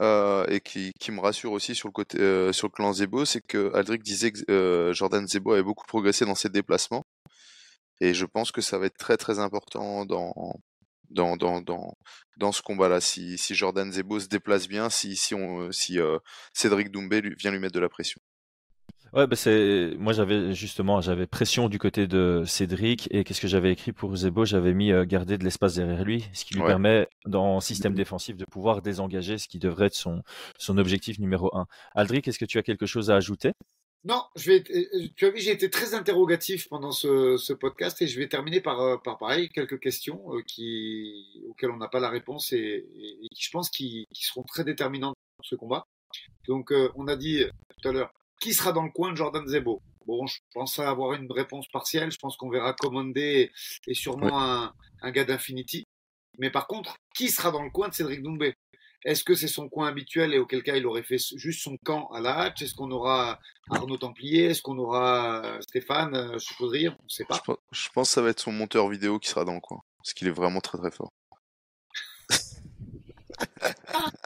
et 0.00 0.60
qui, 0.64 0.92
qui, 0.98 1.12
me 1.12 1.20
rassure 1.20 1.52
aussi 1.52 1.74
sur 1.74 1.86
le 1.86 1.92
côté 1.92 2.16
sur 2.54 2.68
le 2.68 2.72
clan 2.72 2.94
Zebo, 2.94 3.26
c'est 3.26 3.42
que 3.46 3.70
Aldric 3.74 4.02
disait 4.02 4.32
que 4.32 4.92
Jordan 4.94 5.28
Zebo 5.28 5.52
avait 5.52 5.62
beaucoup 5.62 5.84
progressé 5.86 6.24
dans 6.24 6.34
ses 6.34 6.48
déplacements. 6.48 7.04
Et 8.00 8.14
je 8.14 8.24
pense 8.24 8.50
que 8.50 8.62
ça 8.62 8.78
va 8.78 8.86
être 8.86 8.96
très 8.96 9.18
très 9.18 9.38
important 9.38 10.06
dans, 10.06 10.54
dans, 11.10 11.36
dans, 11.36 11.60
dans, 11.60 11.94
dans 12.36 12.52
ce 12.52 12.62
combat-là. 12.62 13.00
Si, 13.00 13.36
si 13.38 13.54
Jordan 13.54 13.92
Zebo 13.92 14.18
se 14.20 14.28
déplace 14.28 14.68
bien, 14.68 14.90
si, 14.90 15.16
si, 15.16 15.34
on, 15.34 15.70
si 15.72 15.98
euh, 15.98 16.18
Cédric 16.52 16.90
Doumbé 16.90 17.20
lui, 17.20 17.34
vient 17.38 17.50
lui 17.50 17.58
mettre 17.58 17.74
de 17.74 17.80
la 17.80 17.88
pression. 17.88 18.20
Ouais, 19.12 19.26
bah 19.26 19.34
c'est 19.34 19.94
moi 19.98 20.12
j'avais 20.12 20.54
justement 20.54 21.00
j'avais 21.00 21.26
pression 21.26 21.68
du 21.68 21.80
côté 21.80 22.06
de 22.06 22.44
Cédric 22.46 23.08
et 23.10 23.24
qu'est-ce 23.24 23.40
que 23.40 23.48
j'avais 23.48 23.72
écrit 23.72 23.92
pour 23.92 24.14
Zebo? 24.14 24.44
J'avais 24.44 24.72
mis 24.72 24.92
euh, 24.92 25.04
garder 25.04 25.36
de 25.36 25.42
l'espace 25.42 25.74
derrière 25.74 26.04
lui, 26.04 26.24
ce 26.32 26.44
qui 26.44 26.54
lui 26.54 26.62
permet 26.62 27.08
dans 27.26 27.56
un 27.56 27.60
système 27.60 27.94
défensif 27.94 28.36
de 28.36 28.44
pouvoir 28.44 28.82
désengager, 28.82 29.36
ce 29.36 29.48
qui 29.48 29.58
devrait 29.58 29.86
être 29.86 29.96
son 29.96 30.22
son 30.58 30.78
objectif 30.78 31.18
numéro 31.18 31.50
un. 31.56 31.66
Aldric, 31.92 32.28
est-ce 32.28 32.38
que 32.38 32.44
tu 32.44 32.58
as 32.58 32.62
quelque 32.62 32.86
chose 32.86 33.10
à 33.10 33.16
ajouter? 33.16 33.50
Non, 34.04 34.24
je 34.34 34.52
vais. 34.52 34.64
Euh, 34.70 35.08
tu 35.14 35.26
as 35.26 35.30
vu, 35.30 35.40
j'ai 35.40 35.50
été 35.50 35.68
très 35.68 35.92
interrogatif 35.92 36.68
pendant 36.68 36.90
ce, 36.90 37.36
ce, 37.36 37.52
podcast 37.52 38.00
et 38.00 38.06
je 38.06 38.18
vais 38.18 38.28
terminer 38.28 38.62
par, 38.62 38.80
euh, 38.80 38.96
par 38.96 39.18
pareil 39.18 39.50
quelques 39.50 39.78
questions 39.78 40.34
euh, 40.34 40.42
qui, 40.46 41.42
auxquelles 41.50 41.70
on 41.70 41.76
n'a 41.76 41.88
pas 41.88 42.00
la 42.00 42.08
réponse 42.08 42.52
et, 42.52 42.86
qui, 43.30 43.44
je 43.44 43.50
pense, 43.50 43.68
qui, 43.68 44.06
qui, 44.14 44.24
seront 44.24 44.42
très 44.42 44.64
déterminantes 44.64 45.16
pour 45.36 45.44
ce 45.44 45.54
combat. 45.54 45.86
Donc, 46.48 46.72
on 46.96 47.06
a 47.08 47.16
dit 47.16 47.44
tout 47.80 47.88
à 47.88 47.92
l'heure, 47.92 48.12
qui 48.40 48.54
sera 48.54 48.72
dans 48.72 48.82
le 48.82 48.90
coin 48.90 49.12
de 49.12 49.16
Jordan 49.16 49.46
Zebo? 49.46 49.82
Bon, 50.06 50.26
je 50.26 50.38
pense 50.54 50.78
avoir 50.78 51.12
une 51.12 51.30
réponse 51.30 51.68
partielle. 51.68 52.10
Je 52.10 52.18
pense 52.18 52.36
qu'on 52.36 52.48
verra 52.48 52.72
Commandé 52.72 53.52
et 53.86 53.94
sûrement 53.94 54.40
un, 54.40 54.72
un 55.02 55.10
gars 55.10 55.24
d'Infinity. 55.24 55.84
Mais 56.38 56.50
par 56.50 56.66
contre, 56.66 56.96
qui 57.14 57.28
sera 57.28 57.50
dans 57.50 57.62
le 57.62 57.70
coin 57.70 57.88
de 57.88 57.94
Cédric 57.94 58.22
Doumbé? 58.22 58.54
Est-ce 59.04 59.24
que 59.24 59.34
c'est 59.34 59.48
son 59.48 59.68
coin 59.68 59.88
habituel 59.88 60.34
et 60.34 60.38
auquel 60.38 60.62
cas 60.62 60.76
il 60.76 60.86
aurait 60.86 61.02
fait 61.02 61.18
juste 61.36 61.62
son 61.62 61.78
camp 61.78 62.08
à 62.08 62.20
la 62.20 62.36
hatch 62.36 62.62
Est-ce 62.62 62.74
qu'on 62.74 62.90
aura 62.90 63.40
Arnaud 63.70 63.96
Templier? 63.96 64.46
Est-ce 64.46 64.60
qu'on 64.60 64.78
aura 64.78 65.42
euh, 65.44 65.60
Stéphane 65.62 66.14
euh, 66.14 66.36
rire? 66.60 66.96
On 67.00 67.04
ne 67.04 67.08
sait 67.08 67.24
pas. 67.24 67.42
Je 67.72 67.88
pense, 67.94 68.08
que 68.08 68.14
ça 68.14 68.22
va 68.22 68.28
être 68.30 68.40
son 68.40 68.52
monteur 68.52 68.88
vidéo 68.88 69.18
qui 69.18 69.30
sera 69.30 69.44
dans 69.44 69.54
le 69.54 69.60
coin. 69.60 69.80
Parce 69.98 70.12
qu'il 70.12 70.28
est 70.28 70.32
vraiment 70.32 70.60
très 70.60 70.78
très 70.78 70.90
fort. 70.90 71.12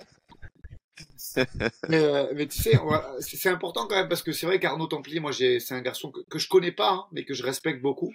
Euh, 1.91 2.33
mais, 2.37 2.47
tu 2.47 2.63
sais, 2.63 2.79
c'est 3.19 3.49
important 3.49 3.89
quand 3.89 3.97
même 3.97 4.09
parce 4.09 4.23
que 4.23 4.31
c'est 4.31 4.47
vrai 4.47 4.61
qu'Arnaud 4.61 4.87
Templier, 4.87 5.19
moi, 5.19 5.33
c'est 5.33 5.73
un 5.73 5.81
garçon 5.81 6.13
que, 6.13 6.21
que 6.31 6.39
je 6.39 6.49
connais 6.49 6.71
pas, 6.71 6.93
hein, 6.93 7.07
mais 7.11 7.25
que 7.25 7.35
je 7.35 7.43
respecte 7.43 7.83
beaucoup, 7.83 8.15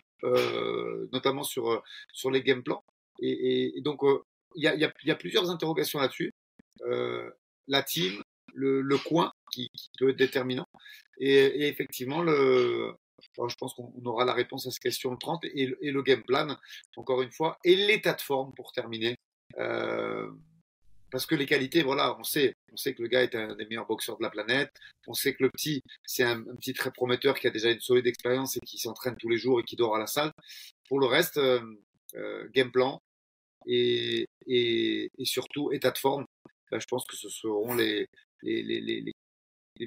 notamment 1.12 1.44
sur 1.44 1.84
sur 2.14 2.32
les 2.32 2.42
game 2.42 2.64
plans. 2.64 2.82
Et, 3.22 3.82
donc, 3.82 4.04
il 4.56 4.64
y 4.64 4.68
a, 4.68 4.76
y, 4.76 5.12
a, 5.12 5.16
plusieurs 5.16 5.50
interrogations 5.50 6.00
là-dessus. 6.00 6.34
Euh, 6.82 7.30
la 7.68 7.84
team, 7.84 8.22
le, 8.54 8.82
le 8.82 8.98
coin 8.98 9.32
qui, 9.52 9.70
qui, 9.76 9.90
peut 10.00 10.10
être 10.10 10.18
déterminant. 10.18 10.68
Et, 11.20 11.34
et 11.34 11.68
effectivement, 11.68 12.22
le, 12.24 12.94
je 13.22 13.56
pense 13.56 13.74
qu'on 13.74 13.94
aura 14.06 14.26
la 14.26 14.34
réponse 14.34 14.68
à 14.68 14.72
cette 14.72 14.82
question 14.82 15.12
le 15.12 15.18
30 15.18 15.46
et, 15.46 15.76
et, 15.82 15.92
le 15.92 16.02
game 16.02 16.24
plan, 16.24 16.58
encore 16.96 17.22
une 17.22 17.32
fois, 17.32 17.58
et 17.64 17.76
l'état 17.76 18.14
de 18.14 18.22
forme 18.22 18.54
pour 18.54 18.72
terminer. 18.72 19.18
Euh, 19.58 20.30
parce 21.12 21.26
que 21.26 21.36
les 21.36 21.48
qualités, 21.48 21.82
voilà, 21.82 22.16
on 22.20 22.24
sait, 22.24 22.56
on 22.72 22.78
sait 22.78 22.94
que 22.94 23.02
le 23.02 23.08
gars 23.08 23.24
est 23.24 23.34
un 23.34 23.56
des 23.56 23.66
meilleurs 23.66 23.88
boxeurs 23.88 24.18
de 24.18 24.24
la 24.24 24.30
planète. 24.30 24.72
On 25.08 25.14
sait 25.14 25.34
que 25.34 25.44
le 25.44 25.50
petit, 25.50 25.82
c'est 26.06 26.24
un, 26.24 26.44
petit 26.56 26.74
très 26.74 26.92
prometteur 26.92 27.40
qui 27.40 27.48
a 27.48 27.50
déjà 27.50 27.72
une 27.72 27.80
solide 27.80 28.06
expérience 28.06 28.58
et 28.58 28.60
qui 28.60 28.78
s'entraîne 28.78 29.16
tous 29.18 29.30
les 29.30 29.38
jours 29.38 29.60
et 29.60 29.64
qui 29.64 29.76
dort 29.76 29.96
à 29.96 30.00
la 30.00 30.08
salle. 30.08 30.32
Pour 30.88 31.00
le 31.00 31.08
reste, 31.08 31.38
euh, 31.38 31.62
euh 32.16 32.48
game 32.54 32.72
plan 32.72 33.02
et, 33.66 34.28
et, 34.46 35.12
et 35.18 35.26
surtout 35.26 35.72
état 35.72 35.92
de 35.92 35.98
forme, 35.98 36.26
je 36.72 36.86
pense 36.88 37.06
que 37.06 37.16
ce 37.16 37.30
seront 37.30 37.76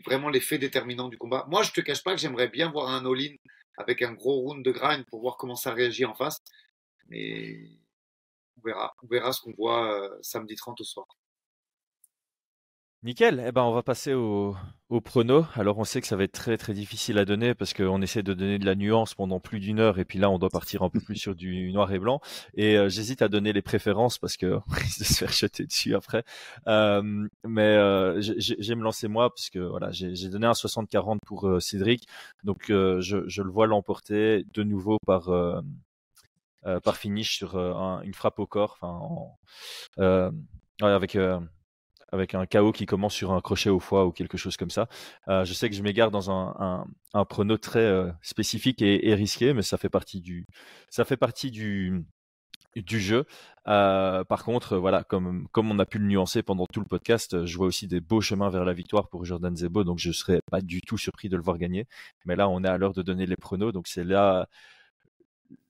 vraiment 0.05 0.29
les 0.29 0.41
faits 0.41 0.61
déterminants 0.61 1.09
du 1.09 1.19
combat. 1.19 1.47
Moi, 1.49 1.63
je 1.63 1.73
te 1.73 1.81
cache 1.81 2.03
pas 2.03 2.15
que 2.15 2.21
j'aimerais 2.21 2.49
bien 2.49 2.71
voir 2.71 2.89
un 2.89 3.05
all-in 3.07 3.35
avec 3.77 4.03
un 4.03 4.13
gros 4.13 4.41
round 4.41 4.65
de 4.65 4.71
grind 4.71 5.05
pour 5.07 5.21
voir 5.21 5.37
comment 5.37 5.57
ça 5.57 5.73
réagit 5.73 6.05
en 6.05 6.15
face. 6.15 6.39
Mais 7.09 7.59
on 8.59 8.63
verra, 8.67 8.95
on 9.03 9.07
verra 9.07 9.33
ce 9.33 9.41
qu'on 9.41 9.53
voit 9.53 10.01
euh, 10.01 10.19
samedi 10.23 10.57
30 10.57 10.81
au 10.81 10.85
soir. 10.85 11.07
Nickel. 13.05 13.43
Eh 13.45 13.51
ben, 13.51 13.63
on 13.63 13.73
va 13.73 13.83
passer 13.83 14.15
au, 14.15 14.55
au 14.89 15.01
prono. 15.01 15.45
Alors, 15.57 15.77
on 15.79 15.83
sait 15.85 16.01
que 16.01 16.07
ça 16.07 16.15
va 16.15 16.23
être 16.23 16.33
très 16.33 16.57
très 16.57 16.73
difficile 16.73 17.19
à 17.19 17.25
donner 17.25 17.53
parce 17.53 17.75
qu'on 17.75 18.01
essaie 18.01 18.23
de 18.23 18.33
donner 18.33 18.61
de 18.61 18.65
la 18.65 18.77
nuance 18.77 19.15
pendant 19.15 19.41
plus 19.41 19.59
d'une 19.59 19.81
heure 19.81 19.99
et 19.99 20.05
puis 20.05 20.21
là, 20.21 20.31
on 20.31 20.39
doit 20.39 20.51
partir 20.51 20.83
un 20.85 20.89
peu 20.89 21.01
plus 21.05 21.17
sur 21.17 21.35
du 21.35 21.73
noir 21.73 21.93
et 21.93 21.99
blanc. 21.99 22.21
Et 22.55 22.77
euh, 22.79 22.89
j'hésite 22.89 23.21
à 23.21 23.29
donner 23.29 23.53
les 23.53 23.63
préférences 23.63 24.19
parce 24.19 24.37
que 24.37 24.61
risque 24.69 25.01
de 25.01 25.05
se 25.05 25.15
faire 25.15 25.33
jeter 25.33 25.67
dessus 25.67 25.97
après. 25.97 26.23
Euh, 26.69 27.27
mais 27.45 27.77
euh, 27.77 28.21
j'ai 28.21 28.75
me 28.77 28.85
lancer 28.85 29.09
moi 29.09 29.31
parce 29.31 29.51
que 29.51 29.59
voilà, 29.59 29.91
j'ai 29.91 30.29
donné 30.29 30.47
un 30.47 30.53
60-40 30.53 31.19
pour 31.27 31.49
euh, 31.49 31.59
Cédric. 31.59 32.07
Donc, 32.45 32.71
euh, 32.71 33.01
je, 33.01 33.29
je, 33.29 33.43
le 33.43 33.51
vois 33.51 33.67
l'emporter 33.67 34.45
de 34.55 34.63
nouveau 34.63 34.99
par 35.07 35.29
par 36.85 36.97
finish 36.97 37.37
sur 37.37 37.57
une 37.57 38.15
frappe 38.15 38.39
au 38.39 38.47
corps. 38.47 38.79
Enfin, 38.81 39.33
ouais, 39.99 40.91
avec 40.91 41.17
avec 42.13 42.35
un 42.35 42.47
KO 42.47 42.73
qui 42.73 42.87
commence 42.87 43.15
sur 43.15 43.33
un 43.33 43.41
crochet 43.41 43.71
au 43.71 43.81
foie 43.81 44.07
ou 44.07 44.13
quelque 44.13 44.37
chose 44.37 44.57
comme 44.57 44.71
ça. 44.71 44.89
Euh, 45.29 45.45
je 45.45 45.53
sais 45.55 45.69
que 45.69 45.75
je 45.75 45.83
m'égare 45.83 46.11
dans 46.11 46.31
un, 46.31 46.55
un, 46.59 46.85
un, 47.15 47.25
prono 47.25 47.57
très 47.57 47.81
euh, 47.81 48.11
spécifique 48.21 48.83
et, 48.83 49.15
risqué, 49.15 49.55
mais 49.55 49.63
ça 49.63 49.79
fait 49.79 49.89
partie 49.89 50.21
du, 50.21 50.47
ça 50.91 51.05
fait 51.05 51.17
partie 51.17 51.51
du, 51.51 52.05
du 52.77 53.01
jeu. 53.01 53.25
Euh, 53.67 54.25
par 54.25 54.45
contre, 54.45 54.77
voilà, 54.77 55.05
comme, 55.05 55.49
comme 55.53 55.71
on 55.71 55.79
a 55.79 55.87
pu 55.87 55.99
le 55.99 56.07
nuancer 56.07 56.43
pendant 56.43 56.67
tout 56.67 56.81
le 56.81 56.87
podcast, 56.87 57.47
je 57.47 57.57
vois 57.57 57.67
aussi 57.67 57.89
des 57.89 58.01
beaux 58.01 58.21
chemins 58.21 58.51
vers 58.51 58.65
la 58.65 58.75
victoire 58.75 59.09
pour 59.09 59.25
Jordan 59.25 59.57
Zebo, 59.57 59.83
donc 59.85 59.99
je 59.99 60.09
ne 60.09 60.15
serais 60.15 60.41
pas 60.51 60.61
du 60.61 60.83
tout 60.83 60.99
surpris 60.99 61.29
de 61.31 61.37
le 61.37 61.43
voir 61.43 61.59
gagner. 61.59 61.87
Mais 62.27 62.37
là, 62.37 62.49
on 62.49 62.63
est 62.63 62.69
à 62.69 62.77
l'heure 62.77 62.93
de 62.93 63.03
donner 63.03 63.27
les 63.27 63.37
pronos, 63.37 63.73
donc 63.73 63.87
c'est 63.89 64.05
là 64.05 64.49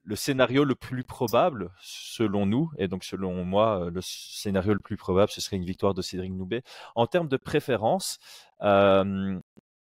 le 0.05 0.17
scénario 0.17 0.65
le 0.65 0.75
plus 0.75 1.05
probable, 1.05 1.71
selon 1.81 2.47
nous, 2.47 2.71
et 2.77 2.89
donc 2.89 3.05
selon 3.05 3.45
moi, 3.45 3.89
le 3.93 4.01
scénario 4.03 4.75
le 4.75 4.81
plus 4.81 4.97
probable, 4.97 5.31
ce 5.31 5.41
serait 5.41 5.57
une 5.57 5.65
victoire 5.65 5.95
de 5.95 6.03
Cédric 6.03 6.33
Noubé. 6.33 6.63
En 6.95 7.07
termes 7.07 7.29
de 7.29 7.37
préférence, 7.37 8.19
euh, 8.63 9.39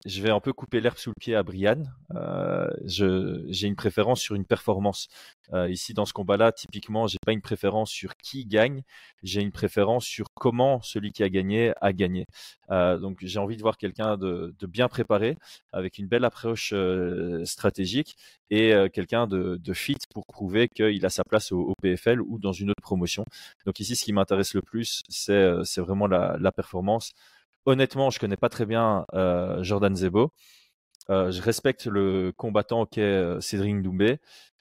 je 0.07 0.23
vais 0.23 0.31
un 0.31 0.41
peu 0.41 0.55
couper 0.55 0.81
l'herbe 0.81 0.97
sous 0.97 1.11
le 1.11 1.21
pied 1.21 1.35
à 1.35 1.43
Brian. 1.43 1.83
Euh, 2.15 2.71
j'ai 2.87 3.67
une 3.67 3.77
préférence 3.77 4.21
sur 4.21 4.35
une 4.35 4.47
performance. 4.47 5.09
Euh, 5.53 5.69
ici, 5.69 5.93
dans 5.93 6.07
ce 6.07 6.15
combat-là, 6.15 6.53
typiquement, 6.53 7.07
j'ai 7.07 7.19
pas 7.25 7.33
une 7.33 7.43
préférence 7.43 7.91
sur 7.91 8.17
qui 8.17 8.47
gagne. 8.47 8.83
J'ai 9.23 9.43
une 9.43 9.53
préférence 9.53 10.07
sur 10.07 10.29
comment 10.35 10.81
celui 10.81 11.13
qui 11.13 11.23
a 11.23 11.29
gagné 11.29 11.75
a 11.83 11.93
gagné. 11.93 12.27
Euh, 12.71 12.97
donc, 12.97 13.19
j'ai 13.21 13.39
envie 13.39 13.59
de 13.59 13.63
voir 13.63 13.77
quelqu'un 13.77 14.17
de, 14.17 14.55
bien 14.63 14.89
préparé, 14.89 15.37
avec 15.73 15.99
une 15.99 16.07
belle 16.07 16.25
approche 16.25 16.73
stratégique 17.45 18.17
et 18.49 18.73
quelqu'un 18.93 19.27
de, 19.27 19.73
fit 19.75 19.97
pour 20.15 20.25
prouver 20.27 20.69
qu'il 20.69 21.05
a 21.05 21.11
sa 21.11 21.25
place 21.25 21.53
au, 21.53 21.75
PFL 21.83 22.21
ou 22.23 22.39
dans 22.39 22.53
une 22.53 22.71
autre 22.71 22.83
promotion. 22.83 23.25
Donc 23.67 23.81
ici, 23.81 23.97
ce 23.97 24.05
qui 24.05 24.13
m'intéresse 24.13 24.55
le 24.55 24.63
plus, 24.63 25.03
c'est 25.09 25.81
vraiment 25.81 26.07
la 26.07 26.53
performance 26.53 27.13
honnêtement, 27.67 28.11
je 28.11 28.19
connais 28.19 28.37
pas 28.37 28.49
très 28.49 28.67
bien 28.67 29.05
euh, 29.15 29.63
Jordan 29.63 29.95
Zebo. 29.97 30.33
Euh, 31.11 31.31
je 31.33 31.43
respecte 31.43 31.87
le 31.87 32.33
combattant 32.37 32.87
qu'est 32.87 33.03
euh, 33.03 33.41
Cédric 33.41 33.83
Doumbé. 33.83 34.19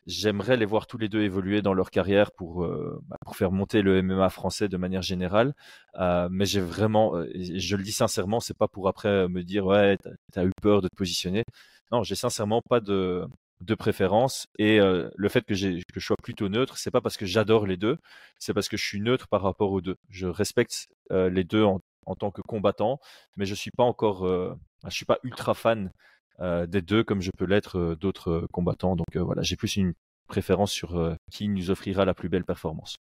J'aimerais 0.08 0.58
les 0.58 0.66
voir 0.66 0.88
tous 0.88 0.98
les 0.98 1.10
deux 1.10 1.22
évoluer 1.22 1.62
dans 1.62 1.74
leur 1.74 1.92
carrière 1.92 2.32
pour, 2.32 2.64
euh, 2.64 3.00
bah, 3.08 3.18
pour 3.26 3.36
faire 3.38 3.52
monter 3.52 3.82
le 3.84 4.02
MMA 4.02 4.30
français 4.30 4.68
de 4.70 4.78
manière 4.78 5.04
générale. 5.04 5.54
Euh, 6.00 6.28
mais 6.32 6.46
j'ai 6.46 6.62
vraiment, 6.62 7.14
je 7.36 7.76
le 7.76 7.84
dis 7.84 7.92
sincèrement, 7.92 8.40
c'est 8.40 8.58
pas 8.58 8.68
pour 8.68 8.88
après 8.88 9.28
me 9.30 9.44
dire 9.44 9.66
ouais, 9.68 9.98
t'as 10.34 10.42
as 10.42 10.46
eu 10.46 10.52
peur 10.62 10.82
de 10.82 10.88
te 10.88 10.96
positionner. 10.96 11.44
Non, 11.92 12.04
j'ai 12.04 12.16
sincèrement 12.16 12.62
pas 12.62 12.80
de, 12.80 13.26
de 13.62 13.76
préférence 13.76 14.48
et 14.58 14.80
euh, 14.80 15.10
le 15.16 15.30
fait 15.30 15.42
que, 15.42 15.54
que 15.54 16.00
je 16.00 16.06
sois 16.06 16.16
plutôt 16.24 16.50
neutre, 16.50 16.78
c'est 16.78 16.92
pas 16.92 17.02
parce 17.02 17.18
que 17.18 17.26
j'adore 17.26 17.66
les 17.68 17.78
deux, 17.78 17.98
c'est 18.38 18.54
parce 18.54 18.70
que 18.70 18.78
je 18.78 18.86
suis 18.86 19.02
neutre 19.02 19.28
par 19.28 19.42
rapport 19.42 19.72
aux 19.72 19.82
deux. 19.82 19.98
Je 20.10 20.28
respecte 20.28 20.88
euh, 21.12 21.30
les 21.30 21.44
deux 21.44 21.64
en, 21.64 21.80
en 22.06 22.16
tant 22.16 22.32
que 22.32 22.42
combattant, 22.42 23.00
mais 23.38 23.46
je 23.46 23.56
suis 23.56 23.72
pas 23.72 23.84
encore, 23.84 24.26
euh, 24.26 24.56
je 24.86 24.96
suis 24.96 25.06
pas 25.06 25.20
ultra 25.24 25.54
fan 25.54 25.92
euh, 26.40 26.66
des 26.66 26.82
deux 26.82 27.04
comme 27.04 27.22
je 27.22 27.32
peux 27.38 27.46
l'être 27.46 27.78
euh, 27.78 27.96
d'autres 27.96 28.48
combattants. 28.52 28.96
Donc 28.96 29.16
voilà, 29.16 29.42
j'ai 29.42 29.56
plus 29.56 29.76
une 29.76 29.94
préférence 30.28 30.72
sur 30.72 31.18
qui 31.32 31.48
nous 31.48 31.72
offrira 31.72 32.06
la 32.06 32.14
plus 32.14 32.30
belle 32.30 32.46
performance. 32.46 32.98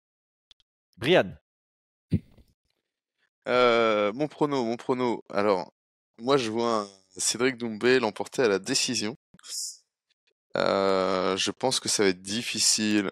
Brian. 0.96 1.34
mon 3.46 4.28
prono, 4.28 4.64
mon 4.64 4.76
prono. 4.76 5.22
Alors, 5.30 5.72
moi 6.18 6.36
je 6.36 6.50
vois 6.50 6.86
Cédric 7.16 7.56
Doumbé 7.56 8.00
l'emporter 8.00 8.42
à 8.42 8.48
la 8.48 8.58
décision. 8.58 9.16
je 10.54 11.50
pense 11.50 11.80
que 11.80 11.88
ça 11.88 12.02
va 12.02 12.08
être 12.10 12.22
difficile 12.22 13.10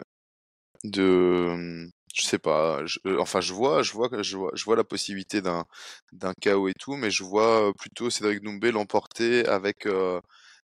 de 0.84 1.88
je 2.14 2.22
sais 2.22 2.38
pas. 2.38 2.84
Je, 2.86 2.98
euh, 3.06 3.18
enfin, 3.20 3.40
je 3.40 3.52
vois, 3.52 3.82
je 3.82 3.92
vois, 3.92 4.08
je 4.22 4.36
vois, 4.36 4.50
je 4.54 4.64
vois 4.64 4.76
la 4.76 4.84
possibilité 4.84 5.42
d'un 5.42 5.64
d'un 6.12 6.34
chaos 6.40 6.68
et 6.68 6.74
tout, 6.74 6.96
mais 6.96 7.10
je 7.10 7.24
vois 7.24 7.72
plutôt 7.78 8.10
Cédric 8.10 8.42
Doumbé 8.42 8.72
l'emporter 8.72 9.46
avec 9.46 9.86
euh, 9.86 10.20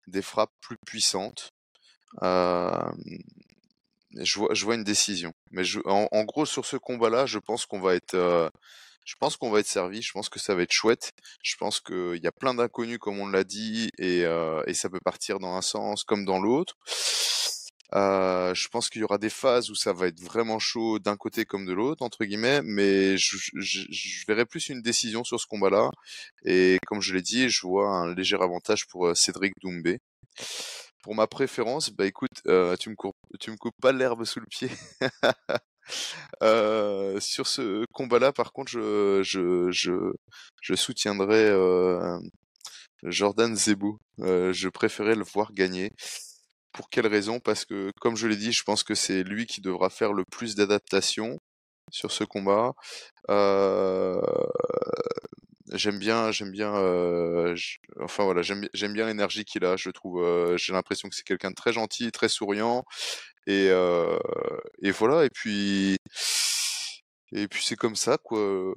des 0.06 0.22
frappes 0.22 0.52
plus 0.60 0.78
puissantes. 0.86 1.52
Euh, 2.22 2.70
je 4.16 4.38
vois, 4.38 4.54
je 4.54 4.64
vois 4.64 4.74
une 4.74 4.84
décision. 4.84 5.32
Mais 5.50 5.64
je, 5.64 5.80
en, 5.86 6.08
en 6.12 6.24
gros, 6.24 6.46
sur 6.46 6.64
ce 6.66 6.76
combat-là, 6.76 7.26
je 7.26 7.38
pense 7.38 7.66
qu'on 7.66 7.80
va 7.80 7.94
être, 7.94 8.50
je 9.04 9.14
pense 9.20 9.36
qu'on 9.36 9.50
va 9.50 9.60
être 9.60 9.66
servi. 9.66 10.02
Je 10.02 10.12
pense 10.12 10.28
que 10.28 10.38
ça 10.38 10.54
va 10.54 10.62
être 10.62 10.72
chouette. 10.72 11.12
Je 11.42 11.56
pense 11.56 11.80
qu'il 11.80 12.20
y 12.22 12.26
a 12.26 12.32
plein 12.32 12.54
d'inconnus, 12.54 12.98
comme 12.98 13.18
on 13.20 13.26
l'a 13.28 13.44
dit, 13.44 13.90
et, 13.98 14.24
euh, 14.24 14.62
et 14.66 14.74
ça 14.74 14.88
peut 14.90 15.00
partir 15.00 15.38
dans 15.40 15.54
un 15.54 15.62
sens 15.62 16.04
comme 16.04 16.24
dans 16.24 16.40
l'autre. 16.40 16.76
Euh, 17.94 18.54
je 18.54 18.68
pense 18.68 18.88
qu'il 18.88 19.00
y 19.02 19.04
aura 19.04 19.18
des 19.18 19.30
phases 19.30 19.70
où 19.70 19.74
ça 19.74 19.92
va 19.92 20.08
être 20.08 20.20
vraiment 20.20 20.58
chaud 20.58 20.98
d'un 20.98 21.16
côté 21.16 21.44
comme 21.44 21.64
de 21.64 21.72
l'autre, 21.72 22.02
entre 22.02 22.24
guillemets, 22.24 22.60
mais 22.62 23.16
je, 23.16 23.36
je, 23.54 23.82
je, 23.88 24.26
verrai 24.26 24.46
plus 24.46 24.68
une 24.68 24.82
décision 24.82 25.22
sur 25.24 25.40
ce 25.40 25.46
combat-là. 25.46 25.90
Et 26.44 26.78
comme 26.86 27.00
je 27.00 27.14
l'ai 27.14 27.22
dit, 27.22 27.48
je 27.48 27.66
vois 27.66 27.88
un 27.88 28.14
léger 28.14 28.36
avantage 28.40 28.86
pour 28.86 29.06
euh, 29.06 29.14
Cédric 29.14 29.54
Doumbé. 29.62 30.00
Pour 31.02 31.14
ma 31.14 31.26
préférence, 31.26 31.90
bah 31.90 32.06
écoute, 32.06 32.40
euh, 32.46 32.76
tu 32.76 32.88
me 32.90 32.96
coupes, 32.96 33.16
tu 33.38 33.50
me 33.50 33.56
coupes 33.56 33.76
pas 33.80 33.92
l'herbe 33.92 34.24
sous 34.24 34.40
le 34.40 34.46
pied. 34.46 34.70
euh, 36.42 37.20
sur 37.20 37.46
ce 37.46 37.84
combat-là, 37.92 38.32
par 38.32 38.52
contre, 38.52 38.70
je, 38.70 39.20
je, 39.22 39.70
je, 39.70 39.92
je 40.62 40.74
soutiendrai 40.74 41.44
euh, 41.50 42.18
Jordan 43.04 43.54
Zebou. 43.54 43.98
Euh, 44.20 44.52
je 44.52 44.68
préférais 44.68 45.14
le 45.14 45.24
voir 45.24 45.52
gagner. 45.52 45.92
Pour 46.74 46.90
quelle 46.90 47.06
raison 47.06 47.40
Parce 47.40 47.64
que, 47.64 47.90
comme 48.00 48.16
je 48.16 48.26
l'ai 48.26 48.36
dit, 48.36 48.52
je 48.52 48.64
pense 48.64 48.82
que 48.82 48.94
c'est 48.94 49.22
lui 49.22 49.46
qui 49.46 49.60
devra 49.62 49.88
faire 49.90 50.12
le 50.12 50.24
plus 50.24 50.56
d'adaptation 50.56 51.38
sur 51.90 52.12
ce 52.12 52.24
combat. 52.24 52.74
Euh... 53.30 54.20
J'aime 55.72 55.98
bien, 55.98 56.30
j'aime 56.30 56.50
bien, 56.50 56.74
euh... 56.76 57.56
enfin 58.00 58.24
voilà, 58.24 58.42
j'aime 58.42 58.92
bien 58.92 59.06
l'énergie 59.06 59.44
qu'il 59.44 59.64
a. 59.64 59.76
Je 59.76 59.90
trouve, 59.90 60.22
euh... 60.22 60.56
j'ai 60.58 60.72
l'impression 60.72 61.08
que 61.08 61.14
c'est 61.14 61.24
quelqu'un 61.24 61.50
de 61.50 61.54
très 61.54 61.72
gentil, 61.72 62.12
très 62.12 62.28
souriant, 62.28 62.84
et 63.46 63.68
euh, 63.70 64.18
et 64.82 64.90
voilà. 64.90 65.24
Et 65.24 65.30
puis 65.30 65.96
et 67.32 67.48
puis 67.48 67.64
c'est 67.64 67.76
comme 67.76 67.96
ça 67.96 68.18
quoi. 68.18 68.74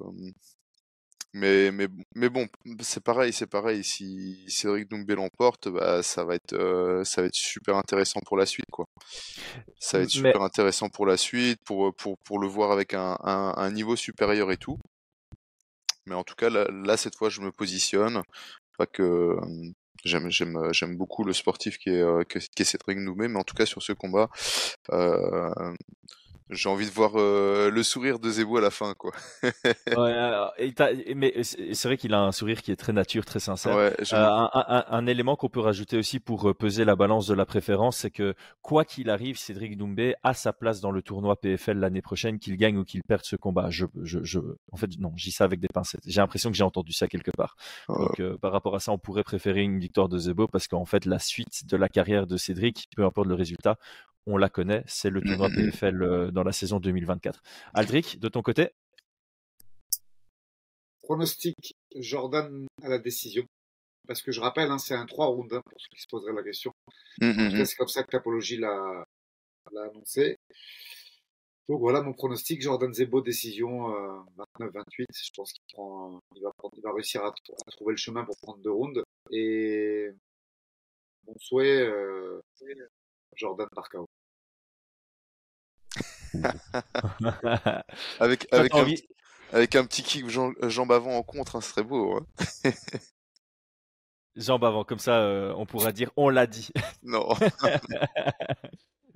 Mais, 1.34 1.70
mais, 1.70 1.88
mais 2.14 2.30
bon, 2.30 2.48
c'est 2.80 3.02
pareil, 3.02 3.32
c'est 3.32 3.46
pareil. 3.46 3.84
Si 3.84 4.44
Cédric 4.48 4.88
Doumbé 4.88 5.14
l'emporte, 5.14 5.68
bah, 5.68 6.02
ça 6.02 6.24
va 6.24 6.34
être, 6.34 6.54
euh, 6.54 7.04
ça 7.04 7.20
va 7.20 7.26
être 7.28 7.34
super 7.34 7.76
intéressant 7.76 8.20
pour 8.24 8.36
la 8.38 8.46
suite, 8.46 8.70
quoi. 8.72 8.86
Ça 9.78 9.98
va 9.98 10.04
être 10.04 10.10
super 10.10 10.40
mais... 10.40 10.46
intéressant 10.46 10.88
pour 10.88 11.06
la 11.06 11.18
suite, 11.18 11.60
pour, 11.64 11.94
pour, 11.94 12.16
pour 12.24 12.38
le 12.38 12.48
voir 12.48 12.72
avec 12.72 12.94
un, 12.94 13.18
un, 13.22 13.54
un, 13.56 13.70
niveau 13.70 13.94
supérieur 13.94 14.50
et 14.50 14.56
tout. 14.56 14.78
Mais 16.06 16.14
en 16.14 16.24
tout 16.24 16.34
cas, 16.34 16.48
là, 16.48 16.66
là 16.70 16.96
cette 16.96 17.16
fois, 17.16 17.28
je 17.28 17.42
me 17.42 17.52
positionne. 17.52 18.22
Pas 18.78 18.86
que 18.86 19.36
j'aime, 20.04 20.30
j'aime, 20.30 20.72
j'aime 20.72 20.96
beaucoup 20.96 21.24
le 21.24 21.34
sportif 21.34 21.78
qui 21.78 21.90
est, 21.90 22.28
qui 22.28 22.62
est 22.62 22.64
Cédric 22.64 23.04
Doumbé, 23.04 23.28
mais 23.28 23.38
en 23.38 23.44
tout 23.44 23.54
cas 23.54 23.66
sur 23.66 23.82
ce 23.82 23.92
combat, 23.92 24.30
euh, 24.92 25.74
j'ai 26.50 26.68
envie 26.68 26.86
de 26.86 26.90
voir 26.90 27.12
euh, 27.16 27.70
le 27.70 27.82
sourire 27.82 28.18
de 28.18 28.30
Zebo 28.30 28.56
à 28.56 28.60
la 28.60 28.70
fin, 28.70 28.94
quoi. 28.94 29.12
ouais, 29.42 30.12
alors, 30.12 30.52
mais 31.14 31.42
c'est 31.42 31.88
vrai 31.88 31.96
qu'il 31.96 32.14
a 32.14 32.20
un 32.20 32.32
sourire 32.32 32.62
qui 32.62 32.72
est 32.72 32.76
très 32.76 32.92
nature, 32.92 33.24
très 33.24 33.40
sincère. 33.40 33.76
Ouais, 33.76 33.92
euh, 34.12 34.16
un, 34.16 34.50
un, 34.54 34.84
un, 34.88 35.06
élément 35.06 35.36
qu'on 35.36 35.48
peut 35.48 35.60
rajouter 35.60 35.98
aussi 35.98 36.20
pour 36.20 36.48
euh, 36.48 36.54
peser 36.54 36.84
la 36.84 36.96
balance 36.96 37.26
de 37.26 37.34
la 37.34 37.44
préférence, 37.44 37.98
c'est 37.98 38.10
que 38.10 38.34
quoi 38.62 38.84
qu'il 38.84 39.10
arrive, 39.10 39.38
Cédric 39.38 39.76
Doumbé 39.76 40.14
a 40.22 40.34
sa 40.34 40.52
place 40.52 40.80
dans 40.80 40.90
le 40.90 41.02
tournoi 41.02 41.36
PFL 41.36 41.78
l'année 41.78 42.02
prochaine, 42.02 42.38
qu'il 42.38 42.56
gagne 42.56 42.78
ou 42.78 42.84
qu'il 42.84 43.02
perde 43.02 43.24
ce 43.24 43.36
combat. 43.36 43.70
Je, 43.70 43.86
je, 44.02 44.20
je, 44.22 44.40
en 44.72 44.76
fait, 44.76 44.90
non, 44.98 45.12
dis 45.16 45.32
ça 45.32 45.44
avec 45.44 45.60
des 45.60 45.68
pincettes. 45.68 46.02
J'ai 46.06 46.20
l'impression 46.20 46.50
que 46.50 46.56
j'ai 46.56 46.64
entendu 46.64 46.92
ça 46.92 47.08
quelque 47.08 47.30
part. 47.30 47.56
Ouais. 47.88 47.98
Donc, 47.98 48.20
euh, 48.20 48.38
par 48.38 48.52
rapport 48.52 48.74
à 48.74 48.80
ça, 48.80 48.92
on 48.92 48.98
pourrait 48.98 49.24
préférer 49.24 49.62
une 49.62 49.78
victoire 49.78 50.08
de 50.08 50.18
Zebo 50.18 50.46
parce 50.48 50.66
qu'en 50.66 50.84
fait, 50.84 51.04
la 51.04 51.18
suite 51.18 51.66
de 51.66 51.76
la 51.76 51.88
carrière 51.88 52.26
de 52.26 52.36
Cédric, 52.36 52.88
peu 52.96 53.04
importe 53.04 53.28
le 53.28 53.34
résultat, 53.34 53.76
on 54.28 54.36
la 54.36 54.48
connaît, 54.48 54.84
c'est 54.86 55.10
le 55.10 55.22
tournoi 55.22 55.48
PFL 55.48 56.02
euh, 56.02 56.30
dans 56.30 56.44
la 56.44 56.52
saison 56.52 56.78
2024. 56.80 57.42
Aldric, 57.74 58.18
de 58.20 58.28
ton 58.28 58.42
côté? 58.42 58.70
Pronostic 61.02 61.74
Jordan 61.96 62.66
à 62.82 62.88
la 62.88 62.98
décision. 62.98 63.44
Parce 64.06 64.22
que 64.22 64.30
je 64.30 64.40
rappelle, 64.40 64.70
hein, 64.70 64.78
c'est 64.78 64.94
un 64.94 65.06
3 65.06 65.26
rounds 65.26 65.54
hein, 65.54 65.62
pour 65.64 65.80
ceux 65.80 65.88
qui 65.90 66.00
se 66.00 66.06
poseraient 66.08 66.34
la 66.34 66.42
question. 66.42 66.72
C'est 67.20 67.76
comme 67.76 67.88
ça 67.88 68.02
que 68.02 68.10
Tapologie 68.10 68.58
l'a 68.58 69.04
annoncé. 69.74 70.36
Donc 71.68 71.80
voilà 71.80 72.02
mon 72.02 72.14
pronostic. 72.14 72.62
Jordan 72.62 72.92
Zebo, 72.92 73.20
décision 73.20 73.94
euh, 73.94 74.20
29-28. 74.58 75.06
Je 75.12 75.30
pense 75.36 75.52
qu'il 75.52 75.62
prend, 75.74 76.20
il 76.34 76.42
va, 76.42 76.50
prendre, 76.56 76.74
il 76.76 76.82
va 76.82 76.92
réussir 76.92 77.22
à, 77.22 77.28
à, 77.28 77.70
trouver 77.72 77.92
le 77.92 77.98
chemin 77.98 78.24
pour 78.24 78.36
prendre 78.38 78.58
deux 78.60 78.70
rounds. 78.70 79.02
Et 79.30 80.08
mon 81.26 81.34
souhait, 81.38 81.82
euh, 81.82 82.40
Jordan 83.36 83.68
par 83.74 83.88
KO. 83.90 84.06
avec, 88.20 88.46
avec, 88.52 88.74
un, 88.74 88.86
avec 89.52 89.76
un 89.76 89.84
petit 89.84 90.02
kick 90.02 90.28
jambe, 90.28 90.54
jambe 90.62 90.92
avant 90.92 91.16
en 91.16 91.22
contre, 91.22 91.56
hein, 91.56 91.60
ce 91.60 91.70
serait 91.70 91.82
beau. 91.82 92.16
Hein 92.16 92.72
jambe 94.38 94.64
avant, 94.64 94.84
comme 94.84 94.98
ça, 94.98 95.20
euh, 95.20 95.52
on 95.56 95.66
pourra 95.66 95.92
dire 95.92 96.10
on 96.16 96.28
l'a 96.28 96.46
dit. 96.46 96.70
Non. 97.02 97.28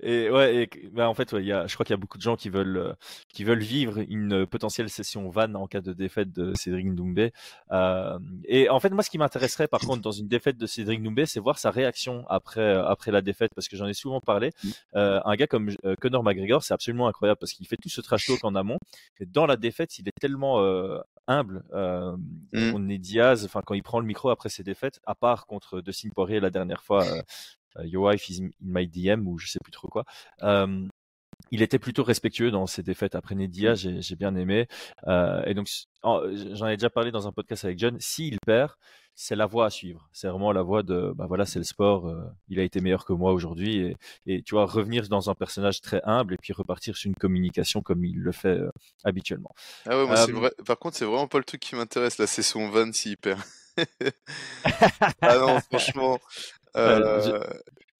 Et 0.03 0.29
ouais, 0.29 0.63
et, 0.63 0.89
bah, 0.91 1.09
en 1.09 1.13
fait, 1.13 1.31
ouais, 1.31 1.43
y 1.43 1.51
a, 1.51 1.65
je 1.65 1.73
crois 1.73 1.85
qu'il 1.85 1.93
y 1.93 1.97
a 1.97 1.97
beaucoup 1.97 2.17
de 2.17 2.23
gens 2.23 2.35
qui 2.35 2.49
veulent, 2.49 2.77
euh, 2.77 2.93
qui 3.33 3.43
veulent 3.43 3.63
vivre 3.63 3.99
une 4.09 4.45
potentielle 4.45 4.89
session 4.89 5.29
van 5.29 5.53
en 5.55 5.65
cas 5.65 5.81
de 5.81 5.93
défaite 5.93 6.31
de 6.31 6.53
Cédric 6.55 6.87
Ndoumbé. 6.87 7.31
Euh, 7.71 8.19
et 8.45 8.69
en 8.69 8.79
fait, 8.79 8.89
moi, 8.89 9.01
ce 9.03 9.09
qui 9.09 9.17
m'intéresserait, 9.17 9.67
par 9.67 9.79
contre, 9.79 10.01
dans 10.01 10.11
une 10.11 10.27
défaite 10.27 10.57
de 10.57 10.65
Cédric 10.65 10.99
Ndoumbé, 10.99 11.25
c'est 11.25 11.39
voir 11.39 11.57
sa 11.57 11.71
réaction 11.71 12.25
après, 12.27 12.59
euh, 12.59 12.85
après 12.85 13.11
la 13.11 13.21
défaite, 13.21 13.51
parce 13.55 13.69
que 13.69 13.77
j'en 13.77 13.87
ai 13.87 13.93
souvent 13.93 14.19
parlé. 14.19 14.51
Mm. 14.63 14.69
Euh, 14.95 15.19
un 15.23 15.35
gars 15.35 15.47
comme 15.47 15.71
euh, 15.85 15.95
Conor 15.95 16.23
McGregor, 16.23 16.63
c'est 16.63 16.73
absolument 16.73 17.07
incroyable 17.07 17.39
parce 17.39 17.53
qu'il 17.53 17.65
fait 17.65 17.77
tout 17.77 17.89
ce 17.89 18.01
trash 18.01 18.25
talk 18.25 18.43
en 18.43 18.55
amont. 18.55 18.79
Et 19.21 19.25
dans 19.25 19.45
la 19.45 19.55
défaite, 19.55 19.97
il 19.99 20.07
est 20.09 20.19
tellement 20.19 20.59
humble. 21.27 21.63
Euh, 21.73 22.15
mm. 22.53 22.73
On 22.75 22.89
est 22.89 22.97
Diaz, 22.97 23.45
enfin, 23.45 23.61
quand 23.65 23.73
il 23.73 23.83
prend 23.83 23.99
le 23.99 24.05
micro 24.05 24.29
après 24.29 24.49
ses 24.49 24.63
défaites, 24.63 24.99
à 25.05 25.15
part 25.15 25.45
contre 25.45 25.81
Dustin 25.81 26.09
Poirier 26.09 26.39
la 26.39 26.49
dernière 26.49 26.83
fois. 26.83 27.05
Euh, 27.05 27.21
Your 27.83 28.05
Wife 28.05 28.29
is 28.29 28.41
in 28.41 28.49
my 28.61 28.87
DM 28.87 29.27
ou 29.27 29.37
je 29.37 29.47
sais 29.47 29.59
plus 29.63 29.71
trop 29.71 29.87
quoi. 29.87 30.05
Euh, 30.43 30.87
il 31.51 31.61
était 31.61 31.79
plutôt 31.79 32.03
respectueux 32.03 32.51
dans 32.51 32.67
ses 32.67 32.83
défaites 32.83 33.15
après 33.15 33.35
Nedia, 33.35 33.73
mm. 33.73 34.01
j'ai 34.01 34.15
bien 34.15 34.35
aimé. 34.35 34.67
Euh, 35.07 35.43
et 35.45 35.53
donc, 35.53 35.69
j'en 36.03 36.67
ai 36.67 36.77
déjà 36.77 36.89
parlé 36.89 37.11
dans 37.11 37.27
un 37.27 37.31
podcast 37.31 37.65
avec 37.65 37.77
John. 37.77 37.97
S'il 37.99 38.39
perd, 38.45 38.71
c'est 39.15 39.35
la 39.35 39.45
voie 39.45 39.67
à 39.67 39.69
suivre. 39.69 40.09
C'est 40.11 40.27
vraiment 40.27 40.51
la 40.51 40.63
voie 40.63 40.81
de, 40.81 41.11
bah 41.15 41.25
voilà, 41.27 41.45
c'est 41.45 41.59
le 41.59 41.65
sport. 41.65 42.11
il 42.47 42.59
a 42.59 42.63
été 42.63 42.81
meilleur 42.81 43.05
que 43.05 43.13
moi 43.13 43.33
aujourd'hui, 43.33 43.77
et, 43.77 43.97
et, 44.25 44.41
tu 44.41 44.55
vois, 44.55 44.65
revenir 44.65 45.07
dans 45.09 45.29
un 45.29 45.35
personnage 45.35 45.81
très 45.81 46.01
humble 46.05 46.33
et 46.33 46.37
puis 46.37 46.53
repartir 46.53 46.97
sur 46.97 47.09
une 47.09 47.15
communication 47.15 47.81
comme 47.81 48.03
il 48.03 48.17
le 48.17 48.31
fait 48.31 48.59
habituellement. 49.03 49.53
Ah 49.85 49.97
ouais, 49.97 50.07
moi 50.07 50.17
c'est 50.17 50.31
vrai. 50.31 50.51
Par 50.65 50.79
contre, 50.79 50.97
c'est 50.97 51.05
vraiment 51.05 51.27
pas 51.27 51.37
le 51.37 51.43
truc 51.43 51.61
qui 51.61 51.75
m'intéresse. 51.75 52.17
La 52.17 52.27
session 52.27 52.69
van 52.69 52.91
s'il 52.91 53.17
perd. 53.17 53.39
ah 55.21 55.37
non, 55.37 55.59
franchement, 55.61 56.19
euh, 56.77 57.43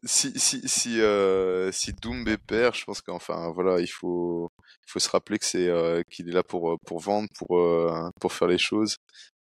si 0.04 0.38
si 0.40 0.68
si 0.68 1.02
euh, 1.02 1.72
si 1.72 1.94
Doumbé 1.94 2.38
perd, 2.38 2.76
je 2.76 2.84
pense 2.86 3.02
qu'enfin 3.02 3.52
voilà, 3.52 3.80
il 3.80 3.88
faut 3.88 4.50
il 4.88 4.92
faut 4.92 5.00
se 5.00 5.10
rappeler 5.10 5.40
que 5.40 5.46
c'est 5.46 5.68
euh, 5.68 6.02
qu'il 6.10 6.30
est 6.30 6.34
là 6.34 6.44
pour 6.44 6.78
pour 6.86 7.00
vendre, 7.00 7.30
pour 7.38 7.60
pour 8.20 8.34
faire 8.34 8.48
les 8.48 8.58
choses 8.58 8.98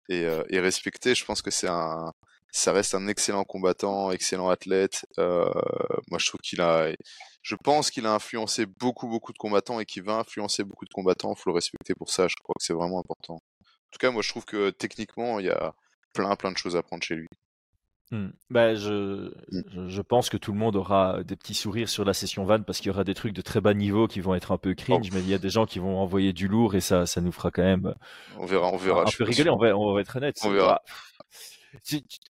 et, 0.10 0.26
et 0.50 0.60
respecter. 0.60 1.16
Je 1.16 1.26
pense 1.26 1.42
que 1.42 1.52
c'est 1.52 1.70
un 1.70 2.12
ça 2.52 2.72
reste 2.74 2.96
un 2.96 3.08
excellent 3.08 3.44
combattant, 3.44 4.12
excellent 4.12 4.50
athlète. 4.50 5.06
moi, 5.18 6.18
je 6.18 6.28
trouve 6.28 6.42
qu'il 6.42 6.62
a, 6.62 6.92
je 7.44 7.56
pense 7.64 7.92
qu'il 7.92 8.06
a 8.06 8.14
influencé 8.14 8.66
beaucoup, 8.66 9.08
beaucoup 9.08 9.34
de 9.34 9.38
combattants 9.38 9.80
et 9.80 9.86
qu'il 9.86 10.04
va 10.04 10.16
influencer 10.16 10.64
beaucoup 10.64 10.86
de 10.86 10.94
combattants. 10.94 11.34
Il 11.36 11.40
faut 11.40 11.50
le 11.52 11.56
respecter 11.56 11.94
pour 11.96 12.10
ça. 12.10 12.28
Je 12.28 12.36
crois 12.42 12.56
que 12.58 12.64
c'est 12.64 12.74
vraiment 12.74 13.00
important. 13.00 13.36
En 13.36 13.92
tout 13.92 14.00
cas, 14.00 14.12
moi, 14.12 14.22
je 14.24 14.30
trouve 14.30 14.46
que 14.46 14.72
techniquement, 14.72 15.40
il 15.40 15.48
y 15.48 15.50
a 15.50 15.74
plein, 16.14 16.36
plein 16.36 16.52
de 16.52 16.58
choses 16.58 16.76
à 16.76 16.84
prendre 16.84 17.04
chez 17.04 17.16
lui. 17.16 17.28
Mmh. 18.12 18.30
Bah, 18.50 18.74
je, 18.74 19.32
je, 19.88 20.02
pense 20.02 20.30
que 20.30 20.38
tout 20.38 20.52
le 20.52 20.58
monde 20.58 20.76
aura 20.76 21.24
des 21.24 21.36
petits 21.36 21.54
sourires 21.54 21.90
sur 21.90 22.04
la 22.06 22.14
session 22.14 22.44
van 22.44 22.64
parce 22.64 22.80
qu'il 22.80 22.88
y 22.88 22.90
aura 22.90 23.04
des 23.04 23.14
trucs 23.14 23.34
de 23.34 23.42
très 23.42 23.62
bas 23.62 23.76
niveau 23.76 24.08
qui 24.08 24.20
vont 24.20 24.34
être 24.34 24.52
un 24.52 24.58
peu 24.58 24.74
cringe, 24.74 25.10
oh. 25.12 25.14
mais 25.14 25.22
il 25.22 25.30
y 25.30 25.34
a 25.36 25.38
des 25.38 25.52
gens 25.52 25.68
qui 25.68 25.78
vont 25.78 26.00
envoyer 26.00 26.34
du 26.34 26.48
lourd 26.48 26.74
et 26.74 26.82
ça, 26.82 27.06
ça 27.06 27.22
nous 27.22 27.32
fera 27.32 27.52
quand 27.52 27.62
même. 27.62 27.94
On 28.40 28.48
verra, 28.48 28.74
on 28.74 28.78
verra. 28.78 29.04
Un 29.04 29.12
peu 29.16 29.26
rigoler, 29.26 29.52
on 29.52 29.58
va, 29.58 29.78
on 29.78 29.94
va 29.94 30.02
être 30.02 30.16
honnête. 30.16 30.40
On 30.44 30.50
verra. 30.50 30.82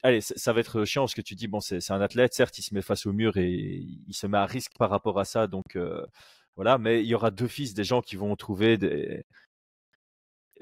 Allez, 0.01 0.21
ça 0.21 0.51
va 0.51 0.59
être 0.61 0.83
chiant 0.83 1.05
ce 1.05 1.15
que 1.15 1.21
tu 1.21 1.35
dis. 1.35 1.47
Bon, 1.47 1.59
c'est 1.59 1.91
un 1.91 2.01
athlète, 2.01 2.33
certes, 2.33 2.57
il 2.57 2.63
se 2.63 2.73
met 2.73 2.81
face 2.81 3.05
au 3.05 3.13
mur 3.13 3.37
et 3.37 3.51
il 3.51 4.13
se 4.13 4.25
met 4.25 4.39
à 4.39 4.47
risque 4.47 4.71
par 4.79 4.89
rapport 4.89 5.19
à 5.19 5.25
ça, 5.25 5.45
donc 5.45 5.75
euh, 5.75 6.03
voilà. 6.55 6.79
Mais 6.79 7.03
il 7.03 7.07
y 7.07 7.13
aura 7.13 7.29
deux 7.29 7.47
fils 7.47 7.75
des 7.75 7.83
gens 7.83 8.01
qui 8.01 8.15
vont 8.15 8.35
trouver 8.35 8.79
des, 8.79 9.25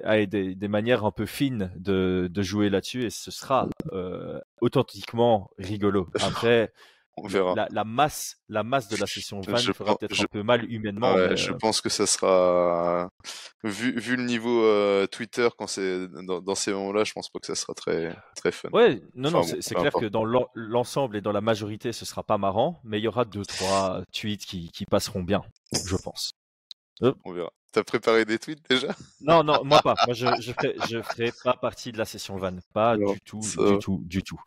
des, 0.04 0.56
des, 0.56 0.68
manières 0.68 1.06
un 1.06 1.12
peu 1.12 1.26
fines 1.26 1.72
de, 1.76 2.28
de 2.32 2.42
jouer 2.42 2.70
là-dessus 2.70 3.06
et 3.06 3.10
ce 3.10 3.32
sera 3.32 3.68
euh, 3.94 4.40
authentiquement 4.62 5.50
rigolo. 5.58 6.10
Après, 6.22 6.72
on 7.18 7.28
verra. 7.28 7.56
La, 7.56 7.68
la, 7.72 7.84
masse, 7.86 8.38
la 8.50 8.64
masse 8.64 8.90
de 8.90 8.98
la 8.98 9.08
session 9.08 9.40
van 9.40 9.56
je 9.56 9.72
fera 9.72 9.98
peut-être 9.98 10.20
un 10.22 10.26
peu 10.26 10.44
mal 10.44 10.70
humainement. 10.70 11.14
Ouais, 11.14 11.38
Je 11.38 11.52
euh, 11.52 11.58
pense 11.58 11.80
que 11.80 11.90
ça 11.90 12.06
sera 12.06 13.10
vu, 13.64 13.98
vu 13.98 14.18
le 14.18 14.24
niveau 14.24 14.64
euh, 14.64 15.08
Twitter 15.08 15.48
quand 15.58 15.68
c'est 15.68 16.08
dans, 16.08 16.42
dans, 16.42 16.56
ces 16.56 16.74
moments-là, 16.74 17.04
je 17.04 17.14
pense 17.14 17.30
pas 17.30 17.40
que 17.40 17.48
ça 17.48 17.56
sera 17.56 17.74
très 17.74 18.16
très 18.36 18.52
fun. 18.52 18.70
Ouais, 18.74 19.02
non 19.16 19.32
non, 19.32 19.44
c'est 19.44 19.76
clair 19.76 19.94
que 19.94 20.08
dans 20.08 20.26
l'ensemble 20.26 21.18
et 21.18 21.22
dans 21.22 21.32
la 21.32 21.42
majorité, 21.42 21.94
ce 21.94 22.06
sera 22.06 22.24
pas 22.24 22.38
marrant, 22.38 22.82
mais 22.84 23.00
il 23.00 23.04
y 23.04 23.08
aura 23.08 23.26
deux 23.26 23.46
trois 23.46 24.02
tweets 24.12 24.46
qui, 24.46 24.70
qui 24.72 24.86
passeront 24.86 25.24
bien, 25.24 25.42
je 25.72 25.96
pense. 25.96 26.32
On 27.02 27.34
verra. 27.34 27.52
T'as 27.76 27.84
préparé 27.84 28.24
des 28.24 28.40
tweets 28.40 28.64
déjà? 28.70 28.96
Non, 29.20 29.44
non, 29.44 29.66
moi 29.66 29.82
pas. 29.82 29.96
Moi, 30.06 30.14
je 30.14 30.28
je 30.40 30.54
ferai, 30.54 30.76
je 30.90 31.02
ferai 31.02 31.34
pas 31.44 31.56
partie 31.56 31.92
de 31.92 31.98
la 31.98 32.06
session 32.06 32.38
van. 32.38 32.56
Pas 32.74 32.96
du 32.96 33.20
tout, 33.26 33.42
du 33.42 33.80
tout, 33.80 34.02
du 34.06 34.24
tout. 34.24 34.40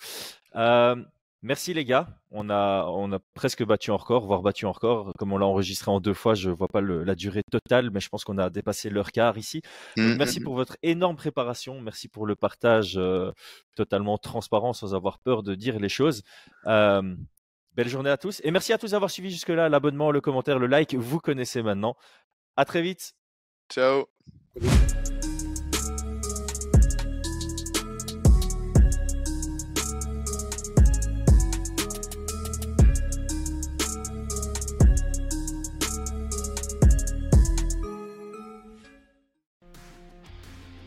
Euh, 0.57 0.97
merci 1.43 1.75
les 1.75 1.85
gars. 1.85 2.09
On 2.31 2.49
a, 2.49 2.87
on 2.87 3.13
a 3.13 3.19
presque 3.35 3.63
battu 3.65 3.91
en 3.91 3.99
record, 3.99 4.25
voire 4.25 4.41
battu 4.41 4.65
en 4.65 4.73
record. 4.73 5.13
Comme 5.19 5.35
on 5.35 5.37
l'a 5.37 5.45
enregistré 5.45 5.91
en 5.91 6.01
deux 6.01 6.15
fois, 6.15 6.33
je 6.33 6.49
vois 6.49 6.69
pas 6.69 6.81
le, 6.81 7.05
la 7.05 7.15
durée 7.15 7.43
totale, 7.51 7.91
mais 7.91 8.01
je 8.01 8.09
pense 8.09 8.25
qu'on 8.25 8.39
a 8.39 8.49
dépassé 8.49 8.89
l'heure 8.89 9.13
quart 9.13 9.37
ici. 9.37 9.61
Mmh, 9.99 10.15
merci 10.15 10.41
mmh, 10.41 10.45
pour 10.45 10.55
mmh. 10.55 10.57
votre 10.57 10.77
énorme 10.83 11.17
préparation. 11.17 11.83
Merci 11.83 12.09
pour 12.09 12.25
le 12.25 12.35
partage 12.35 12.95
euh, 12.97 13.31
totalement 13.77 14.17
transparent, 14.17 14.73
sans 14.73 14.95
avoir 14.95 15.19
peur 15.19 15.43
de 15.43 15.55
dire 15.55 15.79
les 15.81 15.91
choses. 15.91 16.23
Euh, 16.67 17.15
belle 17.79 17.89
journée 17.89 18.11
à 18.11 18.17
tous 18.17 18.41
et 18.43 18.51
merci 18.51 18.73
à 18.73 18.79
tous 18.79 18.91
d'avoir 18.91 19.09
suivi 19.09 19.31
jusque-là. 19.31 19.69
L'abonnement, 19.69 20.11
le 20.11 20.21
commentaire, 20.21 20.59
le 20.59 20.67
like, 20.67 20.95
vous 20.95 21.21
connaissez 21.21 21.63
maintenant. 21.63 21.95
À 22.59 22.65
très 22.65 22.83
vite. 22.83 23.15
Ciao. 23.71 24.07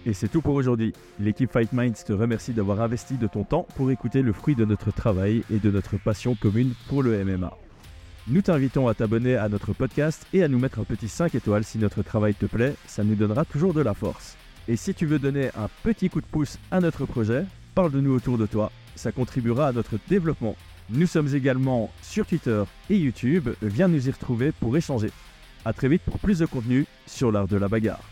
Et 0.05 0.13
c'est 0.13 0.27
tout 0.27 0.41
pour 0.41 0.55
aujourd'hui. 0.55 0.91
L'équipe 1.21 1.49
Fight 1.49 1.71
Minds 1.71 1.93
te 2.05 2.11
remercie 2.11 2.51
d'avoir 2.51 2.81
investi 2.81 3.13
de 3.13 3.27
ton 3.27 3.45
temps 3.45 3.65
pour 3.77 3.91
écouter 3.91 4.21
le 4.21 4.33
fruit 4.33 4.55
de 4.55 4.65
notre 4.65 4.91
travail 4.91 5.45
et 5.49 5.59
de 5.59 5.71
notre 5.71 5.95
passion 5.95 6.35
commune 6.35 6.73
pour 6.89 7.01
le 7.01 7.23
MMA. 7.23 7.53
Nous 8.31 8.41
t'invitons 8.41 8.87
à 8.87 8.93
t'abonner 8.93 9.35
à 9.35 9.49
notre 9.49 9.73
podcast 9.73 10.25
et 10.31 10.41
à 10.41 10.47
nous 10.47 10.57
mettre 10.57 10.79
un 10.79 10.85
petit 10.85 11.09
5 11.09 11.35
étoiles 11.35 11.65
si 11.65 11.77
notre 11.77 12.01
travail 12.01 12.33
te 12.33 12.45
plaît, 12.45 12.75
ça 12.87 13.03
nous 13.03 13.15
donnera 13.15 13.43
toujours 13.43 13.73
de 13.73 13.81
la 13.81 13.93
force. 13.93 14.37
Et 14.69 14.77
si 14.77 14.93
tu 14.93 15.05
veux 15.05 15.19
donner 15.19 15.49
un 15.49 15.67
petit 15.83 16.09
coup 16.09 16.21
de 16.21 16.25
pouce 16.25 16.57
à 16.71 16.79
notre 16.79 17.05
projet, 17.05 17.43
parle 17.75 17.91
de 17.91 17.99
nous 17.99 18.15
autour 18.15 18.37
de 18.37 18.45
toi, 18.45 18.71
ça 18.95 19.11
contribuera 19.11 19.67
à 19.67 19.71
notre 19.73 19.97
développement. 20.07 20.55
Nous 20.89 21.07
sommes 21.07 21.35
également 21.35 21.91
sur 22.01 22.25
Twitter 22.25 22.63
et 22.89 22.95
YouTube, 22.95 23.49
viens 23.61 23.89
nous 23.89 24.07
y 24.07 24.11
retrouver 24.11 24.53
pour 24.53 24.77
échanger. 24.77 25.11
A 25.65 25.73
très 25.73 25.89
vite 25.89 26.03
pour 26.03 26.17
plus 26.17 26.39
de 26.39 26.45
contenu 26.45 26.85
sur 27.07 27.33
l'art 27.33 27.49
de 27.49 27.57
la 27.57 27.67
bagarre. 27.67 28.10